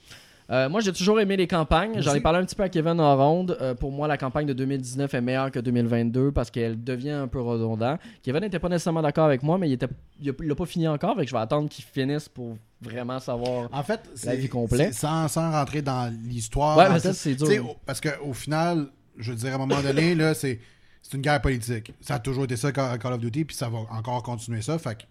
Euh, 0.52 0.68
moi, 0.68 0.82
j'ai 0.82 0.92
toujours 0.92 1.20
aimé 1.20 1.38
les 1.38 1.48
campagnes. 1.48 2.02
J'en 2.02 2.14
ai 2.14 2.20
parlé 2.20 2.40
un 2.40 2.46
petit 2.46 2.56
peu 2.56 2.64
à 2.64 2.70
Kevin 2.70 3.00
en 3.00 3.16
ronde. 3.16 3.58
Euh, 3.62 3.74
pour 3.74 3.92
moi, 3.92 4.08
la 4.08 4.18
campagne 4.18 4.46
de 4.46 4.54
2019 4.54 5.14
est 5.14 5.22
meilleure 5.22 5.50
que 5.50 5.60
2022 5.60 6.32
parce 6.32 6.52
qu'elle 6.52 6.84
devient 6.84 7.12
un 7.12 7.28
peu 7.28 7.40
redondant. 7.40 7.98
Kevin 8.22 8.42
n'était 8.42 8.60
pas 8.60 8.68
nécessairement 8.68 9.02
d'accord 9.02 9.26
avec 9.26 9.44
moi, 9.44 9.58
mais 9.58 9.70
il 9.70 9.74
était, 9.74 9.88
il 10.20 10.30
a, 10.30 10.34
il 10.44 10.52
a 10.52 10.56
pas 10.56 10.66
fini 10.66 10.88
encore. 10.90 11.16
Fait 11.16 11.24
que 11.24 11.30
je 11.30 11.36
vais 11.36 11.42
attendre 11.42 11.70
qu'il 11.70 11.86
finisse 11.86 12.28
pour 12.28 12.58
vraiment 12.82 13.20
savoir. 13.20 13.70
En 13.72 13.84
fait, 13.84 14.02
La 14.26 14.36
vie 14.36 14.50
complète. 14.50 14.94
Sans, 14.94 15.30
sans 15.30 15.52
rentrer 15.52 15.82
dans 15.82 16.14
l'histoire. 16.28 16.78
Ouais, 16.78 16.90
mais 16.90 17.00
ça, 17.00 17.14
c'est 17.14 17.36
dur. 17.36 17.76
Parce 17.86 18.02
qu'au 18.02 18.34
final, 18.34 18.88
je 19.18 19.32
veux 19.32 19.38
dire, 19.38 19.54
à 19.54 19.56
un 19.56 19.58
moment 19.60 19.82
donné, 19.82 20.16
là, 20.16 20.34
c'est 20.34 20.60
une 21.14 21.22
guerre 21.22 21.42
politique. 21.42 21.94
Ça 22.02 22.16
a 22.16 22.20
toujours 22.20 22.44
été 22.44 22.58
ça, 22.58 22.72
Call 22.74 23.14
of 23.14 23.20
Duty, 23.20 23.46
puis 23.46 23.56
ça 23.56 23.70
va 23.70 23.80
encore 23.90 24.22
continuer 24.24 24.62
ça. 24.62 24.78
Fait 24.78 24.96
que, 24.96 25.04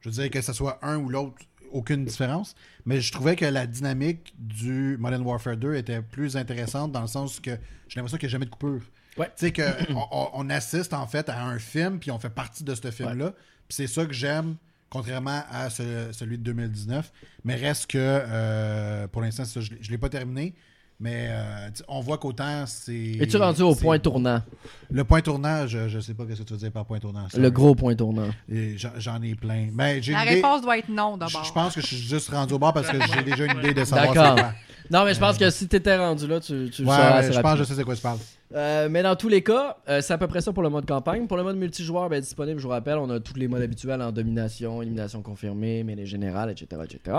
je 0.00 0.08
veux 0.08 0.14
dire 0.14 0.30
que 0.30 0.40
ce 0.40 0.52
soit 0.54 0.78
un 0.82 0.96
ou 0.96 1.08
l'autre, 1.10 1.36
aucune 1.72 2.04
différence. 2.04 2.54
Mais 2.86 3.00
je 3.00 3.12
trouvais 3.12 3.36
que 3.36 3.44
la 3.44 3.66
dynamique 3.66 4.34
du 4.38 4.96
Modern 4.98 5.22
Warfare 5.22 5.56
2 5.56 5.74
était 5.74 6.02
plus 6.02 6.36
intéressante 6.36 6.92
dans 6.92 7.00
le 7.02 7.06
sens 7.06 7.40
que 7.40 7.52
j'ai 7.88 7.96
l'impression 7.96 8.18
qu'il 8.18 8.26
n'y 8.26 8.30
a 8.30 8.32
jamais 8.32 8.46
de 8.46 8.50
coupure. 8.50 8.82
Ouais. 9.16 9.26
Tu 9.36 9.46
sais, 9.46 9.52
qu'on 9.52 10.08
on, 10.34 10.50
assiste 10.50 10.94
en 10.94 11.06
fait 11.06 11.28
à 11.28 11.44
un 11.44 11.58
film, 11.58 11.98
puis 11.98 12.10
on 12.10 12.18
fait 12.18 12.30
partie 12.30 12.64
de 12.64 12.74
ce 12.74 12.90
film-là. 12.90 13.32
Puis 13.32 13.76
c'est 13.76 13.86
ça 13.86 14.06
que 14.06 14.12
j'aime, 14.12 14.56
contrairement 14.90 15.42
à 15.50 15.70
ce- 15.70 16.10
celui 16.12 16.38
de 16.38 16.42
2019. 16.44 17.12
Mais 17.44 17.56
reste 17.56 17.88
que, 17.88 17.98
euh, 17.98 19.08
pour 19.08 19.22
l'instant, 19.22 19.44
je 19.44 19.72
ne 19.74 19.88
l'ai 19.90 19.98
pas 19.98 20.08
terminé. 20.08 20.54
Mais 21.00 21.28
euh, 21.30 21.70
tu 21.72 21.82
on 21.86 22.00
voit 22.00 22.18
qu'autant 22.18 22.64
c'est. 22.66 23.18
Es-tu 23.20 23.36
rendu 23.36 23.62
au 23.62 23.74
point 23.76 24.00
tournant? 24.00 24.42
Le 24.90 25.04
point 25.04 25.20
tournant, 25.20 25.64
je 25.68 25.78
ne 25.94 26.00
sais 26.00 26.12
pas 26.14 26.24
ce 26.34 26.38
que 26.38 26.42
tu 26.42 26.52
veux 26.54 26.58
dire 26.58 26.72
par 26.72 26.84
point 26.86 26.98
tournant. 26.98 27.26
Le 27.36 27.50
gros 27.50 27.74
point 27.76 27.94
tournant. 27.94 28.28
J'en- 28.98 29.22
ai 29.22 29.34
plein. 29.36 29.68
Mais 29.72 30.00
La 30.00 30.24
idée- 30.24 30.34
réponse 30.36 30.62
doit 30.62 30.78
être 30.78 30.88
non 30.88 31.16
d'abord. 31.16 31.44
je 31.44 31.52
pense 31.52 31.74
que 31.76 31.80
je 31.80 31.86
suis 31.86 31.96
juste 31.98 32.30
rendu 32.30 32.54
au 32.54 32.58
bord 32.58 32.72
parce 32.72 32.88
que 32.88 32.96
j'ai 33.14 33.22
déjà 33.22 33.44
une 33.44 33.58
idée 33.58 33.74
de 33.74 33.84
savoir 33.84 34.12
D'accord. 34.12 34.50
Non, 34.90 35.04
mais 35.04 35.14
je 35.14 35.20
pense 35.20 35.36
que 35.38 35.48
si 35.50 35.68
t'étais 35.68 35.96
rendu 35.98 36.26
là, 36.26 36.40
tu, 36.40 36.68
tu 36.70 36.82
le 36.82 36.88
Ouais, 36.88 36.94
sauras 36.96 37.10
ouais, 37.10 37.16
assez 37.18 37.32
je 37.32 37.40
pense 37.40 37.52
que 37.52 37.58
je 37.58 37.64
sais 37.64 37.74
c'est 37.74 37.84
quoi 37.84 37.94
tu 37.94 38.00
parles. 38.02 38.18
Euh, 38.54 38.88
mais 38.90 39.02
dans 39.02 39.14
tous 39.14 39.28
les 39.28 39.42
cas, 39.42 39.76
euh, 39.88 40.00
c'est 40.00 40.12
à 40.14 40.18
peu 40.18 40.26
près 40.26 40.40
ça 40.40 40.52
pour 40.52 40.62
le 40.62 40.70
mode 40.70 40.86
campagne. 40.86 41.26
Pour 41.26 41.36
le 41.36 41.42
mode 41.42 41.56
multijoueur, 41.56 42.08
ben, 42.08 42.20
disponible, 42.20 42.58
je 42.58 42.64
vous 42.64 42.70
rappelle, 42.70 42.96
on 42.96 43.10
a 43.10 43.20
tous 43.20 43.34
les 43.34 43.46
modes 43.46 43.60
habituels 43.62 44.00
en 44.00 44.10
domination, 44.10 44.80
élimination 44.80 45.20
confirmée, 45.22 45.84
mêlée 45.84 46.06
générale, 46.06 46.50
etc. 46.50 46.80
etc. 46.84 47.18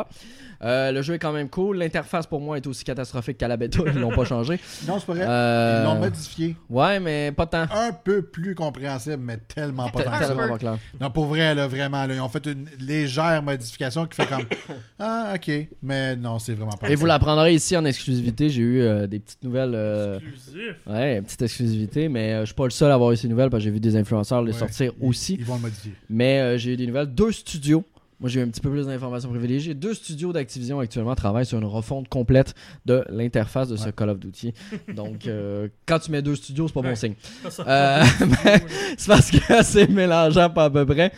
Euh, 0.63 0.91
le 0.91 1.01
jeu 1.01 1.13
est 1.13 1.19
quand 1.19 1.31
même 1.31 1.49
cool. 1.49 1.77
L'interface 1.77 2.25
pour 2.25 2.41
moi 2.41 2.57
est 2.57 2.65
aussi 2.65 2.83
catastrophique 2.83 3.37
qu'à 3.37 3.47
la 3.47 3.57
bêta, 3.57 3.79
ils 3.93 3.99
l'ont 3.99 4.09
pas 4.09 4.25
changé. 4.25 4.59
Non, 4.87 4.99
c'est 4.99 5.05
pas 5.05 5.13
vrai. 5.13 5.25
Euh, 5.27 5.81
Ils 5.83 5.85
l'ont 5.85 5.99
modifié. 5.99 6.55
Ouais, 6.69 6.99
mais 6.99 7.31
pas 7.31 7.45
tant. 7.45 7.65
Un 7.71 7.91
peu 7.93 8.23
plus 8.23 8.55
compréhensible, 8.55 9.21
mais 9.21 9.37
tellement 9.37 9.89
pas 9.89 10.03
tant 10.03 10.11
que 10.11 10.17
ça. 10.23 10.27
Tellement 10.29 10.47
pas 10.47 10.57
clair. 10.57 10.77
Non, 10.99 11.11
pour 11.11 11.25
vrai, 11.25 11.53
là, 11.53 11.67
vraiment. 11.67 12.05
Là, 12.05 12.15
ils 12.15 12.21
ont 12.21 12.29
fait 12.29 12.45
une 12.47 12.65
légère 12.79 13.43
modification 13.43 14.05
qui 14.07 14.15
fait 14.15 14.27
comme 14.27 14.45
Ah, 14.99 15.33
ok. 15.35 15.51
Mais 15.83 16.15
non, 16.15 16.39
c'est 16.39 16.53
vraiment 16.53 16.71
pas 16.71 16.89
Et 16.89 16.95
vous 16.95 17.05
l'apprendrez 17.05 17.53
ici 17.53 17.77
en 17.77 17.85
exclusivité. 17.85 18.49
J'ai 18.49 18.61
eu 18.61 18.81
euh, 18.81 19.05
des 19.07 19.19
petites 19.19 19.43
nouvelles. 19.43 19.73
euh, 19.75 20.17
Exclusif. 20.19 20.75
Ouais, 20.87 21.18
petite 21.21 21.41
exclusivité, 21.41 22.09
mais 22.09 22.33
euh, 22.33 22.39
je 22.41 22.45
suis 22.47 22.55
pas 22.55 22.63
le 22.65 22.69
seul 22.71 22.91
à 22.91 22.95
avoir 22.95 23.11
eu 23.11 23.17
ces 23.17 23.27
nouvelles 23.27 23.49
parce 23.49 23.61
que 23.61 23.65
j'ai 23.65 23.71
vu 23.71 23.79
des 23.79 23.95
influenceurs 23.95 24.41
les 24.41 24.53
Ouais, 24.53 24.57
sortir 24.59 24.91
ils- 25.01 25.07
aussi. 25.07 25.35
Ils 25.39 25.45
vont 25.45 25.55
le 25.55 25.61
modifier. 25.61 25.93
Mais 26.09 26.39
euh, 26.39 26.57
j'ai 26.57 26.73
eu 26.73 26.77
des 26.77 26.87
nouvelles. 26.87 27.07
Deux 27.13 27.31
studios. 27.31 27.83
Moi, 28.21 28.29
j'ai 28.29 28.41
eu 28.41 28.43
un 28.43 28.49
petit 28.49 28.59
peu 28.59 28.69
plus 28.69 28.85
d'informations 28.85 29.29
privilégiées. 29.29 29.73
Deux 29.73 29.93
studios 29.93 30.33
d'Activision 30.33 30.79
actuellement 30.81 31.15
travaillent 31.15 31.45
sur 31.45 31.57
une 31.57 31.63
refonte 31.63 32.09
complète 32.09 32.53
de 32.85 33.05
l'interface 33.09 33.69
de 33.69 33.77
ce 33.77 33.85
Ouais. 33.85 33.93
Call 33.93 34.09
of 34.09 34.19
Duty. 34.19 34.53
Donc, 34.93 35.25
euh, 35.25 35.69
quand 35.85 35.99
tu 35.99 36.11
mets 36.11 36.21
deux 36.21 36.35
studios, 36.35 36.67
c'est 36.67 36.73
pas 36.73 36.81
bon 36.81 36.95
signe. 36.95 37.13
Ça, 37.43 37.49
ça 37.49 37.63
Euh. 37.65 38.03
C'est 38.97 39.07
parce 39.07 39.31
que 39.31 39.63
c'est 39.63 39.87
mélangeant 39.89 40.49
pas 40.49 40.65
à 40.65 40.69
peu 40.69 40.85
près. 40.85 41.13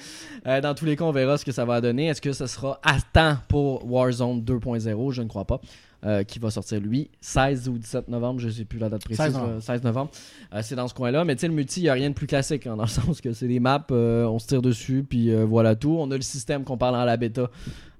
Euh, 0.46 0.62
dans 0.62 0.76
tous 0.76 0.86
les 0.86 0.96
cas, 0.96 1.04
on 1.06 1.12
verra 1.12 1.40
ce 1.40 1.46
que 1.46 1.52
ça 1.52 1.66
va 1.66 1.82
donner. 1.82 2.06
Est-ce 2.08 2.22
que 2.22 2.34
ce 2.34 2.46
sera 2.46 2.80
à 2.84 2.98
temps 3.14 3.38
pour 3.48 3.92
Warzone 3.92 4.42
2.0 4.44 5.12
Je 5.12 5.22
ne 5.24 5.28
crois 5.28 5.46
pas. 5.46 5.60
Euh, 6.04 6.24
qui 6.24 6.40
va 6.40 6.50
sortir 6.50 6.80
lui 6.80 7.12
16 7.22 7.70
ou 7.70 7.78
17 7.78 8.08
novembre, 8.08 8.40
je 8.40 8.50
sais 8.50 8.66
plus 8.66 8.80
la 8.80 8.90
date 8.90 9.04
précise. 9.06 9.24
16 9.24 9.34
novembre. 9.36 9.62
16 9.62 9.84
novembre. 9.84 10.12
Euh, 10.52 10.62
c'est 10.64 10.74
dans 10.74 10.88
ce 10.88 10.96
coin-là. 10.96 11.26
Mais 11.26 11.36
tu 11.36 11.42
sais, 11.42 11.48
le 11.48 11.54
multi, 11.54 11.82
il 11.82 11.84
n'y 11.84 11.90
a 11.90 11.94
rien 11.94 12.10
de 12.10 12.16
plus 12.16 12.26
classique, 12.26 12.66
hein, 12.66 12.76
dans 12.76 12.86
le 12.86 12.90
sens 12.90 13.22
que 13.22 13.34
c'est 13.34 13.48
des 13.48 13.60
maps, 13.60 13.86
euh, 13.92 14.26
on 14.26 14.40
se 14.40 14.48
tire 14.48 14.64
dessus, 14.64 15.06
puis 15.08 15.32
voilà 15.44 15.76
tout. 15.76 15.96
On 16.00 16.10
a 16.10 16.16
le 16.16 16.24
système 16.24 16.64
qu'on 16.64 16.78
parle 16.78 16.96
dans 16.96 17.06
la 17.06 17.18
bêta. 17.18 17.52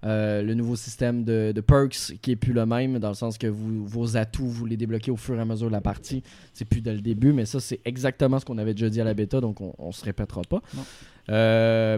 Le 0.04 0.54
nouveau 0.56 0.76
système 0.76 1.24
de, 1.24 1.52
de 1.54 1.62
perks 1.62 2.14
qui 2.24 2.32
est 2.32 2.36
plus 2.36 2.54
le 2.54 2.66
même 2.66 2.98
dans 2.98 3.10
le 3.10 3.14
sens 3.14 3.38
que 3.38 3.46
vous, 3.46 3.86
vos 3.86 4.18
atouts 4.18 4.48
vous 4.48 4.66
les 4.66 4.78
débloquez 4.78 5.12
au 5.12 5.16
fur 5.16 5.38
et 5.38 5.40
à 5.40 5.46
mesure 5.46 5.68
de 5.68 5.74
la 5.74 5.82
partie 5.82 6.24
c'est 6.54 6.66
plus 6.66 6.82
dès 6.82 6.96
le 6.96 7.02
début 7.02 7.34
mais 7.34 7.46
ça 7.46 7.60
c'est 7.60 7.80
exactement 7.86 8.40
ce 8.40 8.46
qu'on 8.46 8.58
avait 8.58 8.74
déjà 8.74 8.90
dit 8.90 9.00
à 9.00 9.04
la 9.04 9.14
bêta 9.14 9.42
donc 9.42 9.62
on, 9.62 9.76
on 9.78 9.92
se 9.92 10.04
répétera 10.04 10.42
pas 10.42 10.64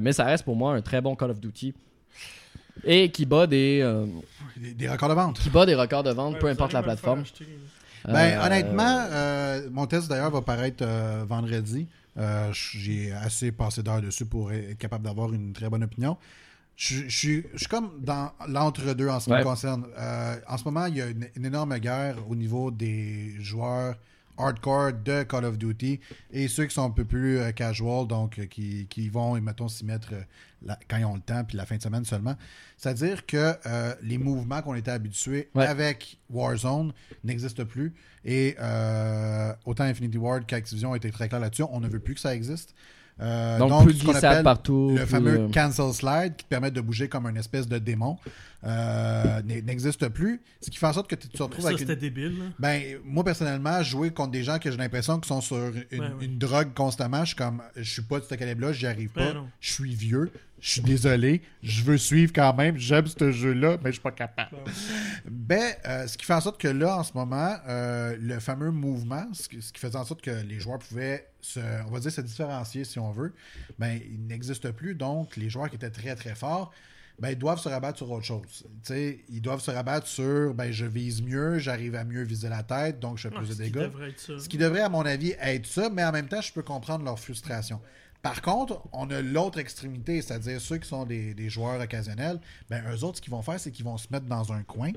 mais 0.02 0.12
ça 0.12 0.26
reste 0.26 0.44
pour 0.44 0.58
moi 0.58 0.74
un 0.76 0.82
très 0.82 1.00
bon 1.00 1.16
Call 1.16 1.32
of 1.32 1.40
Duty 1.40 1.74
et 2.84 3.12
qui 3.12 3.26
bat 3.26 3.48
des 3.48 3.80
euh, 3.82 4.06
Des, 4.58 4.74
des 4.74 4.90
records 4.90 5.10
de 5.10 5.14
vente. 5.14 5.40
qui 5.40 5.50
bat 5.50 5.66
des 5.66 5.76
records 5.76 6.04
de 6.04 6.12
vente 6.12 6.34
Ouais, 6.36 6.40
peu 6.40 6.48
importe 6.48 6.74
la 6.74 6.84
plateforme 6.84 7.22
acheter. 7.22 7.48
Ben, 8.06 8.14
Euh, 8.38 8.46
honnêtement, 8.46 9.06
euh, 9.12 9.70
mon 9.72 9.86
test 9.88 10.10
d'ailleurs 10.10 10.32
va 10.32 10.42
paraître 10.42 10.84
euh, 10.86 11.24
vendredi. 11.28 11.88
Euh, 12.18 12.50
J'ai 12.52 13.12
assez 13.14 13.52
passé 13.52 13.82
d'heures 13.82 14.02
dessus 14.02 14.26
pour 14.26 14.52
être 14.52 14.78
capable 14.78 15.06
d'avoir 15.06 15.34
une 15.34 15.54
très 15.54 15.70
bonne 15.70 15.84
opinion. 15.84 16.18
Je 16.76 17.08
je 17.08 17.18
suis 17.18 17.46
je 17.54 17.60
suis 17.60 17.68
comme 17.68 17.92
dans 18.02 18.32
l'entre-deux 18.48 19.08
en 19.08 19.20
ce 19.20 19.26
qui 19.26 19.32
Ouais. 19.32 19.40
me 19.40 19.44
concerne. 19.44 19.86
Euh, 19.98 20.36
en 20.48 20.58
ce 20.58 20.64
moment, 20.66 20.86
il 20.88 20.98
y 20.98 21.02
a 21.02 21.08
une, 21.08 21.28
une 21.36 21.46
énorme 21.46 21.78
guerre 21.78 22.16
au 22.30 22.36
niveau 22.36 22.72
des 22.72 23.36
joueurs 23.40 23.96
hardcore 24.38 24.94
de 25.06 25.22
Call 25.24 25.46
of 25.46 25.58
Duty 25.60 26.00
et 26.32 26.48
ceux 26.48 26.66
qui 26.66 26.74
sont 26.74 26.84
un 26.86 26.90
peu 26.90 27.06
plus 27.06 27.38
euh, 27.38 27.52
casual, 27.52 28.08
donc 28.08 28.40
euh, 28.40 28.46
qui, 28.48 28.88
qui 28.90 29.08
vont, 29.08 29.40
mettons, 29.40 29.68
s'y 29.68 29.86
mettre 29.86 30.10
euh, 30.14 30.22
la- 30.66 30.80
quand 30.90 30.98
ils 30.98 31.06
ont 31.06 31.16
le 31.16 31.22
temps, 31.22 31.44
puis 31.44 31.58
la 31.58 31.66
fin 31.66 31.78
de 31.78 31.82
semaine 31.82 32.06
seulement. 32.06 32.36
C'est-à-dire 32.78 33.26
que 33.26 33.54
euh, 33.66 33.94
les 34.02 34.18
mouvements 34.18 34.62
qu'on 34.62 34.76
était 34.76 34.92
habitués 34.92 35.50
Ouais. 35.56 35.66
avec 35.66 36.18
Warzone 36.30 36.92
n'existent 37.24 37.66
plus. 37.66 37.94
Et 38.26 38.56
euh, 38.60 39.54
autant 39.66 39.84
Infinity 39.84 40.18
Ward 40.18 40.46
qu'Activision 40.46 40.96
étaient 40.96 41.12
très 41.12 41.28
clairs 41.30 41.42
là-dessus. 41.42 41.64
On 41.72 41.80
ne 41.80 41.88
veut 41.88 42.00
plus 42.00 42.16
que 42.16 42.22
ça 42.22 42.34
existe. 42.36 42.74
Euh, 43.22 43.60
donc, 43.60 43.84
plus 43.86 43.94
ce 44.00 44.06
qu'on 44.06 44.16
appelle 44.16 44.44
partout 44.44 44.90
le 44.90 45.02
plus, 45.04 45.06
fameux 45.06 45.40
euh, 45.42 45.50
cancel 45.52 45.94
slide 45.94 46.36
qui 46.36 46.46
te 46.46 46.50
permet 46.50 46.72
de 46.72 46.82
bouger 46.82 47.08
comme 47.08 47.28
une 47.28 47.38
espèce 47.38 47.68
de 47.68 47.78
démon 47.78 48.18
euh, 48.64 49.42
n'existe 49.44 50.08
plus. 50.10 50.42
Ce 50.62 50.72
qui 50.72 50.78
fait 50.78 50.88
en 50.88 50.94
sorte 50.94 51.10
que 51.10 51.16
tu 51.16 51.28
te 51.28 51.44
retrouves 51.44 51.62
Ça, 51.62 51.68
avec 51.70 51.80
c'était 51.80 51.94
une... 51.94 52.00
débile. 52.00 52.40
là. 52.40 52.46
Ben, 52.58 52.98
moi, 53.04 53.24
personnellement, 53.24 53.84
jouer 53.84 54.12
contre 54.12 54.32
des 54.32 54.44
gens 54.44 54.58
que 54.58 54.72
j'ai 54.72 54.78
l'impression 54.78 55.20
qu'ils 55.20 55.28
sont 55.28 55.42
sur 55.42 55.58
une, 55.58 56.00
Ouais, 56.02 56.08
ouais. 56.08 56.26
une 56.26 56.38
drogue 56.40 56.74
constamment, 56.74 57.22
je 57.22 57.28
suis 57.28 57.36
comme, 57.36 57.62
je 57.76 57.84
suis 57.90 58.02
pas 58.02 58.20
de 58.20 58.26
ce 58.26 58.34
calibre-là, 58.36 58.74
j'y 58.74 58.88
arrive 58.88 59.10
pas, 59.10 59.26
Ben 59.28 59.34
non. 59.36 59.50
je 59.60 59.72
suis 59.74 59.94
vieux, 59.94 60.32
je 60.64 60.70
suis 60.70 60.82
désolé, 60.82 61.42
je 61.62 61.84
veux 61.84 61.98
suivre 61.98 62.32
quand 62.34 62.54
même, 62.54 62.78
j'aime 62.78 63.06
ce 63.06 63.34
jeu-là, 63.34 63.78
mais 63.84 63.90
je 63.90 63.96
suis 63.96 64.02
pas 64.02 64.14
capable. 64.14 64.56
Ben 65.30 65.74
euh, 65.86 66.08
ce 66.08 66.18
qui 66.18 66.24
fait 66.26 66.34
en 66.34 66.40
sorte 66.40 66.58
que 66.60 66.70
là, 66.70 66.98
en 66.98 67.04
ce 67.04 67.12
moment, 67.16 67.54
euh, 67.68 68.16
le 68.18 68.40
fameux 68.40 68.72
mouvement, 68.72 69.26
ce 69.34 69.50
qui, 69.50 69.62
ce 69.62 69.74
qui 69.74 69.82
faisait 69.82 69.98
en 69.98 70.06
sorte 70.06 70.22
que 70.22 70.32
les 70.32 70.62
joueurs 70.62 70.80
pouvaient 70.80 71.28
se, 71.42 71.60
on 71.86 71.92
va 71.92 72.00
dire, 72.00 72.14
se 72.14 72.22
différencier 72.22 72.86
si 72.86 72.98
on 72.98 73.12
veut, 73.12 73.34
ben, 73.78 74.00
il 74.10 74.26
n'existe 74.26 74.72
plus. 74.72 74.96
Donc, 74.96 75.36
les 75.36 75.50
joueurs 75.50 75.70
qui 75.70 75.76
étaient 75.76 75.90
très 75.90 76.16
très 76.16 76.34
forts, 76.34 76.72
ben, 77.20 77.32
ils 77.32 77.38
doivent 77.38 77.60
se 77.60 77.68
rabattre 77.68 77.98
sur 77.98 78.10
autre 78.10 78.26
chose. 78.26 78.42
Tu 78.54 78.64
sais, 78.84 79.20
ils 79.28 79.42
doivent 79.42 79.60
se 79.62 79.70
rabattre 79.70 80.08
sur, 80.08 80.54
ben, 80.54 80.72
je 80.72 80.86
vise 80.86 81.22
mieux, 81.22 81.60
j'arrive 81.60 81.96
à 81.96 82.06
mieux 82.06 82.24
viser 82.24 82.48
la 82.48 82.64
tête, 82.64 83.02
donc 83.02 83.18
je 83.18 83.28
fais 83.28 83.36
Ah, 83.36 83.40
plus 83.40 83.50
de 83.50 83.54
ce 83.54 83.58
qui 83.58 83.70
dégâts. 83.70 83.84
devrait 83.84 84.10
être 84.12 84.20
ça. 84.22 84.40
Ce 84.40 84.48
qui 84.48 84.58
devrait, 84.58 84.80
à 84.80 84.90
mon 84.90 85.02
avis, 85.06 85.36
être 85.42 85.66
ça, 85.66 85.90
mais 85.90 86.06
en 86.06 86.14
même 86.14 86.30
temps, 86.30 86.40
je 86.42 86.54
peux 86.54 86.64
comprendre 86.64 87.04
leur 87.04 87.20
frustration. 87.20 87.82
Par 88.24 88.42
contre, 88.42 88.82
on 88.94 89.10
a 89.12 89.22
l'autre 89.22 89.60
extrémité, 89.60 90.22
c'est-à-dire 90.22 90.62
ceux 90.62 90.78
qui 90.78 90.88
sont 90.88 91.06
des, 91.06 91.34
des 91.34 91.50
joueurs 91.50 91.82
occasionnels. 91.82 92.40
Ben, 92.70 92.82
eux 92.90 93.04
autres, 93.04 93.18
ce 93.18 93.22
qu'ils 93.22 93.34
vont 93.34 93.42
faire, 93.42 93.60
c'est 93.60 93.70
qu'ils 93.70 93.84
vont 93.84 93.98
se 93.98 94.08
mettre 94.12 94.28
dans 94.28 94.54
un 94.54 94.64
coin. 94.64 94.92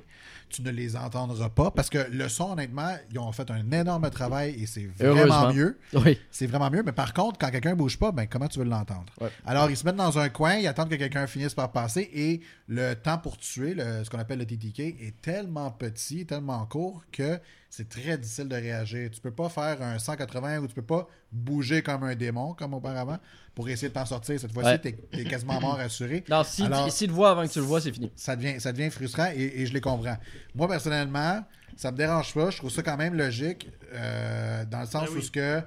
Tu 0.49 0.63
ne 0.63 0.71
les 0.71 0.97
entendras 0.97 1.49
pas 1.49 1.73
parce 1.73 1.91
que 1.91 1.99
le 2.09 2.29
son, 2.29 2.53
honnêtement, 2.53 2.95
ils 3.11 3.19
ont 3.19 3.33
fait 3.33 3.51
un 3.51 3.69
énorme 3.73 4.09
travail 4.11 4.55
et 4.63 4.67
c'est 4.67 4.87
vraiment 4.97 5.53
mieux. 5.53 5.77
Oui. 5.95 6.21
C'est 6.31 6.47
vraiment 6.47 6.71
mieux. 6.71 6.85
Mais 6.87 6.93
par 6.93 7.13
contre, 7.13 7.37
quand 7.41 7.51
quelqu'un 7.51 7.75
bouge 7.75 7.99
pas, 7.99 8.13
ben, 8.13 8.29
comment 8.29 8.47
tu 8.47 8.61
veux 8.61 8.65
l'entendre? 8.65 9.07
Ouais. 9.21 9.31
Alors, 9.45 9.69
ils 9.71 9.77
se 9.77 9.85
mettent 9.85 9.97
dans 9.97 10.19
un 10.21 10.29
coin, 10.29 10.55
ils 10.55 10.69
attendent 10.69 10.89
que 10.89 10.95
quelqu'un 10.95 11.27
finisse 11.27 11.53
par 11.55 11.73
passer 11.73 12.09
et 12.15 12.41
le 12.69 12.95
temps 12.95 13.19
pour 13.19 13.37
tuer, 13.39 13.75
le- 13.75 14.05
ce 14.05 14.09
qu'on 14.09 14.21
appelle 14.21 14.39
le 14.39 14.47
TTK, 14.47 14.79
est 14.79 15.21
tellement 15.21 15.73
petit, 15.73 16.27
tellement 16.27 16.65
court 16.67 17.03
que 17.11 17.41
c'est 17.77 17.89
très 17.89 18.17
difficile 18.17 18.49
de 18.49 18.55
réagir. 18.57 19.11
Tu 19.11 19.21
peux 19.21 19.31
pas 19.31 19.49
faire 19.51 19.83
un 19.83 19.99
180 19.99 20.61
ou 20.61 20.67
tu 20.67 20.75
peux 20.75 20.83
pas 20.83 21.07
bouger 21.31 21.83
comme 21.83 22.05
un 22.05 22.15
démon, 22.15 22.55
comme 22.55 22.73
auparavant, 22.75 23.19
pour 23.55 23.69
essayer 23.69 23.89
de 23.89 23.95
t'en 23.95 24.07
sortir. 24.07 24.41
Cette 24.41 24.53
fois-ci, 24.53 24.69
Ouais. 24.71 24.79
t'es 24.79 24.97
es 25.13 25.25
quasiment 25.25 25.61
mort 25.61 25.79
assuré. 25.79 26.25
Non, 26.31 26.43
si, 26.43 26.63
Alors- 26.63 26.91
si 26.91 27.05
tu 27.05 27.11
le 27.11 27.13
vois 27.15 27.31
avant 27.33 27.47
que 27.47 27.53
tu 27.53 27.59
le 27.59 27.65
vois, 27.67 27.81
c'est 27.81 27.93
fini. 27.93 28.11
Ça 28.17 28.35
devient, 28.35 28.59
ça 28.61 28.73
devient 28.73 28.91
frustrant 28.91 29.31
et, 29.35 29.61
et 29.61 29.67
je 29.67 29.75
les 29.75 29.81
comprends. 29.83 30.17
Moi, 30.55 30.69
personnellement, 30.69 31.45
ça 31.77 31.93
me 31.93 31.97
dérange 31.99 32.33
pas. 32.33 32.49
Je 32.51 32.57
trouve 32.57 32.71
ça 32.71 32.83
quand 32.83 32.97
même 32.97 33.15
logique 33.15 33.69
euh, 33.93 34.65
dans 34.65 34.81
le 34.81 34.87
sens 34.87 35.05
Ben 35.05 35.11
oui. 35.13 35.19
où 35.19 35.21
ce 35.23 35.31
que. 35.31 35.61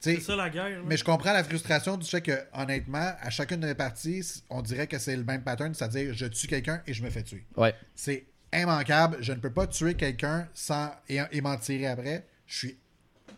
C'est 0.00 0.20
ça 0.20 0.36
la 0.36 0.50
guerre. 0.50 0.68
là. 0.68 0.76
mais 0.86 0.96
je 0.96 1.04
comprends 1.04 1.32
la 1.32 1.42
frustration 1.42 1.96
du 1.96 2.06
fait 2.06 2.20
que, 2.20 2.32
honnêtement, 2.52 3.12
à 3.20 3.30
chacune 3.30 3.60
des 3.60 3.74
parties, 3.74 4.42
on 4.50 4.60
dirait 4.62 4.86
que 4.86 4.98
c'est 4.98 5.16
le 5.16 5.24
même 5.24 5.42
pattern, 5.42 5.72
c'est-à-dire 5.74 6.12
je 6.12 6.26
tue 6.26 6.46
quelqu'un 6.48 6.82
et 6.86 6.92
je 6.92 7.02
me 7.02 7.08
fais 7.10 7.22
tuer. 7.22 7.46
Ouais. 7.56 7.74
C'est 7.94 8.26
immanquable. 8.62 9.18
Je 9.20 9.32
ne 9.32 9.38
peux 9.38 9.50
pas 9.50 9.66
tuer 9.66 9.94
quelqu'un 9.94 10.48
sans 10.54 10.90
et, 11.08 11.18
et 11.32 11.40
m'en 11.40 11.56
tirer 11.56 11.86
après. 11.86 12.26
Je 12.46 12.56
suis 12.58 12.76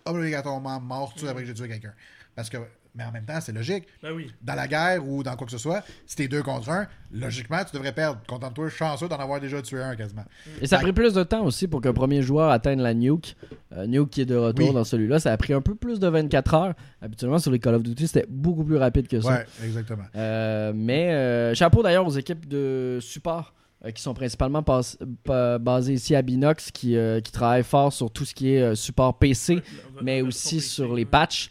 obligatoirement 0.05 0.81
mort 0.81 1.15
tout 1.15 1.27
après 1.27 1.43
que 1.43 1.49
j'ai 1.49 1.55
tué 1.55 1.69
quelqu'un. 1.69 1.93
Parce 2.35 2.49
que, 2.51 2.57
mais 2.95 3.05
en 3.05 3.13
même 3.13 3.25
temps, 3.25 3.41
c'est 3.41 3.53
logique. 3.53 3.85
Ben 4.03 4.13
oui. 4.13 4.33
Dans 4.43 4.55
la 4.55 4.67
guerre 4.67 5.07
ou 5.07 5.23
dans 5.23 5.37
quoi 5.37 5.45
que 5.45 5.51
ce 5.53 5.59
soit, 5.59 5.83
si 6.07 6.17
t'es 6.17 6.29
deux 6.29 6.43
contre 6.43 6.71
un, 6.71 6.87
logiquement, 7.13 7.63
tu 7.65 7.73
devrais 7.75 7.93
perdre. 7.93 8.21
Contente-toi, 8.27 8.69
chanceux 8.71 9.09
d'en 9.09 9.17
avoir 9.19 9.41
déjà 9.41 9.61
tué 9.63 9.83
un 9.83 9.95
quasiment. 9.97 10.25
Et 10.61 10.67
ça 10.67 10.79
a 10.79 10.81
pris 10.81 10.93
plus 10.93 11.15
de 11.15 11.23
temps 11.23 11.45
aussi 11.45 11.69
pour 11.69 11.81
qu'un 11.81 11.93
premier 11.93 12.23
joueur 12.23 12.51
atteigne 12.51 12.81
la 12.81 12.95
nuke. 12.95 13.37
Euh, 13.73 13.87
nuke 13.87 14.11
qui 14.11 14.21
est 14.23 14.27
de 14.27 14.37
retour 14.37 14.69
Oui. 14.69 14.75
dans 14.75 14.85
celui-là. 14.85 15.19
Ça 15.21 15.33
a 15.33 15.37
pris 15.37 15.53
un 15.53 15.61
peu 15.61 15.75
plus 15.75 16.01
de 16.01 16.09
24 16.09 16.55
heures. 16.55 16.75
Habituellement, 17.03 17.39
sur 17.39 17.51
les 17.51 17.59
Call 17.59 17.75
of 17.75 17.83
Duty, 17.83 18.07
c'était 18.09 18.27
beaucoup 18.29 18.65
plus 18.65 18.77
rapide 18.77 19.07
que 19.09 19.21
ça. 19.21 19.29
Ouais, 19.31 19.47
exactement. 19.65 20.05
Euh, 20.17 20.73
mais 20.75 21.13
euh, 21.13 21.55
chapeau 21.55 21.83
d'ailleurs 21.83 22.07
aux 22.07 22.11
équipes 22.17 22.49
de 22.49 22.99
support 23.01 23.53
euh, 23.85 23.91
qui 23.91 24.03
sont 24.03 24.15
principalement 24.15 24.63
pas- 24.63 24.81
pas- 25.25 25.59
basées 25.59 25.95
ici 25.95 26.15
à 26.15 26.23
Binox, 26.23 26.71
qui, 26.71 26.97
euh, 26.97 27.21
qui 27.21 27.33
travaillent 27.33 27.63
fort 27.65 27.93
sur 27.93 28.11
tout 28.11 28.25
ce 28.25 28.35
qui 28.35 28.53
est 28.55 28.61
euh, 28.63 28.75
support 28.75 29.19
PC, 29.19 29.61
mais 30.03 30.21
aussi 30.23 30.61
sur 30.61 30.95
les 30.95 31.05
patchs, 31.05 31.51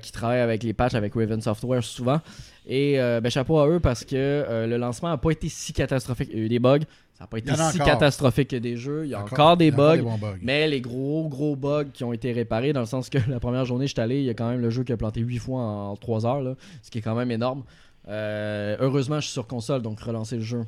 qui 0.00 0.12
travaillent 0.12 0.40
avec 0.40 0.62
les 0.62 0.72
patchs 0.72 0.94
avec 0.94 1.14
Raven 1.14 1.40
Software 1.40 1.82
souvent. 1.82 2.20
Et 2.68 2.98
ben, 2.98 3.28
chapeau 3.30 3.58
à 3.58 3.68
eux 3.68 3.80
parce 3.80 4.04
que 4.04 4.64
le 4.68 4.76
lancement 4.76 5.08
n'a 5.08 5.16
pas 5.18 5.30
été 5.32 5.48
si 5.48 5.72
catastrophique. 5.72 6.28
Il 6.32 6.38
y 6.38 6.42
a 6.42 6.44
eu 6.44 6.48
des 6.48 6.60
bugs. 6.60 6.78
Ça 7.14 7.24
n'a 7.24 7.28
pas 7.28 7.38
été 7.38 7.52
si 7.52 7.60
encore. 7.60 7.86
catastrophique 7.86 8.50
que 8.50 8.56
des 8.56 8.76
jeux. 8.76 9.06
Il 9.06 9.10
y 9.10 9.14
a 9.14 9.20
encore, 9.22 9.56
des 9.56 9.66
y 9.66 9.68
a 9.68 9.72
bugs. 9.72 9.96
des 9.96 10.02
bons 10.02 10.18
bugs. 10.18 10.38
Mais 10.42 10.68
les 10.68 10.80
gros, 10.80 11.28
gros 11.28 11.56
bugs 11.56 11.86
qui 11.92 12.04
ont 12.04 12.12
été 12.12 12.30
réparés, 12.32 12.72
dans 12.74 12.80
le 12.80 12.86
sens 12.86 13.08
que 13.08 13.18
la 13.28 13.40
première 13.40 13.64
journée, 13.64 13.86
je 13.86 13.92
suis 13.94 14.00
allé, 14.00 14.18
il 14.18 14.24
y 14.24 14.30
a 14.30 14.34
quand 14.34 14.48
même 14.50 14.60
le 14.60 14.70
jeu 14.70 14.84
qui 14.84 14.92
a 14.92 14.96
planté 14.96 15.20
8 15.20 15.38
fois 15.38 15.60
en 15.62 15.96
3 15.96 16.26
heures, 16.26 16.42
là, 16.42 16.54
ce 16.82 16.90
qui 16.90 16.98
est 16.98 17.02
quand 17.02 17.14
même 17.16 17.30
énorme. 17.30 17.64
Euh, 18.08 18.76
heureusement, 18.80 19.16
je 19.16 19.22
suis 19.22 19.32
sur 19.32 19.46
console, 19.46 19.82
donc 19.82 19.98
relancer 20.00 20.36
le 20.36 20.42
jeu, 20.42 20.62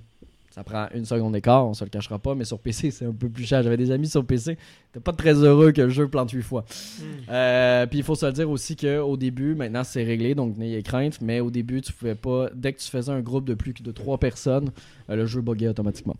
ça 0.58 0.64
prend 0.64 0.88
une 0.92 1.04
seconde 1.04 1.34
d'écart, 1.34 1.68
on 1.68 1.72
se 1.72 1.84
le 1.84 1.90
cachera 1.90 2.18
pas, 2.18 2.34
mais 2.34 2.44
sur 2.44 2.58
PC, 2.58 2.90
c'est 2.90 3.04
un 3.04 3.12
peu 3.12 3.28
plus 3.28 3.44
cher. 3.44 3.62
J'avais 3.62 3.76
des 3.76 3.92
amis 3.92 4.08
sur 4.08 4.24
PC, 4.24 4.58
t'es 4.92 4.98
pas 4.98 5.12
très 5.12 5.34
heureux 5.34 5.70
que 5.70 5.82
le 5.82 5.88
jeu 5.88 6.08
plante 6.08 6.32
8 6.32 6.42
fois. 6.42 6.64
Hmm. 6.98 7.02
Euh, 7.30 7.86
puis 7.86 7.98
il 7.98 8.04
faut 8.04 8.16
se 8.16 8.26
le 8.26 8.32
dire 8.32 8.50
aussi 8.50 8.74
qu'au 8.74 9.16
début, 9.16 9.54
maintenant 9.54 9.84
c'est 9.84 10.02
réglé, 10.02 10.34
donc 10.34 10.56
n'ayez 10.56 10.82
crainte, 10.82 11.20
mais 11.20 11.38
au 11.38 11.52
début, 11.52 11.80
tu 11.80 11.92
pouvais 11.92 12.16
pas, 12.16 12.48
dès 12.52 12.72
que 12.72 12.80
tu 12.80 12.90
faisais 12.90 13.12
un 13.12 13.20
groupe 13.20 13.44
de 13.44 13.54
plus 13.54 13.72
que 13.72 13.84
de 13.84 13.92
3 13.92 14.18
personnes, 14.18 14.72
euh, 15.10 15.14
le 15.14 15.26
jeu 15.26 15.42
buguait 15.42 15.68
automatiquement. 15.68 16.16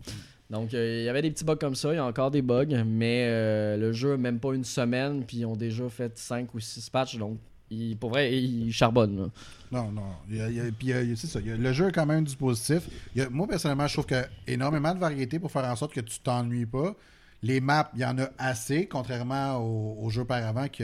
Donc 0.49 0.73
euh, 0.73 0.99
il 1.01 1.03
y 1.03 1.09
avait 1.09 1.21
des 1.21 1.31
petits 1.31 1.43
bugs 1.43 1.57
comme 1.57 1.75
ça, 1.75 1.91
il 1.91 1.97
y 1.97 1.99
a 1.99 2.05
encore 2.05 2.31
des 2.31 2.41
bugs, 2.41 2.85
mais 2.87 3.25
euh, 3.27 3.75
le 3.75 3.91
jeu 3.91 4.15
même 4.15 4.39
pas 4.39 4.53
une 4.53 4.63
semaine, 4.63 5.25
puis 5.27 5.39
ils 5.39 5.45
ont 5.45 5.57
déjà 5.57 5.89
fait 5.89 6.17
5 6.17 6.53
ou 6.53 6.61
6 6.61 6.89
patchs, 6.91 7.17
donc 7.17 7.37
il, 7.69 7.97
pour 7.97 8.09
vrai, 8.11 8.33
il 8.35 8.71
charbonne. 8.73 9.17
là. 9.17 9.27
Non, 9.71 9.91
non. 9.91 10.01
Il 10.29 10.37
y 10.37 10.41
a- 10.41 10.49
il 10.49 10.55
y 10.55 10.59
a- 10.59 10.63
puis 10.63 10.87
il 10.87 10.89
y 10.89 10.93
a- 10.93 11.15
c'est 11.15 11.27
ça. 11.27 11.39
il 11.39 11.47
y 11.47 11.51
a- 11.51 11.57
le 11.57 11.73
jeu 11.73 11.85
a 11.87 11.91
quand 11.91 12.05
même 12.05 12.23
du 12.23 12.35
positif. 12.35 12.83
Il 13.15 13.21
y 13.21 13.25
a- 13.25 13.29
moi, 13.29 13.47
personnellement, 13.47 13.87
je 13.87 13.93
trouve 13.93 14.05
qu'il 14.07 14.17
y 14.17 14.19
a 14.19 14.27
énormément 14.47 14.93
de 14.93 14.99
variété 14.99 15.37
pour 15.39 15.51
faire 15.51 15.65
en 15.65 15.75
sorte 15.75 15.93
que 15.93 16.01
tu 16.01 16.19
t'ennuies 16.19 16.65
pas. 16.65 16.95
Les 17.41 17.61
maps, 17.61 17.89
il 17.95 18.01
y 18.01 18.05
en 18.05 18.17
a 18.19 18.27
assez, 18.37 18.85
contrairement 18.87 19.55
aux, 19.59 19.97
aux 20.03 20.09
jeux 20.09 20.25
par 20.25 20.45
avant, 20.45 20.67
que, 20.67 20.83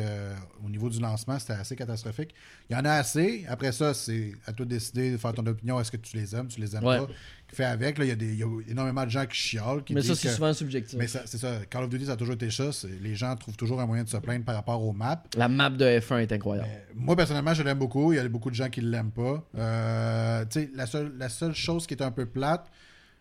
au 0.65 0.69
niveau 0.69 0.89
du 0.89 1.01
lancement, 1.01 1.37
c'était 1.37 1.51
assez 1.51 1.75
catastrophique. 1.75 2.33
Il 2.69 2.77
y 2.77 2.79
en 2.79 2.85
a 2.85 2.91
assez. 2.93 3.45
Après 3.49 3.73
ça, 3.73 3.93
c'est 3.93 4.31
à 4.45 4.53
toi 4.53 4.65
de 4.65 4.69
décider 4.69 5.11
de 5.11 5.17
faire 5.17 5.33
ton 5.33 5.45
opinion. 5.47 5.77
Est-ce 5.81 5.91
que 5.91 5.97
tu 5.97 6.15
les 6.15 6.33
aimes, 6.33 6.47
tu 6.47 6.61
les 6.61 6.73
aimes 6.73 6.85
Ouais. 6.85 6.99
pas? 6.99 7.07
Fais 7.53 7.63
avec. 7.63 7.97
Là, 7.97 8.05
il, 8.05 8.07
y 8.07 8.11
a 8.11 8.15
des, 8.15 8.33
il 8.33 8.39
y 8.39 8.43
a 8.43 8.47
énormément 8.67 9.05
de 9.05 9.09
gens 9.09 9.25
qui 9.25 9.37
chialent. 9.37 9.83
Qui 9.83 9.93
Mais 9.93 10.01
ça, 10.01 10.15
c'est 10.15 10.29
souvent 10.29 10.53
subjectif. 10.53 10.97
Mais 10.97 11.07
ça- 11.07 11.23
c'est 11.25 11.37
ça. 11.37 11.59
Call 11.69 11.83
of 11.83 11.89
Duty, 11.89 12.05
ça 12.07 12.13
a 12.13 12.17
toujours 12.17 12.35
été 12.35 12.49
ça. 12.49 12.69
Les 13.01 13.15
gens 13.15 13.35
trouvent 13.35 13.55
toujours 13.55 13.79
un 13.79 13.85
moyen 13.85 14.03
de 14.03 14.09
se 14.09 14.17
plaindre 14.17 14.45
par 14.45 14.55
rapport 14.55 14.83
aux 14.83 14.93
maps. 14.93 15.23
La 15.37 15.47
map 15.47 15.69
de 15.69 15.85
F1 15.85 16.19
est 16.19 16.31
incroyable. 16.31 16.67
Euh, 16.71 16.93
moi, 16.95 17.15
personnellement, 17.15 17.53
je 17.53 17.63
l'aime 17.63 17.77
beaucoup. 17.79 18.13
Il 18.13 18.17
y 18.17 18.19
a 18.19 18.27
beaucoup 18.27 18.49
de 18.49 18.55
gens 18.55 18.69
qui 18.69 18.81
ne 18.81 18.89
l'aiment 18.89 19.11
pas. 19.11 19.43
Euh, 19.57 20.45
la, 20.73 20.85
seule, 20.85 21.13
la 21.17 21.29
seule 21.29 21.53
chose 21.55 21.87
qui 21.87 21.93
est 21.93 22.03
un 22.03 22.11
peu 22.11 22.25
plate, 22.25 22.69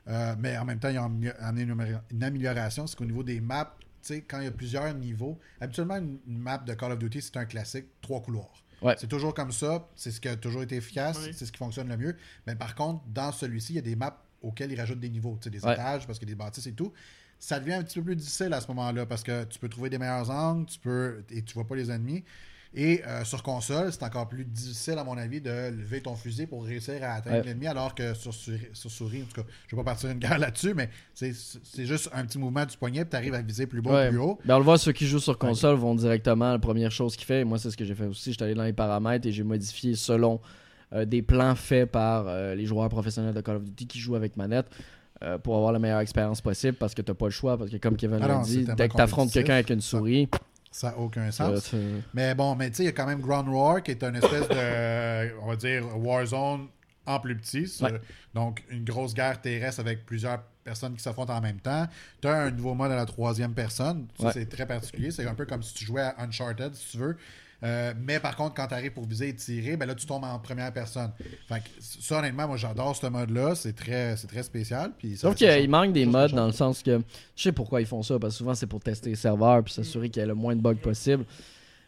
euh, 0.08 0.34
mais 0.38 0.56
en 0.58 0.64
même 0.64 0.78
temps, 0.78 0.88
il 0.88 0.94
y 0.94 0.98
a 0.98 1.08
une, 2.10 2.22
amélioration, 2.22 2.86
c'est 2.86 2.96
qu'au 2.96 3.04
niveau 3.04 3.22
des 3.22 3.40
maps, 3.40 3.74
tu 4.02 4.14
sais, 4.14 4.20
quand 4.22 4.38
il 4.38 4.44
y 4.44 4.48
a 4.48 4.50
plusieurs 4.50 4.92
niveaux, 4.94 5.38
habituellement, 5.60 5.96
une 5.96 6.18
map 6.26 6.58
de 6.58 6.74
Call 6.74 6.92
of 6.92 6.98
Duty, 6.98 7.22
c'est 7.22 7.36
un 7.36 7.46
classique, 7.46 7.86
trois 8.02 8.20
couloirs. 8.20 8.63
Ouais. 8.82 8.94
C'est 8.98 9.06
toujours 9.08 9.34
comme 9.34 9.52
ça. 9.52 9.88
C'est 9.96 10.10
ce 10.10 10.20
qui 10.20 10.28
a 10.28 10.36
toujours 10.36 10.62
été 10.62 10.76
efficace. 10.76 11.18
Oui. 11.24 11.32
C'est 11.34 11.46
ce 11.46 11.52
qui 11.52 11.58
fonctionne 11.58 11.88
le 11.88 11.96
mieux. 11.96 12.16
Mais 12.46 12.54
par 12.54 12.74
contre, 12.74 13.02
dans 13.06 13.32
celui-ci, 13.32 13.72
il 13.72 13.76
y 13.76 13.78
a 13.78 13.82
des 13.82 13.96
maps 13.96 14.22
auxquelles 14.42 14.70
ils 14.72 14.78
rajoutent 14.78 15.00
des 15.00 15.08
niveaux, 15.10 15.38
tu 15.40 15.44
sais, 15.44 15.50
des 15.50 15.64
Ouais. 15.64 15.72
étages, 15.72 16.06
parce 16.06 16.18
qu'il 16.18 16.28
y 16.28 16.32
a 16.32 16.34
des 16.34 16.38
bâtisses 16.38 16.66
et 16.66 16.72
tout. 16.72 16.92
Ça 17.38 17.60
devient 17.60 17.74
un 17.74 17.82
petit 17.82 17.98
peu 17.98 18.04
plus 18.06 18.16
difficile 18.16 18.52
à 18.52 18.60
ce 18.60 18.68
moment-là 18.68 19.06
parce 19.06 19.22
que 19.22 19.44
tu 19.44 19.58
peux 19.58 19.68
trouver 19.68 19.90
des 19.90 19.98
meilleurs 19.98 20.30
angles, 20.30 20.66
tu 20.66 20.78
peux 20.78 21.24
et 21.30 21.42
tu 21.42 21.54
vois 21.54 21.66
pas 21.66 21.74
les 21.76 21.90
ennemis. 21.90 22.24
Et 22.76 23.02
euh, 23.06 23.24
sur 23.24 23.42
console, 23.44 23.92
c'est 23.92 24.02
encore 24.02 24.28
plus 24.28 24.44
difficile, 24.44 24.98
à 24.98 25.04
mon 25.04 25.16
avis, 25.16 25.40
de 25.40 25.70
lever 25.70 26.00
ton 26.00 26.16
fusil 26.16 26.46
pour 26.46 26.64
réussir 26.64 26.94
à 27.04 27.14
atteindre 27.14 27.36
Ouais. 27.36 27.42
l'ennemi, 27.44 27.68
alors 27.68 27.94
que 27.94 28.14
sur, 28.14 28.32
souris- 28.34 28.68
sur 28.72 28.90
souris, 28.90 29.22
en 29.22 29.26
tout 29.26 29.42
cas, 29.42 29.46
je 29.68 29.76
vais 29.76 29.82
pas 29.82 29.90
partir 29.92 30.10
une 30.10 30.18
guerre 30.18 30.38
là-dessus, 30.40 30.74
mais 30.74 30.90
c'est 31.14 31.32
juste 31.86 32.10
un 32.12 32.24
petit 32.24 32.38
mouvement 32.38 32.66
du 32.66 32.76
poignet, 32.76 33.02
puis 33.04 33.10
tu 33.10 33.16
arrives 33.16 33.34
à 33.34 33.42
viser 33.42 33.66
plus 33.68 33.80
bas, 33.80 33.92
Ouais. 33.92 34.08
plus 34.08 34.18
haut. 34.18 34.38
Ben, 34.44 34.56
on 34.56 34.58
le 34.58 34.64
voit, 34.64 34.76
ceux 34.78 34.90
qui 34.92 35.06
jouent 35.06 35.20
sur 35.20 35.38
console 35.38 35.76
vont 35.76 35.94
directement, 35.94 36.50
la 36.50 36.58
première 36.58 36.90
chose 36.90 37.14
qu'il 37.16 37.26
fait, 37.26 37.42
et 37.42 37.44
moi 37.44 37.58
c'est 37.58 37.70
ce 37.70 37.76
que 37.76 37.84
j'ai 37.84 37.94
fait 37.94 38.06
aussi, 38.06 38.32
j'étais 38.32 38.44
allé 38.44 38.54
dans 38.54 38.64
les 38.64 38.72
paramètres 38.72 39.26
et 39.28 39.30
j'ai 39.32 39.44
modifié 39.44 39.94
selon 39.94 40.40
euh, 40.92 41.04
des 41.04 41.22
plans 41.22 41.54
faits 41.54 41.90
par 41.92 42.26
euh, 42.26 42.54
les 42.56 42.66
joueurs 42.66 42.88
professionnels 42.88 43.34
de 43.34 43.40
Call 43.40 43.56
of 43.56 43.64
Duty 43.64 43.86
qui 43.86 43.98
jouent 44.00 44.16
avec 44.16 44.36
manette 44.36 44.66
pour 45.42 45.56
avoir 45.56 45.72
la 45.72 45.78
meilleure 45.78 46.00
expérience 46.00 46.42
possible 46.42 46.74
parce 46.74 46.92
que 46.92 47.00
t'as 47.00 47.14
pas 47.14 47.24
le 47.26 47.30
choix, 47.30 47.56
parce 47.56 47.70
que 47.70 47.78
comme 47.78 47.96
Kevin 47.96 48.18
Ah 48.20 48.28
l'a 48.28 48.38
dit, 48.42 48.64
dès 48.76 48.88
que 48.90 48.94
t'affrontes 48.94 49.10
compétitif. 49.30 49.32
quelqu'un 49.32 49.54
avec 49.54 49.70
une 49.70 49.80
souris, 49.80 50.28
Ça 50.32 50.38
n'a 50.82 50.98
aucun 50.98 51.30
ça, 51.30 51.54
sens. 51.56 51.74
Mais 52.12 52.34
bon, 52.34 52.54
mais 52.56 52.70
tu 52.70 52.76
sais, 52.76 52.82
il 52.82 52.86
y 52.86 52.88
a 52.88 52.92
quand 52.92 53.06
même 53.06 53.20
Ground 53.20 53.48
War 53.48 53.82
qui 53.82 53.92
est 53.92 54.02
une 54.02 54.16
espèce 54.16 54.48
de, 54.48 55.38
on 55.42 55.46
va 55.46 55.56
dire, 55.56 55.84
Warzone 55.98 56.68
en 57.06 57.20
plus 57.20 57.36
petit. 57.36 57.68
ça. 57.68 57.86
Ouais. 57.92 58.00
Donc, 58.34 58.62
une 58.70 58.84
grosse 58.84 59.14
guerre 59.14 59.40
terrestre 59.40 59.80
avec 59.80 60.04
plusieurs 60.06 60.42
personnes 60.64 60.94
qui 60.96 61.02
s'affrontent 61.02 61.34
en 61.36 61.40
même 61.40 61.60
temps. 61.60 61.86
Tu 62.22 62.26
as 62.28 62.34
un 62.34 62.50
nouveau 62.50 62.74
mode 62.74 62.90
à 62.90 62.96
la 62.96 63.04
troisième 63.06 63.52
personne. 63.52 64.06
Ça, 64.18 64.26
Ouais. 64.26 64.32
c'est 64.32 64.46
très 64.48 64.66
particulier. 64.66 65.10
C'est 65.10 65.26
un 65.26 65.34
peu 65.34 65.44
comme 65.44 65.62
si 65.62 65.74
tu 65.74 65.84
jouais 65.84 66.00
à 66.02 66.14
Uncharted, 66.22 66.74
si 66.74 66.92
tu 66.92 66.96
veux. 66.98 67.16
Euh, 67.64 67.94
mais 67.98 68.20
par 68.20 68.36
contre, 68.36 68.54
quand 68.54 68.66
tu 68.66 68.74
arrives 68.74 68.92
pour 68.92 69.06
viser 69.06 69.28
et 69.30 69.34
tirer, 69.34 69.76
ben 69.76 69.86
là, 69.86 69.94
tu 69.94 70.04
tombes 70.04 70.24
en 70.24 70.38
première 70.38 70.70
personne. 70.72 71.10
Fait 71.48 71.60
que 71.60 71.68
ça, 71.80 72.18
honnêtement, 72.18 72.46
moi, 72.46 72.56
j'adore 72.58 72.94
ce 72.94 73.06
mode-là. 73.06 73.54
C'est 73.54 73.72
très, 73.74 74.16
c'est 74.16 74.26
très 74.26 74.42
spécial. 74.42 74.92
Puis 74.98 75.16
Sauf 75.16 75.34
qu'il 75.34 75.70
manque 75.70 75.92
des 75.94 76.04
modes 76.04 76.32
dans 76.32 76.46
le 76.46 76.52
sens 76.52 76.82
que 76.82 77.00
je 77.34 77.42
sais 77.42 77.52
pourquoi 77.52 77.80
ils 77.80 77.86
font 77.86 78.02
ça 78.02 78.18
parce 78.18 78.34
que 78.34 78.38
souvent 78.38 78.54
c'est 78.54 78.66
pour 78.66 78.80
tester 78.80 79.10
les 79.10 79.16
serveurs 79.16 79.62
puis 79.64 79.72
s'assurer 79.72 80.10
qu'il 80.10 80.20
y 80.20 80.24
ait 80.24 80.28
le 80.28 80.34
moins 80.34 80.54
de 80.54 80.60
bugs 80.60 80.74
possible. 80.74 81.24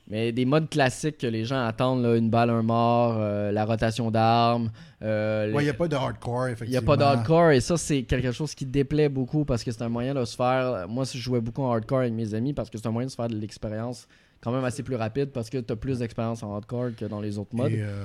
Mais 0.08 0.30
des 0.30 0.44
modes 0.44 0.70
classiques 0.70 1.18
que 1.18 1.26
les 1.26 1.44
gens 1.44 1.66
attendent, 1.66 2.04
là, 2.04 2.14
une 2.16 2.30
balle, 2.30 2.48
un 2.50 2.62
mort, 2.62 3.16
euh, 3.18 3.50
la 3.50 3.64
rotation 3.64 4.12
d'armes. 4.12 4.70
euh, 5.02 5.46
Ouais, 5.46 5.54
il 5.54 5.58
les- 5.58 5.64
n'y 5.64 5.70
a 5.70 5.74
pas 5.74 5.88
de 5.88 5.96
hardcore, 5.96 6.48
Il 6.48 6.52
effectivement. 6.52 6.80
n'y 6.80 6.84
a 6.84 6.86
pas 6.86 6.96
de 6.96 7.02
hardcore 7.02 7.50
et 7.50 7.60
ça, 7.60 7.76
c'est 7.76 8.04
quelque 8.04 8.30
chose 8.30 8.54
qui 8.54 8.64
déplaît 8.66 9.08
beaucoup 9.08 9.44
parce 9.44 9.64
que 9.64 9.72
c'est 9.72 9.82
un 9.82 9.88
moyen 9.88 10.14
de 10.14 10.24
se 10.24 10.36
faire. 10.36 10.86
Moi, 10.88 11.04
si 11.06 11.18
je 11.18 11.24
jouais 11.24 11.40
beaucoup 11.40 11.62
en 11.64 11.72
hardcore 11.72 11.98
avec 11.98 12.12
mes 12.12 12.34
amis 12.34 12.52
parce 12.54 12.70
que 12.70 12.78
c'est 12.78 12.86
un 12.86 12.92
moyen 12.92 13.06
de 13.06 13.10
se 13.10 13.16
faire 13.16 13.26
de 13.28 13.34
l'expérience 13.36 14.06
quand 14.40 14.52
même 14.52 14.64
assez 14.64 14.82
plus 14.82 14.94
rapide 14.96 15.30
parce 15.30 15.50
que 15.50 15.58
tu 15.58 15.72
as 15.72 15.76
plus 15.76 15.98
d'expérience 15.98 16.42
en 16.42 16.54
hardcore 16.54 16.94
que 16.96 17.04
dans 17.04 17.20
les 17.20 17.38
autres 17.38 17.54
modes. 17.54 17.72
Et, 17.72 17.80
euh, 17.80 18.04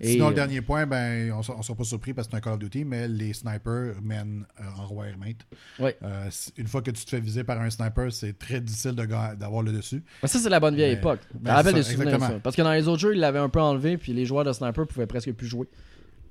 Et, 0.00 0.12
sinon, 0.12 0.26
euh, 0.26 0.28
le 0.30 0.34
dernier 0.34 0.60
point, 0.60 0.86
ben, 0.86 1.30
on 1.32 1.38
ne 1.38 1.62
sera 1.62 1.74
pas 1.76 1.84
surpris 1.84 2.14
parce 2.14 2.26
que 2.26 2.32
c'est 2.32 2.36
un 2.38 2.40
Call 2.40 2.54
of 2.54 2.58
Duty, 2.58 2.84
mais 2.84 3.06
les 3.06 3.32
snipers 3.32 3.94
mènent 4.02 4.44
euh, 4.60 4.64
en 4.78 4.86
roi 4.86 5.06
hermite. 5.08 5.42
Ouais. 5.78 5.96
Euh, 6.02 6.28
une 6.56 6.66
fois 6.66 6.82
que 6.82 6.90
tu 6.90 7.04
te 7.04 7.10
fais 7.10 7.20
viser 7.20 7.44
par 7.44 7.60
un 7.60 7.70
sniper, 7.70 8.12
c'est 8.12 8.36
très 8.38 8.60
difficile 8.60 8.92
d'avoir 8.92 9.62
le 9.62 9.72
dessus. 9.72 10.02
Mais 10.22 10.28
ça, 10.28 10.38
c'est 10.38 10.48
la 10.50 10.58
bonne 10.60 10.74
vieille 10.74 10.94
Mais- 10.94 10.98
époque. 10.98 11.20
ben, 11.34 11.50
Ça 11.50 11.56
rappelle 11.56 11.72
c'est 11.72 11.78
des 11.78 11.82
ça, 11.84 11.90
souvenirs. 11.92 12.14
exactement. 12.14 12.36
ça. 12.38 12.42
Parce 12.42 12.56
que 12.56 12.62
dans 12.62 12.72
les 12.72 12.88
autres 12.88 13.00
jeux, 13.00 13.14
ils 13.14 13.20
l'avaient 13.20 13.38
un 13.38 13.48
peu 13.48 13.60
enlevé, 13.60 13.98
puis 13.98 14.12
les 14.12 14.24
joueurs 14.26 14.44
de 14.44 14.52
sniper 14.52 14.86
pouvaient 14.86 15.06
presque 15.06 15.32
plus 15.32 15.46
jouer. 15.46 15.68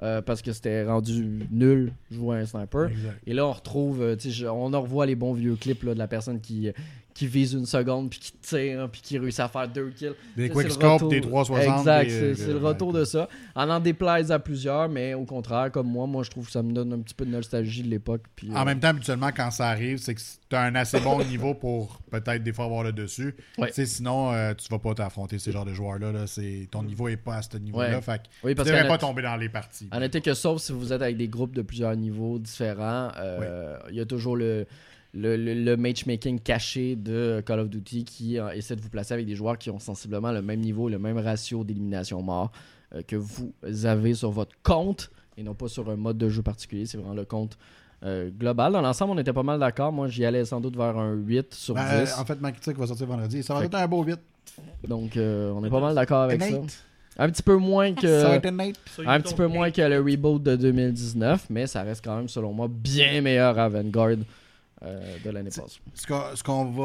Euh, 0.04 0.22
parce 0.22 0.44
que 0.44 0.54
c'était 0.54 0.86
rendu 0.86 1.48
nul 1.50 1.92
jouer 2.12 2.38
à 2.38 2.40
un 2.42 2.46
sniper. 2.46 2.90
Exact. 2.90 3.18
Et 3.26 3.34
là, 3.34 3.48
on 3.48 3.52
retrouve, 3.52 4.04
euh, 4.04 4.16
on 4.52 4.72
en 4.76 4.82
revoit 4.82 5.08
les 5.08 5.16
bons 5.16 5.34
vieux 5.34 5.56
clips 5.56 5.82
là, 5.82 5.96
de 5.96 5.98
la 6.00 6.08
personne 6.08 6.40
qui, 6.40 6.70
qui 7.18 7.26
vise 7.26 7.54
une 7.54 7.66
seconde, 7.66 8.12
puis 8.12 8.20
qui 8.20 8.32
tire, 8.32 8.88
puis 8.92 9.02
qui 9.02 9.18
réussit 9.18 9.40
à 9.40 9.48
faire 9.48 9.68
deux 9.68 9.90
kills. 9.90 10.14
Des 10.36 10.50
Ça, 10.50 10.54
quick 10.54 10.62
c'est 10.62 10.68
le 10.68 10.74
scopes, 10.76 10.94
retour- 10.94 11.10
des 11.10 11.22
360. 11.22 11.80
Exact, 11.80 12.10
c'est 12.36 12.48
le 12.48 12.58
retour 12.58 12.94
de 12.94 13.06
ça. 13.06 13.28
En 13.56 13.68
en 13.72 13.80
déplaise 13.80 14.32
à 14.32 14.38
plusieurs, 14.38 14.88
mais 14.88 15.16
au 15.16 15.26
contraire, 15.26 15.72
comme 15.72 15.88
moi, 15.88 16.06
moi 16.06 16.22
je 16.22 16.30
trouve 16.30 16.46
que 16.46 16.52
ça 16.52 16.62
me 16.62 16.72
donne 16.72 16.94
un 16.94 17.00
petit 17.00 17.16
peu 17.16 17.26
de 17.26 17.32
nostalgie 17.32 17.82
de 17.82 17.88
l'époque. 17.88 18.22
En 18.54 18.62
euh, 18.62 18.66
même 18.66 18.80
temps, 18.80 18.90
habituellement, 18.90 19.32
quand 19.36 19.50
ça 19.50 19.68
arrive, 19.70 19.98
c'est 19.98 20.14
que 20.14 20.22
tu 20.22 20.56
as 20.56 20.62
un 20.62 20.76
assez 20.76 21.00
bon 21.00 21.18
niveau 21.26 21.56
pour 21.56 22.02
peut-être 22.12 22.44
des 22.44 22.54
fois 22.54 22.66
avoir 22.66 22.84
le 22.84 22.94
dessus. 22.94 23.36
Ouais. 23.58 23.72
Sinon, 23.72 24.32
euh, 24.32 24.54
tu 24.54 24.68
vas 24.70 24.78
pas 24.78 24.94
t'affronter 24.94 25.40
ces 25.40 25.52
genres 25.52 25.66
de 25.66 25.74
joueurs-là. 25.74 26.12
Là. 26.12 26.26
Ton 26.70 26.84
niveau 26.84 27.08
est 27.08 27.18
pas 27.18 27.38
à 27.38 27.42
ce 27.42 27.58
niveau-là. 27.58 27.98
Ouais. 27.98 28.20
Oui, 28.44 28.54
tu 28.54 28.64
devrais 28.64 28.88
pas 28.88 29.00
tomber 29.00 29.24
dans 29.24 29.38
les 29.38 29.50
parties. 29.50 29.90
en 29.92 30.04
été 30.04 30.22
que 30.22 30.36
sauf 30.36 30.62
si 30.62 30.72
vous 30.72 30.94
êtes 30.94 31.02
avec 31.02 31.18
des 31.18 31.28
groupes 31.28 31.56
de 31.56 31.64
plusieurs 31.64 31.96
niveaux 31.96 32.38
différents, 32.38 33.10
euh, 33.18 33.76
il 33.90 33.96
y 33.96 34.02
a 34.02 34.06
toujours 34.06 34.36
le, 34.36 34.68
le, 35.14 35.36
le- 35.38 35.54
le 35.54 35.78
matchmaking 35.78 36.40
caché 36.40 36.96
de 36.96 37.42
Call 37.46 37.60
of 37.62 37.70
Duty 37.70 38.04
qui 38.04 38.40
euh, 38.40 38.50
essaie 38.52 38.76
de 38.76 38.82
vous 38.82 38.90
placer 38.90 39.14
avec 39.14 39.26
des 39.26 39.36
joueurs 39.36 39.58
qui 39.58 39.70
ont 39.70 39.80
sensiblement 39.80 40.32
le 40.32 40.42
même 40.42 40.60
niveau, 40.60 40.90
le 40.90 41.00
même 41.00 41.18
ratio 41.18 41.64
d'élimination 41.64 42.22
mort 42.22 42.52
euh, 42.96 43.02
que 43.08 43.16
vous 43.16 43.52
avez 43.86 44.14
sur 44.14 44.32
votre 44.32 44.56
compte 44.64 45.10
et 45.38 45.44
non 45.44 45.54
pas 45.54 45.68
sur 45.68 45.90
un 45.90 45.96
mode 45.96 46.18
de 46.18 46.30
jeu 46.30 46.42
particulier. 46.42 46.86
C'est 46.86 46.98
vraiment 46.98 47.14
le 47.14 47.26
compte 47.26 47.58
euh, 48.04 48.30
global. 48.30 48.74
Dans 48.74 48.82
l'ensemble, 48.82 49.14
on 49.14 49.18
était 49.18 49.34
pas 49.34 49.44
mal 49.44 49.60
d'accord. 49.60 49.92
Moi, 49.92 50.08
j'y 50.08 50.24
allais 50.26 50.46
sans 50.46 50.60
doute 50.62 50.76
vers 50.76 50.98
un 50.98 51.14
8 51.14 51.54
sur 51.54 51.74
Ben, 51.76 52.04
10. 52.04 52.14
en 52.20 52.26
fait, 52.26 52.40
ma 52.42 52.52
critique 52.52 52.78
va 52.78 52.86
sortir 52.88 53.08
vendredi. 53.08 53.42
Ça 53.44 53.54
va 53.56 53.62
Fait 53.62 53.66
être 53.68 53.76
un 53.76 53.88
beau 53.88 54.04
8. 54.04 54.20
Donc, 54.88 55.16
euh, 55.18 55.52
on 55.56 55.64
est 55.66 55.70
pas 55.70 55.80
mal 55.80 55.96
d'accord 55.96 56.22
avec 56.24 56.42
ça. 56.42 56.58
Un 57.20 57.30
petit 57.32 57.42
peu 57.42 57.56
moins 57.56 57.94
que. 57.94 58.08
Ça 58.22 58.30
va 58.30 58.36
être 58.36 58.46
un 59.08 59.20
petit 59.20 59.34
peu 59.34 59.48
moins 59.48 59.72
que 59.72 59.82
le 59.82 60.00
reboot 60.00 60.42
de 60.44 60.56
2019, 60.56 61.48
mais 61.50 61.66
ça 61.66 61.82
reste 61.82 62.04
quand 62.04 62.16
même, 62.16 62.30
selon 62.30 62.54
moi, 62.54 62.68
bien 62.70 63.22
meilleur 63.22 63.58
à 63.58 63.68
Vanguard 63.70 64.18
euh, 64.84 65.18
de 65.24 65.30
l'année 65.30 65.50
passée. 65.50 65.80
Ce 65.94 66.06
qu'on, 66.08 66.36
ce 66.36 66.44
qu'on 66.44 66.66
va. 66.72 66.84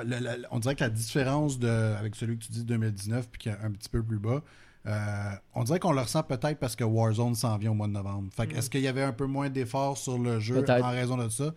euh, 0.00 0.04
le- 0.04 0.18
le- 0.18 0.46
on 0.50 0.58
dirait 0.58 0.74
que 0.74 0.84
la 0.84 0.90
différence 0.90 1.58
de, 1.58 1.68
avec 1.68 2.14
celui 2.14 2.38
que 2.38 2.44
tu 2.44 2.52
dis 2.52 2.60
de 2.64 2.68
2019 2.68 3.28
puis 3.30 3.38
qui 3.40 3.48
est 3.48 3.56
un 3.62 3.70
petit 3.70 3.88
peu 3.88 4.02
plus 4.02 4.18
bas, 4.18 4.42
euh, 4.86 5.30
on 5.54 5.64
dirait 5.64 5.78
qu'on 5.80 5.92
le 5.92 6.00
ressent 6.00 6.22
peut-être 6.22 6.58
parce 6.58 6.76
que 6.76 6.84
Warzone 6.84 7.34
s'en 7.34 7.56
vient 7.58 7.72
au 7.72 7.74
mois 7.74 7.88
de 7.88 7.92
novembre. 7.92 8.30
Fait 8.32 8.46
que 8.46 8.54
Mm. 8.54 8.58
est-ce 8.58 8.70
qu'il 8.70 8.80
y 8.82 8.88
avait 8.88 9.02
un 9.02 9.12
peu 9.12 9.26
moins 9.26 9.50
d'efforts 9.50 9.98
sur 9.98 10.18
le 10.18 10.38
jeu 10.40 10.54
Peut-être. 10.62 10.84
en 10.84 10.90
raison 10.90 11.16
de 11.16 11.28
ça? 11.28 11.52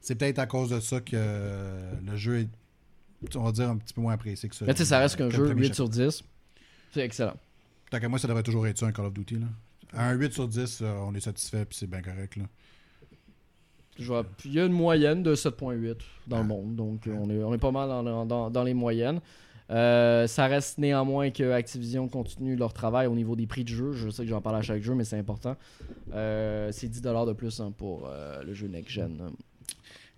C'est 0.00 0.14
peut-être 0.16 0.38
à 0.38 0.46
cause 0.46 0.68
de 0.70 0.80
ça 0.80 1.00
que 1.00 1.12
euh, 1.14 1.92
le 2.04 2.14
jeu 2.16 2.40
est, 2.40 2.48
on 3.36 3.42
va 3.42 3.52
dire, 3.52 3.70
un 3.70 3.76
petit 3.78 3.94
peu 3.94 4.02
moins 4.02 4.12
apprécié 4.12 4.48
que 4.50 4.54
ça. 4.54 4.66
Mais 4.66 4.74
tu 4.74 4.78
sais, 4.78 4.84
ça 4.84 4.98
reste 4.98 5.16
qu'un 5.16 5.30
jeu 5.30 5.44
premier 5.46 5.62
8 5.68 5.74
sur 5.74 5.88
10. 5.88 6.22
C'est 6.92 7.00
excellent. 7.00 7.34
Tant 7.90 7.98
qu'à 8.00 8.08
moi, 8.08 8.18
ça 8.18 8.28
devrait 8.28 8.42
toujours 8.42 8.66
être 8.66 8.76
ça, 8.78 8.86
un 8.86 8.92
Call 8.92 9.06
of 9.06 9.14
Duty. 9.14 9.36
Là. 9.36 9.46
À 9.96 10.08
un 10.08 10.12
8 10.12 10.32
sur 10.34 10.46
10, 10.46 10.80
euh, 10.82 10.92
on 11.06 11.14
est 11.14 11.20
satisfait 11.20 11.64
puis 11.64 11.78
c'est 11.78 11.86
bien 11.86 12.02
correct. 12.02 12.36
Là. 12.36 12.44
Il 13.98 14.52
y 14.52 14.60
a 14.60 14.64
une 14.66 14.72
moyenne 14.72 15.22
de 15.22 15.34
7.8 15.34 15.96
dans 16.26 16.36
Ah. 16.38 16.40
le 16.40 16.46
monde, 16.48 16.74
donc 16.76 17.06
euh, 17.06 17.16
on 17.20 17.28
est, 17.30 17.42
on 17.42 17.54
est 17.54 17.58
pas 17.58 17.70
mal 17.70 17.88
dans, 17.88 18.26
dans- 18.26 18.50
dans 18.50 18.62
les 18.64 18.74
moyennes. 18.74 19.20
Euh, 19.70 20.26
ça 20.26 20.46
reste 20.46 20.76
néanmoins 20.78 21.30
que 21.30 21.50
Activision 21.52 22.06
continue 22.08 22.54
leur 22.54 22.74
travail 22.74 23.06
au 23.06 23.14
niveau 23.14 23.34
des 23.34 23.46
prix 23.46 23.64
de 23.64 23.70
jeu. 23.70 23.92
Je 23.92 24.10
sais 24.10 24.24
que 24.24 24.28
j'en 24.28 24.42
parle 24.42 24.56
à 24.56 24.62
chaque 24.62 24.82
jeu, 24.82 24.94
mais 24.94 25.04
c'est 25.04 25.18
important. 25.18 25.56
Euh, 26.12 26.70
c'est 26.72 26.88
10$ 26.88 27.26
de 27.26 27.32
plus 27.32 27.60
hein, 27.60 27.72
pour 27.76 28.06
euh, 28.06 28.42
le 28.42 28.52
jeu 28.52 28.66
Next 28.68 28.90
Gen. 28.90 29.30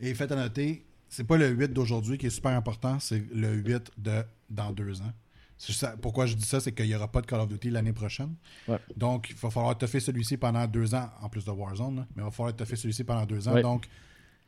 Et 0.01 0.13
faites 0.15 0.33
à 0.33 0.37
noter, 0.37 0.85
c'est 1.09 1.25
pas 1.25 1.37
le 1.37 1.49
8 1.49 1.73
d'aujourd'hui 1.73 2.19
qui 2.19 2.27
est 2.27 2.31
super 2.31 2.53
important, 2.53 2.99
c'est 2.99 3.23
le 3.33 3.53
8 3.55 3.93
de 3.99 4.23
dans 4.51 4.73
deux 4.73 5.01
ans. 5.01 5.13
Ça- 5.59 5.95
pourquoi 6.01 6.27
je 6.27 6.35
dis 6.35 6.45
ça, 6.45 6.61
c'est 6.61 6.73
qu'il 6.73 6.87
n'y 6.87 6.95
aura 6.95 7.09
pas 7.11 7.21
de 7.23 7.27
Call 7.27 7.41
of 7.41 7.49
Duty 7.49 7.71
l'année 7.71 7.93
prochaine. 7.95 8.35
Ouais. 8.69 8.79
Donc, 8.97 9.29
il 9.31 9.37
va 9.37 9.49
falloir 9.51 9.77
toffer 9.79 10.01
celui-ci 10.01 10.37
pendant 10.37 10.67
deux 10.67 10.95
ans, 10.95 11.09
en 11.23 11.29
plus 11.29 11.45
de 11.45 11.51
Warzone, 11.51 11.97
là, 11.97 12.07
mais 12.15 12.23
il 12.23 12.25
va 12.25 12.31
falloir 12.31 12.55
toffer 12.55 12.77
celui-ci 12.77 13.05
pendant 13.05 13.25
deux 13.25 13.49
ans. 13.49 13.55
Ouais. 13.55 13.63
Donc, 13.63 13.87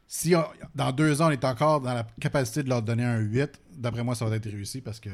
si 0.07 0.35
on- 0.37 0.45
dans 0.75 0.93
deux 0.93 1.21
ans, 1.23 1.29
on 1.29 1.31
est 1.31 1.45
encore 1.45 1.81
dans 1.81 1.95
la 1.95 2.07
capacité 2.21 2.63
de 2.63 2.69
leur 2.69 2.83
donner 2.83 3.05
un 3.05 3.19
8, 3.21 3.59
d'après 3.75 4.05
moi, 4.05 4.15
ça 4.15 4.27
va 4.27 4.37
être 4.37 4.51
réussi 4.51 4.81
parce 4.83 5.01
que 5.01 5.09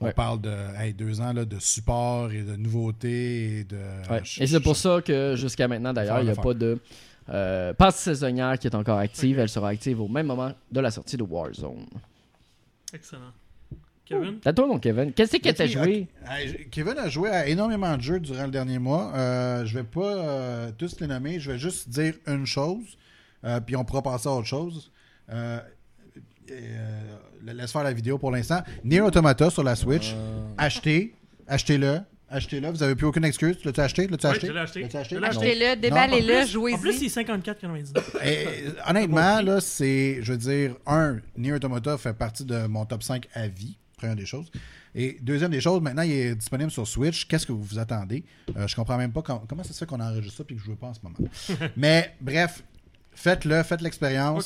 on 0.00 0.04
Ouais. 0.06 0.12
parle 0.12 0.40
de 0.40 0.54
hey, 0.78 0.94
deux 0.94 1.20
ans 1.20 1.32
là, 1.32 1.44
de 1.44 1.58
support 1.58 2.30
et 2.30 2.42
de 2.42 2.54
nouveautés 2.56 3.58
et 3.60 3.64
de. 3.64 3.76
Ouais. 4.10 4.22
Et 4.38 4.46
c'est 4.46 4.60
pour 4.60 4.76
ça 4.76 5.00
que 5.04 5.34
jusqu'à 5.36 5.66
maintenant, 5.66 5.92
d'ailleurs, 5.92 6.20
il 6.20 6.24
n'y 6.26 6.30
a 6.30 6.36
pas 6.36 6.54
de 6.54 6.80
euh, 7.28 7.72
passe 7.74 7.96
saisonnière 7.96 8.56
qui 8.60 8.68
est 8.68 8.74
encore 8.76 8.98
active. 8.98 9.40
Elle 9.40 9.48
sera 9.48 9.70
active 9.70 10.00
au 10.00 10.06
même 10.06 10.26
moment 10.26 10.52
de 10.70 10.78
la 10.80 10.92
sortie 10.92 11.16
de 11.16 11.24
Warzone. 11.24 11.86
Excellent. 12.94 13.32
Kevin? 14.06 14.38
À 14.44 14.52
toi, 14.52 14.66
mon 14.66 14.78
Kevin. 14.78 15.12
Qu'est-ce 15.12 15.36
que 15.36 15.50
t'as 15.50 15.66
joué? 15.66 16.06
Kevin 16.70 16.96
a 16.98 17.08
joué 17.08 17.28
à 17.30 17.46
énormément 17.48 17.96
de 17.96 18.02
jeux 18.02 18.20
durant 18.20 18.44
le 18.44 18.50
dernier 18.50 18.78
mois. 18.78 19.12
Euh, 19.14 19.64
je 19.66 19.74
vais 19.76 19.84
pas 19.84 20.00
euh, 20.14 20.70
tous 20.78 21.00
les 21.00 21.06
nommer. 21.06 21.40
Je 21.40 21.50
vais 21.52 21.58
juste 21.58 21.88
dire 21.88 22.14
une 22.26 22.46
chose. 22.46 22.96
euh, 23.44 23.60
puis 23.60 23.76
on 23.76 23.84
pourra 23.84 24.02
passer 24.02 24.28
à 24.28 24.32
autre 24.32 24.46
chose. 24.46 24.90
Euh, 25.32 25.58
euh, 26.50 27.16
laisse 27.44 27.72
faire 27.72 27.82
la 27.84 27.92
vidéo 27.92 28.18
pour 28.18 28.30
l'instant. 28.30 28.60
Nier 28.84 29.00
Automata 29.00 29.50
sur 29.50 29.62
la 29.64 29.74
Switch. 29.74 30.12
Euh, 30.14 30.46
Achetez. 30.58 31.14
Achetez-le. 31.48 32.00
Achetez-le. 32.28 32.70
Vous 32.70 32.82
avez 32.82 32.94
plus 32.96 33.06
aucune 33.06 33.24
excuse. 33.24 33.56
L'as-tu 33.64 33.80
acheté? 33.80 34.06
L'as-tu 34.08 34.26
Oui, 34.26 34.32
acheté? 34.32 34.52
l'ai 34.52 34.58
acheté. 34.58 34.80
L'as-tu 34.82 34.96
acheté? 34.96 35.16
Achetez-le, 35.24 35.80
déballez-le, 35.80 36.44
jouez-y. 36.46 36.74
En 36.74 36.78
plus, 36.78 37.08
c'est 37.08 37.22
54,99. 37.22 38.24
Et, 38.24 38.46
honnêtement, 38.88 39.40
là, 39.42 39.60
c'est, 39.60 40.18
je 40.22 40.32
veux 40.32 40.38
dire, 40.38 40.74
un, 40.86 41.18
Nier 41.36 41.52
Automata 41.52 41.96
fait 41.98 42.14
partie 42.14 42.44
de 42.44 42.66
mon 42.66 42.84
top 42.84 43.04
5 43.04 43.28
à 43.34 43.46
vie, 43.46 43.76
première 43.96 44.16
des 44.16 44.26
choses. 44.26 44.50
Et 44.94 45.16
deuxième 45.22 45.50
des 45.50 45.60
choses, 45.60 45.80
maintenant, 45.80 46.02
il 46.02 46.12
est 46.12 46.34
disponible 46.34 46.70
sur 46.70 46.86
Switch. 46.86 47.26
Qu'est-ce 47.26 47.46
que 47.46 47.52
vous 47.52 47.62
vous 47.62 47.78
attendez? 47.78 48.24
Euh, 48.54 48.66
je 48.68 48.76
comprends 48.76 48.98
même 48.98 49.10
pas 49.12 49.22
com- 49.22 49.40
comment 49.48 49.64
ça 49.64 49.72
se 49.72 49.78
fait 49.78 49.86
qu'on 49.86 50.00
enregistre 50.00 50.36
ça 50.36 50.44
et 50.48 50.54
que 50.54 50.60
je 50.60 50.66
ne 50.68 50.74
joue 50.74 50.76
pas 50.76 50.88
en 50.88 50.94
ce 50.94 51.00
moment? 51.02 51.16
Mais 51.76 52.14
bref, 52.20 52.62
faites-le, 53.12 53.62
faites 53.62 53.80
l'expérience. 53.80 54.44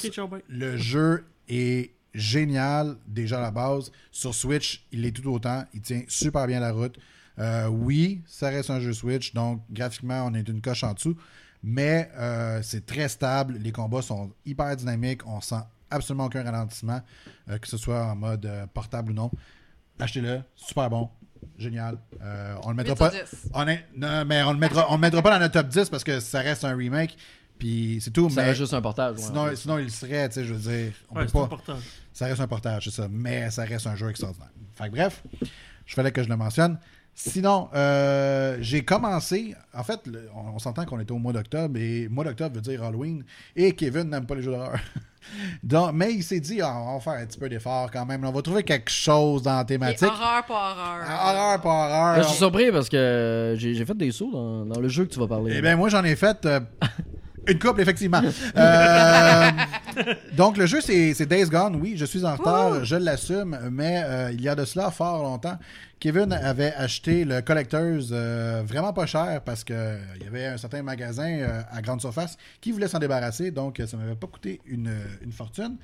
Le 0.48 0.76
jeu 0.76 1.24
est 1.48 1.90
génial 2.14 2.96
déjà 3.08 3.38
à 3.38 3.42
la 3.42 3.50
base. 3.50 3.90
Sur 4.12 4.34
Switch, 4.36 4.86
il 4.92 5.04
est 5.04 5.10
tout 5.10 5.28
autant. 5.28 5.64
Il 5.74 5.80
tient 5.80 6.02
super 6.06 6.46
bien 6.46 6.60
la 6.60 6.70
route. 6.72 6.96
Euh, 7.40 7.66
oui, 7.66 8.20
ça 8.26 8.50
reste 8.50 8.70
un 8.70 8.78
jeu 8.80 8.92
Switch, 8.92 9.32
donc 9.34 9.62
graphiquement, 9.70 10.26
on 10.26 10.34
est 10.34 10.48
une 10.48 10.60
coche 10.60 10.84
en 10.84 10.92
dessous. 10.94 11.16
Mais 11.64 12.08
euh, 12.16 12.60
c'est 12.62 12.86
très 12.86 13.08
stable. 13.08 13.56
Les 13.58 13.72
combats 13.72 14.02
sont 14.02 14.30
hyper 14.46 14.76
dynamiques. 14.76 15.26
On 15.26 15.40
sent 15.40 15.56
absolument 15.90 16.26
aucun 16.26 16.42
ralentissement, 16.44 17.00
euh, 17.48 17.58
que 17.58 17.66
ce 17.68 17.76
soit 17.76 18.04
en 18.06 18.16
mode 18.16 18.46
euh, 18.46 18.66
portable 18.72 19.12
ou 19.12 19.14
non. 19.14 19.30
Achetez-le, 19.98 20.40
super 20.56 20.88
bon, 20.88 21.10
génial. 21.58 21.98
Euh, 22.22 22.54
on 22.64 22.70
le 22.70 22.76
mettra 22.76 22.94
8 22.94 22.98
pas. 22.98 23.10
sur 23.10 23.20
10. 23.24 23.50
On 23.54 23.68
est- 23.68 23.84
non, 23.96 24.24
mais 24.24 24.42
on 24.42 24.52
le 24.52 24.58
mettra, 24.58 24.86
on 24.90 24.94
le 24.94 25.00
mettra 25.00 25.20
pas 25.22 25.30
dans 25.30 25.40
notre 25.40 25.54
top 25.54 25.68
10 25.68 25.88
parce 25.90 26.04
que 26.04 26.20
ça 26.20 26.40
reste 26.40 26.64
un 26.64 26.74
remake. 26.76 27.16
Puis 27.58 27.98
c'est 28.00 28.10
tout. 28.10 28.30
Ça 28.30 28.40
mais 28.40 28.48
reste 28.48 28.60
juste 28.60 28.72
un 28.72 28.80
portage. 28.80 29.16
ouais. 29.16 29.22
sinon, 29.22 29.54
sinon, 29.54 29.78
il 29.78 29.84
le 29.84 29.90
serait, 29.90 30.26
tu 30.30 30.36
sais, 30.36 30.44
je 30.46 30.54
veux 30.54 30.60
dire. 30.72 30.92
On 31.10 31.16
Ouais, 31.16 31.22
peut 31.22 31.26
c'est 31.28 31.32
pas. 31.34 31.42
important. 31.44 31.76
Ça 32.14 32.24
reste 32.26 32.40
un 32.40 32.48
portage, 32.48 32.84
c'est 32.84 32.90
ça. 33.02 33.06
Mais 33.10 33.50
ça 33.50 33.64
reste 33.64 33.86
un 33.86 33.94
jeu 33.96 34.08
extraordinaire. 34.08 34.48
Fait 34.74 34.86
que 34.86 34.90
bref, 34.92 35.22
je 35.84 35.94
fallait 35.94 36.10
que 36.12 36.22
je 36.22 36.28
le 36.30 36.36
mentionne. 36.38 36.78
Sinon, 37.14 37.68
euh, 37.74 38.56
j'ai 38.60 38.82
commencé. 38.84 39.54
En 39.74 39.82
fait, 39.82 40.00
le- 40.06 40.28
on, 40.34 40.54
on 40.54 40.58
s'entend 40.58 40.86
qu'on 40.86 40.98
était 41.00 41.12
au 41.12 41.18
mois 41.18 41.32
d'octobre 41.34 41.78
et 41.78 42.08
mois 42.08 42.24
d'octobre 42.24 42.54
veut 42.54 42.60
dire 42.62 42.82
Halloween. 42.82 43.24
Et 43.54 43.72
Kevin 43.74 44.04
n'aime 44.04 44.24
pas 44.26 44.34
les 44.36 44.42
jeux 44.42 44.52
d'horreur. 44.52 44.78
Donc, 45.62 45.90
mais 45.92 46.14
il 46.14 46.22
s'est 46.22 46.40
dit, 46.40 46.60
Ah, 46.62 46.74
on 46.78 46.94
va 46.94 47.00
faire 47.00 47.12
un 47.22 47.26
petit 47.26 47.38
peu 47.38 47.48
d'effort 47.50 47.90
quand 47.92 48.06
même. 48.06 48.24
On 48.24 48.32
va 48.32 48.40
trouver 48.40 48.62
quelque 48.62 48.90
chose 48.90 49.42
dans 49.42 49.56
la 49.56 49.62
Et 49.62 49.66
thématique. 49.66 50.08
horreur 50.08 50.44
pas 50.46 50.70
horreur. 50.70 51.06
Ah, 51.06 51.32
Horreur, 51.34 51.60
pas 51.60 51.88
Là, 51.88 52.00
horreur. 52.10 52.22
je 52.22 52.28
suis 52.28 52.38
surpris 52.38 52.72
parce 52.72 52.88
que 52.88 53.54
j'ai 53.58 53.74
j'ai 53.74 53.84
fait 53.84 53.96
des 53.96 54.12
sauts 54.12 54.30
dans, 54.32 54.64
dans 54.64 54.80
le 54.80 54.88
jeu 54.88 55.04
que 55.04 55.12
tu 55.12 55.20
vas 55.20 55.26
parler. 55.28 55.54
Eh 55.58 55.60
bien, 55.60 55.76
moi, 55.76 55.90
j'en 55.90 56.02
ai 56.04 56.16
fait 56.16 56.46
euh, 56.46 56.60
une 57.46 57.58
couple, 57.58 57.82
effectivement. 57.82 58.22
Euh, 58.56 59.50
donc, 60.36 60.56
le 60.56 60.66
jeu, 60.66 60.80
c'est 60.80 61.26
Days 61.26 61.46
Gone. 61.46 61.76
Oui, 61.76 61.94
je 61.96 62.04
suis 62.04 62.24
en 62.24 62.34
retard, 62.34 62.84
je 62.84 62.96
l'assume, 62.96 63.58
mais 63.70 64.02
euh, 64.04 64.32
il 64.32 64.40
y 64.40 64.48
a 64.48 64.54
de 64.54 64.64
cela 64.64 64.90
fort 64.90 65.22
longtemps. 65.22 65.58
Kevin 65.98 66.32
avait 66.32 66.72
acheté 66.74 67.24
le 67.24 67.42
Collectors 67.42 68.08
euh, 68.12 68.62
vraiment 68.64 68.92
pas 68.94 69.04
cher 69.04 69.42
parce 69.44 69.64
qu'il 69.64 69.76
y 70.22 70.26
avait 70.26 70.46
un 70.46 70.56
certain 70.56 70.82
magasin 70.82 71.28
euh, 71.28 71.62
à 71.70 71.82
grande 71.82 72.00
surface 72.00 72.38
qui 72.60 72.72
voulait 72.72 72.88
s'en 72.88 72.98
débarrasser, 72.98 73.50
donc 73.50 73.82
ça 73.86 73.96
m'avait 73.98 74.14
pas 74.14 74.26
coûté 74.26 74.60
une, 74.64 74.90
une 75.22 75.32
fortune. 75.32 75.76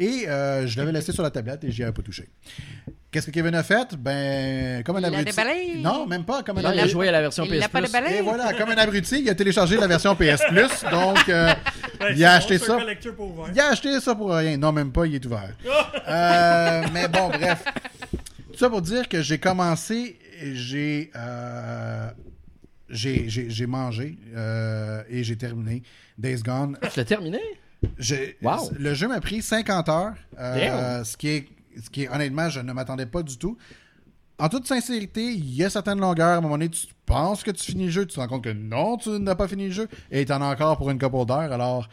Et 0.00 0.26
euh, 0.28 0.66
je 0.66 0.78
l'avais 0.78 0.92
laissé 0.92 1.12
sur 1.12 1.22
la 1.22 1.30
tablette 1.30 1.62
et 1.62 1.70
j'y 1.70 1.82
avais 1.82 1.92
pas 1.92 2.00
touché. 2.02 2.26
Qu'est-ce 3.10 3.26
que 3.26 3.30
Kevin 3.32 3.54
a 3.54 3.62
fait? 3.62 3.94
Ben, 3.98 4.82
comme 4.82 4.96
un 4.96 5.00
Il 5.00 5.04
abruti. 5.04 5.24
déballé. 5.24 5.74
Non, 5.76 6.06
même 6.06 6.24
pas. 6.24 6.42
Comme 6.42 6.58
un 6.58 6.72
il 6.72 6.80
a 6.80 6.86
joué 6.86 7.08
à 7.08 7.12
la 7.12 7.20
version 7.20 7.44
Il 7.44 7.50
PS 7.60 7.68
Plus. 7.68 8.14
Et 8.14 8.22
voilà, 8.22 8.54
comme 8.54 8.70
un 8.70 8.76
abruti, 8.78 9.20
il 9.20 9.28
a 9.28 9.34
téléchargé 9.34 9.76
la 9.76 9.86
version 9.86 10.14
PS 10.16 10.42
Plus, 10.48 10.90
donc 10.90 11.28
euh, 11.28 11.52
Ouais, 12.00 12.14
il 12.16 12.24
a 12.24 12.32
acheté 12.34 12.56
ça. 12.58 12.78
Il 13.52 13.60
a 13.60 13.68
acheté 13.68 14.00
ça 14.00 14.14
pour 14.14 14.30
rien. 14.32 14.56
Non, 14.56 14.72
même 14.72 14.90
pas, 14.90 15.04
il 15.06 15.14
est 15.16 15.26
ouvert. 15.26 15.54
Euh, 16.08 16.82
mais 16.92 17.06
bon, 17.08 17.28
bref. 17.28 17.62
Tout 18.52 18.58
ça 18.58 18.68
pour 18.70 18.82
dire 18.82 19.08
que 19.08 19.22
j'ai 19.22 19.38
commencé, 19.38 20.18
j'ai 20.54 21.10
euh, 21.14 22.10
j'ai 22.88 23.28
j'ai- 23.28 23.48
j'ai 23.50 23.66
mangé 23.66 24.18
euh, 24.34 25.02
et 25.08 25.22
j'ai 25.22 25.36
terminé 25.36 25.82
Days 26.18 26.42
Gone. 26.42 26.78
Tu 26.92 26.98
l'as 26.98 27.04
terminé? 27.04 27.38
Wow. 28.42 28.70
Le 28.78 28.94
jeu 28.94 29.08
m'a 29.08 29.20
pris 29.20 29.42
50 29.42 29.88
heures, 29.88 30.14
euh, 30.38 31.04
ce, 31.04 31.16
qui 31.16 31.28
est, 31.28 31.48
ce 31.82 31.88
qui 31.90 32.04
est 32.04 32.08
honnêtement, 32.08 32.48
je 32.48 32.60
ne 32.60 32.72
m'attendais 32.72 33.06
pas 33.06 33.22
du 33.22 33.38
tout. 33.38 33.56
En 34.38 34.48
toute 34.48 34.66
sincérité, 34.66 35.32
il 35.32 35.54
y 35.54 35.64
a 35.64 35.70
certaines 35.70 36.00
longueurs. 36.00 36.28
À 36.28 36.36
un 36.36 36.40
moment 36.40 36.54
donné, 36.54 36.70
tu 36.70 36.86
penses 37.04 37.42
que 37.42 37.50
tu 37.50 37.72
finis 37.72 37.86
le 37.86 37.90
jeu, 37.90 38.06
tu 38.06 38.14
te 38.14 38.20
rends 38.20 38.28
compte 38.28 38.44
que 38.44 38.52
non, 38.52 38.96
tu 38.96 39.10
n'as 39.10 39.34
pas 39.34 39.48
fini 39.48 39.66
le 39.66 39.72
jeu, 39.72 39.88
et 40.10 40.24
tu 40.24 40.32
en 40.32 40.40
as 40.40 40.46
encore 40.46 40.78
pour 40.78 40.90
une 40.90 40.98
couple 40.98 41.26
d'heures. 41.26 41.52
Alors, 41.52 41.88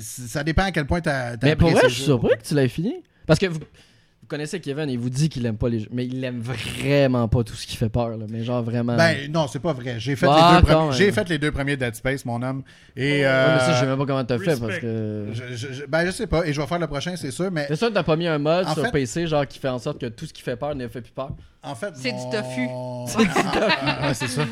ça 0.00 0.44
dépend 0.44 0.64
à 0.64 0.72
quel 0.72 0.86
point 0.86 1.00
t'as. 1.00 1.36
t'as 1.36 1.46
Mais 1.46 1.56
pour 1.56 1.70
vrai, 1.70 1.88
je 1.88 1.94
suis 1.94 2.04
surpris 2.04 2.36
que 2.38 2.46
tu 2.46 2.54
l'aies 2.54 2.68
fini. 2.68 3.02
Parce 3.26 3.40
que 3.40 3.46
vous, 3.46 3.58
vous 4.26 4.28
connaissez 4.28 4.58
Kevin, 4.58 4.90
il 4.90 4.98
vous 4.98 5.08
dit 5.08 5.28
qu'il 5.28 5.46
aime 5.46 5.56
pas 5.56 5.68
les 5.68 5.78
jeux. 5.78 5.88
Mais 5.92 6.04
il 6.04 6.22
aime 6.24 6.40
vraiment 6.40 7.28
pas 7.28 7.44
tout 7.44 7.54
ce 7.54 7.64
qui 7.64 7.76
fait 7.76 7.88
peur. 7.88 8.08
Là. 8.16 8.26
Mais 8.28 8.42
genre 8.42 8.60
vraiment. 8.60 8.96
Ben 8.96 9.30
non, 9.30 9.46
c'est 9.46 9.60
pas 9.60 9.72
vrai. 9.72 9.94
J'ai 10.00 10.16
fait, 10.16 10.26
Ah, 10.28 10.60
les 10.60 10.66
deux 10.66 10.74
même. 10.76 10.92
j'ai 10.92 11.12
fait 11.12 11.28
les 11.28 11.38
deux 11.38 11.52
premiers 11.52 11.76
Dead 11.76 11.94
Space, 11.94 12.24
mon 12.24 12.42
homme. 12.42 12.64
Et 12.96 13.20
Ouais, 13.20 13.24
euh, 13.24 13.54
mais 13.54 13.60
ça, 13.60 13.72
je 13.74 13.78
sais 13.80 13.86
même 13.86 13.96
pas 13.98 14.04
comment 14.06 14.24
t'as 14.24 14.38
fait 14.38 14.58
parce 14.58 14.78
que. 14.78 15.28
je, 15.32 15.86
ben, 15.86 16.04
je 16.06 16.10
sais 16.10 16.26
pas. 16.26 16.44
Et 16.44 16.52
je 16.52 16.60
vais 16.60 16.66
faire 16.66 16.80
le 16.80 16.88
prochain, 16.88 17.14
c'est 17.14 17.30
sûr. 17.30 17.52
Mais 17.52 17.66
C'est 17.68 17.76
sûr 17.76 17.88
que 17.88 17.94
t'as 17.94 18.02
pas 18.02 18.16
mis 18.16 18.26
un 18.26 18.38
mode 18.38 18.66
En 18.66 18.74
sur 18.74 18.82
fait- 18.86 18.90
PC 18.90 19.28
genre 19.28 19.46
qui 19.46 19.60
fait 19.60 19.68
en 19.68 19.78
sorte 19.78 20.00
que 20.00 20.06
tout 20.06 20.26
ce 20.26 20.32
qui 20.32 20.42
fait 20.42 20.56
peur 20.56 20.74
ne 20.74 20.88
fait 20.88 21.02
plus 21.02 21.12
peur. 21.12 21.30
en 21.62 21.74
fait. 21.76 21.92
C'est 21.94 22.10
du 22.10 22.18
tofu. 22.32 22.66
Ah, 22.68 23.04
ah, 23.36 23.98
ah, 24.02 24.14
c'est 24.14 24.26
ça. 24.28 24.42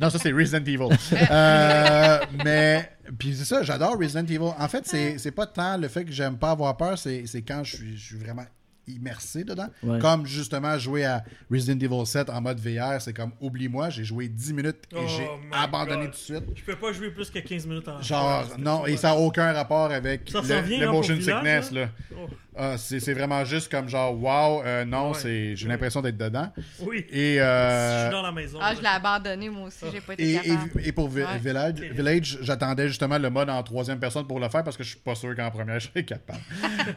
Non, 0.00 0.10
ça, 0.10 0.18
c'est 0.18 0.32
Resident 0.32 0.64
Evil. 0.64 0.88
Euh, 1.30 2.18
mais. 2.44 2.90
Puis 3.18 3.34
c'est 3.36 3.44
ça, 3.44 3.62
j'adore 3.62 3.96
Resident 3.98 4.24
Evil. 4.24 4.38
En 4.58 4.68
fait, 4.68 4.86
c'est 4.86 5.18
c'est 5.18 5.30
pas 5.30 5.46
tant 5.46 5.76
le 5.76 5.86
fait 5.88 6.04
que 6.04 6.12
j'aime 6.12 6.36
pas 6.36 6.50
avoir 6.50 6.76
peur, 6.76 6.98
c'est 6.98 7.24
c'est 7.26 7.42
quand 7.42 7.62
je 7.64 7.76
suis, 7.76 7.96
je 7.96 8.04
suis 8.06 8.16
vraiment 8.18 8.44
immersé 8.86 9.44
dedans. 9.44 9.68
Ouais. 9.82 9.98
Comme 10.00 10.26
justement 10.26 10.78
jouer 10.78 11.04
à 11.04 11.22
Resident 11.50 11.78
Evil 11.84 12.06
7 12.06 12.30
en 12.30 12.40
mode 12.40 12.58
VR, 12.60 13.00
c'est 13.00 13.12
comme 13.12 13.32
oublie-moi, 13.40 13.90
j'ai 13.90 14.04
joué 14.04 14.28
10 14.28 14.52
minutes 14.52 14.82
et 14.92 14.96
Oh 14.98 15.06
j'ai 15.06 15.28
abandonné 15.52 16.04
God. 16.04 16.04
tout 16.06 16.10
de 16.10 16.16
suite. 16.16 16.44
Je 16.56 16.62
peux 16.64 16.76
pas 16.76 16.92
jouer 16.92 17.10
plus 17.10 17.30
que 17.30 17.38
15 17.38 17.66
minutes 17.66 17.88
en 17.88 18.00
Genre, 18.02 18.46
non, 18.58 18.86
et 18.86 18.96
ça 18.96 19.08
n'a 19.08 19.16
aucun 19.16 19.52
rapport 19.52 19.90
avec 19.90 20.28
Ça 20.30 20.40
le, 20.40 20.78
le 20.78 20.88
hein, 20.88 20.92
motion 20.92 21.14
Village, 21.14 21.34
sickness. 21.36 21.70
là? 21.72 21.80
Là. 21.82 21.88
Oh, 22.16 22.28
Ah, 22.56 22.76
c'est 22.76 22.98
c'est 23.00 23.14
vraiment 23.14 23.44
juste 23.44 23.70
comme 23.70 23.88
genre, 23.88 24.12
wow, 24.20 24.62
euh, 24.64 24.84
non, 24.84 25.12
Ouais. 25.12 25.18
c'est 25.18 25.56
j'ai 25.56 25.68
l'impression 25.68 26.02
d'être 26.02 26.16
dedans. 26.18 26.52
oui. 26.80 27.06
Et, 27.10 27.36
Je 27.36 27.40
euh, 27.40 28.02
suis 28.06 28.10
dans 28.12 28.22
la 28.22 28.32
maison. 28.32 28.58
Ah, 28.60 28.70
là. 28.72 28.76
je 28.76 28.80
l'ai 28.82 28.88
abandonné, 28.88 29.48
moi 29.48 29.68
aussi. 29.68 29.84
J'ai 29.92 30.00
pas 30.00 30.12
été 30.14 30.30
et, 30.30 30.34
capable. 30.34 30.80
et- 30.80 30.88
et 30.88 30.92
pour 30.92 31.08
Vi- 31.08 31.22
Ouais. 31.22 31.38
Village. 31.38 31.74
Village 31.80 32.38
j'attendais 32.42 32.88
justement 32.88 33.18
le 33.18 33.30
mode 33.30 33.48
en 33.50 33.62
troisième 33.62 33.98
personne 34.00 34.26
pour 34.26 34.40
le 34.40 34.48
faire 34.48 34.64
parce 34.64 34.76
que 34.76 34.82
je 34.82 34.90
suis 34.90 34.98
pas 34.98 35.14
sûr 35.14 35.34
qu'en 35.36 35.50
première 35.50 35.78
je 35.80 35.88
serais 35.88 36.04
capable. 36.04 36.40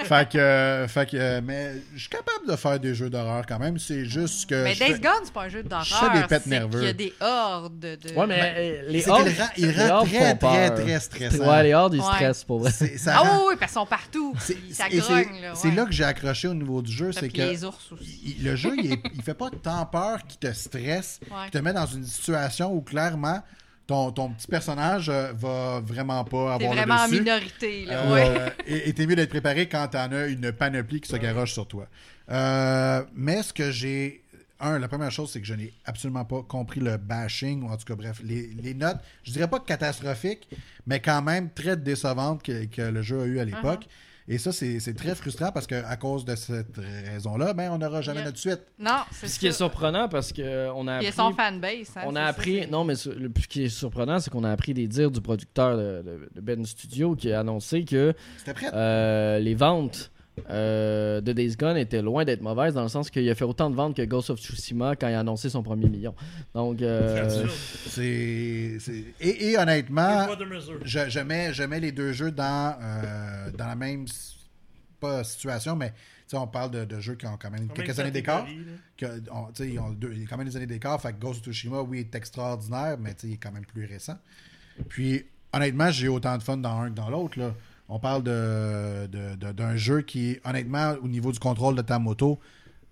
fait 0.03 0.29
que, 0.31 0.37
euh, 0.37 0.87
fait 0.87 1.09
que, 1.09 1.17
euh, 1.17 1.41
mais 1.43 1.72
je 1.95 1.99
suis 1.99 2.09
capable 2.09 2.47
de 2.47 2.55
faire 2.55 2.79
des 2.79 2.93
jeux 2.95 3.09
d'horreur 3.09 3.45
quand 3.47 3.59
même. 3.59 3.77
C'est 3.79 4.05
juste 4.05 4.49
que. 4.49 4.63
Mais 4.63 4.73
je 4.73 4.79
Days 4.79 4.93
fais- 4.93 4.99
Gone, 4.99 5.11
c'est 5.23 5.33
pas 5.33 5.43
un 5.43 5.49
jeu 5.49 5.61
je 5.63 5.67
d'horreur. 5.69 5.85
fais 5.85 6.21
des 6.21 6.27
pets 6.27 6.41
c'est 6.43 6.49
nerveux. 6.49 6.79
qu'il 6.79 6.87
y 6.87 6.89
a 6.89 6.93
des 6.93 7.13
hordes 7.21 7.79
de. 7.79 7.97
Ouais, 8.15 8.27
mais 8.27 8.53
euh, 8.57 8.83
les 8.91 9.01
c'est 9.01 9.09
hordes. 9.09 9.27
qu'il 9.27 9.39
rend, 9.41 9.47
il 9.57 9.67
les 9.71 9.89
rend 9.91 10.03
très, 10.05 10.35
très, 10.35 10.35
peur. 10.37 10.75
très 10.75 10.99
stressant. 10.99 11.49
Ouais, 11.49 11.63
les 11.63 11.73
hordes, 11.73 11.93
ils 11.95 11.99
Ouais. 12.01 12.05
stressent 12.05 12.43
pour 12.43 12.59
vrai. 12.59 12.71
Ah 13.07 13.21
oui, 13.23 13.29
oui, 13.49 13.55
parce 13.59 13.71
qu'ils 13.71 13.79
sont 13.81 13.85
partout. 13.85 14.35
Ça 14.71 14.89
grogne, 14.89 15.41
là. 15.41 15.51
C'est 15.55 15.69
ouais. 15.69 15.75
là 15.75 15.85
que 15.85 15.91
j'ai 15.91 16.03
accroché 16.03 16.47
au 16.47 16.53
niveau 16.53 16.81
du 16.81 16.91
jeu, 16.91 17.11
c'est 17.11 17.29
que 17.29 17.37
les 17.37 17.63
ours 17.63 17.91
aussi. 17.91 18.19
il- 18.39 18.43
le 18.43 18.55
jeu, 18.55 18.73
il, 18.77 18.93
est- 18.93 19.03
il 19.15 19.21
fait 19.21 19.33
pas 19.33 19.49
tant 19.61 19.85
peur 19.85 20.19
qu'il 20.27 20.39
te 20.39 20.53
stresse, 20.53 21.19
Ouais. 21.29 21.43
qu'il 21.43 21.51
te 21.51 21.57
met 21.59 21.73
dans 21.73 21.85
une 21.85 22.05
situation 22.05 22.73
où 22.73 22.81
clairement 22.81 23.41
ton, 23.87 24.11
ton 24.11 24.29
petit 24.29 24.47
personnage 24.47 25.09
euh, 25.09 25.31
va 25.33 25.81
vraiment 25.81 26.23
pas 26.23 26.53
avoir 26.55 26.73
vraiment 26.73 26.95
en 26.95 27.05
le 27.05 27.11
dessus. 27.11 27.21
minorité, 27.21 27.85
là. 27.85 28.03
Euh, 28.05 28.13
ouais. 28.13 28.53
et 28.87 28.93
t'es 28.93 29.05
mieux 29.05 29.15
d'être 29.15 29.29
préparé 29.29 29.67
quand 29.67 29.87
t'en 29.89 30.11
as 30.11 30.27
une 30.27 30.51
panoplie 30.51 31.01
qui 31.01 31.09
se 31.09 31.17
garoche 31.17 31.53
sur 31.53 31.67
toi. 31.67 31.87
Euh, 32.31 33.03
mais 33.15 33.43
ce 33.43 33.53
que 33.53 33.71
j'ai. 33.71 34.21
Un, 34.59 34.79
la 34.79 34.87
première 34.87 35.11
chose, 35.11 35.29
c'est 35.29 35.41
que 35.41 35.45
je 35.45 35.55
n'ai 35.55 35.73
absolument 35.83 36.23
pas 36.23 36.41
compris 36.41 36.79
le 36.79 36.95
bashing, 36.95 37.63
ou 37.63 37.69
en 37.69 37.75
tout 37.75 37.83
cas, 37.83 37.95
bref, 37.95 38.21
les, 38.23 38.47
les 38.47 38.73
notes, 38.73 38.99
je 39.23 39.33
dirais 39.33 39.49
pas 39.49 39.59
catastrophiques, 39.59 40.47
mais 40.87 41.01
quand 41.01 41.21
même 41.21 41.49
très 41.49 41.75
décevantes 41.75 42.41
que, 42.43 42.63
que 42.65 42.81
le 42.83 43.01
jeu 43.01 43.23
a 43.23 43.25
eu 43.25 43.39
à 43.39 43.45
l'époque. 43.45 43.83
Uh-huh. 43.83 44.12
Et 44.27 44.37
ça, 44.37 44.51
c'est 44.53 44.79
c'est 44.79 44.93
très 44.93 45.15
frustrant 45.15 45.51
parce 45.51 45.67
qu'à 45.67 45.95
cause 45.97 46.23
de 46.23 46.35
cette 46.35 46.77
raison-là, 46.77 47.53
ben, 47.53 47.71
on 47.71 47.77
n'aura 47.77 48.01
jamais 48.01 48.19
Yeah. 48.19 48.25
notre 48.27 48.37
suite. 48.39 48.61
Non, 48.79 48.99
c'est 49.11 49.27
Ce 49.27 49.37
qui 49.37 49.47
est 49.47 49.51
surprenant 49.51 50.07
parce 50.07 50.31
que 50.31 50.69
on 50.73 50.87
a 50.87 50.99
Puis 50.99 51.07
il 51.07 51.09
y 51.09 51.19
a 51.19 51.25
appris, 51.25 51.33
son 51.33 51.33
fanbase. 51.33 51.91
hein, 51.97 52.01
on 52.05 52.11
c'est 52.13 52.17
a 52.19 52.25
appris, 52.25 52.67
non 52.67 52.83
mais 52.85 52.95
ce 52.95 53.09
le- 53.09 53.31
ce 53.41 53.47
qui 53.47 53.63
est 53.63 53.69
surprenant, 53.69 54.19
c'est 54.19 54.29
qu'on 54.29 54.43
a 54.45 54.51
appris 54.51 54.73
des 54.73 54.87
dires 54.87 55.11
du 55.11 55.19
producteur 55.19 55.75
de, 55.75 56.01
de- 56.03 56.29
de 56.35 56.41
Ben 56.41 56.65
Studio 56.65 57.15
qui 57.15 57.31
a 57.33 57.41
annoncé 57.41 57.83
que 57.83 58.13
C'était 58.37 58.53
prêt? 58.53 58.69
euh, 58.73 59.39
les 59.39 59.55
ventes 59.55 60.09
euh, 60.49 61.21
de 61.21 61.31
Days 61.33 61.55
Gone 61.55 61.77
étaient 61.77 62.01
loin 62.01 62.25
d'être 62.25 62.41
mauvaises 62.41 62.73
dans 62.73 62.81
le 62.83 62.87
sens 62.89 63.09
qu'il 63.09 63.29
a 63.29 63.35
fait 63.35 63.45
autant 63.45 63.69
de 63.69 63.75
ventes 63.75 63.95
que 63.95 64.01
Ghost 64.01 64.29
of 64.31 64.39
Tsushima 64.39 64.95
quand 64.95 65.07
il 65.07 65.13
a 65.13 65.19
annoncé 65.19 65.49
son 65.49 65.61
premier 65.63 65.87
million. 65.87 66.15
Donc 66.55 66.77
C'est 66.79 66.85
euh. 66.85 67.47
C'est. 67.87 68.77
c'est- 68.79 69.05
Et, 69.19 69.57
honnêtement. 69.57 70.27
je, 70.83 71.09
je 71.09 71.19
mets, 71.19 71.53
je 71.53 71.63
mets 71.63 71.79
les 71.79 71.91
deux 71.91 72.13
jeux 72.13 72.31
dans, 72.31 72.75
euh, 72.81 73.51
dans 73.51 73.67
la 73.67 73.75
même 73.75 74.05
pas 74.99 75.23
situation, 75.23 75.75
mais 75.75 75.89
tu 75.91 75.95
sais, 76.27 76.37
on 76.37 76.47
parle 76.47 76.71
de, 76.71 76.85
de 76.85 76.99
jeux 76.99 77.15
qui 77.15 77.25
ont 77.27 77.37
quand 77.39 77.51
même 77.51 77.67
Quand 77.67 77.73
quelques 77.75 77.89
même 77.89 77.99
années 77.99 78.11
d'écart. 78.11 78.45
on- 79.31 79.45
tu 79.51 79.63
sais, 79.63 79.69
Ils 79.69 79.79
ont 79.79 79.91
deux- 79.91 80.11
il 80.13 80.21
y 80.21 80.23
a 80.23 80.27
quand 80.27 80.37
même 80.37 80.47
des 80.47 80.55
années 80.55 80.65
d'écart. 80.65 80.99
Fait 81.01 81.11
que 81.13 81.19
Ghost 81.19 81.39
of 81.47 81.53
Tsushima, 81.53 81.81
oui, 81.81 81.99
est 81.99 82.15
extraordinaire, 82.15 82.97
mais 82.99 83.13
tu 83.13 83.21
sais, 83.21 83.27
il 83.27 83.33
est 83.33 83.37
quand 83.37 83.51
même 83.51 83.65
plus 83.65 83.85
récent. 83.85 84.17
Puis, 84.89 85.25
honnêtement, 85.51 85.91
j'ai 85.91 86.07
autant 86.07 86.37
de 86.37 86.41
fun 86.43 86.57
dans 86.57 86.79
un 86.79 86.89
que 86.89 86.95
dans 86.95 87.09
l'autre. 87.09 87.37
là. 87.37 87.53
On 87.89 87.99
parle 87.99 88.23
de, 88.23 89.07
de- 89.07 89.35
de- 89.35 89.51
d'un 89.51 89.75
jeu 89.75 90.01
qui, 90.01 90.39
honnêtement, 90.45 90.95
au 91.03 91.07
niveau 91.07 91.31
du 91.31 91.39
contrôle 91.39 91.75
de 91.75 91.81
ta 91.81 91.99
moto, 91.99 92.39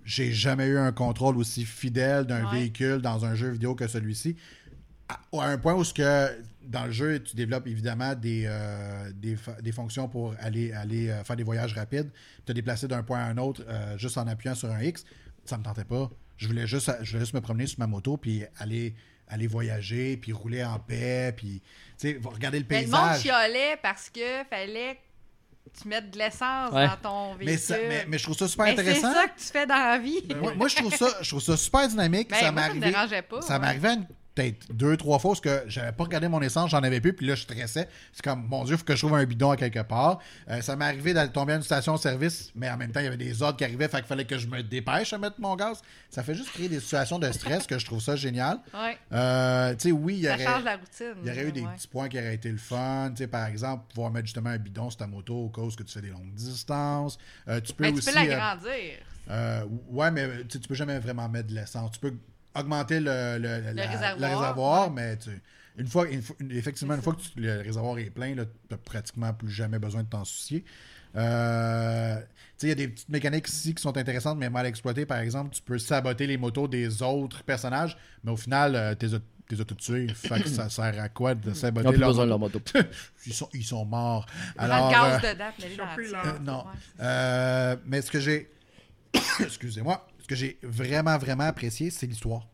j'ai 0.03 0.31
jamais 0.31 0.65
eu 0.67 0.77
un 0.77 0.91
contrôle 0.91 1.37
aussi 1.37 1.63
fidèle 1.65 2.25
d'un 2.25 2.45
Ouais. 2.45 2.59
véhicule 2.59 3.01
dans 3.01 3.23
un 3.25 3.35
jeu 3.35 3.49
vidéo 3.49 3.75
que 3.75 3.87
celui-ci. 3.87 4.35
À, 5.09 5.19
à 5.39 5.45
un 5.47 5.57
point 5.57 5.73
où 5.75 5.83
ce 5.83 5.93
que 5.93 6.41
dans 6.67 6.85
le 6.85 6.91
jeu, 6.91 7.19
tu 7.21 7.35
développes 7.35 7.67
évidemment 7.67 8.15
des, 8.15 8.43
euh, 8.47 9.11
des, 9.13 9.35
fa- 9.35 9.59
des 9.61 9.71
fonctions 9.71 10.07
pour 10.07 10.33
aller, 10.39 10.71
aller 10.73 11.09
euh, 11.09 11.23
faire 11.23 11.35
des 11.35 11.43
voyages 11.43 11.73
rapides, 11.73 12.09
te 12.45 12.51
déplacer 12.51 12.87
d'un 12.87 13.03
point 13.03 13.19
à 13.19 13.25
un 13.25 13.37
autre 13.37 13.63
euh, 13.67 13.97
juste 13.97 14.17
en 14.17 14.27
appuyant 14.27 14.55
sur 14.55 14.71
un 14.71 14.81
X. 14.81 15.05
Ça 15.45 15.57
me 15.57 15.63
tentait 15.63 15.85
pas. 15.85 16.09
Je 16.37 16.47
voulais 16.47 16.67
juste, 16.67 16.91
je 17.01 17.11
voulais 17.11 17.21
juste 17.21 17.33
me 17.33 17.41
promener 17.41 17.67
sur 17.67 17.79
ma 17.79 17.87
moto 17.87 18.17
puis 18.17 18.43
aller, 18.57 18.95
aller 19.27 19.47
voyager, 19.47 20.17
puis 20.17 20.31
rouler 20.33 20.63
en 20.63 20.79
paix, 20.79 21.33
puis 21.35 21.61
tu 22.01 22.11
sais, 22.13 22.19
regarder 22.23 22.59
le 22.59 22.65
Mais 22.69 22.81
le 22.81 22.87
monde 22.87 22.99
paysage. 23.01 23.21
chialait 23.21 23.77
parce 23.81 24.09
que 24.09 24.43
fallait 24.49 24.95
que 24.95 25.79
tu 25.81 25.87
mettes 25.87 26.09
de 26.11 26.17
l'essence 26.17 26.71
Ouais. 26.73 26.87
dans 26.87 26.97
ton 26.97 27.35
véhicule. 27.35 27.45
Mais, 27.45 27.57
ça- 27.57 27.77
mais, 27.87 28.05
mais 28.07 28.17
je 28.17 28.23
trouve 28.23 28.37
ça 28.37 28.47
super 28.47 28.65
Mais 28.65 28.75
c'est 28.75 28.81
intéressant. 28.81 29.13
ça 29.13 29.27
que 29.27 29.39
tu 29.39 29.45
fais 29.45 29.65
dans 29.67 29.75
la 29.75 29.97
vie. 29.99 30.21
Moi, 30.35 30.53
moi, 30.55 30.67
je 30.67 30.75
trouve 30.77 30.95
ça, 30.95 31.07
je 31.21 31.29
trouve 31.29 31.41
ça 31.41 31.55
super 31.57 31.87
dynamique. 31.87 32.29
Ben, 32.29 32.37
ça 32.39 32.51
m'est 32.51 32.61
ça 33.41 33.47
Ça 33.47 33.53
ouais. 33.53 33.59
m'est 33.59 33.67
arrivé 33.67 33.89
une- 33.89 34.07
peut-être 34.33 34.71
deux, 34.73 34.95
trois 34.95 35.19
fois 35.19 35.31
parce 35.31 35.41
que 35.41 35.63
j'avais 35.67 35.91
pas 35.91 36.05
regardé 36.05 36.27
mon 36.29 36.41
essence, 36.41 36.71
j'en 36.71 36.81
avais 36.83 37.01
plus, 37.01 37.13
puis 37.13 37.25
là, 37.27 37.35
je 37.35 37.41
stressais. 37.41 37.87
C'est 38.13 38.23
comme, 38.23 38.47
mon 38.47 38.63
Dieu, 38.63 38.75
il 38.75 38.77
faut 38.77 38.85
que 38.85 38.95
je 38.95 38.99
trouve 39.05 39.15
un 39.15 39.25
bidon 39.25 39.51
à 39.51 39.57
quelque 39.57 39.81
part. 39.81 40.19
Euh, 40.49 40.61
ça 40.61 40.75
m'est 40.75 40.85
arrivé 40.85 41.13
d'aller 41.13 41.31
tomber 41.31 41.53
à 41.53 41.55
une 41.57 41.63
station-service, 41.63 42.51
mais 42.55 42.69
en 42.69 42.77
même 42.77 42.91
temps, 42.91 43.01
il 43.01 43.03
y 43.03 43.07
avait 43.07 43.17
des 43.17 43.41
ordres 43.43 43.57
qui 43.57 43.63
arrivaient, 43.65 43.87
fait 43.89 43.97
qu'il 43.97 44.05
fallait 44.05 44.25
que 44.25 44.37
je 44.37 44.47
me 44.47 44.63
dépêche 44.63 45.11
à 45.13 45.17
mettre 45.17 45.35
mon 45.39 45.55
gaz. 45.55 45.81
Ça 46.09 46.23
fait 46.23 46.33
juste 46.35 46.51
créer 46.51 46.69
des 46.69 46.79
situations 46.79 47.19
de 47.19 47.29
stress 47.31 47.67
que 47.67 47.77
je 47.77 47.85
trouve 47.85 48.01
ça 48.01 48.15
génial. 48.15 48.59
Ouais. 48.73 48.97
Euh, 49.11 49.73
tu 49.75 49.89
sais, 49.89 49.91
oui, 49.91 50.15
il 50.15 50.19
y 50.21 50.25
Ça 50.25 50.35
aurait. 50.35 50.45
change 50.45 50.63
la 50.63 50.77
routine. 50.77 51.13
Il 51.23 51.27
y 51.27 51.31
aurait 51.31 51.47
eu 51.47 51.51
des 51.51 51.61
ouais. 51.61 51.73
petits 51.75 51.87
points 51.87 52.07
qui 52.09 52.17
auraient 52.17 52.35
été 52.35 52.49
le 52.51 52.57
fun. 52.57 53.09
Tu 53.15 53.23
sais, 53.23 53.27
par 53.27 53.45
exemple, 53.47 53.83
pouvoir 53.93 54.11
mettre 54.11 54.27
justement 54.27 54.49
un 54.51 54.57
bidon 54.57 54.89
sur 54.89 54.97
ta 54.99 55.07
moto 55.07 55.35
au 55.35 55.49
cause 55.49 55.75
que 55.75 55.83
tu 55.83 55.91
fais 55.93 56.01
des 56.01 56.09
longues 56.09 56.33
distances. 56.33 57.17
Euh, 57.49 57.59
tu 57.59 57.73
peux 57.73 57.83
Mais 57.83 57.91
tu 57.91 57.97
aussi. 57.97 58.11
peux 58.11 58.17
euh, 58.17 58.23
l'agrandir. 58.25 58.71
euh, 59.29 59.65
ouais, 59.89 60.09
mais 60.11 60.27
tu 60.49 60.59
tu 60.59 60.67
peux 60.67 60.75
jamais 60.75 60.99
vraiment 60.99 61.27
mettre 61.27 61.47
de 61.49 61.55
l'essence. 61.55 61.91
Tu 61.91 61.99
peux 61.99 62.13
augmenter 62.55 62.99
le, 62.99 63.37
le, 63.37 63.73
la- 63.73 63.87
réservoir, 63.89 64.17
le 64.17 64.25
réservoir, 64.37 64.87
ouais. 64.87 64.93
mais 64.95 65.17
tu, 65.17 65.29
une 65.77 65.87
fois, 65.87 66.07
une 66.09 66.21
fois- 66.21 66.35
une- 66.39 66.51
effectivement, 66.51 66.95
une 66.95 67.01
fois 67.01 67.13
que 67.13 67.21
tu- 67.21 67.39
le 67.39 67.61
réservoir 67.61 67.97
est 67.99 68.09
plein, 68.09 68.33
tu 68.33 68.41
n'as 68.69 68.77
pratiquement 68.77 69.33
plus 69.33 69.49
jamais 69.51 69.79
besoin 69.79 70.03
de 70.03 70.09
t'en 70.09 70.25
soucier. 70.25 70.63
Euh, 71.15 72.17
tu 72.19 72.23
sais, 72.57 72.67
il 72.67 72.69
y 72.69 72.71
a 72.71 72.75
des 72.75 72.87
petites 72.87 73.09
mécaniques 73.09 73.47
ici 73.49 73.73
qui 73.75 73.81
sont 73.81 73.97
intéressantes, 73.97 74.37
mais 74.37 74.49
mal 74.49 74.65
exploitées. 74.65 75.05
Par 75.05 75.19
exemple, 75.19 75.51
tu 75.53 75.61
peux 75.61 75.77
saboter 75.77 76.27
les 76.27 76.37
motos 76.37 76.67
des 76.67 77.01
autres 77.01 77.43
personnages, 77.43 77.97
mais 78.23 78.31
au 78.31 78.37
final, 78.37 78.75
euh, 78.75 78.95
t'es 78.95 79.07
t'es 79.09 79.65
tout 79.65 79.75
tué. 79.75 80.07
Fait 80.13 80.41
que 80.41 80.47
ça 80.47 80.69
sert 80.69 80.97
à 81.01 81.09
quoi 81.09 81.35
de 81.35 81.49
ils 81.49 81.55
saboter 81.55 81.85
n'ont 81.85 81.91
plus 81.91 81.99
leur 81.99 82.09
besoin 82.09 82.23
de 82.23 82.29
leur 82.29 82.39
moto? 82.39 82.61
ils, 83.25 83.33
sont, 83.33 83.49
ils 83.53 83.65
sont 83.65 83.83
morts. 83.83 84.25
Alors, 84.57 84.87
euh, 84.87 85.17
dedans, 85.33 85.85
euh, 86.25 86.39
non. 86.39 86.63
Euh, 87.01 87.75
mais 87.85 88.01
ce 88.01 88.09
que 88.11 88.19
j'ai. 88.21 88.49
Excusez-moi. 89.41 90.07
Que 90.31 90.37
j'ai 90.37 90.57
vraiment, 90.63 91.17
vraiment 91.17 91.43
apprécié, 91.43 91.89
c'est 91.89 92.07
l'histoire. 92.07 92.47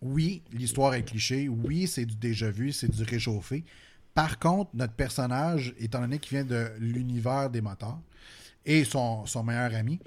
Oui, 0.00 0.42
l'histoire 0.50 0.94
est 0.94 1.02
cliché. 1.02 1.46
Oui, 1.46 1.86
c'est 1.86 2.06
du 2.06 2.16
déjà 2.16 2.50
vu, 2.50 2.72
c'est 2.72 2.90
du 2.90 3.02
réchauffé. 3.02 3.66
Par 4.14 4.38
contre, 4.38 4.70
notre 4.72 4.94
personnage, 4.94 5.74
étant 5.78 6.00
donné 6.00 6.18
qu'il 6.18 6.38
vient 6.38 6.46
de 6.46 6.70
l'univers 6.78 7.50
des 7.50 7.60
moteurs 7.60 7.98
et 8.64 8.82
son, 8.84 9.26
son 9.26 9.42
meilleur 9.42 9.74
ami, 9.74 10.00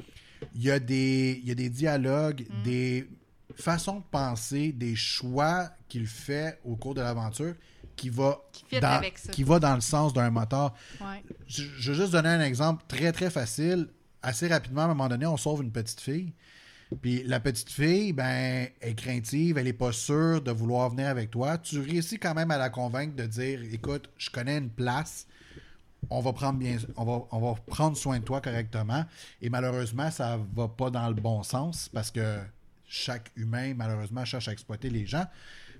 il 0.56 0.64
y 0.64 0.72
a 0.72 0.80
des, 0.80 1.40
il 1.44 1.48
y 1.48 1.52
a 1.52 1.54
des 1.54 1.70
dialogues, 1.70 2.48
des 2.64 3.08
façons 3.54 3.98
de 3.98 4.06
penser, 4.10 4.72
des 4.72 4.96
choix 4.96 5.70
qu'il 5.90 6.08
fait 6.08 6.60
au 6.66 6.76
cours 6.76 6.96
de 6.96 7.02
l'aventure 7.02 7.54
qui 7.96 8.10
va, 8.10 8.42
Qui 8.52 8.80
dans, 8.80 9.00
qui 9.32 9.44
va 9.44 9.60
dans 9.60 9.76
le 9.76 9.82
sens 9.82 10.12
d'un 10.12 10.32
moteur. 10.32 10.74
Ouais. 11.00 11.24
Je, 11.46 11.62
je 11.78 11.92
vais 11.92 12.00
juste 12.00 12.14
donner 12.14 12.30
un 12.30 12.42
exemple 12.42 12.84
très 12.88 13.12
très 13.12 13.30
facile. 13.30 13.90
Assez 14.24 14.48
rapidement, 14.48 14.82
à 14.82 14.86
un 14.86 14.88
moment 14.88 15.08
donné, 15.08 15.28
on 15.28 15.38
sauve 15.38 15.62
une 15.62 15.72
petite 15.72 16.02
fille. 16.02 16.34
Puis 17.02 17.24
la 17.24 17.40
petite 17.40 17.70
fille, 17.70 18.14
ben, 18.14 18.68
est 18.82 18.96
craintive, 18.96 19.58
elle 19.58 19.68
est 19.68 19.74
pas 19.74 19.92
sûre 19.92 20.42
de 20.42 20.52
vouloir 20.52 20.90
venir 20.90 21.08
avec 21.08 21.30
toi. 21.30 21.58
Tu 21.58 21.80
réussis 21.80 22.18
quand 22.18 22.34
même 22.34 22.50
à 22.50 22.58
la 22.58 22.70
convaincre 22.70 23.16
de 23.16 23.26
dire 23.26 23.62
écoute, 23.72 24.10
je 24.18 24.30
connais 24.32 24.58
une 24.58 24.72
place, 24.72 25.28
on 26.10 26.20
va 26.20 26.34
prendre 26.34 26.58
bien 26.58 26.78
on 26.96 27.06
va, 27.06 27.28
on 27.32 27.40
va 27.40 27.56
prendre 27.68 27.96
soin 27.96 28.20
de 28.20 28.24
toi 28.24 28.42
correctement. 28.42 29.06
Et 29.42 29.50
malheureusement, 29.50 30.10
ça 30.10 30.40
va 30.56 30.68
pas 30.68 30.90
dans 30.90 31.08
le 31.08 31.14
bon 31.14 31.44
sens 31.44 31.90
parce 31.90 32.10
que 32.10 32.40
chaque 32.88 33.32
humain, 33.36 33.74
malheureusement, 33.76 34.26
cherche 34.26 34.48
à 34.48 34.52
exploiter 34.52 34.90
les 34.90 35.06
gens. 35.06 35.26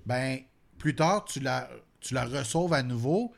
Ben, 0.06 0.38
plus 0.78 0.94
tard, 0.94 1.24
tu 1.24 1.40
la, 1.40 1.68
tu 1.98 2.14
la 2.14 2.24
ressauves 2.24 2.72
à 2.72 2.84
nouveau. 2.84 3.32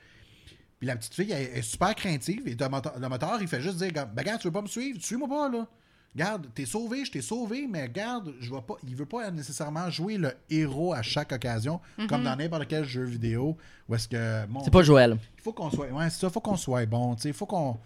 Puis 0.79 0.87
la 0.87 0.97
petite 0.97 1.15
fille, 1.15 1.33
elle, 1.33 1.57
est 1.57 1.63
super 1.63 1.95
craintive. 1.95 2.47
Et 2.47 2.55
le 2.55 3.09
moteur, 3.09 3.39
il 3.41 3.49
fait 3.49 3.63
juste 3.63 3.79
dire 3.79 3.93
Ben, 3.93 4.09
regarde, 4.19 4.41
tu 4.41 4.49
veux 4.49 4.53
pas 4.53 4.63
me 4.63 4.67
suivre? 4.67 5.01
Suis-moi 5.03 5.29
pas, 5.29 5.49
là. 5.49 5.67
Garde, 6.15 6.47
t'es 6.55 6.67
sauvé, 6.67 7.07
je 7.07 7.11
t'ai 7.11 7.23
sauvé, 7.23 7.67
mais 7.67 7.89
garde, 7.89 8.35
je 8.39 8.51
vois 8.51 8.61
pas. 8.61 8.75
Il 8.87 8.95
veut 8.95 9.07
pas 9.07 9.31
nécessairement 9.31 9.89
jouer 9.91 10.19
le 10.19 10.33
héros 10.51 10.93
à 10.93 11.01
chaque 11.01 11.33
occasion, 11.33 11.81
comme 12.09 12.23
dans 12.23 12.37
n'importe 12.37 12.67
quel 12.69 12.85
jeu 12.85 13.05
vidéo. 13.05 13.57
Est-ce 13.91 14.09
que. 14.09 14.43
C'est 14.63 14.73
pas 14.73 14.83
Joël. 14.83 15.17
il 15.39 15.43
faut 15.43 15.53
qu'on 15.55 15.71
soit. 15.71 15.87
Ouais, 15.89 16.11
c'est 16.11 16.21
ça, 16.21 16.31
faut 16.31 16.41
qu'on 16.41 16.57
soit 16.57 16.85
bon. 16.85 17.15
Il 17.25 17.33
faut 17.33 17.47
qu'on. 17.47 17.79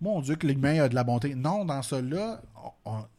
Mon 0.00 0.20
Dieu, 0.20 0.36
que 0.36 0.46
l'humain 0.46 0.82
a 0.82 0.88
de 0.88 0.94
la 0.94 1.02
bonté. 1.02 1.34
Non, 1.34 1.64
dans 1.64 1.82
celui-là, 1.82 2.42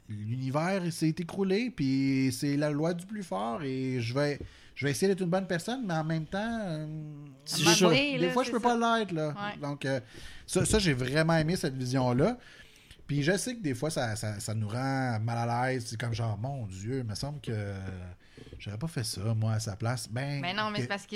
l'univers 0.08 0.82
s'est 0.92 1.16
écroulé, 1.18 1.70
puis 1.70 2.32
c'est 2.32 2.56
la 2.56 2.70
loi 2.70 2.94
du 2.94 3.06
plus 3.06 3.24
fort, 3.24 3.62
et 3.64 4.00
je 4.00 4.14
vais. 4.14 4.40
Je 4.76 4.86
vais 4.86 4.92
essayer 4.92 5.08
d'être 5.08 5.22
une 5.22 5.30
bonne 5.30 5.48
personne, 5.48 5.86
mais 5.86 5.94
en 5.94 6.04
même 6.04 6.26
temps, 6.26 6.60
euh, 6.62 6.86
des 7.58 8.18
là, 8.18 8.30
fois, 8.32 8.44
je 8.44 8.52
peux 8.52 8.60
ça. 8.60 8.64
pas 8.78 8.98
l'être. 9.00 9.14
Là. 9.14 9.30
Ouais. 9.30 9.58
Donc, 9.62 9.86
euh, 9.86 10.02
ça, 10.46 10.66
ça, 10.66 10.80
j'ai 10.80 10.92
vraiment 10.94 11.38
aimé 11.38 11.56
cette 11.56 11.78
vision-là. 11.78 12.38
Puis 13.08 13.24
je 13.24 13.38
sais 13.38 13.56
que 13.56 13.62
des 13.62 13.76
fois, 13.76 13.90
ça, 13.90 14.16
ça, 14.16 14.40
ça 14.40 14.54
nous 14.54 14.68
rend 14.68 15.20
mal 15.20 15.50
à 15.50 15.70
l'aise. 15.70 15.86
C'est 15.88 16.00
comme 16.00 16.14
genre, 16.14 16.38
mon 16.38 16.66
Dieu, 16.66 17.00
il 17.00 17.04
me 17.04 17.16
semble 17.16 17.40
que 17.40 17.74
j'aurais 18.60 18.78
pas 18.78 18.88
fait 18.88 19.04
ça, 19.04 19.22
moi, 19.34 19.54
à 19.54 19.60
sa 19.60 19.76
place. 19.76 20.08
Ben, 20.10 20.42
Mais 20.42 20.54
non, 20.54 20.72
mais 20.72 20.82
c'est 20.82 20.88
parce 20.88 21.06
que 21.06 21.16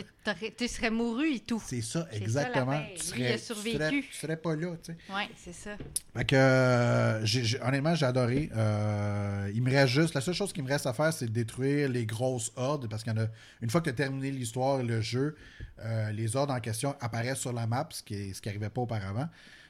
tu 0.50 0.68
serais 0.68 0.92
mouru 0.92 1.36
et 1.36 1.40
tout. 1.40 1.62
c'est 1.66 1.82
ça, 1.82 2.08
exactement. 2.12 2.82
tu 2.96 3.04
serais, 3.04 3.38
survécu. 3.38 3.78
Tu 3.78 3.78
serais, 3.78 4.02
tu 4.02 4.14
serais 4.14 4.38
pas 4.38 4.56
là, 4.56 4.76
tu 4.84 4.94
sais. 4.94 5.14
Ouais, 5.14 5.30
c'est 5.36 5.54
ça. 5.54 5.72
Fait 6.16 6.26
que, 6.26 6.36
euh, 6.36 7.26
honnêtement, 7.64 7.96
j'ai 7.96 8.06
adoré. 8.06 8.50
Euh, 8.56 9.52
il 9.54 9.62
me 9.64 9.72
reste 9.72 9.94
juste, 9.94 10.14
la 10.14 10.22
seule 10.22 10.34
chose 10.34 10.54
qui 10.54 10.62
me 10.62 10.68
reste 10.68 10.86
à 10.86 10.94
faire, 10.94 11.14
c'est 11.14 11.26
de 11.26 11.32
détruire 11.32 11.90
les 11.90 12.06
grosses 12.06 12.52
hordes, 12.56 12.88
parce 12.90 13.04
qu'il 13.04 13.14
y 13.14 13.20
en 13.20 13.24
a, 13.24 13.28
une 13.62 13.70
fois 13.70 13.82
que 13.82 13.86
tu 13.86 13.92
as 13.92 13.94
terminé 13.94 14.32
l'histoire 14.32 14.80
et 14.80 14.84
le 14.84 15.02
jeu, 15.02 15.36
euh, 15.80 16.12
les 16.12 16.36
hordes 16.36 16.52
en 16.52 16.60
question 16.60 16.96
apparaissent 17.00 17.40
sur 17.40 17.54
la 17.54 17.68
map, 17.68 17.88
ce 17.92 18.04
qui 18.04 18.34
ce 18.34 18.42
qui 18.42 18.50
n'arrivait 18.50 18.70
pas 18.70 18.82
auparavant. 18.82 19.30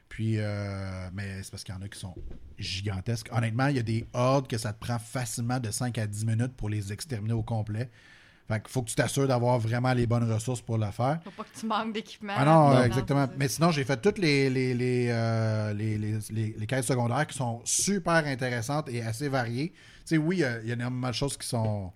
Puis, 0.10 0.36
euh, 0.38 1.10
mais 1.14 1.44
c'est 1.44 1.52
parce 1.52 1.64
qu'il 1.64 1.74
y 1.74 1.78
en 1.78 1.82
a 1.82 1.88
qui 1.88 2.00
sont 2.00 2.16
gigantesques. 2.58 3.30
Honnêtement, 3.32 3.68
il 3.68 3.76
y 3.78 3.80
a 3.80 3.84
des 3.84 4.06
hordes 4.14 4.48
que 4.48 4.58
ça 4.58 4.74
te 4.74 4.80
prend 4.80 5.00
facilement 5.00 5.60
de 5.60 5.72
5 5.72 5.98
à 5.98 6.08
10 6.08 6.26
minutes 6.26 6.54
pour 6.58 6.70
les 6.70 6.92
exterminer 6.92 7.34
au 7.34 7.44
complet. 7.44 7.90
Fait 8.48 8.60
qu'il 8.60 8.70
faut 8.72 8.82
que 8.82 8.90
tu 8.90 8.96
t'assures 8.96 9.28
d'avoir 9.28 9.60
vraiment 9.60 9.94
les 9.94 10.08
bonnes 10.08 10.30
ressources 10.30 10.62
pour 10.62 10.80
le 10.80 10.90
faire. 10.90 11.20
Faut 11.24 11.30
pas 11.30 11.44
que 11.44 11.58
tu 11.58 11.68
manques 11.68 11.94
d'équipement. 11.94 12.34
Ah 12.36 12.44
non, 12.46 12.70
Non, 12.74 12.84
exactement. 12.84 13.28
Mais 13.38 13.48
sinon, 13.48 13.70
j'ai 13.70 13.84
fait 13.84 14.02
toutes 14.02 14.18
les, 14.18 14.50
les, 14.50 14.74
les, 14.74 15.08
euh, 15.12 15.72
les, 15.74 16.00
les, 16.00 16.18
les- 16.32 16.56
les 16.58 16.66
quêtes 16.68 16.84
secondaires 16.86 17.28
qui 17.28 17.38
sont 17.38 17.62
super 17.64 18.26
intéressantes 18.26 18.90
et 18.90 19.04
assez 19.04 19.30
variées. 19.30 19.70
Tu 19.72 19.76
sais, 20.16 20.18
oui, 20.18 20.38
il 20.38 20.40
y, 20.40 20.44
a 20.72 20.74
énormément 20.74 21.10
de 21.10 21.14
choses 21.14 21.38
qui 21.38 21.48
sont. 21.48 21.92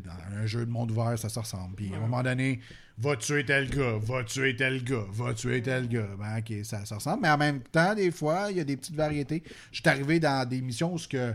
Dans 0.00 0.38
un 0.38 0.46
jeu 0.46 0.66
de 0.66 0.70
monde 0.70 0.90
ouvert, 0.90 1.18
ça 1.18 1.28
se 1.28 1.38
ressemble. 1.38 1.74
Puis 1.74 1.92
à 1.92 1.96
un 1.96 2.00
moment 2.00 2.22
donné, 2.22 2.60
va 2.98 3.16
tuer 3.16 3.44
tel 3.44 3.68
gars, 3.70 3.98
va 4.00 4.24
tuer 4.24 4.56
tel 4.56 4.82
gars, 4.82 5.04
va 5.10 5.34
tuer 5.34 5.62
tel 5.62 5.88
gars. 5.88 6.08
Ben, 6.18 6.38
ok, 6.38 6.64
ça, 6.64 6.84
ça 6.84 6.96
ressemble. 6.96 7.22
Mais 7.22 7.30
en 7.30 7.38
même 7.38 7.60
temps, 7.60 7.94
des 7.94 8.10
fois, 8.10 8.48
il 8.50 8.56
y 8.56 8.60
a 8.60 8.64
des 8.64 8.76
petites 8.76 8.96
variétés. 8.96 9.42
Je 9.72 9.80
suis 9.80 9.88
arrivé 9.88 10.20
dans 10.20 10.48
des 10.48 10.60
missions 10.60 10.94
où 10.94 10.98
ce 10.98 11.08
que 11.08 11.34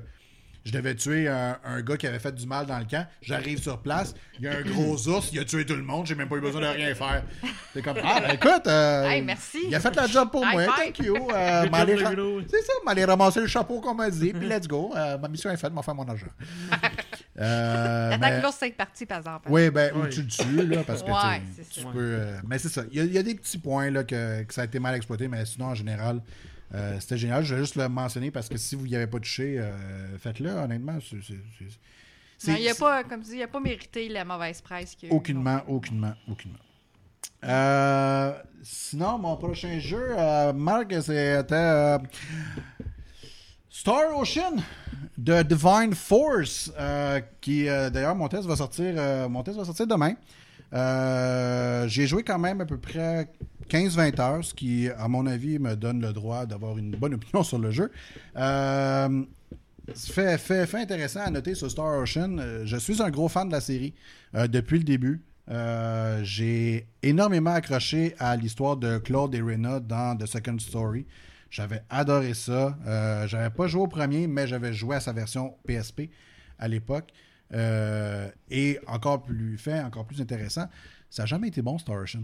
je 0.66 0.72
devais 0.72 0.94
tuer 0.96 1.28
un, 1.28 1.58
un 1.66 1.82
gars 1.82 1.98
qui 1.98 2.06
avait 2.08 2.20
fait 2.20 2.34
du 2.34 2.46
mal 2.46 2.66
dans 2.66 2.78
le 2.78 2.86
camp. 2.86 3.08
J'arrive 3.22 3.62
sur 3.62 3.80
place, 3.82 4.14
il 4.40 4.46
y 4.46 4.48
a 4.48 4.58
un 4.58 4.62
gros 4.62 5.08
ours, 5.08 5.30
il 5.34 5.40
a 5.40 5.46
tué 5.46 5.66
tout 5.66 5.76
le 5.76 5.82
monde, 5.84 6.06
j'ai 6.06 6.16
même 6.16 6.28
pas 6.30 6.36
eu 6.36 6.42
besoin 6.42 6.62
de 6.62 6.68
rien 6.68 6.94
faire. 6.96 7.24
C'est 7.74 7.82
comme, 7.82 7.98
ah, 8.04 8.20
ben 8.22 8.34
écoute, 8.36 8.68
euh, 8.68 9.04
Hey, 9.10 9.22
merci. 9.22 9.58
il 9.68 9.76
a 9.76 9.80
fait 9.80 9.96
la 9.96 10.08
job 10.08 10.30
pour 10.32 10.46
moi, 10.46 10.66
thank 10.78 11.00
you. 11.00 11.16
Euh, 11.34 11.66
c'est 12.50 12.62
ça, 12.62 12.74
m'aller 12.86 13.06
ramasser 13.06 13.42
le 13.42 13.48
chapeau 13.48 13.80
qu'on 13.82 13.96
m'a 13.96 14.10
dit, 14.10 14.34
puis 14.34 14.48
let's 14.48 14.68
go. 14.68 14.92
Euh, 14.96 15.18
ma 15.18 15.28
mission 15.28 15.50
est 15.50 15.58
faite, 15.58 15.74
m'en 15.74 15.82
faire 15.82 15.96
mon 15.96 16.08
argent. 16.08 16.28
Euh, 17.40 18.42
l'ours 18.44 18.58
soit 18.58 18.76
parti, 18.76 19.06
par 19.06 19.20
exemple. 19.20 19.48
oui, 19.50 19.70
ben, 19.72 19.92
ou 19.96 20.02
Ouais. 20.02 20.10
tu 20.10 20.22
le 20.22 20.28
tues, 20.28 20.68
là, 20.68 20.84
parce 20.86 21.02
que 21.02 21.10
Ouais, 21.10 21.40
tu- 21.40 21.64
c'est 21.64 21.70
tu 21.70 21.82
ça. 21.82 21.88
peux. 21.92 22.00
euh, 22.00 22.38
mais 22.46 22.60
c'est 22.60 22.70
ça. 22.70 22.84
Il 22.92 22.98
y, 22.98 23.02
a, 23.02 23.04
il 23.06 23.14
y 23.14 23.18
a 23.18 23.24
des 23.24 23.34
petits 23.36 23.58
points 23.58 23.90
là, 23.90 24.04
que, 24.04 24.44
que 24.44 24.54
ça 24.54 24.62
a 24.62 24.66
été 24.66 24.80
mal 24.80 24.94
exploité, 24.96 25.28
mais 25.28 25.44
sinon, 25.46 25.68
en 25.68 25.76
général, 25.76 26.22
euh, 26.74 27.00
c'était 27.00 27.18
génial. 27.18 27.44
Je 27.44 27.56
vais 27.56 27.62
juste 27.62 27.76
le 27.76 27.88
mentionner 27.90 28.32
parce 28.32 28.48
que 28.50 28.58
si 28.58 28.76
vous 28.76 28.88
n'y 28.88 28.96
avez 28.96 29.08
pas 29.08 29.20
touché, 29.20 29.58
euh, 29.60 30.18
faites-le, 30.18 30.50
honnêtement. 30.52 30.98
c'est- 32.38 32.60
il 32.62 32.70
a 32.70 32.76
pas, 32.76 33.04
comme 33.04 33.22
tu 33.22 33.30
dis, 33.32 33.38
il 33.38 33.48
pas 33.48 33.60
mérité 33.60 34.08
la 34.10 34.26
mauvaise 34.26 34.62
presse 34.62 34.96
qu'il. 34.96 35.12
Aucunement, 35.12 35.62
aucunement, 35.68 36.14
aucunement. 36.30 36.58
Euh, 37.44 38.34
sinon, 38.64 39.18
mon 39.18 39.36
prochain 39.38 39.80
jeu, 39.80 40.16
Marc, 40.54 40.94
c'était 41.02 41.44
Star 43.70 44.16
Ocean 44.18 44.58
de 45.18 45.42
Divine 45.44 45.94
Force, 45.94 46.72
qui 47.40 47.66
d'ailleurs 47.66 48.16
mon 48.16 48.28
test 48.28 48.46
va 48.48 48.56
sortir, 48.56 49.30
mon 49.30 49.44
test 49.44 49.58
va 49.58 49.66
sortir 49.66 49.88
demain. 49.88 50.14
Euh, 50.74 51.88
J'ai 51.88 52.08
joué 52.08 52.24
quand 52.24 52.40
même 52.40 52.62
à 52.62 52.66
peu 52.66 52.78
près 52.78 53.32
15-20 53.70 54.22
heures, 54.22 54.44
ce 54.46 54.54
qui, 54.54 54.90
à 54.90 55.08
mon 55.08 55.26
avis, 55.26 55.60
me 55.60 55.76
donne 55.76 56.02
le 56.02 56.14
droit 56.14 56.46
d'avoir 56.46 56.78
une 56.78 56.92
bonne 56.92 57.14
opinion 57.14 57.44
sur 57.44 57.60
le 57.60 57.72
jeu. 57.72 57.92
Euh, 58.38 59.24
fait, 59.96 60.38
fait, 60.38 60.76
intéressant 60.76 61.22
à 61.22 61.30
noter 61.30 61.56
sur 61.56 61.70
Star 61.70 62.00
Ocean. 62.00 62.38
euh, 62.40 62.64
je 62.66 62.78
suis 62.78 63.02
un 63.02 63.10
gros 63.10 63.28
fan 63.28 63.48
de 63.48 63.54
la 63.54 63.62
série 63.62 63.94
euh, 64.36 64.48
depuis 64.48 64.78
le 64.78 64.84
début. 64.84 65.22
J'ai 66.24 66.88
énormément 67.04 67.52
accroché 67.54 68.16
à 68.20 68.38
l'histoire 68.38 68.78
de 68.78 68.98
Claude 69.00 69.36
et 69.36 69.42
Rena 69.42 69.80
dans 69.82 70.16
The 70.18 70.26
Second 70.26 70.58
Story. 70.60 71.06
J'avais 71.52 71.84
adoré 71.90 72.34
ça. 72.34 72.78
Euh, 72.88 73.28
j'avais 73.28 73.50
pas 73.50 73.68
joué 73.68 73.82
au 73.82 73.88
premier, 73.88 74.26
mais 74.26 74.48
j'avais 74.48 74.74
joué 74.74 74.96
à 74.96 75.02
sa 75.02 75.12
version 75.12 75.54
PSP 75.68 76.04
à 76.58 76.70
l'époque. 76.70 77.12
Euh, 77.54 78.30
et 78.50 78.80
encore 78.88 79.24
plus 79.24 79.58
fait, 79.58 79.82
encore 79.82 80.06
plus 80.06 80.22
intéressant, 80.22 80.66
ça 81.10 81.24
n'a 81.24 81.28
jamais 81.28 81.50
été 81.50 81.62
bon 81.62 81.78
Star 81.78 81.98
Ocean. 81.98 82.24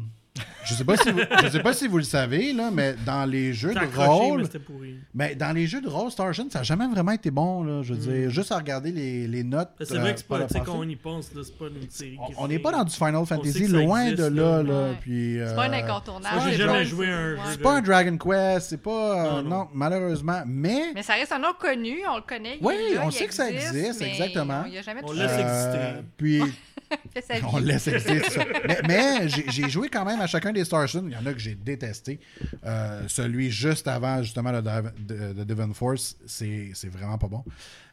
Je 0.66 0.74
sais 0.74 0.84
pas 0.84 0.98
si 0.98 1.12
vous, 1.12 1.20
je 1.44 1.50
sais 1.50 1.60
pas 1.62 1.74
si 1.74 1.88
vous 1.88 1.98
le 1.98 2.04
savez 2.04 2.52
là, 2.54 2.70
mais 2.72 2.96
dans 3.06 3.26
les 3.30 3.54
jeux 3.54 3.74
de 3.74 3.78
accroché, 3.80 4.08
rôle, 4.08 4.44
mais 4.54 4.60
pourri. 4.60 4.96
mais 5.14 5.36
dans 5.36 5.52
les 5.56 5.66
jeux 5.68 5.82
de 5.82 5.88
rôle, 5.88 6.12
Star 6.12 6.28
Ocean, 6.28 6.48
ça 6.52 6.60
n'a 6.60 6.64
jamais 6.64 6.88
vraiment 6.88 7.12
été 7.14 7.32
bon. 7.32 7.64
Là, 7.64 7.82
je 7.84 7.94
veux 7.94 8.00
dire, 8.00 8.30
juste 8.30 8.52
à 8.52 8.58
regarder 8.58 8.92
les, 8.92 9.28
les 9.28 9.44
notes. 9.44 9.70
Ben, 9.80 9.86
C'est 9.88 9.96
euh, 9.96 10.00
vrai 10.02 10.14
que 10.14 10.20
c'est 10.20 10.28
pas, 10.28 10.40
quand 10.66 10.76
on 10.76 10.88
y 10.88 10.96
pense, 10.96 11.34
là, 11.34 11.42
c'est 11.44 11.58
pas 11.58 11.66
une 11.68 11.90
série. 11.90 12.18
On- 12.20 12.28
qui 12.28 12.34
On 12.38 12.48
n'est 12.48 12.60
pas 12.60 12.72
dans 12.72 12.84
du 12.84 12.94
Final 12.94 13.26
Fantasy, 13.26 13.68
loin 13.68 14.02
existe, 14.08 14.18
de 14.30 14.36
là. 14.36 14.58
là. 14.58 14.64
là, 14.64 14.90
Ouais. 14.90 14.98
puis, 15.02 15.38
C'est 15.46 15.56
pas 15.56 15.64
un 15.66 15.72
euh, 15.74 15.84
incontournable. 15.84 16.42
J'ai 16.44 16.50
Ouais, 16.52 16.58
jamais 16.58 16.86
joué 16.86 17.12
à 17.12 17.18
un 17.18 17.32
Ouais. 17.34 17.38
jeu. 17.38 17.42
C'est 17.52 17.62
pas 17.62 17.74
un 17.78 17.82
Dragon 17.82 18.18
Quest, 18.18 18.70
c'est 18.70 18.82
pas. 18.82 18.92
euh, 18.92 19.32
Non, 19.42 19.42
non, 19.44 19.50
non. 19.50 19.68
malheureusement. 19.74 20.42
Mais. 20.46 20.92
Mais 20.94 21.04
ça 21.04 21.14
reste 21.14 21.32
un 21.32 21.40
nom 21.40 21.54
connu, 21.60 22.00
on 22.12 22.18
le 22.18 22.22
connaît. 22.24 22.58
Oui, 22.62 22.76
on 23.02 23.12
sait 23.12 23.28
que 23.28 23.34
ça 23.34 23.50
existe, 23.50 24.02
exactement. 24.02 24.64
Il 24.70 24.78
a 24.78 24.82
jamais 24.82 25.02
On 25.04 25.12
laisse 25.14 25.32
euh, 25.32 25.92
exister. 25.94 26.08
Puis. 26.18 26.42
on 27.54 27.58
laisse 27.58 27.88
exister, 27.88 28.22
ça. 28.30 28.46
Mais, 28.68 28.80
mais 28.88 29.28
j'ai 29.30 29.70
joué 29.70 29.90
quand 29.90 30.06
même 30.06 30.22
à 30.22 30.28
chacun 30.28 30.52
des 30.54 30.64
Star 30.66 30.84
Ocean. 30.84 31.04
Il 31.08 31.14
y 31.14 31.16
en 31.18 31.26
a 31.26 31.34
que 31.34 31.40
j'ai 31.40 31.56
détesté. 31.56 32.20
Euh, 32.66 33.04
celui 33.08 33.52
juste 33.52 33.88
avant, 33.88 34.22
justement, 34.24 34.52
le 34.52 34.62
de, 34.62 35.34
de 35.34 35.44
Divine 35.44 35.74
Force, 35.74 36.16
c'est 36.26 36.72
vraiment 36.90 37.18
pas 37.18 37.28
bon. 37.28 37.44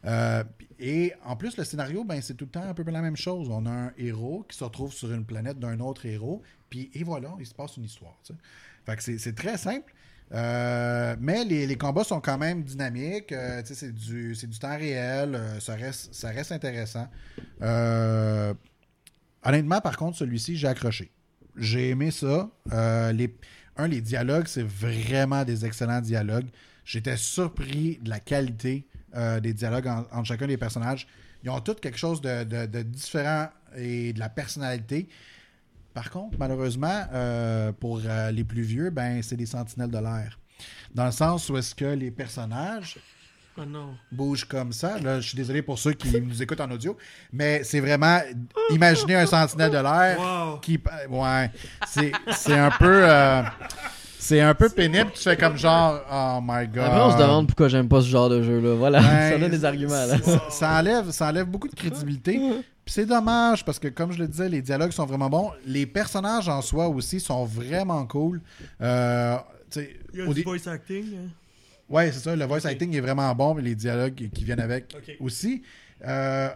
Euh, 0.05 0.43
et 0.79 1.13
en 1.25 1.35
plus, 1.35 1.57
le 1.57 1.63
scénario, 1.63 2.03
ben, 2.03 2.21
c'est 2.21 2.35
tout 2.35 2.45
le 2.45 2.51
temps 2.51 2.63
un 2.63 2.73
peu 2.73 2.83
la 2.89 3.01
même 3.01 3.17
chose. 3.17 3.47
On 3.49 3.65
a 3.65 3.71
un 3.71 3.91
héros 3.97 4.45
qui 4.47 4.57
se 4.57 4.63
retrouve 4.63 4.93
sur 4.93 5.11
une 5.11 5.25
planète 5.25 5.59
d'un 5.59 5.79
autre 5.79 6.05
héros. 6.05 6.41
Puis, 6.69 6.89
et 6.93 7.03
voilà, 7.03 7.33
il 7.39 7.45
se 7.45 7.53
passe 7.53 7.77
une 7.77 7.85
histoire. 7.85 8.17
tu 8.23 8.33
sais. 8.33 8.39
Fait 8.85 8.95
que 8.95 9.03
c'est- 9.19 9.33
très 9.35 9.57
simple. 9.57 9.93
Euh, 10.33 11.15
mais 11.19 11.43
les, 11.45 11.67
les 11.67 11.75
combats 11.75 12.03
sont 12.03 12.19
quand 12.19 12.37
même 12.37 12.63
dynamiques. 12.63 13.31
Euh, 13.31 13.61
c'est 13.65 13.93
du, 13.93 14.33
du 14.33 14.59
temps 14.59 14.75
réel. 14.77 15.35
euh, 15.35 15.59
ça, 15.59 15.75
reste, 15.75 16.13
ça 16.13 16.29
reste 16.29 16.51
intéressant. 16.51 17.07
Honnêtement, 19.45 19.79
par 19.81 19.95
contre, 19.97 20.17
celui-ci, 20.17 20.57
j'ai 20.57 20.67
accroché. 20.67 21.11
J'ai 21.55 21.89
aimé 21.89 22.11
ça. 22.11 22.49
Euh, 22.73 23.11
les, 23.11 23.33
un, 23.77 23.87
les 23.87 24.01
dialogues, 24.01 24.47
c'est 24.47 24.65
vraiment 24.65 25.43
des 25.45 25.65
excellents 25.65 26.01
dialogues. 26.01 26.47
J'étais 26.83 27.15
surpris 27.17 27.99
de 28.01 28.09
la 28.09 28.19
qualité 28.19 28.87
euh, 29.15 29.39
des 29.39 29.53
dialogues 29.53 29.87
en- 29.87 30.05
entre 30.11 30.25
chacun 30.25 30.47
des 30.47 30.57
personnages. 30.57 31.07
Ils 31.43 31.49
ont 31.49 31.59
tous 31.61 31.75
quelque 31.75 31.97
chose 31.97 32.21
de, 32.21 32.81
différent 32.83 33.47
et 33.77 34.13
de 34.13 34.19
la 34.19 34.29
personnalité. 34.29 35.07
Par 35.93 36.09
contre, 36.09 36.37
malheureusement, 36.39 37.03
euh, 37.13 37.71
pour 37.71 37.99
les 37.99 38.43
plus 38.43 38.63
vieux, 38.63 38.89
ben, 38.89 39.21
c'est 39.21 39.37
des 39.37 39.45
sentinelles 39.45 39.91
de 39.91 39.97
l'air. 39.99 40.39
Dans 40.93 41.05
le 41.05 41.11
sens 41.11 41.49
où 41.49 41.57
est-ce 41.57 41.75
que 41.75 41.85
les 41.85 42.11
personnages 42.11 42.97
Non. 43.57 43.95
bougent 44.11 44.45
comme 44.45 44.73
ça. 44.73 44.97
Là, 44.99 45.19
je 45.19 45.27
suis 45.29 45.37
désolé 45.37 45.61
pour 45.61 45.79
ceux 45.79 45.93
qui 45.93 46.19
nous 46.21 46.41
écoutent 46.43 46.61
en 46.61 46.69
audio, 46.71 46.97
mais 47.31 47.63
c'est 47.63 47.79
vraiment 47.79 48.19
imaginer 48.69 49.15
un 49.15 49.25
sentinelle 49.25 49.71
de 49.71 49.77
l'air 49.77 50.19
Wow. 50.19 50.57
qui. 50.59 50.79
Ouais, 51.09 51.51
c'est 51.87 52.11
c'est 52.33 52.57
un 52.57 52.71
peu. 52.71 53.01
euh, 53.09 53.41
c'est 54.19 54.41
un 54.41 54.55
peu 54.55 54.69
pénible. 54.69 55.11
Tu 55.13 55.21
fais 55.21 55.37
comme 55.37 55.55
genre, 55.55 55.99
oh 56.11 56.39
my 56.41 56.67
god. 56.67 56.83
Après, 56.85 56.99
on 57.01 57.11
se 57.11 57.17
demande 57.17 57.47
pourquoi 57.47 57.67
j'aime 57.67 57.87
pas 57.87 58.01
ce 58.01 58.07
genre 58.07 58.27
de 58.29 58.41
jeu-là. 58.41 58.73
Voilà, 58.73 58.99
Ouais, 58.99 59.31
ça 59.33 59.37
donne 59.37 59.51
des 59.51 59.63
arguments. 59.65 59.93
Là. 60.05 60.17
Ça, 60.49 60.79
enlève, 60.79 61.11
ça 61.11 61.27
enlève 61.27 61.45
beaucoup 61.45 61.67
de 61.67 61.75
crédibilité. 61.75 62.37
Puis 62.83 62.93
c'est 62.93 63.05
dommage 63.05 63.63
parce 63.63 63.77
que, 63.79 63.87
comme 63.87 64.11
je 64.11 64.17
le 64.19 64.27
disais, 64.27 64.49
les 64.49 64.61
dialogues 64.63 64.91
sont 64.91 65.05
vraiment 65.05 65.29
bons. 65.29 65.51
Les 65.67 65.85
personnages 65.85 66.49
en 66.49 66.61
soi 66.61 66.87
aussi 66.87 67.19
sont 67.19 67.45
vraiment 67.45 68.05
cool. 68.07 68.41
Euh, 68.81 69.37
Il 69.75 70.19
y 70.19 70.21
a 70.21 70.33
du 70.33 70.41
voice 70.43 70.67
acting. 70.67 71.05
hein. 71.15 71.29
Ouais, 71.89 72.11
c'est 72.11 72.19
ça. 72.19 72.35
Le 72.35 72.45
voice 72.45 72.65
acting 72.65 72.95
est 72.95 72.99
vraiment 73.01 73.33
bon, 73.35 73.53
mais 73.55 73.61
les 73.61 73.75
dialogues 73.75 74.29
qui 74.33 74.43
viennent 74.43 74.59
avec 74.59 74.95
aussi. 75.19 75.61
Euh, 76.07 76.49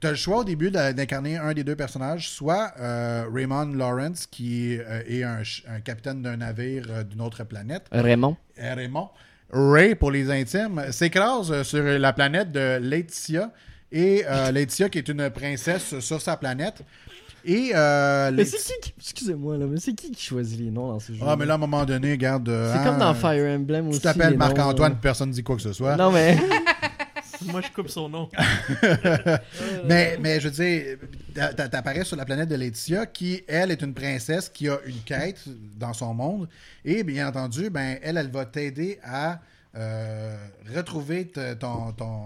tu 0.00 0.08
as 0.08 0.10
le 0.10 0.16
choix 0.16 0.38
au 0.38 0.44
début 0.44 0.70
d'incarner 0.72 1.36
un 1.36 1.52
des 1.54 1.62
deux 1.62 1.76
personnages, 1.76 2.28
soit 2.28 2.72
euh, 2.80 3.24
Raymond 3.32 3.66
Lawrence, 3.76 4.26
qui 4.26 4.76
euh, 4.78 5.00
est 5.06 5.22
un, 5.22 5.42
un 5.68 5.80
capitaine 5.80 6.22
d'un 6.22 6.36
navire 6.38 6.86
euh, 6.90 7.04
d'une 7.04 7.20
autre 7.20 7.44
planète, 7.44 7.84
Raymond. 7.92 8.36
euh, 8.60 8.74
Raymond. 8.74 9.10
Ray, 9.52 9.94
pour 9.94 10.10
les 10.10 10.30
intimes, 10.30 10.82
s'écrase 10.90 11.62
sur 11.62 11.82
la 11.84 12.12
planète 12.12 12.50
de 12.50 12.78
Laetitia. 12.80 13.52
Et 13.92 14.24
euh, 14.26 14.50
Laetitia, 14.50 14.88
qui 14.88 14.98
est 14.98 15.08
une 15.08 15.28
princesse 15.30 15.98
sur 16.00 16.20
sa 16.20 16.36
planète. 16.38 16.82
Et 17.44 17.72
euh, 17.74 18.30
Mais 18.32 18.44
c'est 18.44 18.58
qui 18.58 18.90
qui... 18.92 18.94
Excusez-moi, 18.98 19.56
là, 19.58 19.66
mais 19.66 19.80
c'est 19.80 19.94
qui 19.94 20.10
qui 20.10 20.24
choisit 20.24 20.58
les 20.60 20.70
noms 20.70 20.88
dans 20.88 21.00
ces 21.00 21.14
jeux 21.14 21.20
Ah, 21.26 21.36
mais 21.36 21.44
là, 21.46 21.54
à 21.54 21.56
un 21.56 21.58
moment 21.58 21.84
donné, 21.84 22.12
regarde. 22.12 22.48
euh, 22.48 22.72
C'est 22.72 22.78
hein, 22.80 22.84
comme 22.84 22.98
dans 22.98 23.14
Fire 23.14 23.58
Emblem 23.58 23.88
aussi. 23.88 23.98
Tu 23.98 24.04
t'appelles 24.04 24.36
Marc-Antoine, 24.36 24.92
là. 24.92 24.98
personne 25.00 25.28
ne 25.30 25.34
dit 25.34 25.42
quoi 25.42 25.56
que 25.56 25.62
ce 25.62 25.72
soit. 25.72 25.96
Non, 25.96 26.12
mais... 26.12 26.36
Moi, 27.50 27.60
je 27.60 27.72
coupe 27.74 27.88
son 27.88 28.08
nom. 28.08 28.28
Mais, 29.84 30.16
mais 30.20 30.38
je 30.38 30.48
veux 30.48 30.54
dire, 30.54 30.96
t'a- 31.34 31.52
t'a- 31.52 31.68
t'apparais 31.68 32.04
sur 32.04 32.16
la 32.16 32.24
planète 32.24 32.48
de 32.48 32.54
Laetitia, 32.54 33.06
qui, 33.06 33.42
elle, 33.48 33.72
est 33.72 33.82
une 33.82 33.94
princesse 33.94 34.48
qui 34.48 34.68
a 34.68 34.78
une 34.86 35.00
quête 35.04 35.42
dans 35.76 35.92
son 35.92 36.14
monde. 36.14 36.48
Et 36.84 37.02
bien 37.02 37.26
entendu, 37.26 37.68
ben, 37.68 37.98
elle, 38.02 38.16
elle 38.16 38.30
va 38.30 38.44
t'aider 38.44 39.00
à 39.02 39.40
euh, 39.74 40.36
retrouver 40.74 41.26
ton, 41.58 41.92
ton, 41.92 42.20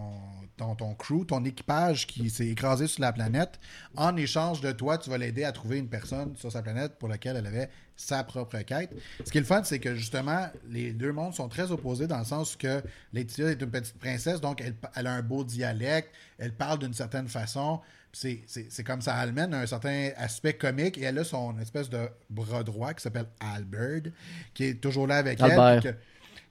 ton, 0.56 0.74
ton 0.74 0.94
crew, 0.94 1.24
ton 1.26 1.44
équipage 1.44 2.06
qui 2.06 2.30
s'est 2.30 2.46
écrasé 2.46 2.86
sur 2.86 3.02
la 3.02 3.12
planète. 3.12 3.58
En 3.96 4.16
échange 4.16 4.60
de 4.60 4.72
toi, 4.72 4.96
tu 4.98 5.10
vas 5.10 5.18
l'aider 5.18 5.44
à 5.44 5.52
trouver 5.52 5.78
une 5.78 5.88
personne 5.88 6.34
sur 6.36 6.50
sa 6.50 6.62
planète 6.62 6.94
pour 6.98 7.08
laquelle 7.08 7.36
elle 7.36 7.46
avait 7.46 7.68
sa 7.94 8.24
propre 8.24 8.58
quête. 8.60 8.90
Ce 9.24 9.30
qui 9.30 9.38
est 9.38 9.40
le 9.42 9.46
fun, 9.46 9.62
c'est 9.64 9.78
que 9.78 9.94
justement, 9.94 10.48
les 10.68 10.92
deux 10.92 11.12
mondes 11.12 11.34
sont 11.34 11.48
très 11.48 11.70
opposés 11.72 12.06
dans 12.06 12.18
le 12.18 12.24
sens 12.24 12.56
que 12.56 12.82
Laetitia 13.12 13.50
est 13.50 13.60
une 13.62 13.70
petite 13.70 13.98
princesse, 13.98 14.40
donc 14.40 14.60
elle, 14.60 14.74
elle 14.94 15.06
a 15.06 15.12
un 15.12 15.22
beau 15.22 15.44
dialecte, 15.44 16.10
elle 16.38 16.52
parle 16.52 16.78
d'une 16.78 16.94
certaine 16.94 17.28
façon. 17.28 17.80
C'est 18.12 18.40
c'est- 18.46 18.66
c'est 18.70 18.82
comme 18.84 19.02
ça 19.02 19.14
amène 19.16 19.52
un 19.52 19.66
certain 19.66 20.08
aspect 20.16 20.54
comique 20.54 20.96
et 20.96 21.02
elle 21.02 21.18
a 21.18 21.24
son 21.24 21.58
espèce 21.58 21.90
de 21.90 22.08
bras 22.30 22.62
droit 22.62 22.94
qui 22.94 23.02
s'appelle 23.02 23.26
Albert, 23.40 24.10
qui 24.54 24.64
est 24.64 24.74
toujours 24.80 25.06
là 25.06 25.18
avec 25.18 25.38
Albert. 25.44 25.58
elle. 25.84 25.92
que- 25.92 25.98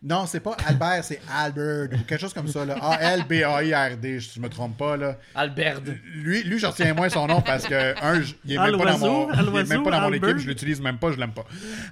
non, 0.08 0.26
c'est 0.28 0.40
pas 0.40 0.56
Albert, 0.68 1.04
c'est 1.04 1.20
Albert 1.34 1.86
ou 1.92 2.04
quelque 2.04 2.20
chose 2.22 2.34
comme 2.34 2.48
ça. 2.48 2.64
là. 2.64 2.76
A-L-B-A-I-R-D, 2.82 4.20
si 4.22 4.32
je 4.36 4.40
me 4.40 4.50
trompe 4.50 4.78
pas. 4.78 4.96
Là. 4.98 5.18
Albert. 5.34 5.82
Lui, 6.14 6.44
lui 6.44 6.60
j'en 6.60 6.70
retiens 6.72 6.94
moins 6.94 7.10
son 7.10 7.28
nom 7.28 7.42
parce 7.42 7.66
que, 7.68 8.02
un, 8.04 8.22
je- 8.22 8.34
il 8.46 8.54
est 8.54 8.58
même 8.58 8.78
pas 8.78 8.92
dans 8.92 8.98
mon, 9.00 9.30
Al 9.30 9.46
il 9.52 9.58
est 9.60 9.70
même 9.70 9.84
pas 9.84 9.92
dans 9.92 10.02
mon 10.02 10.14
Albert. 10.14 10.30
équipe, 10.30 10.42
je 10.44 10.48
l'utilise 10.48 10.80
même 10.82 10.98
pas, 11.00 11.12
je 11.12 11.18
l'aime 11.18 11.34
pas. 11.34 11.46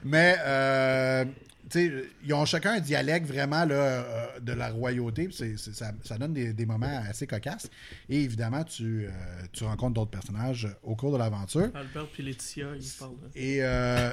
Mais, 0.04 0.36
euh, 0.46 1.26
tu 1.70 1.80
sais, 1.90 1.94
ils 2.26 2.34
ont 2.34 2.46
chacun 2.46 2.74
un 2.74 2.80
dialecte 2.80 3.26
vraiment 3.28 3.66
là, 3.66 3.74
euh, 3.76 4.26
de 4.42 4.54
la 4.54 4.70
royauté. 4.70 5.26
puis 5.26 5.36
c'est- 5.36 5.58
c'est- 5.58 5.74
ça, 5.74 5.92
ça 6.04 6.18
donne 6.18 6.34
des, 6.34 6.54
des 6.54 6.66
moments 6.68 7.02
assez 7.10 7.26
cocasses. 7.26 7.70
Et 8.10 8.22
évidemment, 8.22 8.64
tu, 8.64 9.06
euh, 9.06 9.10
tu 9.52 9.64
rencontres 9.64 9.94
d'autres 9.96 10.12
personnages 10.12 10.68
au 10.84 10.96
cours 10.96 11.14
de 11.14 11.18
l'aventure. 11.18 11.70
Albert 11.74 12.08
puis 12.14 12.22
Laetitia, 12.24 12.68
ils 12.80 12.92
parlent. 13.00 13.12
Et 13.36 13.58
euh, 13.62 14.12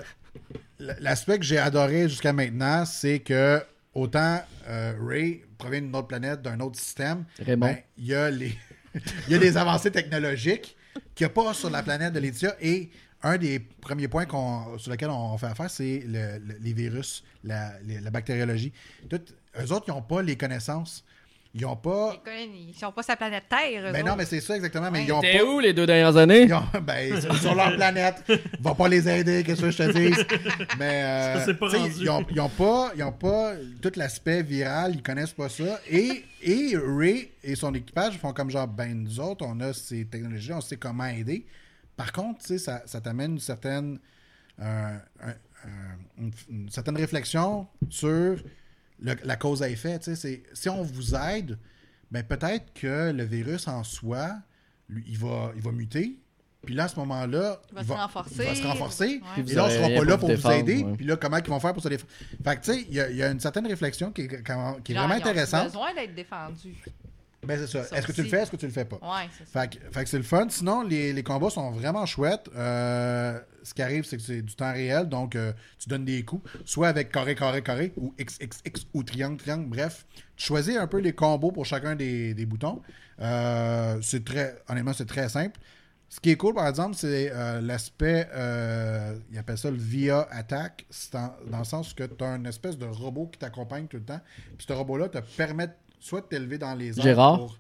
l- 0.81 0.97
l'aspect 1.01 1.39
que 1.39 1.45
j'ai 1.45 1.59
adoré 1.59 2.09
jusqu'à 2.09 2.33
maintenant, 2.33 2.85
c'est 2.87 3.19
que 3.19 3.63
autant 3.95 4.41
euh, 4.69 4.95
Ray 5.01 5.43
provient 5.59 5.81
d'une 5.83 5.95
autre 5.97 6.09
planète, 6.09 6.43
d'un 6.43 6.59
autre 6.61 6.79
système, 6.79 7.25
Raymond. 7.39 7.67
ben, 7.67 7.79
il 7.99 8.07
y 8.07 8.15
a 8.15 8.31
les 8.31 8.57
il 9.29 9.33
y 9.33 9.35
a 9.35 9.39
des 9.39 9.57
avancées 9.57 9.91
technologiques 9.91 10.77
qu'il 11.15 11.25
n'y 11.27 11.31
a 11.31 11.35
pas 11.35 11.55
sur 11.55 11.71
la 11.71 11.83
planète 11.83 12.13
de 12.13 12.19
Laetitia 12.19 12.57
et 12.61 12.91
un 13.23 13.37
des 13.39 13.61
premiers 13.61 14.09
points 14.09 14.27
sur 14.79 14.91
lesquels 14.91 15.11
on 15.11 15.37
fait 15.39 15.47
affaire, 15.47 15.71
c'est 15.71 16.03
le- 16.07 16.39
le- 16.39 16.57
les 16.61 16.73
virus, 16.73 17.23
la, 17.45 17.73
les- 17.85 18.01
la 18.01 18.11
bactériologie. 18.11 18.73
Tout, 19.09 19.21
eux 19.61 19.73
autres, 19.73 19.85
ils 19.89 19.91
n'ont 19.93 20.03
pas 20.03 20.23
les 20.23 20.37
connaisses. 20.37 20.71
Ils 21.53 21.63
n'ont 21.63 21.75
pas. 21.75 22.15
Ils 22.29 22.73
sont 22.79 22.93
pas 22.93 23.03
sa 23.03 23.17
planète 23.17 23.43
Terre. 23.49 23.93
Ben 23.93 24.07
non, 24.07 24.15
mais 24.17 24.25
c'est 24.25 24.41
ça 24.41 24.55
exactement. 24.55 24.89
Mais 24.89 25.01
Ouais. 25.01 25.05
ils 25.07 25.09
n'ont 25.09 25.21
T'es 25.21 25.39
pas. 25.39 25.45
où 25.45 25.59
les 25.59 25.73
deux 25.73 25.85
dernières 25.85 26.17
années? 26.17 26.43
Ils 26.43 26.55
ont- 26.55 26.63
ben, 26.83 27.13
ils 27.17 27.21
sont 27.23 27.35
sur 27.35 27.55
leur 27.57 27.75
planète. 27.75 28.23
Va 28.61 28.75
pas 28.77 28.87
les 28.87 29.09
aider, 29.09 29.43
qu'est-ce 29.43 29.63
que 29.63 29.71
je 29.73 29.79
te 29.79 29.93
dis? 29.93 30.15
Mais 30.79 31.03
euh, 31.03 31.35
Ça, 31.41 31.45
c'est 31.47 31.55
pas 31.55 31.69
rendu. 31.69 31.91
ils 31.99 32.09
ont, 32.09 32.25
ils 32.31 32.41
ont 32.41 32.49
pas, 32.49 32.93
ils 32.97 33.03
ont 33.03 33.11
pas 33.11 33.55
tout 33.83 33.91
l'aspect 33.97 34.45
viral, 34.45 34.93
ils 34.95 35.03
connaissent 35.03 35.33
pas 35.33 35.49
ça. 35.49 35.81
Et, 35.91 36.25
et 36.43 36.77
Ray 36.77 37.31
et 37.43 37.57
son 37.57 37.75
équipage 37.75 38.17
font 38.19 38.33
comme 38.33 38.51
genre, 38.51 38.69
ben 38.69 38.95
nous 39.03 39.19
autres, 39.19 39.45
on 39.45 39.59
a 39.59 39.73
ces 39.73 40.05
technologies, 40.05 40.53
on 40.53 40.61
sait 40.61 40.77
comment 40.77 41.07
aider. 41.07 41.45
Par 41.97 42.13
contre, 42.13 42.43
tu 42.43 42.47
sais, 42.47 42.59
ça, 42.59 42.83
ça 42.87 43.01
t'amène 43.01 43.33
une 43.33 43.39
certaine, 43.41 43.99
euh, 44.61 44.97
un- 45.25 45.29
un- 45.31 45.99
une, 46.19 46.31
une 46.49 46.71
certaine 46.71 46.97
réflexion 46.97 47.67
sur 47.89 48.37
le- 49.01 49.17
la 49.25 49.37
cause 49.37 49.63
à 49.63 49.69
effet. 49.69 49.99
tu 49.99 50.05
sais, 50.07 50.17
c'est- 50.17 50.43
Si 50.53 50.69
on 50.69 50.83
vous 50.83 51.15
aide, 51.15 51.59
ben 52.11 52.23
peut-être 52.25 52.73
que 52.75 53.11
le 53.13 53.25
virus 53.25 53.69
en 53.69 53.83
soi, 53.85 54.31
lui, 54.89 55.05
il 55.07 55.19
va, 55.19 55.53
il 55.57 55.63
va 55.63 55.73
muter. 55.73 56.19
Puis 56.67 56.75
là, 56.75 56.85
à 56.85 56.89
ce 56.89 56.97
moment-là, 56.97 57.63
Il 57.71 57.75
va 57.77 57.83
se 57.85 57.93
renforcer. 57.93 58.35
il 58.39 58.43
va 58.45 58.55
se 58.55 58.67
renforcer. 58.67 59.05
Ouais. 59.37 59.43
Et 59.51 59.55
là, 59.55 59.63
on 59.63 59.67
aurez 59.67 59.75
sera 59.77 59.89
pas 59.89 60.05
là 60.05 60.19
pour 60.19 60.31
vous 60.31 60.51
aider. 60.51 60.85
Puis 60.97 61.07
là, 61.07 61.17
comment 61.17 61.39
ils 61.39 61.49
vont 61.49 61.59
faire 61.61 61.73
pour 61.73 61.83
se 61.83 61.89
défendre? 61.89 62.11
Fait 62.45 62.57
que, 62.57 62.61
tu 62.65 62.73
sais, 62.75 62.87
il 62.89 62.95
y, 62.95 63.01
a- 63.01 63.09
il 63.11 63.17
y 63.17 63.23
a 63.23 63.31
une 63.31 63.41
certaine 63.41 63.67
réflexion 63.67 64.11
qui 64.13 64.23
est, 64.23 64.29
qui 64.29 64.35
est 64.35 64.45
Genre, 64.47 64.77
vraiment 64.85 65.15
ils 65.15 65.19
ont 65.19 65.21
intéressante. 65.27 65.65
besoin 65.69 65.95
d'être 65.95 66.15
défendus? 66.15 66.77
Ben, 67.47 67.59
c'est 67.59 67.67
ça. 67.69 67.85
Ça 67.85 67.97
Est-ce 67.97 68.07
que 68.09 68.13
tu 68.13 68.23
le 68.23 68.29
fais, 68.29 68.43
est-ce 68.43 68.51
que 68.51 68.57
tu 68.57 68.67
le 68.67 68.73
fais 68.73 68.85
pas? 68.85 68.97
Ouais, 68.97 69.27
c'est 69.39 69.49
ça. 69.49 69.63
Fait 69.63 69.69
que, 69.79 69.91
fait 69.91 70.05
que 70.05 70.11
c'est 70.11 70.19
le 70.19 70.23
fun. 70.23 70.47
Sinon, 70.51 70.83
les, 70.83 71.15
les 71.15 71.23
combats 71.23 71.49
sont 71.49 71.71
vraiment 71.71 72.05
chouettes. 72.05 72.51
Euh, 72.55 73.41
ce 73.63 73.75
qui 73.75 73.83
arrive, 73.83 74.05
c'est 74.05 74.17
que 74.17 74.23
c'est 74.23 74.43
du 74.43 74.55
temps 74.55 74.73
réel. 74.73 75.09
Donc, 75.09 75.37
euh, 75.37 75.53
tu 75.79 75.89
donnes 75.89 76.05
des 76.05 76.25
coups, 76.25 76.51
soit 76.65 76.89
avec 76.89 77.11
carré, 77.13 77.35
carré, 77.35 77.63
carré, 77.63 77.93
ou 77.97 78.15
XXX, 78.21 78.87
ou 78.95 79.03
triangle, 79.03 79.37
triangle. 79.37 79.67
Bref, 79.69 80.07
tu 80.37 80.47
choisis 80.47 80.77
un 80.77 80.87
peu 80.87 80.99
les 80.99 81.13
combos 81.13 81.53
pour 81.53 81.65
chacun 81.67 81.95
des, 81.97 82.35
des 82.35 82.47
boutons. 82.47 82.81
Euh, 83.21 83.99
c'est 84.03 84.25
très, 84.25 84.57
honnêtement, 84.69 84.93
c'est 84.93 85.07
très 85.07 85.29
simple. 85.29 85.59
Ce 86.09 86.19
qui 86.19 86.31
est 86.31 86.37
cool, 86.37 86.55
par 86.55 86.67
exemple, 86.67 86.97
c'est 86.97 87.31
euh, 87.33 87.61
l'aspect, 87.61 88.29
euh, 88.35 89.15
ils 89.31 89.39
appellent 89.39 89.59
ça 89.59 89.71
le 89.71 89.77
via 89.77 90.27
attack, 90.33 90.85
c'est 90.91 91.15
en- 91.15 91.37
dans 91.49 91.59
le 91.59 91.65
sens 91.65 91.95
que 91.95 92.03
tu 92.03 92.25
as 92.25 92.35
une 92.35 92.47
espèce 92.47 92.77
de 92.77 92.87
robot 92.87 93.29
qui 93.29 93.39
t'accompagne 93.39 93.87
tout 93.87 93.99
le 93.99 94.03
temps. 94.03 94.21
Puis 94.59 94.67
ce 94.69 94.73
robot-là 94.73 95.09
te 95.09 95.19
permet 95.37 95.69
soit 96.01 96.23
de 96.23 96.27
t'élever 96.27 96.59
dans 96.59 96.75
les 96.75 96.99
airs. 96.99 97.05
Gérard? 97.05 97.39
pour- 97.39 97.59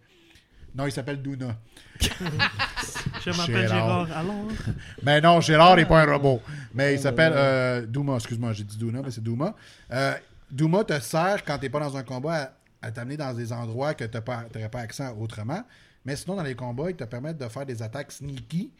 Non, 0.74 0.86
il 0.86 0.92
s'appelle 0.92 1.20
Duna. 1.20 1.56
Je 2.00 3.30
m'appelle 3.30 3.68
Gérard. 3.68 4.06
Gérard. 4.06 4.18
Alors, 4.18 4.34
Mais 5.02 5.20
non, 5.20 5.40
Gérard 5.40 5.76
n'est 5.76 5.84
pas 5.84 6.02
un 6.02 6.12
robot. 6.12 6.40
Mais 6.74 6.94
il 6.94 7.00
s'appelle 7.00 7.32
euh, 7.34 7.86
Douma, 7.86 8.16
excuse-moi, 8.16 8.52
j'ai 8.52 8.64
dit 8.64 8.76
Duna, 8.78 9.02
mais 9.02 9.10
c'est 9.10 9.22
Douma. 9.22 9.54
Euh, 9.92 10.14
Douma 10.50 10.84
te 10.84 10.98
sert 11.00 11.44
quand 11.44 11.58
tu 11.58 11.64
n'es 11.64 11.70
pas 11.70 11.80
dans 11.80 11.96
un 11.96 12.02
combat 12.02 12.52
à, 12.82 12.86
à 12.88 12.90
t'amener 12.90 13.16
dans 13.16 13.34
des 13.34 13.52
endroits 13.52 13.94
que 13.94 14.04
tu 14.04 14.18
n'aurais 14.18 14.68
pas 14.70 14.80
accès 14.80 15.04
à 15.04 15.14
autrement. 15.14 15.62
Mais 16.04 16.16
sinon, 16.16 16.36
dans 16.36 16.42
les 16.42 16.54
combats, 16.54 16.90
ils 16.90 16.96
te 16.96 17.04
permettent 17.04 17.38
de 17.38 17.48
faire 17.48 17.66
des 17.66 17.82
attaques 17.82 18.12
sneaky. 18.12 18.72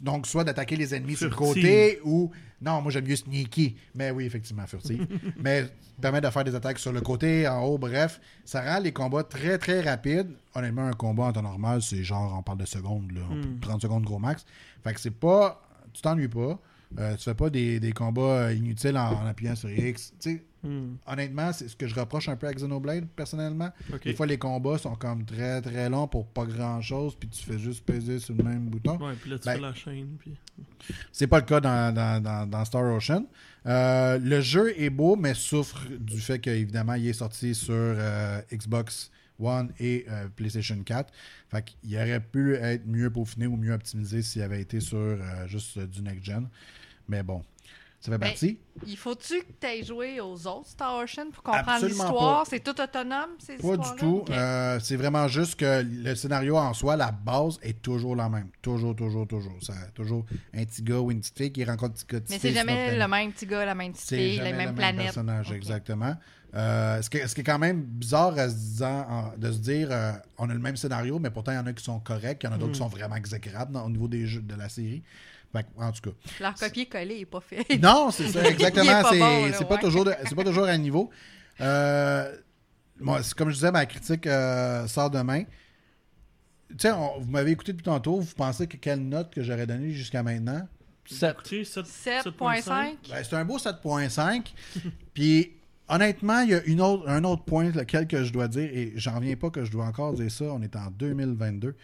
Donc, 0.00 0.26
soit 0.26 0.44
d'attaquer 0.44 0.76
les 0.76 0.94
ennemis 0.94 1.16
sur 1.16 1.28
le 1.28 1.36
Furtive. 1.36 1.54
côté 1.54 2.00
ou. 2.04 2.30
Non, 2.60 2.80
moi 2.80 2.92
j'aime 2.92 3.06
mieux 3.06 3.16
sneaky. 3.16 3.76
Mais 3.94 4.10
oui, 4.12 4.24
effectivement, 4.24 4.66
furtif. 4.66 5.00
mais 5.36 5.66
permet 6.00 6.20
de 6.20 6.30
faire 6.30 6.44
des 6.44 6.54
attaques 6.54 6.78
sur 6.78 6.92
le 6.92 7.00
côté, 7.00 7.46
en 7.48 7.62
haut, 7.64 7.78
bref. 7.78 8.20
Ça 8.44 8.62
rend 8.62 8.80
les 8.80 8.92
combats 8.92 9.24
très 9.24 9.58
très 9.58 9.80
rapides. 9.80 10.30
Honnêtement, 10.54 10.86
un 10.86 10.92
combat 10.92 11.24
en 11.24 11.32
temps 11.32 11.42
normal, 11.42 11.82
c'est 11.82 12.04
genre, 12.04 12.34
on 12.38 12.42
parle 12.42 12.58
de 12.58 12.64
secondes, 12.64 13.10
là, 13.12 13.22
30 13.60 13.82
secondes 13.82 14.04
gros 14.04 14.18
max. 14.18 14.44
Fait 14.84 14.94
que 14.94 15.00
c'est 15.00 15.10
pas. 15.10 15.60
Tu 15.92 16.02
t'ennuies 16.02 16.28
pas. 16.28 16.58
Euh, 16.98 17.16
tu 17.16 17.24
fais 17.24 17.34
pas 17.34 17.48
des, 17.50 17.80
des 17.80 17.92
combats 17.92 18.20
euh, 18.48 18.52
inutiles 18.54 18.96
en, 18.96 19.12
en 19.22 19.26
appuyant 19.26 19.54
sur 19.56 19.70
X. 19.70 20.12
Hmm, 20.64 20.94
honnêtement, 21.06 21.52
c'est 21.52 21.66
ce 21.68 21.74
que 21.74 21.88
je 21.88 21.94
reproche 21.94 22.28
un 22.28 22.36
peu 22.36 22.46
à 22.46 22.52
Xenoblade, 22.52 23.08
personnellement. 23.16 23.70
Des 24.04 24.14
fois, 24.14 24.26
les 24.26 24.38
combats 24.38 24.78
sont 24.78 24.94
comme 24.94 25.24
très 25.24 25.60
très 25.60 25.88
longs 25.90 26.06
pour 26.06 26.26
pas 26.28 26.44
grand 26.46 26.80
chose, 26.80 27.16
puis 27.18 27.28
tu 27.28 27.42
fais 27.42 27.58
juste 27.58 27.84
peser 27.84 28.20
sur 28.20 28.34
le 28.36 28.44
même 28.44 28.66
bouton. 28.68 28.96
Ouais, 28.98 29.14
puis 29.20 29.30
là, 29.30 29.38
tu 29.40 29.46
Ben- 29.46 29.54
fais 29.54 29.60
la 29.60 29.74
chaîne. 29.74 30.16
Puis... 30.20 30.34
C'est 31.10 31.26
pas 31.26 31.40
le 31.40 31.46
cas 31.46 31.60
dans, 31.60 31.92
dans- 31.92 32.22
dans- 32.22 32.46
dans 32.48 32.64
Star 32.64 32.84
Ocean. 32.94 33.24
Euh, 33.66 34.18
le 34.18 34.40
jeu 34.40 34.72
est 34.80 34.90
beau, 34.90 35.16
mais 35.16 35.34
souffre 35.34 35.84
du 35.98 36.20
fait 36.20 36.38
qu'évidemment, 36.38 36.94
il 36.94 37.08
est 37.08 37.12
sorti 37.12 37.54
sur 37.56 37.74
euh, 37.74 38.40
Xbox 38.52 39.10
One 39.40 39.72
et 39.80 40.04
euh, 40.08 40.28
PlayStation 40.36 40.80
4. 40.84 41.12
Fait 41.50 41.64
qu'il 41.64 41.96
aurait 41.96 42.20
pu 42.20 42.54
être 42.54 42.86
mieux 42.86 43.10
peaufiné 43.10 43.46
ou 43.48 43.56
mieux 43.56 43.72
optimisé 43.72 44.22
s'il 44.22 44.42
avait 44.42 44.60
été 44.60 44.78
sur 44.78 44.98
euh, 44.98 45.18
juste 45.48 45.76
euh, 45.78 45.86
du 45.88 46.02
next-gen. 46.02 46.46
Mais 47.08 47.22
bon, 47.22 47.42
ça 48.02 48.10
fait 48.10 48.18
Ben, 48.18 48.28
partie. 48.30 48.58
Il 48.84 48.96
faut-tu 48.96 49.38
que 49.40 49.52
tu 49.60 49.66
aies 49.66 49.84
joué 49.84 50.20
aux 50.20 50.46
autres 50.48 50.66
Star 50.66 50.96
Ocean 50.96 51.30
pour 51.32 51.44
comprendre 51.44 51.86
l'histoire? 51.86 52.44
C'est 52.48 52.58
tout 52.58 52.80
autonome, 52.80 53.30
ces 53.38 53.58
Pas 53.58 53.76
du 53.76 53.96
tout. 53.96 54.24
Euh, 54.28 54.80
c'est 54.80 54.96
vraiment 54.96 55.28
juste 55.28 55.54
que 55.54 55.84
le 55.84 56.14
scénario 56.16 56.56
en 56.56 56.74
soi, 56.74 56.96
la 56.96 57.12
base 57.12 57.60
est 57.62 57.80
toujours 57.80 58.16
la 58.16 58.28
même. 58.28 58.48
Toujours, 58.60 58.96
toujours, 58.96 59.28
toujours. 59.28 59.56
Ça, 59.60 59.74
toujours 59.94 60.26
un 60.52 60.64
petit 60.64 60.82
gars 60.82 60.98
ou 60.98 61.12
une 61.12 61.20
petite 61.20 61.38
fille 61.38 61.52
qui 61.52 61.64
rencontre 61.64 61.94
petit 61.94 62.06
gars, 62.08 62.20
Mais 62.28 62.38
c'est 62.40 62.52
jamais 62.52 62.98
le 62.98 63.06
même 63.06 63.32
petit 63.32 63.46
gars, 63.46 63.64
la 63.64 63.74
même 63.76 63.92
petite 63.92 64.08
fille, 64.08 64.38
les 64.38 64.50
le 64.50 64.56
mêmes 64.56 64.56
même 64.56 64.74
planètes. 64.74 65.04
personnage, 65.04 65.52
exactement. 65.52 66.16
Euh, 66.54 67.00
ce, 67.00 67.08
qui, 67.08 67.18
est 67.18 67.44
quand 67.44 67.58
même 67.58 67.82
bizarre 67.82 68.36
à 68.38 68.48
se 68.48 68.54
disant- 68.54 69.32
de 69.38 69.52
se 69.52 69.58
dire, 69.58 69.88
euh, 69.90 70.12
on 70.36 70.50
a 70.50 70.52
le 70.52 70.58
même 70.58 70.76
scénario, 70.76 71.18
mais 71.18 71.30
pourtant 71.30 71.52
il 71.52 71.54
y 71.54 71.58
en 71.58 71.66
a 71.66 71.72
qui 71.72 71.82
sont 71.82 71.98
corrects, 72.00 72.42
il 72.42 72.46
y 72.46 72.48
en 72.50 72.52
a 72.52 72.58
d'autres 72.58 72.72
qui 72.72 72.78
sont 72.78 72.88
vraiment 72.88 73.16
exécrables 73.16 73.76
au 73.76 73.88
niveau 73.88 74.08
des 74.08 74.26
jeux 74.26 74.42
de 74.42 74.54
la 74.54 74.68
série. 74.68 75.02
Fait 75.52 75.64
que, 75.64 75.68
en 75.82 75.92
tout 75.92 76.10
cas. 76.10 76.16
Leur 76.40 76.54
copier-coller 76.54 77.18
n'est 77.20 77.26
pas 77.26 77.40
fait. 77.40 77.66
Non, 77.78 78.10
c'est 78.10 78.28
ça, 78.28 78.44
exactement. 78.48 79.02
pas 79.02 79.10
C'est 79.10 79.18
bon, 79.18 79.66
pas, 79.66 79.74
ouais. 79.74 79.80
toujours 79.80 80.04
de- 80.04 80.34
pas 80.34 80.44
toujours 80.44 80.64
à 80.64 80.76
niveau. 80.78 81.10
Euh, 81.60 82.34
moi, 82.98 83.20
comme 83.36 83.50
je 83.50 83.54
disais, 83.56 83.70
ma 83.70 83.84
critique 83.86 84.26
euh, 84.26 84.86
sort 84.86 85.10
demain. 85.10 85.44
sais, 86.78 86.90
on- 86.92 87.20
vous 87.20 87.30
m'avez 87.30 87.50
écouté 87.50 87.72
depuis 87.72 87.84
tantôt, 87.84 88.20
vous 88.20 88.34
pensez 88.34 88.66
que 88.66 88.76
quelle 88.78 89.00
note 89.06 89.32
que 89.32 89.42
j'aurais 89.42 89.66
donnée 89.66 89.90
jusqu'à 89.92 90.22
maintenant? 90.22 90.66
Sept. 91.04 91.32
Écoutez, 91.32 91.64
7 91.64 91.84
7.5. 91.84 92.96
Ben, 93.10 93.24
c'est 93.24 93.34
un 93.36 93.44
beau 93.44 93.58
7.5. 93.58 94.54
Puis, 95.14 95.52
honnêtement, 95.88 96.40
il 96.40 96.50
y 96.50 96.54
a 96.54 96.62
une 96.64 96.80
autre, 96.80 97.06
un 97.08 97.24
autre 97.24 97.44
point 97.44 97.70
lequel 97.70 98.06
que 98.06 98.24
je 98.24 98.32
dois 98.32 98.48
dire, 98.48 98.70
et 98.72 98.92
j'en 98.96 99.16
reviens 99.16 99.36
pas 99.36 99.50
que 99.50 99.64
je 99.64 99.70
dois 99.70 99.84
encore 99.84 100.14
dire 100.14 100.30
ça, 100.30 100.44
on 100.46 100.62
est 100.62 100.76
en 100.76 100.90
2022, 100.92 101.74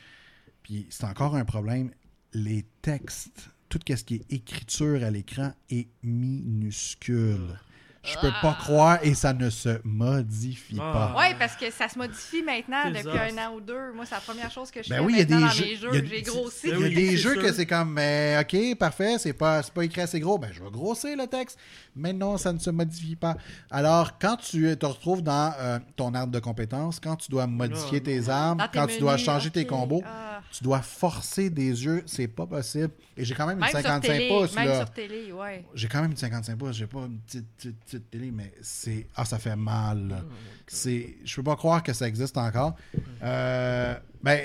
puis 0.62 0.86
c'est 0.88 1.04
encore 1.04 1.34
un 1.36 1.44
problème. 1.44 1.90
Les 2.34 2.64
textes, 2.82 3.50
tout 3.68 3.78
ce 3.88 4.02
qui 4.04 4.14
est 4.16 4.32
écriture 4.32 5.02
à 5.04 5.10
l'écran 5.10 5.52
est 5.70 5.88
minuscule. 6.02 7.58
Je 8.04 8.14
peux 8.20 8.30
pas 8.40 8.54
croire 8.58 9.00
et 9.02 9.12
ça 9.12 9.34
ne 9.34 9.50
se 9.50 9.80
modifie 9.84 10.78
Ah. 10.80 11.12
pas. 11.14 11.18
Ouais, 11.20 11.34
parce 11.38 11.56
que 11.56 11.70
ça 11.70 11.88
se 11.90 11.98
modifie 11.98 12.42
maintenant 12.42 12.90
depuis 12.90 13.18
un 13.18 13.36
an 13.48 13.54
ou 13.56 13.60
deux. 13.60 13.92
Moi, 13.92 14.06
c'est 14.06 14.14
la 14.14 14.20
première 14.22 14.50
chose 14.50 14.70
que 14.70 14.82
je 14.82 14.88
Ben 14.88 15.00
fais 15.00 15.04
oui, 15.04 15.12
il 15.14 15.18
y 15.18 15.20
a 15.20 15.24
des 15.24 15.34
dans 15.34 15.48
jeux- 15.48 15.64
mes 15.64 15.76
jeux. 15.76 15.88
il 15.92 15.98
y 15.98 16.02
a- 16.02 16.04
J'ai 16.06 16.22
grossi. 16.22 16.60
Il 16.64 16.68
y 16.68 16.72
a 16.72 16.76
Ben 16.78 16.84
oui, 16.84 16.94
des 16.94 17.10
c'est 17.10 17.16
jeux 17.18 17.32
sûr. 17.34 17.42
que 17.42 17.52
c'est 17.52 17.66
comme, 17.66 17.92
mais 17.92 18.38
ok, 18.40 18.78
parfait, 18.78 19.18
c'est 19.18 19.34
pas, 19.34 19.62
c'est 19.62 19.74
pas 19.74 19.84
écrit 19.84 20.00
assez 20.00 20.20
gros. 20.20 20.38
Ben, 20.38 20.48
je 20.54 20.62
vais 20.62 20.70
grossir 20.70 21.14
le 21.18 21.26
texte. 21.26 21.58
Mais 21.96 22.14
non, 22.14 22.38
ça 22.38 22.52
ne 22.52 22.58
se 22.60 22.70
modifie 22.70 23.16
pas. 23.16 23.36
Alors, 23.70 24.16
quand 24.18 24.36
tu 24.36 24.74
te 24.78 24.86
retrouves 24.86 25.20
dans 25.22 25.52
euh, 25.58 25.78
ton 25.96 26.14
arbre 26.14 26.32
de 26.32 26.38
compétences, 26.38 27.00
quand 27.00 27.16
tu 27.16 27.30
dois 27.30 27.46
modifier 27.46 27.98
Ah, 28.00 28.04
tes 28.06 28.28
armes, 28.30 28.58
tes 28.72 28.78
quand 28.78 28.86
tu 28.86 29.00
dois 29.00 29.18
changer 29.18 29.50
tes 29.50 29.66
combos, 29.66 30.02
Ah. 30.06 30.40
tu 30.50 30.64
dois 30.64 30.80
forcer 30.80 31.50
des 31.50 31.84
yeux. 31.84 32.04
C'est 32.06 32.28
pas 32.28 32.46
possible. 32.46 32.90
Et 33.18 33.24
j'ai 33.24 33.34
quand 33.34 33.46
même 33.46 33.56
une 33.58 33.60
Même 33.64 33.70
sur 33.70 33.80
55 33.80 34.12
télé, 34.12 34.28
pouces, 34.28 34.54
même 34.54 34.68
là. 34.68 34.76
sur 34.78 34.90
télé, 34.90 35.32
ouais. 35.32 35.64
J'ai 35.74 35.88
quand 35.88 36.00
même 36.00 36.12
une 36.12 36.16
55 36.16 36.56
pouces, 36.56 36.76
j'ai 36.76 36.86
pas 36.86 37.00
une 37.00 37.18
petite, 37.18 37.46
petite, 37.56 37.80
petite 37.84 38.10
télé, 38.10 38.30
mais 38.30 38.52
c'est. 38.62 39.06
Ah, 39.16 39.24
ça 39.24 39.38
fait 39.38 39.56
mal. 39.56 40.08
là. 40.08 40.22
c'est... 40.66 41.16
Je 41.24 41.36
peux 41.36 41.42
pas 41.42 41.56
croire 41.56 41.82
que 41.82 41.92
ça 41.92 42.06
existe 42.06 42.38
encore. 42.38 42.76
Euh, 43.22 43.94
ben, 44.22 44.40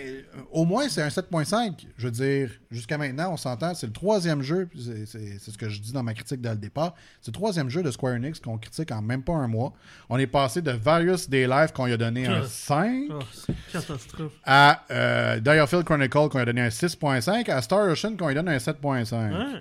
au 0.52 0.66
moins, 0.66 0.88
c'est 0.88 1.02
un 1.02 1.08
7.5. 1.08 1.86
Je 1.98 2.06
veux 2.06 2.12
dire, 2.12 2.52
jusqu'à 2.70 2.98
maintenant, 2.98 3.32
on 3.34 3.38
s'entend, 3.38 3.74
c'est 3.74 3.88
le 3.88 3.94
troisième 3.94 4.42
jeu, 4.44 4.70
c'est, 4.78 5.06
c'est- 5.08 5.40
c'est 5.40 5.52
ce 5.52 5.58
que 5.58 5.68
je 5.68 5.80
dis 5.82 5.92
dans 5.92 6.04
ma 6.04 6.14
critique 6.14 6.42
dès 6.42 6.52
le 6.52 6.58
départ. 6.58 6.94
C'est 7.22 7.30
le 7.32 7.34
troisième 7.34 7.70
jeu 7.70 7.82
de 7.82 7.90
Square 7.90 8.14
Enix 8.14 8.40
qu'on 8.40 8.58
critique 8.60 8.92
en 8.92 9.02
même 9.02 9.24
pas 9.24 9.34
un 9.34 9.48
mois. 9.48 9.74
On 10.10 10.18
est 10.20 10.28
passé 10.28 10.62
de 10.62 10.72
Various 10.72 11.28
Day 11.28 11.48
Life 11.48 11.72
qu'on 11.74 11.86
lui 11.88 11.94
a 11.94 11.98
donné 11.98 12.28
un 12.28 12.42
Ah. 12.44 12.48
5 12.48 13.04
Oh, 13.10 13.20
c'est 13.34 13.54
catastrophe. 13.72 14.32
à 14.46 14.84
euh, 14.92 15.40
Direfield 15.40 15.84
Chronicle 15.86 16.10
qu'on 16.30 16.38
lui 16.38 16.42
a 16.42 16.46
donné 16.46 16.62
un 16.62 16.70
6.5 16.70 17.50
à 17.50 17.62
Star 17.64 17.88
Ocean 17.90 18.16
qu'on 18.16 18.28
lui 18.28 18.36
donne 18.36 18.50
un 18.50 18.58
7.5. 18.72 19.16
Hein? 19.16 19.60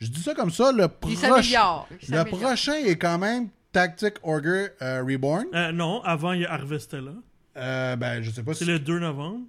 Je 0.00 0.08
dis 0.08 0.20
ça 0.22 0.34
comme 0.34 0.50
ça, 0.50 0.70
le 0.72 0.84
Il 0.84 0.88
prochain. 0.88 1.16
s'améliore. 1.16 1.88
il 1.90 2.10
Le 2.10 2.16
s'améliore. 2.18 2.40
prochain 2.40 2.74
est 2.74 2.96
quand 2.96 3.18
même 3.18 3.48
Tactic 3.72 4.14
Ogre 4.22 4.68
euh, 4.82 5.02
Reborn. 5.06 5.46
Euh, 5.54 5.72
non, 5.72 6.02
avant, 6.02 6.32
il 6.32 6.42
y 6.42 6.46
a 6.46 6.52
Harvestella. 6.52 7.12
Euh, 7.56 7.96
ben, 7.96 8.20
je 8.22 8.30
sais 8.30 8.42
pas 8.42 8.52
C'est 8.54 8.64
si. 8.64 8.70
le 8.70 8.78
2 8.78 8.98
novembre. 8.98 9.40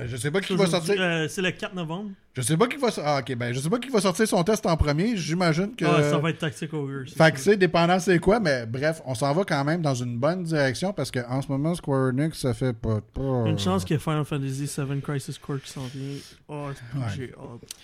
Euh, 0.00 0.04
Je 0.06 0.16
sais 0.16 0.30
pas 0.30 0.40
qui 0.40 0.54
va 0.56 0.66
sortir. 0.66 0.94
euh, 0.98 1.26
c'est 1.28 1.42
le 1.42 1.50
4 1.50 1.74
novembre. 1.74 2.10
Je 2.32 2.42
sais 2.42 2.56
pas 2.56 2.68
qui 2.68 2.76
va. 2.76 2.88
Ah, 3.04 3.18
ok, 3.20 3.34
ben, 3.36 3.52
je 3.52 3.58
sais 3.58 3.68
pas 3.68 3.78
qui 3.80 3.88
va 3.88 4.00
sortir 4.00 4.26
son 4.28 4.42
test 4.44 4.64
en 4.64 4.76
premier. 4.76 5.16
J'imagine 5.16 5.74
que. 5.74 5.84
Ah, 5.84 6.00
ça 6.08 6.18
va 6.18 6.30
être 6.30 6.38
Tactic 6.38 6.72
Ogre. 6.72 7.02
Fait 7.08 7.32
que 7.32 7.40
c'est 7.40 7.56
dépendant 7.56 7.98
c'est 7.98 8.20
quoi, 8.20 8.38
mais 8.38 8.66
bref, 8.66 9.02
on 9.04 9.14
s'en 9.16 9.32
va 9.34 9.42
quand 9.44 9.64
même 9.64 9.82
dans 9.82 9.94
une 9.96 10.16
bonne 10.16 10.44
direction 10.44 10.92
parce 10.92 11.10
qu'en 11.10 11.42
ce 11.42 11.48
moment, 11.48 11.74
Square 11.74 12.10
Enix, 12.10 12.38
ça 12.38 12.54
fait 12.54 12.72
pas. 12.72 13.00
pas- 13.12 13.44
Une 13.46 13.58
chance 13.58 13.84
qu'il 13.84 13.94
y 13.94 13.96
ait 13.96 14.00
Final 14.00 14.24
Fantasy 14.24 14.70
VII 14.78 15.00
Crisis 15.00 15.38
Core 15.38 15.60
qui 15.60 15.70
s'en 15.70 15.80
vient. 15.92 16.16
Oh, 16.48 16.66
Ouais. 16.68 17.00
j'ai 17.16 17.24
hâte. 17.32 17.34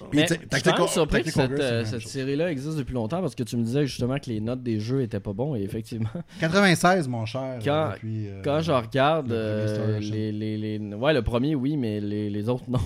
Oh. 0.01 0.05
Sais, 0.15 0.27
suis 0.27 0.37
Tactical- 0.47 0.75
quand 0.75 0.79
même 0.85 0.89
surpris 0.93 1.19
que 1.25 1.31
Tactical 1.31 1.49
cette, 1.51 1.61
euh, 1.61 1.85
cette 1.85 2.09
série-là 2.09 2.51
existe 2.53 2.77
depuis 2.79 2.95
longtemps 2.95 3.21
parce 3.21 3.35
que 3.35 3.43
tu 3.43 3.57
me 3.57 3.65
disais 3.65 3.85
justement 3.87 4.17
que 4.21 4.31
les 4.31 4.41
notes 4.41 4.63
des 4.63 4.79
jeux 4.79 5.03
étaient 5.03 5.19
pas 5.21 5.33
bons 5.33 5.57
et 5.57 5.63
effectivement, 5.63 6.09
96, 6.41 7.09
mon 7.09 7.27
cher. 7.27 7.59
Quand- 7.65 7.91
depuis, 7.95 8.29
euh, 8.29 8.43
quand 8.45 8.61
je 8.61 8.71
regarde 8.71 9.29
le 9.29 9.35
euh, 9.35 9.99
les, 10.01 10.31
les, 10.31 10.57
les- 10.79 10.95
Ouais, 10.95 11.13
le 11.13 11.23
premier, 11.23 11.55
oui, 11.57 11.77
mais 11.77 12.01
les, 12.07 12.31
les 12.31 12.49
autres, 12.49 12.65
non. 12.69 12.81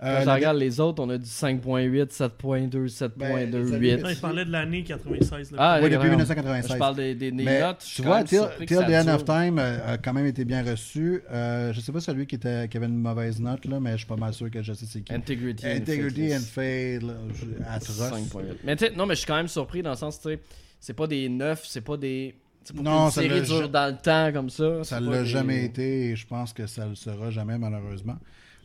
Quand 0.00 0.08
euh, 0.08 0.20
je 0.22 0.26
la- 0.26 0.34
regarde 0.34 0.56
les 0.56 0.80
autres, 0.80 1.00
on 1.00 1.08
a 1.10 1.16
du 1.16 1.24
5.8, 1.24 2.06
7.2, 2.10 2.88
7.2, 2.88 3.10
Ben, 3.16 3.50
les 3.52 3.78
8. 3.78 4.02
Non, 4.02 4.08
il 4.08 4.16
parlait 4.16 4.44
de 4.44 4.50
l'année 4.50 4.82
96. 4.82 5.52
là. 5.52 5.58
Ah, 5.60 5.76
Oui, 5.76 5.84
depuis 5.84 5.94
vraiment. 5.98 6.10
1996. 6.16 6.72
Je 6.72 6.76
parle 6.76 6.96
des, 6.96 7.14
des, 7.14 7.30
des 7.30 7.44
Mais 7.44 7.60
notes. 7.60 7.84
je 7.88 7.94
tu 7.94 8.02
vois, 8.02 8.18
quand 8.18 8.24
Till, 8.24 8.66
the 8.66 8.72
End 8.90 9.14
of 9.14 9.24
Time 9.24 9.60
euh, 9.60 9.94
a 9.94 9.98
quand 9.98 10.12
même 10.12 10.26
été 10.26 10.44
bien 10.44 10.64
reçu. 10.64 11.22
Euh, 11.30 11.72
je 11.72 11.80
sais 11.80 11.92
pas 11.92 12.00
celui 12.00 12.26
qui, 12.26 12.34
était, 12.34 12.66
qui 12.68 12.78
avait 12.78 12.86
une 12.86 12.96
mauvaise 12.98 13.38
note, 13.40 13.64
là, 13.66 13.78
mais 13.78 13.92
je 13.92 13.98
suis 13.98 14.06
pas 14.06 14.16
mal 14.16 14.34
sûr 14.34 14.50
que 14.50 14.60
je 14.60 14.72
sais 14.72 14.86
c'est 14.88 15.02
qui. 15.02 15.14
Integrity. 15.14 15.64
Integrity 15.68 16.34
and 16.34 16.40
je- 16.40 17.62
atroce. 17.72 18.00
5.8. 18.00 18.42
Mais 18.64 18.74
tu 18.74 18.86
sais, 18.86 18.92
non, 18.96 19.06
mais 19.06 19.14
je 19.14 19.20
suis 19.20 19.28
quand 19.28 19.36
même 19.36 19.46
surpris 19.46 19.82
dans 19.84 19.90
le 19.90 19.96
sens, 19.96 20.20
tu 20.20 20.30
sais, 20.30 20.40
c'est 20.80 20.94
pas 20.94 21.06
des 21.06 21.28
neufs, 21.28 21.62
c'est 21.64 21.80
pas 21.80 21.96
des. 21.96 22.34
Pour 22.74 22.82
Non, 22.84 23.04
qu'une 23.04 23.10
ça 23.12 23.20
série 23.22 23.42
dure 23.42 23.68
dans 23.68 23.86
le 23.92 23.96
temps 24.00 24.32
comme 24.32 24.50
ça. 24.50 24.84
Ça 24.84 24.98
c'est 24.98 25.04
l'a 25.04 25.22
des- 25.22 25.26
jamais 25.28 25.64
été 25.64 26.10
et 26.10 26.16
je 26.16 26.26
pense 26.26 26.52
que 26.52 26.66
ça 26.66 26.86
le 26.86 26.94
sera 26.94 27.30
jamais, 27.30 27.58
malheureusement. 27.58 28.16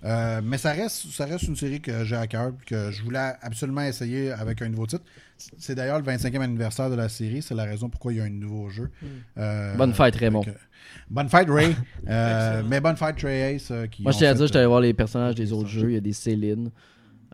Euh, 0.04 0.42
mais 0.44 0.60
ça 0.60 0.74
reste, 0.74 1.08
ça 1.12 1.26
reste 1.26 1.44
une 1.48 1.56
série 1.56 1.82
que 1.82 2.04
j'ai 2.06 2.16
à 2.16 2.28
cœur 2.28 2.50
et 2.50 2.66
que 2.66 2.92
je 2.92 3.02
voulais 3.04 3.34
absolument 3.42 3.82
essayer 3.82 4.32
avec 4.32 4.62
un 4.62 4.70
nouveau 4.70 4.86
titre. 4.86 5.04
C'est 5.58 5.74
d'ailleurs 5.74 5.98
le 5.98 6.04
25e 6.06 6.42
anniversaire 6.42 6.90
de 6.92 6.96
la 6.96 7.10
série. 7.10 7.42
C'est 7.42 7.56
la 7.56 7.64
raison 7.64 7.90
pourquoi 7.90 8.14
il 8.14 8.18
y 8.18 8.22
a 8.22 8.26
un 8.26 8.30
nouveau 8.30 8.70
jeu. 8.70 8.90
Euh, 9.40 9.76
Bonne 9.76 9.94
fête, 9.94 10.16
Raymond. 10.16 10.44
Bonne 11.10 11.30
fête, 11.30 11.50
Ray. 11.50 11.76
Euh, 12.10 12.62
mais 12.68 12.80
bonne 12.80 12.96
fête, 12.96 13.18
Trey 13.18 13.56
Ace. 13.56 13.72
qui 13.92 14.04
Moi, 14.04 14.12
je 14.14 14.18
tiens 14.20 14.32
à 14.32 14.34
dire, 14.34 14.46
j'étais 14.46 14.58
allé 14.60 14.66
euh, 14.66 14.70
voir 14.70 14.82
les 14.82 14.94
personnages 14.94 15.36
des 15.36 15.52
autres 15.52 15.68
jeux. 15.68 15.90
Il 15.90 15.94
y 15.96 15.98
a 15.98 16.02
des 16.02 16.14
Céline. 16.14 16.70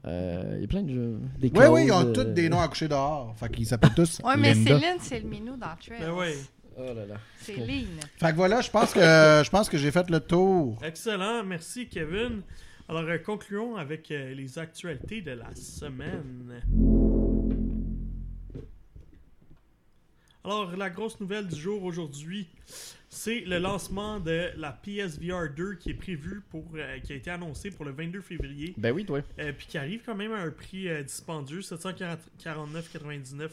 Euh, 0.05 0.53
il 0.55 0.61
y 0.61 0.63
a 0.65 0.67
plein 0.67 0.83
de 0.83 0.93
jeux. 0.93 1.19
Des 1.39 1.49
Oui, 1.55 1.65
oui, 1.69 1.85
ils 1.85 1.91
ont 1.91 2.11
tous 2.11 2.21
euh, 2.21 2.33
des 2.33 2.49
noms 2.49 2.59
à 2.59 2.67
coucher 2.67 2.87
dehors. 2.87 3.33
Fait 3.37 3.49
qu'ils 3.49 3.65
s'appellent 3.65 3.93
tous 3.95 4.19
Ouais, 4.23 4.35
mais 4.37 4.53
Linda. 4.53 4.79
Céline, 4.79 4.97
c'est 4.99 5.19
le 5.19 5.29
minou 5.29 5.55
dans 5.55 5.75
Trails. 5.79 6.01
Ben 6.01 6.11
ouais. 6.11 6.35
Oh 6.75 6.93
là 6.93 7.05
là. 7.05 7.15
Céline. 7.39 7.99
Fait 8.17 8.31
que 8.31 8.35
voilà, 8.35 8.61
je 8.61 8.69
pense 8.69 8.93
que 8.93 8.99
je 8.99 9.49
pense 9.49 9.69
que 9.69 9.77
j'ai 9.77 9.91
fait 9.91 10.09
le 10.09 10.19
tour. 10.19 10.77
Excellent, 10.83 11.43
merci 11.43 11.87
Kevin. 11.87 12.41
Alors, 12.89 13.03
euh, 13.03 13.17
concluons 13.17 13.77
avec 13.77 14.11
euh, 14.11 14.33
les 14.33 14.59
actualités 14.59 15.21
de 15.21 15.31
la 15.31 15.55
semaine. 15.55 16.61
Alors, 20.43 20.75
la 20.75 20.89
grosse 20.89 21.17
nouvelle 21.21 21.47
du 21.47 21.55
jour 21.59 21.83
aujourd'hui, 21.83 22.49
c'est 23.13 23.41
le 23.41 23.59
lancement 23.59 24.19
de 24.19 24.49
la 24.57 24.71
PSVR 24.71 25.49
2 25.55 25.75
qui 25.75 25.91
est 25.91 25.93
prévu 25.93 26.41
pour, 26.49 26.65
euh, 26.75 26.97
qui 26.99 27.13
a 27.13 27.15
été 27.15 27.29
annoncé 27.29 27.69
pour 27.69 27.85
le 27.85 27.91
22 27.91 28.21
février, 28.21 28.73
Ben 28.77 28.91
oui, 28.91 29.05
toi. 29.05 29.21
euh, 29.39 29.53
puis 29.55 29.67
qui 29.67 29.77
arrive 29.77 30.01
quand 30.05 30.15
même 30.15 30.31
à 30.33 30.39
un 30.39 30.49
prix 30.49 30.89
euh, 30.89 31.03
dispendieux, 31.03 31.61
749,99 31.61 33.49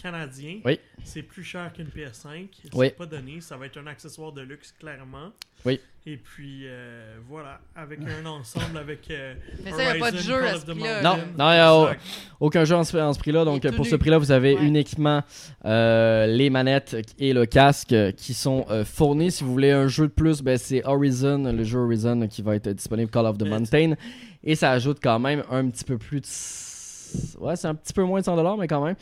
canadien. 0.00 0.60
Oui. 0.64 0.78
C'est 1.04 1.22
plus 1.22 1.42
cher 1.44 1.72
qu'une 1.72 1.86
PS5. 1.88 2.48
C'est 2.62 2.74
Oui. 2.74 2.90
pas 2.90 3.06
donné. 3.06 3.40
Ça 3.40 3.56
va 3.56 3.66
être 3.66 3.78
un 3.78 3.86
accessoire 3.86 4.32
de 4.32 4.40
luxe, 4.42 4.72
clairement. 4.78 5.30
Oui. 5.64 5.80
Et 6.06 6.16
puis, 6.16 6.62
euh, 6.64 7.18
voilà, 7.28 7.60
avec 7.76 8.00
un 8.00 8.26
ensemble 8.26 8.76
avec. 8.78 9.08
euh, 9.10 9.34
Mais 9.64 9.70
ça, 9.70 9.84
y 9.84 9.86
a 9.86 9.94
pas 10.00 10.10
de 10.10 10.16
jeu 10.18 10.44
à 10.44 10.58
ce 10.58 10.64
prix-là. 10.66 11.00
Non, 11.02 11.10
Mountain. 11.16 11.26
non, 11.38 11.50
y 11.52 11.56
a-. 11.58 11.96
Aucun 12.40 12.64
jeu 12.64 12.74
en 12.74 12.82
ce, 12.82 12.96
en 12.96 13.12
ce 13.12 13.18
prix-là. 13.20 13.44
Donc, 13.44 13.62
Il 13.62 13.72
pour 13.72 13.86
ce 13.86 13.94
prix-là, 13.94 14.18
vous 14.18 14.32
avez 14.32 14.54
Ouais. 14.56 14.64
uniquement 14.66 15.22
euh, 15.64 16.26
les 16.26 16.50
manettes 16.50 16.96
et 17.20 17.32
le 17.32 17.46
casque 17.46 17.94
qui 18.16 18.34
sont 18.34 18.66
euh, 18.70 18.84
fournis. 18.84 19.30
Si 19.30 19.44
vous 19.44 19.52
voulez 19.52 19.70
un 19.70 19.86
jeu 19.86 20.08
de 20.08 20.12
plus, 20.12 20.42
ben, 20.42 20.58
c'est 20.58 20.84
Horizon, 20.84 21.52
le 21.52 21.62
jeu 21.62 21.78
Horizon 21.78 22.26
qui 22.26 22.42
va 22.42 22.56
être 22.56 22.70
disponible 22.70 23.10
Call 23.10 23.26
of 23.26 23.38
the 23.38 23.46
Mountain. 23.46 23.94
Et 24.42 24.56
ça 24.56 24.72
ajoute 24.72 24.98
quand 25.00 25.20
même 25.20 25.44
un 25.50 25.68
petit 25.70 25.84
peu 25.84 25.98
plus 25.98 26.20
de. 26.20 27.38
Ouais, 27.38 27.54
c'est 27.56 27.68
un 27.68 27.74
petit 27.74 27.92
peu 27.92 28.02
moins 28.02 28.20
de 28.20 28.24
100$, 28.24 28.58
mais 28.58 28.66
quand 28.66 28.84
même. 28.84 28.96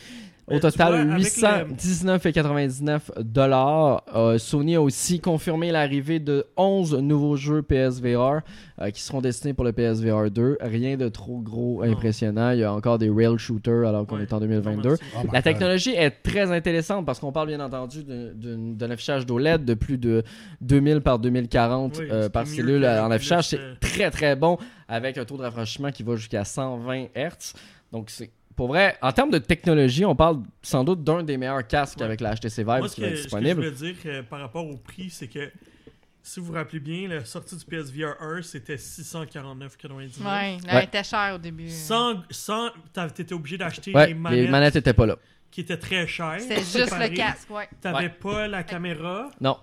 Au 0.50 0.58
total, 0.58 1.06
vois, 1.06 1.14
avec 1.14 1.26
819,99 1.26 3.00
dollars. 3.22 4.02
Euh, 4.14 4.38
Sony 4.38 4.76
a 4.76 4.82
aussi 4.82 5.20
confirmé 5.20 5.70
l'arrivée 5.70 6.18
de 6.18 6.46
11 6.56 6.94
nouveaux 6.98 7.36
jeux 7.36 7.62
PSVR 7.62 8.40
euh, 8.80 8.90
qui 8.90 9.02
seront 9.02 9.20
destinés 9.20 9.54
pour 9.54 9.64
le 9.64 9.72
PSVR 9.72 10.30
2. 10.30 10.58
Rien 10.60 10.96
de 10.96 11.08
trop 11.08 11.38
gros 11.40 11.84
Non. 11.84 11.92
impressionnant. 11.92 12.50
Il 12.50 12.60
y 12.60 12.64
a 12.64 12.72
encore 12.72 12.98
des 12.98 13.10
rail 13.10 13.38
shooters 13.38 13.86
alors 13.86 14.06
qu'on 14.06 14.16
Ouais. 14.16 14.22
est 14.22 14.32
en 14.32 14.40
2022. 14.40 14.88
Merci. 14.90 15.04
Oh 15.14 15.18
my 15.22 15.26
La 15.32 15.38
God. 15.38 15.42
technologie 15.44 15.94
est 15.94 16.10
très 16.22 16.50
intéressante 16.50 17.06
parce 17.06 17.18
qu'on 17.20 17.32
parle 17.32 17.48
bien 17.48 17.60
entendu 17.60 18.04
d'un- 18.04 18.90
affichage 18.90 19.24
d'OLED 19.26 19.64
de 19.64 19.74
plus 19.74 19.98
de 19.98 20.22
2000 20.60 21.00
par 21.00 21.18
2040 21.20 21.98
Oui, 21.98 22.08
euh, 22.10 22.28
par 22.28 22.46
cellule 22.46 22.84
en 22.84 23.10
affichage. 23.10 23.48
C'est 23.48 23.78
très 23.80 24.10
très 24.10 24.34
bon 24.34 24.58
avec 24.88 25.16
un 25.18 25.24
taux 25.24 25.36
de 25.36 25.42
rafraîchissement 25.42 25.90
qui 25.92 26.02
va 26.02 26.16
jusqu'à 26.16 26.44
120 26.44 27.06
Hz. 27.14 27.52
Donc 27.92 28.10
c'est 28.10 28.30
pour 28.60 28.68
vrai, 28.68 28.98
en 29.00 29.10
termes 29.10 29.30
de 29.30 29.38
technologie, 29.38 30.04
on 30.04 30.14
parle 30.14 30.42
sans 30.60 30.84
doute 30.84 31.02
d'un 31.02 31.22
des 31.22 31.38
meilleurs 31.38 31.66
casques 31.66 31.96
Ouais. 32.00 32.04
avec 32.04 32.20
la 32.20 32.34
HTC 32.34 32.58
Vive 32.58 32.66
Moi, 32.66 32.88
qui 32.90 32.96
que, 32.96 33.00
va 33.00 33.06
être 33.06 33.16
ce 33.16 33.16
que 33.16 33.16
je 33.16 33.22
disponible. 33.22 33.54
voulais 33.54 33.70
dire 33.70 33.96
euh, 34.04 34.22
par 34.22 34.40
rapport 34.40 34.66
au 34.68 34.76
prix, 34.76 35.08
c'est 35.08 35.28
que 35.28 35.50
si 36.22 36.40
vous 36.40 36.46
vous 36.46 36.52
rappelez 36.52 36.80
bien, 36.80 37.08
la 37.08 37.24
sortie 37.24 37.56
du 37.56 37.64
PSVR 37.64 38.16
1, 38.20 38.42
c'était 38.42 38.76
649,99. 38.76 40.22
Ouais, 40.22 40.58
elle 40.68 40.74
Ouais. 40.76 40.84
était 40.84 41.02
chère 41.02 41.36
au 41.36 41.38
début. 41.38 41.70
Sans, 41.70 42.22
sans 42.28 42.68
t'étais 43.14 43.32
obligé 43.32 43.56
d'acheter 43.56 43.94
Ouais, 43.94 44.08
les, 44.08 44.14
manettes 44.14 44.40
les 44.44 44.48
manettes 44.50 44.76
étaient 44.76 44.92
pas 44.92 45.06
là. 45.06 45.16
qui 45.50 45.62
étaient 45.62 45.78
très 45.78 46.06
chères. 46.06 46.36
C'était 46.40 46.56
juste 46.56 46.98
le 46.98 47.08
casque, 47.16 47.48
ouais. 47.50 47.66
T'avais 47.80 47.96
Ouais. 48.04 48.08
pas 48.10 48.46
la 48.46 48.62
caméra 48.62 49.30
Non. 49.40 49.56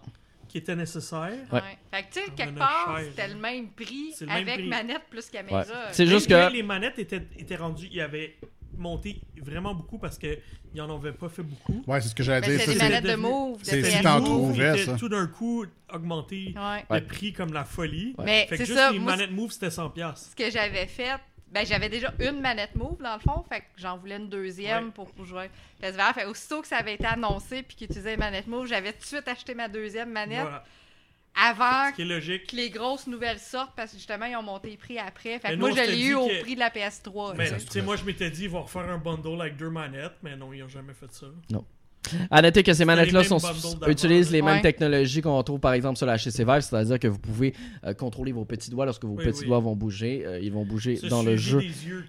qui 0.47 0.57
était 0.57 0.75
nécessaire. 0.75 1.29
Ouais. 1.51 1.59
Ouais. 1.61 1.77
Fait 1.91 2.01
que 2.01 2.07
tu 2.13 2.19
sais, 2.21 2.25
Ça 2.25 2.31
quelque 2.35 2.57
part, 2.57 2.97
c'était 3.03 3.21
hein. 3.21 3.27
le 3.35 3.39
même 3.39 3.67
prix 3.69 4.13
C'est 4.15 4.25
le 4.25 4.31
même 4.31 4.41
avec 4.41 4.55
prix. 4.55 4.67
manette 4.69 5.03
plus 5.07 5.29
caméra. 5.29 5.59
Ouais. 5.59 5.65
C'est 5.91 6.07
juste 6.07 6.27
que 6.27 6.47
que 6.49 6.53
les 6.53 6.63
manettes 6.63 6.97
étaient, 6.97 7.27
étaient 7.37 7.57
rendues. 7.57 7.89
Il 7.91 7.97
y 7.97 8.01
avait 8.01 8.35
monté 8.77 9.21
vraiment 9.41 9.73
beaucoup 9.73 9.97
parce 9.97 10.17
qu'ils 10.17 10.37
n'en 10.75 10.95
avaient 10.97 11.11
pas 11.11 11.29
fait 11.29 11.43
beaucoup. 11.43 11.83
Ouais, 11.87 12.01
c'est 12.01 12.09
ce 12.09 12.15
que 12.15 12.23
j'allais 12.23 12.47
Mais 12.47 12.55
dire. 12.57 12.65
c'est 12.65 12.73
des 12.73 12.79
manettes 12.79 13.03
de 13.05 13.15
move, 13.15 13.59
c'est- 13.63 13.83
si 13.83 13.97
Les 13.97 14.03
t'en 14.03 14.21
trouvais, 14.21 14.77
ça. 14.85 14.95
tout 14.95 15.09
d'un 15.09 15.27
coup 15.27 15.65
augmenté 15.93 16.53
Ouais. 16.55 16.85
Le 16.99 17.05
prix 17.05 17.33
comme 17.33 17.53
la 17.53 17.63
folie. 17.63 18.15
Mais 18.23 18.45
Fait 18.47 18.57
que 18.57 18.65
juste 18.65 18.77
ça, 18.77 18.91
les 18.91 18.99
moi, 18.99 19.15
manettes 19.15 19.31
move, 19.31 19.51
c'était 19.51 19.69
100$. 19.69 19.89
piastres. 19.93 20.29
ce 20.31 20.35
que 20.35 20.49
j'avais 20.51 20.85
fait, 20.87 21.15
ben 21.51 21.65
j'avais 21.65 21.87
déjà 21.89 22.13
une 22.19 22.41
manette 22.41 22.75
move 22.75 22.97
dans 23.01 23.13
le 23.15 23.21
fond, 23.21 23.43
fait 23.49 23.61
que 23.61 23.65
j'en 23.77 23.97
voulais 23.97 24.17
une 24.17 24.27
deuxième 24.29 24.85
Ouais. 24.87 24.91
pour 24.93 25.09
jouer 25.25 25.49
PSVR. 25.79 26.13
Fait 26.13 26.23
que 26.23 26.27
aussitôt 26.27 26.61
que 26.61 26.67
ça 26.67 26.77
avait 26.77 26.95
été 26.95 27.05
annoncé 27.05 27.63
puis 27.63 27.75
qu'ils 27.77 27.85
utilisaient 27.85 28.11
les 28.11 28.17
manettes 28.17 28.47
move, 28.47 28.67
j'avais 28.67 28.91
tout 28.93 28.99
de 28.99 29.05
suite 29.05 29.27
acheté 29.27 29.53
ma 29.55 29.67
deuxième 29.69 30.11
manette 30.11 30.41
Voilà. 30.41 30.63
Avant 31.39 31.89
Ce 31.91 31.95
qui 31.95 32.01
est 32.01 32.05
logique. 32.05 32.47
que 32.47 32.55
les 32.55 32.69
grosses 32.69 33.07
nouvelles 33.07 33.39
sortent 33.39 33.75
parce 33.75 33.91
que 33.91 33.97
justement 33.97 34.25
ils 34.25 34.35
ont 34.35 34.43
monté 34.43 34.69
les 34.71 34.77
prix 34.77 34.97
après. 34.97 35.39
Fait 35.39 35.49
que 35.49 35.53
non, 35.53 35.67
moi 35.67 35.71
je 35.71 35.91
l'ai 35.91 36.01
eu 36.05 36.13
au 36.15 36.27
que- 36.27 36.41
prix 36.41 36.55
de 36.55 36.59
la 36.59 36.69
PS3. 36.69 37.35
Mais 37.37 37.49
tu 37.51 37.59
sais. 37.69 37.81
moi, 37.81 37.95
je 37.95 38.03
m'étais 38.03 38.29
dit, 38.31 38.43
ils 38.45 38.49
vont 38.49 38.63
refaire 38.63 38.89
un 38.89 38.97
bundle 38.97 39.39
avec 39.41 39.55
deux 39.57 39.69
manettes, 39.69 40.15
mais 40.23 40.35
non, 40.35 40.51
ils 40.53 40.59
n'ont 40.61 40.67
jamais 40.69 40.93
fait 40.93 41.11
ça. 41.11 41.27
À 42.31 42.41
noter 42.41 42.63
que 42.63 42.73
ces 42.73 42.85
manettes-là 42.85 43.21
utilisent 43.87 44.31
les 44.31 44.41
mêmes 44.41 44.55
Ouais. 44.57 44.61
technologies 44.61 45.21
qu'on 45.21 45.37
retrouve 45.37 45.59
par 45.59 45.73
exemple 45.73 45.97
sur 45.97 46.05
la 46.05 46.17
HTC 46.17 46.43
Vive, 46.45 46.61
c'est-à-dire 46.61 46.99
que 46.99 47.07
vous 47.07 47.19
pouvez 47.19 47.53
euh, 47.85 47.93
contrôler 47.93 48.31
vos 48.31 48.45
petits 48.45 48.69
doigts 48.69 48.85
lorsque 48.85 49.03
vos 49.05 49.15
Oui, 49.15 49.23
petits 49.23 49.41
oui. 49.41 49.47
doigts 49.47 49.59
vont 49.59 49.75
bouger. 49.75 50.23
euh, 50.25 50.39
ils 50.41 50.51
vont 50.51 50.65
bouger 50.65 50.95
Ce 50.95 51.07
dans 51.07 51.23
le 51.23 51.35
jeu. 51.37 51.61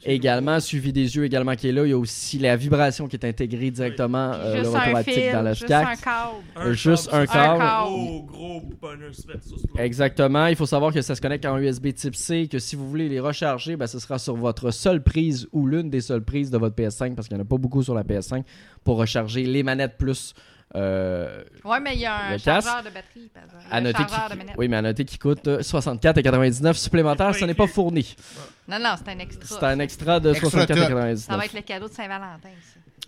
Également, 0.05 0.61
suivi 0.61 0.93
des 0.93 1.17
yeux 1.17 1.25
également 1.25 1.55
qui 1.57 1.69
est 1.69 1.73
là. 1.73 1.85
Il 1.85 1.91
y 1.91 1.93
a 1.93 1.99
aussi 1.99 2.39
la 2.39 2.57
vibration 2.57 3.09
qui 3.09 3.17
est 3.17 3.25
intégrée 3.27 3.71
directement, 3.71 4.31
Puis 4.33 4.41
euh, 4.43 4.53
le 4.53 4.59
juste 4.65 4.75
retour 4.77 4.89
un 4.89 4.95
haptique 5.01 5.15
fil, 5.15 5.33
dans 5.33 5.43
la 5.43 5.53
juste 5.55 5.71
un 5.73 5.85
câble. 5.97 6.73
juste 6.73 7.09
un 7.13 7.27
câble. 7.27 7.65
Gros, 7.65 8.23
gros 8.25 8.63
bonus 8.81 9.27
versus. 9.27 9.63
Exactement. 9.79 10.47
Il 10.47 10.57
faut 10.57 10.67
savoir 10.67 10.93
que 10.93 11.01
ça 11.03 11.15
se 11.15 11.21
connecte 11.21 11.45
en 11.47 11.59
USB 11.59 11.93
type 11.95 12.15
C, 12.17 12.49
que 12.51 12.59
si 12.59 12.77
vous 12.77 12.89
voulez 12.89 13.09
les 13.09 13.21
recharger, 13.21 13.77
ben, 13.77 13.87
ce 13.87 13.99
sera 13.99 14.19
sur 14.19 14.37
votre 14.37 14.71
seule 14.71 15.03
prise 15.03 15.47
ou 15.53 15.67
l'une 15.67 15.91
des 15.91 16.01
seules 16.01 16.23
prises 16.25 16.51
de 16.51 16.59
votre 16.59 16.77
PS5, 16.77 17.15
parce 17.15 17.29
qu'il 17.29 17.37
n'y 17.37 17.43
en 17.43 17.45
a 17.45 17.49
pas 17.49 17.57
beaucoup 17.59 17.83
sur 17.83 17.95
la 17.95 18.03
PS5, 18.05 18.43
pour 18.89 18.97
recharger 18.97 19.43
les 19.45 19.63
manettes 19.63 19.99
plus. 19.99 20.33
euh, 20.75 21.43
Ouais, 21.63 21.79
mais 21.79 21.93
il 21.93 22.01
y 22.01 22.07
a 22.07 22.29
un 22.29 22.39
chargeur 22.39 22.79
de 22.83 22.89
batterie. 22.89 23.29
par 23.35 23.43
exemple. 23.45 23.65
à 23.71 23.81
noter 23.83 23.99
chargeur 23.99 24.29
qui- 24.31 24.47
de 24.47 24.53
oui, 24.57 24.67
mais 24.69 24.77
à 24.79 24.83
noter 24.83 25.05
qu'il 25.05 25.19
coûte 25.19 25.47
euh, 25.47 25.61
64,99 25.61 26.73
supplémentaires. 26.79 27.35
C'est 27.35 27.41
Ce 27.41 27.45
n'est 27.45 27.53
pas 27.53 27.67
fourni. 27.67 28.17
Non, 28.69 28.79
non, 28.79 28.95
c'est 28.99 29.11
un 29.11 29.19
extra. 29.19 29.59
C'est 29.59 29.65
un 29.67 29.79
extra 29.79 30.21
de 30.21 30.31
Extra 30.31 30.67
top. 30.67 30.77
64,99. 30.77 31.17
Ça 31.17 31.37
va 31.37 31.45
être 31.47 31.55
le 31.55 31.63
cadeau 31.63 31.89
de 31.89 31.93
Saint-Valentin. 31.93 32.51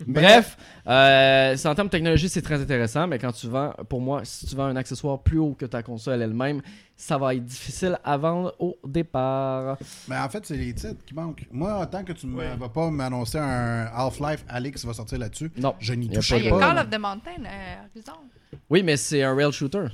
Bref, 0.07 0.57
euh, 0.87 1.55
en 1.65 1.75
termes 1.75 1.87
de 1.87 1.91
technologie, 1.91 2.27
c'est 2.27 2.41
très 2.41 2.59
intéressant, 2.59 3.05
mais 3.05 3.19
quand 3.19 3.31
tu 3.31 3.47
vends, 3.47 3.71
pour 3.87 4.01
moi, 4.01 4.21
si 4.23 4.47
tu 4.47 4.55
vends 4.55 4.65
un 4.65 4.75
accessoire 4.75 5.21
plus 5.21 5.37
haut 5.37 5.53
que 5.53 5.65
ta 5.65 5.83
console 5.83 6.19
elle-même, 6.21 6.61
ça 6.95 7.19
va 7.19 7.35
être 7.35 7.45
difficile 7.45 7.99
à 8.03 8.17
vendre 8.17 8.55
au 8.57 8.79
départ. 8.83 9.77
Mais 10.07 10.17
en 10.17 10.27
fait, 10.29 10.43
c'est 10.45 10.57
les 10.57 10.73
titres 10.73 11.05
qui 11.05 11.13
manquent. 11.13 11.45
Moi, 11.51 11.85
tant 11.85 12.03
que 12.03 12.13
tu 12.13 12.25
ne 12.25 12.55
vas 12.57 12.69
pas 12.69 12.89
m'annoncer 12.89 13.37
un 13.37 13.85
Half-Life 13.93 14.43
Alix 14.49 14.83
va 14.85 14.93
sortir 14.93 15.19
là-dessus, 15.19 15.51
Non. 15.57 15.75
je 15.79 15.93
n'y 15.93 16.09
toucherai 16.09 16.39
Ben, 16.39 16.45
Il 16.45 16.47
y 16.47 16.49
pas 16.49 16.55
a 16.55 16.59
pas. 16.59 16.67
Call 16.75 16.85
of 16.85 16.89
the 16.89 16.99
Mountain, 16.99 17.45
euh, 17.45 17.75
Horizon. 17.95 18.19
Oui, 18.71 18.81
mais 18.81 18.97
c'est 18.97 19.21
un 19.21 19.35
rail 19.35 19.51
shooter. 19.51 19.85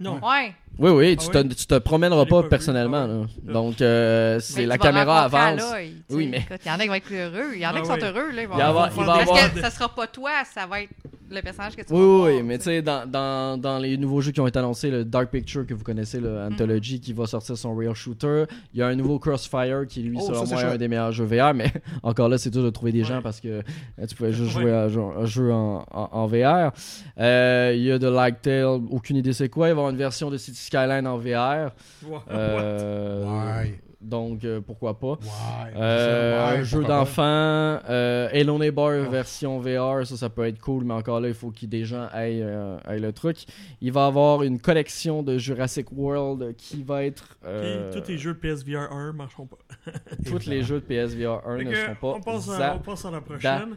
Non. 0.00 0.18
Ouais. 0.26 0.52
Oui, 0.78 0.90
oui, 0.90 1.16
tu, 1.16 1.26
Ah 1.28 1.32
te, 1.32 1.38
ouais? 1.48 1.54
tu 1.54 1.66
te 1.66 1.78
promèneras 1.78 2.24
pas 2.26 2.42
personnellement. 2.44 3.04
Ah 3.04 3.26
là. 3.46 3.52
Donc, 3.52 3.80
euh, 3.82 4.40
c'est 4.40 4.66
la 4.66 4.78
caméra 4.78 5.22
avance. 5.24 5.62
Oui, 6.10 6.26
mais- 6.28 6.44
Il 6.64 6.68
y 6.68 6.70
en 6.70 6.74
a 6.74 6.78
qui 6.82 6.88
vont 6.88 6.94
être 6.94 7.04
plus 7.04 7.16
heureux. 7.18 7.50
Il 7.54 7.60
y 7.60 7.66
en 7.66 7.70
a 7.70 7.74
Ah 7.76 7.80
qui 7.80 7.86
sont 7.86 7.98
heureux. 7.98 8.30
Là, 8.32 8.42
ils 8.42 8.48
vont 8.48 8.56
Il 8.56 8.62
avoir- 8.62 8.90
il 8.96 9.04
va 9.04 9.12
avoir. 9.14 9.52
que 9.54 9.60
ça 9.60 9.70
sera 9.70 9.88
pas 9.94 10.06
toi, 10.06 10.30
ça 10.52 10.66
va 10.66 10.82
être 10.82 10.90
le 11.30 11.40
personnage 11.40 11.74
que 11.76 11.80
tu 11.82 11.90
vas 11.94 11.98
Oui, 11.98 12.04
voir, 12.04 12.26
oui, 12.26 12.42
mais 12.42 12.58
tu 12.58 12.64
sais, 12.64 12.82
dans, 12.82 13.08
dans, 13.10 13.58
dans 13.58 13.78
les 13.78 13.96
nouveaux 13.96 14.20
jeux 14.20 14.32
qui 14.32 14.40
ont 14.40 14.46
été 14.46 14.58
annoncés, 14.58 14.90
le 14.90 15.02
Dark 15.02 15.30
Picture 15.30 15.66
que 15.66 15.72
vous 15.72 15.82
connaissez, 15.84 16.20
le 16.20 16.28
Mm-hmm. 16.28 16.52
Anthology 16.52 17.00
qui 17.00 17.12
va 17.14 17.26
sortir 17.26 17.56
son 17.56 17.74
Real 17.74 17.94
Shooter, 17.94 18.44
il 18.74 18.80
y 18.80 18.82
a 18.82 18.88
un 18.88 18.94
nouveau 18.94 19.18
Crossfire 19.18 19.86
qui, 19.88 20.02
lui, 20.02 20.18
Oh, 20.20 20.26
selon 20.26 20.44
moi, 20.46 20.60
est 20.60 20.64
un 20.64 20.76
des 20.76 20.88
meilleurs 20.88 21.12
jeux 21.12 21.24
VR, 21.24 21.54
mais 21.54 21.72
encore 22.02 22.28
là, 22.28 22.36
c'est 22.36 22.50
dur 22.50 22.62
de 22.62 22.68
trouver 22.68 22.92
des 22.92 23.02
gens 23.04 23.22
parce 23.22 23.40
que 23.40 23.48
euh, 23.48 23.62
tu 24.06 24.14
pouvais 24.14 24.32
juste 24.34 24.54
Ouais. 24.56 24.62
jouer 24.62 24.72
à 24.72 24.82
un 24.84 25.24
jeu, 25.24 25.50
en, 25.52 25.86
en- 25.90 26.08
en 26.12 26.26
VR. 26.26 26.72
Euh, 27.18 27.72
il 27.76 27.82
y 27.82 27.90
a 27.92 27.98
de 27.98 28.30
Tale, 28.42 28.64
aucune 28.90 29.16
idée 29.16 29.32
c'est 29.32 29.48
quoi, 29.48 29.68
il 29.68 29.70
va 29.70 29.76
y 29.76 29.78
avoir 29.78 29.90
une 29.90 29.96
version 29.96 30.30
de 30.30 30.36
City 30.36 30.58
Skyline 30.62 31.06
en 31.06 31.18
VR. 31.18 31.72
Ouais. 32.06 32.18
Euh, 32.30 33.24
Ouais. 33.62 33.80
Donc, 34.00 34.44
euh, 34.44 34.60
pourquoi 34.60 34.98
pas. 34.98 35.12
Ouais. 35.12 35.76
Euh, 35.76 36.64
jeu 36.64 36.82
d'enfant, 36.82 37.22
euh, 37.22 38.28
Hello 38.32 38.58
Neighbor 38.58 38.90
Oh. 39.06 39.08
version 39.10 39.60
VR, 39.60 40.04
ça, 40.04 40.16
ça 40.16 40.28
peut 40.28 40.44
être 40.44 40.58
cool, 40.58 40.82
mais 40.84 40.94
encore 40.94 41.20
là, 41.20 41.28
il 41.28 41.34
faut 41.34 41.52
que 41.52 41.66
des 41.66 41.84
gens 41.84 42.08
aillent, 42.12 42.42
euh, 42.42 42.78
aillent 42.84 43.00
le 43.00 43.12
truc. 43.12 43.44
Il 43.80 43.92
va 43.92 44.06
avoir 44.06 44.42
une 44.42 44.58
collection 44.60 45.22
de 45.22 45.38
Jurassic 45.38 45.92
World 45.92 46.56
qui 46.56 46.82
va 46.82 47.04
être. 47.04 47.38
Euh, 47.44 47.92
tous 47.92 48.08
les 48.08 48.18
jeux 48.18 48.34
de 48.34 48.38
PSVR 48.40 48.90
1 48.90 49.12
marcheront 49.12 49.46
pas. 49.46 49.58
tous 50.26 50.46
les 50.46 50.64
jeux 50.64 50.80
de 50.80 50.84
PSVR 50.84 51.40
1 51.46 51.58
Fait 51.58 51.64
ne 51.64 51.74
seront 51.74 51.94
pas 51.94 52.14
on, 52.16 52.20
passe 52.20 52.48
à, 52.50 52.74
on 52.74 52.78
passe 52.80 53.04
à 53.04 53.10
la 53.12 53.20
prochaine. 53.20 53.76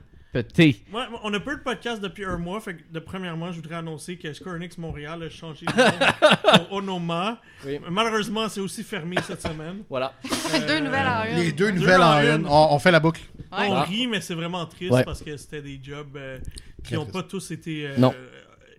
Ouais, 0.93 1.03
on 1.23 1.33
a 1.33 1.39
peu 1.39 1.55
de 1.55 1.61
podcasts 1.61 2.01
depuis 2.01 2.25
un 2.25 2.37
mois. 2.37 2.59
Fait 2.59 2.75
que, 2.75 2.81
de 2.91 2.99
premièrement, 2.99 3.51
je 3.51 3.57
voudrais 3.57 3.75
annoncer 3.75 4.17
que 4.17 4.31
Square 4.33 4.55
Enix 4.55 4.77
Montréal 4.77 5.23
a 5.23 5.29
changé 5.29 5.65
de 5.65 5.71
nom 5.71 6.57
pour 6.67 6.73
Onoma. 6.77 7.39
Oui. 7.65 7.79
Malheureusement, 7.89 8.47
c'est 8.49 8.61
aussi 8.61 8.83
fermé 8.83 9.17
cette 9.25 9.41
semaine. 9.41 9.83
Voilà. 9.89 10.13
Deux 10.67 10.79
nouvelles 10.79 11.07
en 11.07 11.23
une. 11.25 11.35
Les 11.37 11.51
deux 11.51 11.71
Deux 11.71 11.79
nouvelles 11.79 12.01
en 12.01 12.19
une. 12.21 12.41
une. 12.41 12.47
On, 12.47 12.67
on 12.73 12.79
fait 12.79 12.91
la 12.91 12.99
boucle. 12.99 13.21
Ouais. 13.51 13.67
On 13.69 13.73
Ah. 13.75 13.83
rit, 13.83 14.07
mais 14.07 14.21
c'est 14.21 14.35
vraiment 14.35 14.65
triste 14.65 14.91
Ouais. 14.91 15.03
parce 15.03 15.21
que 15.21 15.35
c'était 15.37 15.61
des 15.61 15.79
jobs 15.81 16.15
euh, 16.17 16.39
qui 16.83 16.93
n'ont 16.95 17.05
pas 17.05 17.23
tous 17.23 17.51
été. 17.51 17.87
euh, 17.87 17.95
Non. 17.97 18.13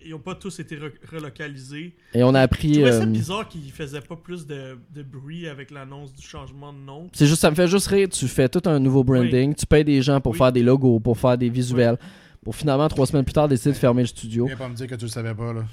Ils 0.07 0.12
n'ont 0.12 0.19
pas 0.20 0.35
tous 0.37 0.59
été 0.61 0.77
re- 0.77 0.93
relocalisés. 1.11 1.95
Et 2.15 2.23
on 2.23 2.35
a 2.35 2.41
appris. 2.41 2.74
ça 2.77 2.81
euh, 3.03 3.07
bizarre 3.07 3.49
qu'ils 3.49 3.70
faisaient 3.73 4.01
pas 4.01 4.16
plus 4.16 4.47
de, 4.47 4.78
de 4.95 5.03
bruit 5.03 5.49
avec 5.49 5.70
l'annonce 5.70 6.12
du 6.15 6.23
changement 6.27 6.73
de 6.73 6.78
nom. 6.78 7.09
C'est 7.12 7.27
juste, 7.27 7.41
ça 7.41 7.51
me 7.51 7.57
fait 7.57 7.69
juste 7.69 7.89
rire. 7.89 8.09
Tu 8.09 8.28
fais 8.28 8.49
tout 8.49 8.62
un 8.66 8.78
nouveau 8.78 9.03
branding, 9.05 9.55
tu 9.55 9.66
payes 9.66 9.85
des 9.85 10.01
gens 10.03 10.20
pour 10.20 10.33
Oui. 10.33 10.39
faire 10.39 10.53
des 10.53 10.62
logos, 10.62 11.01
pour 11.01 11.19
faire 11.19 11.37
des 11.37 11.49
visuels, 11.49 11.99
pour 12.45 12.55
finalement 12.55 12.89
trois 12.89 13.07
semaines 13.07 13.24
plus 13.24 13.33
tard 13.35 13.49
décider 13.49 13.73
de 13.73 13.77
fermer 13.78 14.03
le 14.03 14.09
studio. 14.09 14.47
Viens 14.47 14.57
pas 14.57 14.69
me 14.69 14.74
dire 14.74 14.87
que 14.87 14.95
tu 14.95 15.05
le 15.07 15.11
savais 15.11 15.35
pas, 15.35 15.53
là. 15.53 15.65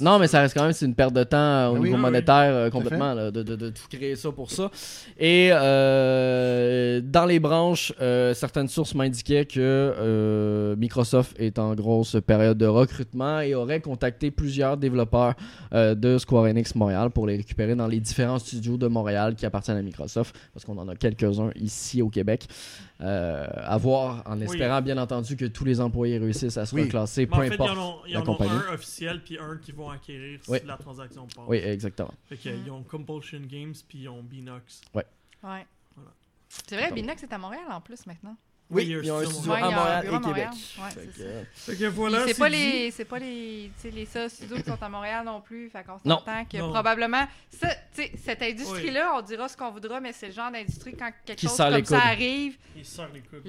Non, 0.00 0.18
mais 0.18 0.26
ça. 0.26 0.40
reste 0.40 0.54
quand 0.54 0.64
même 0.64 0.72
c'est 0.72 0.86
une 0.86 0.94
perte 0.94 1.14
de 1.14 1.22
temps 1.24 1.36
euh, 1.38 1.68
au 1.68 1.70
Ah 1.70 1.72
oui, 1.72 1.78
niveau 1.80 1.90
oui, 1.90 1.94
oui. 1.96 2.00
monétaire 2.00 2.52
euh, 2.54 2.70
complètement 2.70 3.14
là, 3.14 3.30
de, 3.30 3.42
de, 3.42 3.56
de 3.56 3.68
tout 3.70 3.84
créer 3.90 4.16
ça 4.16 4.30
pour 4.32 4.50
ça. 4.50 4.70
Et 5.18 5.50
euh, 5.52 7.00
dans 7.04 7.24
les 7.24 7.38
branches, 7.40 7.92
euh, 8.00 8.34
certaines 8.34 8.68
sources 8.68 8.94
m'indiquaient 8.94 9.44
que 9.46 9.58
euh, 9.60 10.76
Microsoft 10.76 11.36
est 11.38 11.58
en 11.58 11.74
grosse 11.74 12.16
période 12.26 12.58
de 12.58 12.66
recrutement 12.66 13.40
et 13.40 13.54
aurait 13.54 13.80
contacté 13.80 14.30
plusieurs 14.30 14.76
développeurs 14.76 15.34
euh, 15.72 15.94
de 15.94 16.18
Square 16.18 16.44
Enix 16.44 16.74
Montréal 16.74 17.10
pour 17.10 17.26
les 17.26 17.36
récupérer 17.36 17.74
dans 17.74 17.86
les 17.86 18.00
différents 18.00 18.38
studios 18.38 18.76
de 18.76 18.86
Montréal 18.88 19.34
qui 19.34 19.46
appartiennent 19.46 19.76
à 19.78 19.82
Microsoft, 19.82 20.34
parce 20.52 20.64
qu'on 20.64 20.78
en 20.78 20.88
a 20.88 20.96
quelques-uns 20.96 21.50
ici 21.56 22.02
au 22.02 22.08
Québec. 22.08 22.46
Euh, 23.02 23.46
à 23.56 23.78
voir, 23.78 24.22
en 24.26 24.38
espérant 24.42 24.82
bien 24.82 24.98
entendu 24.98 25.34
que 25.34 25.46
tous 25.46 25.64
les 25.64 25.80
employés 25.80 26.18
réussissent 26.18 26.58
à 26.58 26.66
se 26.66 26.74
Oui. 26.74 26.82
reclasser, 26.82 27.22
Mais 27.22 27.26
peu 27.28 27.34
en 27.36 27.40
fait, 27.48 27.54
importe. 27.54 27.70
ils 27.72 27.78
en 27.78 27.82
ont, 27.82 27.94
la 28.12 28.18
en 28.18 28.22
ont 28.22 28.24
compagnie. 28.26 28.50
un 28.70 28.74
officiel 28.74 29.20
puis 29.24 29.38
un 29.38 29.56
qui 29.60 29.72
vont 29.72 29.90
acquérir 29.90 30.40
si 30.42 30.50
Oui. 30.50 30.58
la 30.64 30.76
transaction 30.76 31.26
passe. 31.26 31.44
Oui, 31.46 31.58
exactement. 31.58 32.12
Fait 32.28 32.36
qu'ils 32.36 32.70
ont 32.70 32.82
Compulsion 32.82 33.40
Games 33.40 33.74
puis 33.88 33.98
ils 34.00 34.08
ont 34.08 34.22
Binox. 34.22 34.80
Ouais. 34.94 35.04
Voilà. 35.42 35.64
C'est 36.48 36.76
vrai, 36.76 36.90
Binox 36.92 37.22
est 37.22 37.32
à 37.32 37.38
Montréal 37.38 37.64
en 37.70 37.80
plus 37.80 38.04
maintenant. 38.06 38.36
Oui, 38.72 38.84
Oui, 38.84 38.96
il 39.00 39.06
y 39.06 39.10
a 39.10 39.14
un 39.16 39.24
studio 39.24 39.50
Ouais, 39.50 39.58
à 39.62 39.70
Montréal 39.70 40.04
et 40.04 40.08
Québec. 40.08 40.22
Montréal. 40.26 40.50
Ouais, 40.78 41.08
c'est 41.54 41.76
que, 41.76 41.80
que 41.80 41.84
voilà, 41.86 42.24
c'est 42.28 42.38
pas 42.38 42.48
dit. 42.50 42.56
les 42.56 42.90
c'est 42.92 43.04
pas 43.04 43.18
les 43.18 43.70
tu 43.74 43.80
sais, 43.82 43.90
les 43.90 44.06
seuls 44.06 44.30
studios 44.30 44.56
qui 44.58 44.62
sont 44.62 44.80
à 44.80 44.88
Montréal 44.88 45.24
non 45.26 45.40
plus 45.40 45.68
fait 45.70 45.82
qu'on 45.84 45.98
s'entend 45.98 46.44
que 46.44 46.56
Non. 46.58 46.70
probablement 46.70 47.26
ça, 47.50 47.66
tu 47.92 48.02
sais, 48.04 48.12
cette 48.16 48.42
industrie 48.42 48.92
là 48.92 49.12
on 49.16 49.22
dira 49.22 49.48
ce 49.48 49.56
qu'on 49.56 49.72
voudra 49.72 50.00
mais 50.00 50.12
c'est 50.12 50.28
le 50.28 50.32
genre 50.34 50.52
d'industrie 50.52 50.94
quand 50.96 51.10
quelque 51.26 51.38
Qui 51.40 51.48
chose 51.48 51.56
comme 51.56 51.84
ça 51.84 51.96
coudes. 51.96 52.06
arrive 52.06 52.58
Ils 52.76 52.84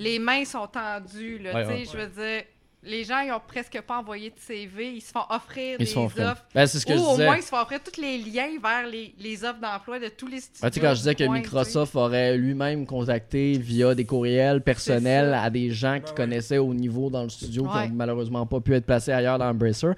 les 0.01 0.17
mains 0.17 0.43
sont 0.43 0.65
tendues 0.65 1.37
là 1.37 1.53
Ouais, 1.53 1.63
tu 1.65 1.85
sais 1.85 1.95
ouais. 1.97 2.01
je 2.03 2.07
veux 2.07 2.23
dire 2.23 2.43
les 2.83 3.03
gens 3.03 3.19
ils 3.19 3.31
ont 3.31 3.39
presque 3.45 3.79
pas 3.81 3.99
envoyé 3.99 4.29
de 4.31 4.35
CV 4.39 4.93
ils 4.95 5.01
se 5.01 5.11
font 5.11 5.21
offrir 5.29 5.75
Ils 5.79 5.79
des 5.79 5.85
se 5.85 5.93
font 5.93 6.05
offrir. 6.05 6.29
offres 6.31 6.45
Ben, 6.55 6.65
c'est 6.65 6.79
ce 6.79 6.85
que 6.85 6.93
ou 6.93 6.97
je 6.97 7.01
au 7.01 7.11
disais. 7.11 7.25
moins 7.25 7.37
ils 7.37 7.43
se 7.43 7.49
font 7.49 7.59
offrir 7.61 7.79
tous 7.83 8.01
les 8.01 8.17
liens 8.17 8.49
vers 8.61 8.87
les, 8.87 9.13
les 9.19 9.43
offres 9.43 9.59
d'emploi 9.61 9.99
de 9.99 10.07
tous 10.07 10.27
les 10.27 10.39
studios 10.39 10.63
Ouais, 10.63 10.71
tu 10.71 10.79
sais, 10.79 10.85
quand 10.85 10.91
je 10.93 10.97
disais 10.99 11.15
que 11.15 11.23
Microsoft 11.23 11.95
aurait 11.95 12.37
lui-même 12.37 12.85
contacté 12.85 13.57
via 13.57 13.93
des 13.93 14.05
courriels 14.05 14.61
personnels 14.61 15.33
à 15.33 15.49
des 15.49 15.69
gens 15.69 15.95
qui 15.95 16.01
Ben 16.01 16.09
ouais. 16.09 16.15
connaissaient 16.15 16.57
au 16.57 16.73
niveau 16.73 17.09
dans 17.09 17.23
le 17.23 17.29
studio 17.29 17.63
qui 17.63 17.69
Ouais. 17.69 17.87
n'ont 17.89 17.95
malheureusement 17.95 18.45
pas 18.45 18.59
pu 18.59 18.73
être 18.73 18.85
placés 18.85 19.11
ailleurs 19.11 19.37
dans 19.37 19.49
Embracer. 19.49 19.91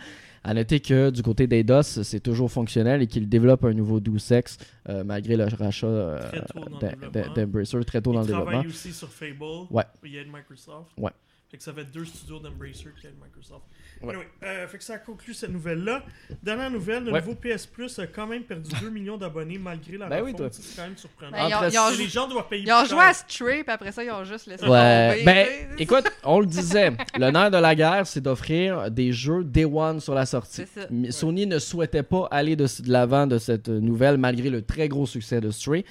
À 0.46 0.54
noter 0.54 0.82
que 0.82 1.10
du 1.10 1.24
côté 1.24 1.48
d'Eidos, 1.48 1.84
c'est 1.84 2.20
toujours 2.20 2.52
fonctionnel 2.52 3.02
et 3.02 3.08
qu'ils 3.08 3.30
développent 3.30 3.64
un 3.64 3.74
nouveau 3.74 4.02
DuSex 4.02 4.58
euh, 4.90 5.06
malgré 5.06 5.38
le 5.38 5.46
rachat 5.46 5.88
euh, 5.88 6.20
Très 6.20 6.42
tôt 6.42 6.60
dans 6.60 6.66
le 6.66 6.80
d'Em- 6.80 7.00
développement. 7.14 7.34
d'Embracer 7.34 7.86
très 7.86 8.02
tôt 8.02 8.12
dans 8.12 8.20
le 8.20 8.26
Ils 8.26 8.28
développement. 8.28 8.52
travaillent 8.52 8.68
aussi 8.70 8.92
sur 8.92 9.08
Fable. 9.08 9.38
Ouais. 9.72 9.86
Il 10.04 10.12
y 10.14 10.20
a 10.20 10.24
de 10.26 10.30
Microsoft. 10.30 10.90
Ouais. 10.98 11.12
Fait 11.54 11.58
que 11.60 11.64
ça 11.64 11.72
fait 11.72 11.84
deux 11.86 12.04
studios 12.04 12.40
d'Embracer 12.40 12.86
qui 13.00 13.06
Microsoft. 13.24 13.62
Ouais. 14.02 14.16
Anyway, 14.16 14.28
euh, 14.44 14.68
fait 14.68 14.80
que 14.80 14.84
ça 14.84 14.98
conclut 14.98 15.36
cette 15.36 15.52
nouvelle-là. 15.52 16.02
Dernière 16.42 16.72
nouvelle, 16.72 17.04
le 17.04 17.12
Ouais. 17.12 17.20
nouveau 17.22 17.36
PS 17.36 17.68
Plus 17.68 18.00
a 18.00 18.08
quand 18.08 18.26
même 18.26 18.42
perdu 18.42 18.72
2 18.82 18.90
millions 18.90 19.18
d'abonnés 19.18 19.60
malgré 19.60 20.00
la 20.00 20.08
Ben 20.10 20.24
oui. 20.24 20.34
C'est 20.50 20.76
quand 20.76 20.82
même 20.82 20.98
surprenant. 20.98 21.30
Ben, 21.32 21.48
ils 21.48 21.54
ont- 21.54 21.58
Entre- 21.58 21.72
ils 21.72 21.78
ont 21.78 21.90
Et 21.90 21.94
jou- 21.94 22.02
les 22.02 22.08
gens 22.10 22.28
doivent 22.28 22.48
payer 22.48 22.64
ils 22.66 22.74
ont 22.74 22.80
plus 22.80 22.90
joué 22.90 23.02
à 23.04 23.14
Stray 23.14 23.64
puis 23.64 23.72
après 23.72 23.92
ça 23.92 24.04
ils 24.04 24.10
ont 24.10 24.24
juste 24.24 24.48
laissé 24.48 24.66
Ouais, 24.68 25.12
tomber, 25.20 25.24
ben, 25.26 25.48
écoute, 25.78 26.06
on 26.24 26.40
le 26.40 26.48
disait, 26.48 26.92
le 27.20 27.30
nerf 27.30 27.52
de 27.52 27.58
la 27.58 27.76
guerre, 27.76 28.08
c'est 28.08 28.22
d'offrir 28.22 28.90
des 28.90 29.12
jeux 29.14 29.44
Day 29.44 29.66
One 29.66 30.00
sur 30.00 30.16
la 30.16 30.26
sortie. 30.26 30.64
Sony 31.12 31.46
ne 31.46 31.60
souhaitait 31.60 32.02
pas 32.02 32.28
aller 32.32 32.56
de, 32.56 32.66
de 32.66 32.92
l'avant 32.92 33.28
de 33.28 33.38
cette 33.38 33.70
nouvelle 33.70 34.18
malgré 34.18 34.50
le 34.50 34.64
très 34.64 34.88
gros 34.88 35.06
succès 35.06 35.40
de 35.40 35.52
Stray. 35.52 35.86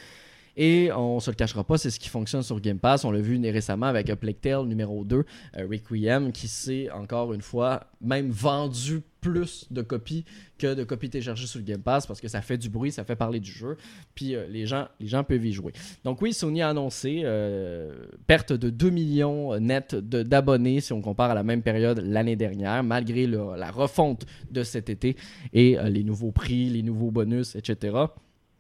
Et 0.57 0.91
on 0.93 1.21
se 1.21 1.31
le 1.31 1.37
cachera 1.37 1.65
pas, 1.65 1.79
c'est 1.79 1.91
ce 1.91 1.99
qui 1.99 2.09
fonctionne 2.09 2.43
sur 2.43 2.61
Game 2.61 2.79
Pass. 2.79 3.05
On 3.05 3.11
l'a 3.11 3.21
vu 3.21 3.41
récemment 3.51 3.87
avec 3.87 4.11
A 4.11 4.17
Plague 4.17 4.41
Tale 4.41 4.67
numéro 4.67 5.05
2, 5.05 5.17
euh, 5.57 5.67
Requiem, 5.71 6.33
qui 6.33 6.49
s'est 6.49 6.91
encore 6.91 7.33
une 7.33 7.43
fois 7.43 7.85
même 8.01 8.31
vendu 8.31 9.03
plus 9.23 9.67
de 9.71 9.83
copies 9.83 10.25
que 10.59 10.75
de 10.75 10.85
copies 10.85 11.09
téléchargées 11.09 11.47
sur 11.47 11.61
le 11.61 11.65
Game 11.65 11.81
Pass 11.81 12.07
parce 12.07 12.21
que 12.21 12.29
ça 12.29 12.43
fait 12.43 12.59
du 12.59 12.69
bruit, 12.69 12.91
ça 12.91 13.05
fait 13.05 13.17
parler 13.17 13.41
du 13.41 13.51
jeu, 13.51 13.79
puis 14.15 14.35
euh, 14.35 14.47
les, 14.49 14.67
gens, 14.67 14.89
les 15.01 15.07
gens 15.07 15.25
peuvent 15.25 15.47
y 15.47 15.53
jouer. 15.53 15.73
Donc 16.05 16.21
oui, 16.21 16.35
Sony 16.35 16.61
a 16.61 16.69
annoncé 16.69 17.23
euh, 17.25 18.07
perte 18.27 18.53
de 18.53 18.69
2 18.69 18.91
millions 18.91 19.59
net 19.59 19.95
d'abonnés 19.95 20.81
si 20.81 20.93
on 20.93 21.01
compare 21.01 21.31
à 21.31 21.35
la 21.35 21.45
même 21.45 21.63
période 21.63 22.03
l'année 22.05 22.37
dernière, 22.37 22.83
malgré 22.83 23.27
la 23.27 23.71
refonte 23.71 24.27
de 24.51 24.65
cet 24.65 24.91
été 24.91 25.17
et 25.53 25.79
euh, 25.79 25.89
les 25.89 26.03
nouveaux 26.03 26.33
prix, 26.33 26.69
les 26.69 26.83
nouveaux 26.83 27.13
bonus, 27.13 27.55
etc. 27.55 27.97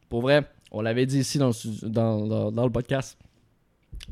Pour 0.08 0.22
vrai, 0.22 0.44
on 0.72 0.80
l'avait 0.82 1.06
dit 1.06 1.20
ici 1.20 1.38
dans 1.38 1.50
le, 1.50 2.50
dans- 2.50 2.70
podcast. 2.70 3.18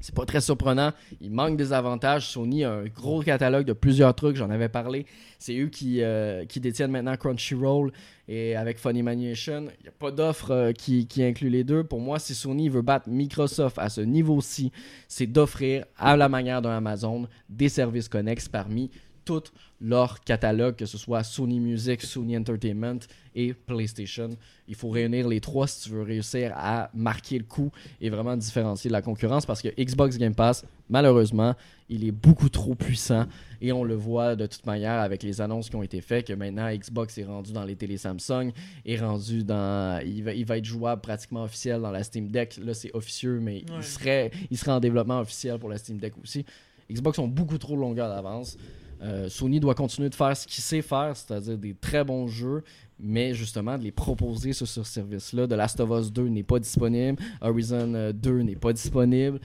C'est 0.01 0.15
pas 0.15 0.25
très 0.25 0.41
surprenant. 0.41 0.93
Il 1.21 1.33
manque 1.33 1.57
des 1.57 1.73
avantages. 1.73 2.29
Sony 2.29 2.65
a 2.65 2.73
un 2.73 2.85
gros 2.85 3.23
catalogue 3.23 3.67
de 3.67 3.73
plusieurs 3.73 4.15
trucs. 4.15 4.37
J'en 4.37 4.49
avais 4.51 4.69
parlé. 4.69 5.05
C'est 5.39 5.59
eux 5.59 5.67
qui, 5.67 6.03
euh, 6.03 6.45
détiennent 6.57 6.93
maintenant 6.93 7.17
Crunchyroll 7.17 7.91
et 8.29 8.55
avec 8.55 8.79
Funimation. 8.79 9.67
Il 9.81 9.83
n'y 9.83 9.89
a 9.89 9.93
pas 9.99 10.13
d'offre 10.13 10.53
euh, 10.53 10.73
qui, 10.73 11.07
qui 11.09 11.25
inclut 11.25 11.51
les 11.51 11.65
deux. 11.65 11.83
Pour 11.83 12.01
moi, 12.01 12.19
si 12.21 12.35
Sony 12.35 12.69
veut 12.69 12.83
battre 12.83 13.09
Microsoft 13.09 13.79
à 13.79 13.89
ce 13.89 14.01
niveau-ci, 14.01 14.71
c'est 15.09 15.27
d'offrir 15.27 15.85
à 15.99 16.17
la 16.17 16.29
manière 16.29 16.63
d'un 16.63 16.77
Amazon 16.77 17.27
des 17.49 17.69
services 17.69 18.09
connexes 18.09 18.49
parmi 18.49 18.91
tout 19.25 19.43
leur 19.81 20.21
catalogue, 20.21 20.77
que 20.77 20.87
ce 20.87 20.99
soit 20.99 21.23
Sony 21.25 21.59
Music, 21.61 22.03
Sony 22.03 22.37
Entertainment 22.37 22.99
et 23.35 23.55
PlayStation. 23.55 24.31
Il 24.69 24.75
faut 24.75 24.91
réunir 24.91 25.27
les 25.29 25.41
trois 25.41 25.67
si 25.67 25.85
tu 25.85 25.91
veux 25.91 26.03
réussir 26.03 26.53
à 26.55 26.91
marquer 26.95 27.39
le 27.39 27.45
coup 27.45 27.71
et 28.01 28.11
vraiment 28.11 28.37
différencier 28.37 28.89
de 28.89 28.93
la 28.93 29.03
concurrence 29.03 29.47
parce 29.47 29.63
que 29.63 29.69
Xbox 29.83 30.19
Game 30.19 30.35
Pass, 30.35 30.65
malheureusement, 30.89 31.55
il 31.89 32.05
est 32.05 32.11
beaucoup 32.13 32.49
trop 32.49 32.75
puissant 32.75 33.27
et 33.61 33.73
on 33.73 33.83
le 33.85 33.95
voit 33.95 34.37
de 34.37 34.47
toute 34.47 34.67
manière 34.67 35.01
avec 35.01 35.23
les 35.23 35.41
annonces 35.41 35.71
qui 35.71 35.77
ont 35.77 35.83
été 35.83 36.01
faites 36.01 36.27
que 36.27 36.33
maintenant 36.35 36.71
Xbox 36.73 37.17
est 37.19 37.25
rendu 37.25 37.53
dans 37.53 37.65
les 37.65 37.77
télé 37.77 37.97
Samsung, 37.97 38.53
est 38.85 38.97
rendu 38.99 39.45
dans 39.45 40.01
il 40.05 40.23
va, 40.23 40.35
il 40.35 40.45
va 40.45 40.59
être 40.59 40.65
jouable 40.65 41.01
pratiquement 41.01 41.45
officiel 41.45 41.81
dans 41.81 41.91
la 41.91 42.03
Steam 42.05 42.29
Deck. 42.29 42.59
Là, 42.63 42.75
c'est 42.75 42.95
officieux 42.95 43.41
mais 43.41 43.65
Ouais. 43.71 43.77
il 43.79 43.85
serait 43.85 44.31
il 44.51 44.59
serait 44.59 44.73
en 44.73 44.81
développement 44.81 45.21
officiel 45.21 45.59
pour 45.59 45.69
la 45.69 45.79
Steam 45.79 45.99
Deck 45.99 46.15
aussi. 46.23 46.45
Xbox 46.91 47.19
ont 47.21 47.29
beaucoup 47.29 47.57
trop 47.59 47.77
de 47.77 47.81
longueur 47.81 48.09
d'avance. 48.09 48.57
Euh, 49.03 49.29
Sony 49.29 49.61
doit 49.61 49.75
continuer 49.75 50.09
de 50.11 50.15
faire 50.15 50.37
ce 50.37 50.47
qu'il 50.47 50.63
sait 50.63 50.83
faire, 50.83 51.17
c'est-à-dire 51.17 51.57
des 51.57 51.75
très 51.75 52.05
bons 52.05 52.27
jeux, 52.29 52.63
mais 52.99 53.33
justement 53.35 53.79
de 53.79 53.83
les 53.85 53.93
proposer 53.93 54.53
sur 54.53 54.69
ce 54.69 54.83
service-là. 54.83 55.47
The 55.47 55.53
Last 55.53 55.81
of 55.81 55.91
Us 55.99 56.13
2 56.13 56.29
n'est 56.29 56.43
pas 56.43 56.59
disponible, 56.59 57.23
Horizon 57.41 57.95
euh, 57.95 58.13
2 58.13 58.43
n'est 58.43 58.57
pas 58.57 58.73
disponible. 58.75 59.41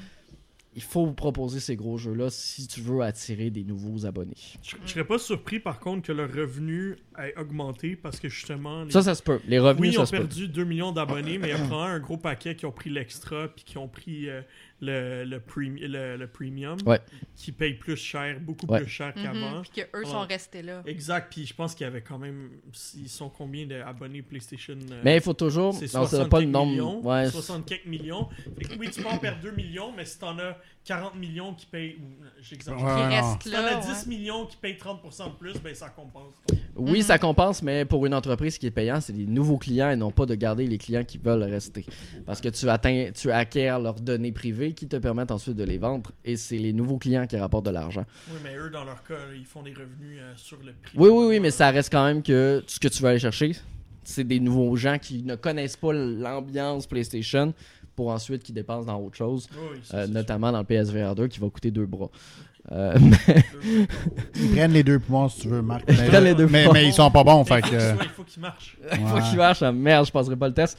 Il 0.77 0.81
faut 0.81 1.05
vous 1.05 1.13
proposer 1.13 1.61
ces 1.61 1.77
gros 1.77 1.97
jeux-là 1.97 2.29
si 2.29 2.67
tu 2.67 2.81
veux 2.81 2.99
attirer 2.99 3.49
des 3.49 3.63
nouveaux 3.63 4.05
abonnés. 4.05 4.33
Je, 4.61 4.75
je 4.85 4.91
serais 4.91 5.05
pas 5.05 5.17
surpris 5.17 5.61
par 5.61 5.79
contre 5.79 6.01
que 6.07 6.11
le 6.11 6.25
revenu 6.25 6.97
ait 7.17 7.33
augmenté 7.39 7.95
parce 7.95 8.19
que 8.19 8.27
justement. 8.27 8.83
les- 8.83 8.91
Ça, 8.91 9.01
ça 9.01 9.15
se 9.15 9.23
peut. 9.23 9.39
Les 9.47 9.57
revenus, 9.57 9.91
oui, 9.91 9.95
ils 9.95 9.99
ont 10.01 10.05
perdu 10.05 10.49
2 10.49 10.65
millions 10.65 10.91
d'abonnés, 10.91 11.37
mais 11.37 11.47
il 11.47 11.51
y 11.51 11.53
a 11.53 11.75
un 11.77 11.99
gros 12.01 12.17
paquet 12.17 12.57
qui 12.57 12.65
ont 12.65 12.73
pris 12.73 12.89
l'extra 12.89 13.47
puis 13.47 13.63
qui 13.63 13.77
ont 13.77 13.87
pris 13.87 14.29
euh, 14.29 14.41
le, 14.85 15.23
le, 15.25 15.39
premi- 15.39 15.81
le- 15.87 16.17
le 16.17 16.27
premium, 16.27 16.77
Ouais. 16.85 16.99
qui 17.35 17.51
paye 17.51 17.73
plus 17.73 17.95
cher, 17.97 18.39
beaucoup 18.39 18.65
Ouais. 18.67 18.81
plus 18.81 18.89
cher 18.89 19.13
Mhm, 19.15 19.23
qu'avant. 19.23 19.61
Puis 19.61 19.83
qu'eux 19.91 20.05
sont 20.05 20.21
restés 20.21 20.61
là. 20.61 20.81
Exact, 20.85 21.31
puis 21.31 21.45
je 21.45 21.53
pense 21.53 21.73
qu'il 21.75 21.85
y 21.85 21.87
avait 21.87 22.01
quand 22.01 22.17
même. 22.19 22.49
Ils 22.95 23.09
sont 23.09 23.29
combien 23.29 23.65
d'abonnés 23.65 24.21
PlayStation 24.21 24.75
euh, 24.91 25.01
Mais 25.03 25.15
il 25.17 25.21
faut 25.21 25.33
toujours. 25.33 25.73
C'est 25.73 25.93
Non, 25.93 26.03
c'est 26.05 26.17
60 26.17 26.29
pas 26.29 26.39
le 26.41 26.45
nombre. 26.47 26.71
millions. 26.71 27.05
Ouais, 27.05 27.29
60 27.29 27.65
quelques 27.65 27.85
millions. 27.85 28.27
Fait 28.57 28.65
que 28.65 28.79
oui, 28.79 28.89
tu 28.91 29.01
peux 29.01 29.09
en 29.09 29.17
perdre 29.17 29.41
2 29.41 29.51
millions, 29.51 29.91
mais 29.95 30.05
si 30.05 30.19
t'en 30.19 30.37
as 30.39 30.57
40 30.85 31.15
millions 31.15 31.53
qui 31.53 31.65
payent. 31.65 31.97
J'exagère. 32.41 32.83
Ouais, 32.85 32.93
Qui 32.95 33.01
non. 33.01 33.09
restent 33.09 33.43
Si 33.43 33.51
t'en 33.51 33.57
as 33.57 33.61
là. 33.71 33.79
10 33.79 33.87
ouais. 33.87 34.07
millions 34.15 34.45
qui 34.45 34.57
payent 34.57 34.77
30% 34.77 35.29
de 35.29 35.35
plus, 35.37 35.53
ben 35.61 35.73
ça 35.73 35.89
compense. 35.89 36.33
Oui, 36.75 36.99
Mhm. 36.99 37.01
ça 37.03 37.17
compense, 37.17 37.61
mais 37.63 37.85
pour 37.85 38.05
une 38.05 38.13
entreprise 38.13 38.57
qui 38.57 38.67
est 38.67 38.71
payante, 38.71 39.01
c'est 39.03 39.13
des 39.13 39.25
nouveaux 39.25 39.57
clients 39.57 39.89
et 39.91 39.95
non 39.95 40.11
pas 40.11 40.25
de 40.25 40.35
garder 40.35 40.67
les 40.67 40.77
clients 40.77 41.03
qui 41.03 41.17
veulent 41.17 41.43
rester. 41.43 41.85
Parce 42.25 42.41
que 42.41 42.49
tu 42.49 42.69
atteins, 42.69 43.11
tu 43.15 43.31
acquiers 43.31 43.75
leurs 43.81 43.95
données 43.99 44.31
privées 44.33 44.73
qui 44.75 44.87
te 44.87 44.97
permettent 44.97 45.31
ensuite 45.31 45.55
de 45.55 45.63
les 45.63 45.77
vendre 45.77 46.11
et 46.23 46.37
c'est 46.37 46.57
les 46.57 46.73
nouveaux 46.73 46.97
clients 46.97 47.25
qui 47.25 47.37
rapportent 47.37 47.65
de 47.65 47.71
l'argent. 47.71 48.05
Oui, 48.29 48.37
mais 48.43 48.55
eux, 48.57 48.69
dans 48.69 48.83
leur 48.83 49.03
cas, 49.03 49.15
ils 49.35 49.45
font 49.45 49.63
des 49.63 49.71
revenus 49.73 50.19
euh, 50.19 50.33
sur 50.35 50.57
le 50.57 50.73
prix. 50.73 50.97
Oui, 50.97 51.09
oui, 51.09 51.25
oui, 51.27 51.39
mais 51.39 51.51
ça 51.51 51.71
reste 51.71 51.91
quand 51.91 52.05
même 52.05 52.21
que 52.21 52.63
ce 52.67 52.79
que 52.79 52.87
tu 52.87 53.01
vas 53.01 53.09
aller 53.09 53.19
chercher, 53.19 53.53
c'est 54.03 54.23
des 54.23 54.39
nouveaux 54.39 54.75
gens 54.75 54.99
qui 54.99 55.23
ne 55.23 55.35
connaissent 55.35 55.77
pas 55.77 55.93
l'ambiance 55.93 56.85
PlayStation 56.87 57.53
pour 57.95 58.09
ensuite 58.09 58.43
qui 58.43 58.51
dépensent 58.53 58.85
dans 58.85 58.99
autre 58.99 59.15
chose, 59.17 59.47
Oui, 59.53 59.79
euh, 59.93 60.07
notamment 60.07 60.51
dans 60.51 60.59
le 60.59 60.65
PSVR 60.65 61.15
2 61.15 61.27
qui 61.27 61.39
va 61.39 61.49
coûter 61.49 61.71
deux 61.71 61.85
bras. 61.85 62.09
Euh. 62.71 62.95
Ils 64.35 64.49
prennent 64.51 64.71
les 64.73 64.83
deux 64.83 64.99
points 64.99 65.29
si 65.29 65.41
tu 65.41 65.47
veux, 65.49 65.61
Marc. 65.61 65.83
Ils 65.87 65.97
Mais, 65.97 66.07
prennent 66.07 66.23
les 66.23 66.33
deux 66.35 66.47
mais, 66.47 66.63
points. 66.65 66.73
mais 66.73 66.87
ils 66.87 66.93
sont 66.93 67.11
pas 67.11 67.23
bons, 67.23 67.43
fait 67.45 67.59
Il 67.59 67.63
faut 67.65 67.69
que. 67.71 68.03
il 68.03 68.09
faut 68.09 68.23
qu'il 68.23 68.41
marche. 68.41 68.77
Il 68.91 68.97
faut 69.07 69.15
Ouais. 69.15 69.21
qu'il 69.21 69.37
marche, 69.37 69.61
ah, 69.61 69.71
merde, 69.71 70.05
je 70.07 70.11
passerai 70.11 70.35
pas 70.35 70.47
le 70.47 70.53
test. 70.53 70.77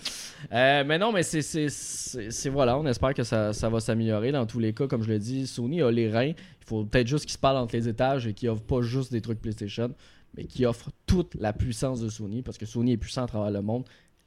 Euh, 0.52 0.82
mais 0.86 0.98
non, 0.98 1.12
mais 1.12 1.22
c'est, 1.22 2.48
voilà, 2.51 2.76
on 2.78 2.86
espère 2.86 3.14
que 3.14 3.22
ça, 3.22 3.52
ça 3.52 3.68
va 3.68 3.78
s'améliorer. 3.80 4.32
Dans 4.32 4.47
tous 4.47 4.59
les 4.59 4.72
cas, 4.72 4.86
comme 4.88 5.02
je 5.02 5.09
l'ai 5.10 5.18
dit, 5.18 5.47
Sony 5.47 5.80
a 5.82 5.90
les 5.90 6.10
reins. 6.10 6.32
Il 6.32 6.66
faut 6.66 6.84
peut-être 6.84 7.06
juste 7.06 7.24
qu'ils 7.24 7.32
se 7.34 7.38
parlent 7.38 7.56
entre 7.59 7.76
les 7.76 7.88
étages 7.88 8.26
et 8.26 8.34
qu'ils 8.34 8.48
offrent 8.48 8.62
pas 8.64 8.82
juste 8.82 9.12
des 9.12 9.20
trucs 9.20 9.40
PlayStation, 9.40 9.93
mais 10.36 10.44
qu'ils 10.44 10.66
offrent 10.66 10.90
toute 11.06 11.36
la 11.36 11.52
puissance 11.52 12.01
de 12.01 12.09
Sony, 12.09 12.43
parce 12.43 12.59
que 12.59 12.66
Sony 12.66 12.93
est 12.93 12.97
puissant 12.97 13.22
à 13.22 13.26
travers 13.28 13.51
le 13.52 13.62
monde. 13.62 13.84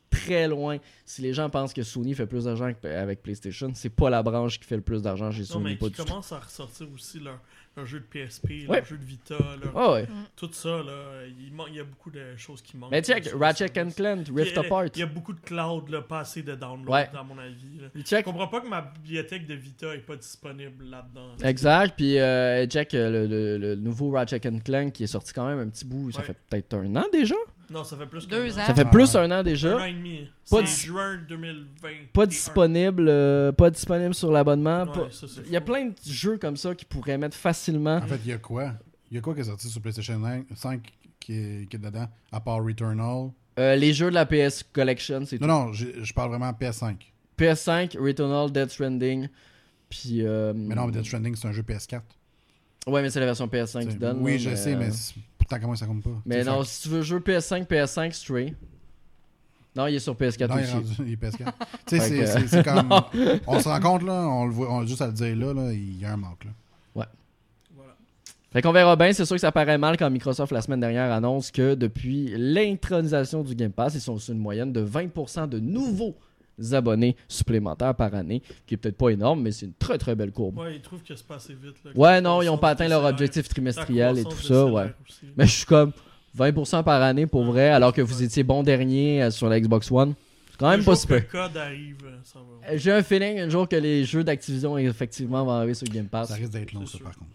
Très 0.10 0.48
loin. 0.48 0.78
Si 1.06 1.22
les 1.22 1.34
gens 1.34 1.50
pensent 1.50 1.74
que 1.74 1.84
Sony 1.84 2.14
fait 2.16 2.26
plus 2.26 2.46
d'argent 2.46 2.72
avec 2.84 3.22
PlayStation, 3.22 3.72
c'est 3.76 3.90
pas 3.90 4.10
la 4.10 4.24
branche 4.24 4.60
qui 4.60 4.66
fait 4.66 4.76
le 4.76 4.82
plus 4.82 5.02
d'argent 5.04 5.32
chez 5.32 5.42
Non, 5.42 5.46
Sony. 5.46 5.64
mais 5.66 5.76
pas 5.76 5.86
qui 5.88 5.92
du 5.94 5.98
tout. 5.98 6.06
commencent 6.06 6.32
à 6.32 6.40
ressortir 6.40 6.88
aussi 6.94 7.20
leur, 7.20 7.40
leur 7.78 7.86
jeu 7.86 8.00
de 8.00 8.06
PSP, 8.06 8.68
Ouais. 8.68 8.78
leur 8.78 8.86
jeu 8.86 8.98
de 8.98 9.04
Vita, 9.06 9.36
leur- 9.62 9.72
Ah 9.78 9.92
ouais. 9.94 10.08
tout 10.36 10.50
ça. 10.52 10.70
Là, 10.84 11.26
il, 11.28 11.54
man- 11.54 11.68
il 11.70 11.76
y 11.76 11.80
a 11.80 11.84
beaucoup 11.84 12.10
de 12.10 12.36
choses 12.38 12.62
qui 12.62 12.76
manquent. 12.76 12.90
Mais 12.92 13.04
check, 13.04 13.30
Ratchet 13.40 13.80
and 13.80 13.92
Clank, 13.96 14.28
Rift 14.36 14.52
Il 14.52 14.56
y 14.56 14.58
a- 14.58 14.62
Apart. 14.62 14.86
Il 14.96 15.00
y 15.00 15.04
a 15.04 15.06
beaucoup 15.06 15.34
de 15.34 15.40
cloud, 15.42 15.90
là, 15.90 16.02
pas 16.02 16.22
assez 16.22 16.42
de 16.42 16.56
download, 16.56 16.90
Ouais. 16.90 17.08
à 17.16 17.24
mon 17.24 17.38
avis. 17.38 17.80
là. 17.80 17.88
Je 17.94 18.02
Check. 18.02 18.26
comprends 18.26 18.48
pas 18.48 18.62
que 18.62 18.68
ma 18.68 18.82
bibliothèque 18.82 19.46
de 19.46 19.54
Vita 19.54 19.94
est 19.94 20.00
pas 20.00 20.16
disponible 20.16 20.86
là-dedans. 20.86 21.36
Exact. 21.44 21.94
Puis, 21.96 22.18
euh, 22.18 22.66
check 22.66 22.94
euh, 22.96 23.10
le, 23.12 23.28
le- 23.28 23.58
le 23.60 23.76
nouveau 23.76 24.10
Ratchet 24.12 24.42
and 24.48 24.60
Clank 24.66 24.94
qui 24.94 25.04
est 25.04 25.08
sorti 25.08 25.34
quand 25.34 25.48
même 25.48 25.60
un 25.60 25.70
petit 25.70 25.86
bout. 25.86 26.12
Ça 26.12 26.24
fait 26.24 26.36
peut-être 26.50 26.74
un 26.74 26.96
an 26.96 27.06
déjà? 27.14 27.36
Non, 27.72 27.84
ça 27.84 27.96
fait 27.98 28.06
plus 28.06 28.26
que 28.26 28.30
Deux 28.32 28.58
un 28.58 28.62
ans. 28.64 28.66
Ça 28.68 28.74
fait 28.76 28.82
Ah. 28.86 28.90
plus 28.90 29.16
un 29.16 29.26
an 29.32 29.36
Un 29.36 29.44
déjà. 29.44 29.78
an 29.78 29.84
et 29.84 29.94
demi. 29.94 30.28
Pas 30.50 30.62
dis- 30.64 30.72
juin 30.86 31.20
2020. 31.28 31.90
Pas 32.14 32.26
disponible, 32.26 33.06
euh, 33.10 33.52
pas 33.52 33.70
disponible 33.70 34.14
sur 34.16 34.32
l'abonnement. 34.32 34.84
Ouais, 34.84 34.92
pas- 34.94 35.08
Il 35.46 35.52
y 35.52 35.56
a 35.58 35.62
plein 35.62 35.86
de 35.88 35.94
jeux 36.06 36.38
comme 36.38 36.58
ça 36.58 36.74
qui 36.76 36.86
pourraient 36.86 37.18
mettre 37.18 37.36
facilement. 37.38 37.98
En 37.98 38.02
fait, 38.08 38.20
il 38.26 38.30
y 38.32 38.34
a 38.34 38.38
quoi? 38.38 38.74
Il 39.12 39.16
y 39.16 39.18
a 39.18 39.22
quoi 39.22 39.34
qui 39.36 39.42
est 39.42 39.46
sorti 39.46 39.68
sur 39.70 39.82
PlayStation 39.82 40.20
5 40.56 40.82
qui 41.20 41.34
est, 41.34 41.70
qui 41.70 41.76
est 41.76 41.80
dedans, 41.80 42.08
à 42.32 42.40
part 42.40 42.64
Returnal? 42.64 43.30
Euh, 43.60 43.76
les 43.76 43.94
jeux 43.94 44.10
de 44.10 44.16
la 44.16 44.26
PS 44.26 44.64
Collection, 44.72 45.24
c'est 45.26 45.40
Non, 45.42 45.48
tout. 45.48 45.54
non, 45.68 45.74
je 45.74 45.86
je 46.04 46.14
parle 46.14 46.30
vraiment 46.30 46.52
PS5. 46.54 47.12
PS5, 47.38 47.98
Returnal, 48.00 48.52
Dead 48.52 48.70
Stranding. 48.70 49.28
Puis. 49.90 50.26
euh, 50.26 50.54
Mais 50.56 50.76
non, 50.76 50.86
mais 50.86 50.92
Death 50.92 51.06
Stranding, 51.06 51.36
c'est 51.36 51.48
un 51.48 51.52
jeu 51.52 51.64
PS4. 51.64 52.02
Ouais, 52.88 53.02
mais 53.02 53.10
c'est 53.10 53.20
la 53.20 53.26
version 53.26 53.48
PS5 53.48 53.86
qui 53.86 53.92
C'est- 53.92 53.98
donne. 53.98 54.20
oui, 54.22 54.38
là, 54.38 54.52
je 54.52 54.56
sais, 54.56 54.74
euh, 54.74 54.78
mais 54.78 54.90
comment 55.58 55.76
ça 55.76 55.86
compte 55.88 56.04
pas 56.04 56.10
Mais 56.26 56.44
non, 56.44 56.60
fait- 56.64 56.68
si 56.70 56.82
tu 56.84 56.90
veux 56.90 57.02
jouer 57.02 57.20
PS5, 57.20 57.66
PS5, 57.66 58.12
Stray. 58.12 58.54
Non, 59.76 59.88
il 59.88 59.96
est 59.96 60.00
sur 60.00 60.16
PS4 60.16 60.50
Non, 60.50 60.56
il 60.58 60.60
est 60.60 60.64
aussi. 60.66 60.74
rendu, 60.74 60.94
il 61.08 61.14
est 61.14 61.16
PS4. 61.16 61.54
tu 61.88 62.00
sais, 62.00 62.26
c'est- 62.48 62.64
comme. 62.64 62.90
on 63.48 63.60
se 63.60 63.70
rend 63.70 63.80
compte, 63.80 64.04
là, 64.04 64.28
on 64.28 64.46
le 64.46 64.52
voit, 64.52 64.72
on- 64.72 64.86
juste 64.86 65.02
à 65.02 65.08
le 65.08 65.14
dire 65.14 65.36
là, 65.36 65.54
là, 65.54 65.72
il 65.74 66.00
y 66.00 66.06
a 66.06 66.12
un 66.14 66.18
manque, 66.18 66.44
là. 66.46 66.52
Voilà. 66.94 67.10
Fait 68.52 68.62
qu'on 68.62 68.72
verra 68.72 68.96
bien. 68.96 69.14
C'est 69.14 69.26
sûr 69.26 69.36
que 69.36 69.42
ça 69.42 69.52
paraît 69.52 69.78
mal 69.78 69.96
quand 69.96 70.10
Microsoft 70.10 70.52
la 70.52 70.62
semaine 70.62 70.80
dernière 70.80 71.12
annonce 71.12 71.52
que 71.52 71.76
depuis 71.76 72.34
l'intronisation 72.36 73.44
du 73.44 73.56
Game 73.56 73.72
Pass, 73.72 73.94
ils 73.96 74.02
sont 74.02 74.18
sur 74.18 74.34
une 74.34 74.40
moyenne 74.40 74.74
de 74.74 74.84
20% 74.84 75.48
de 75.48 75.60
nouveaux 75.60 76.16
abonnés 76.74 77.16
supplémentaires 77.28 77.96
par 77.96 78.14
année, 78.16 78.42
qui 78.68 78.74
est 78.74 78.78
peut-être 78.78 78.98
pas 78.98 79.10
énorme, 79.10 79.42
mais 79.42 79.52
c'est 79.52 79.66
une 79.66 79.74
très 79.74 79.98
très 79.98 80.16
belle 80.16 80.32
courbe. 80.32 80.58
Ouais, 80.60 80.76
ils 80.76 80.82
trouvent 80.82 81.02
que 81.04 81.16
c'est 81.16 81.26
pas 81.28 81.36
assez 81.36 81.54
vite. 81.54 81.76
là. 81.86 81.92
Ouais, 81.96 82.22
non, 82.22 82.42
ils 82.42 82.50
ont 82.50 82.58
croissance 82.58 82.62
pas 82.62 82.70
atteint 82.70 82.88
leur 82.88 83.04
objectif 83.06 83.48
trimestriel 83.50 84.20
et 84.20 84.24
tout 84.24 84.32
ça, 84.38 84.66
ouais. 84.66 84.94
aussi. 85.08 85.26
Mais 85.38 85.46
je 85.46 85.52
suis 85.58 85.66
comme 85.66 85.92
20% 86.38 86.84
par 86.84 87.02
année 87.02 87.26
pour 87.26 87.44
vrai, 87.44 87.70
alors 87.70 87.94
que 87.94 88.02
vous 88.02 88.22
étiez 88.24 88.44
bon 88.44 88.64
dernier 88.64 89.24
euh, 89.24 89.32
sur 89.32 89.50
la 89.50 89.60
Xbox 89.60 89.92
One. 89.92 90.14
C'est 90.52 90.58
quand 90.60 90.70
même 90.70 90.80
Le 90.82 90.86
pas 90.86 90.96
super. 90.96 91.24
euh, 91.34 91.48
va. 91.48 92.78
J'ai 92.78 92.92
un 92.92 93.02
feeling 93.02 93.40
un 93.40 93.50
jour 93.50 93.68
que 93.68 93.76
les 93.78 94.04
jeux 94.04 94.24
d'Activision 94.24 94.78
effectivement 94.78 95.44
vont 95.46 95.52
arriver 95.52 95.74
sur 95.74 95.88
Game 95.88 96.08
Pass. 96.08 96.28
Ça 96.30 96.36
risque 96.36 96.52
d'être 96.52 96.74
long, 96.74 96.86
ça, 96.86 96.98
sûr. 96.98 97.06
par 97.06 97.16
contre. 97.18 97.32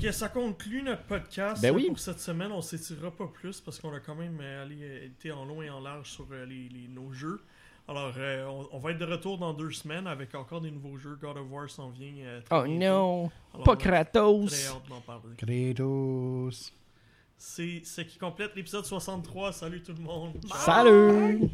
Que 0.00 0.12
ça 0.12 0.28
conclut 0.28 0.82
notre 0.82 1.02
podcast 1.04 1.62
Ben 1.62 1.72
euh, 1.72 1.76
oui. 1.76 1.86
pour 1.88 1.98
cette 1.98 2.20
semaine. 2.20 2.52
On 2.52 2.60
s'étirera 2.60 3.10
pas 3.10 3.26
plus 3.32 3.60
parce 3.60 3.78
qu'on 3.80 3.92
a 3.94 4.00
quand 4.00 4.14
même 4.14 4.38
euh, 4.40 4.62
allé, 4.64 4.76
euh, 4.82 5.06
été 5.06 5.32
en 5.32 5.44
long 5.46 5.62
et 5.62 5.70
en 5.70 5.80
large 5.80 6.10
sur 6.10 6.26
euh, 6.30 6.44
les, 6.44 6.68
les- 6.68 6.88
nos 6.94 7.10
jeux. 7.12 7.40
Alors, 7.88 8.12
euh, 8.18 8.46
on, 8.46 8.68
on 8.72 8.78
va 8.78 8.90
être 8.90 8.98
de 8.98 9.06
retour 9.06 9.38
dans 9.38 9.54
deux 9.54 9.70
semaines 9.70 10.06
avec 10.06 10.34
encore 10.34 10.60
des 10.60 10.70
nouveaux 10.70 10.98
jeux. 10.98 11.16
God 11.20 11.38
of 11.38 11.50
War 11.50 11.70
s'en 11.70 11.88
vient. 11.88 12.12
euh, 12.18 12.40
très 12.42 12.58
Oh 12.58 12.64
bientôt. 12.64 12.84
non, 12.84 13.30
Alors, 13.54 13.64
pas 13.64 13.76
Très 13.76 13.88
Kratos. 13.90 14.68
hâte 14.68 14.88
d'en 14.88 15.00
parler. 15.00 15.34
Kratos. 15.38 16.72
C'est 17.38 17.82
ce 17.84 18.00
qui 18.02 18.18
complète 18.18 18.54
l'épisode 18.56 18.84
63. 18.84 19.52
Salut 19.52 19.82
tout 19.82 19.94
le 19.96 20.02
monde. 20.02 20.32
Salut! 20.54 21.48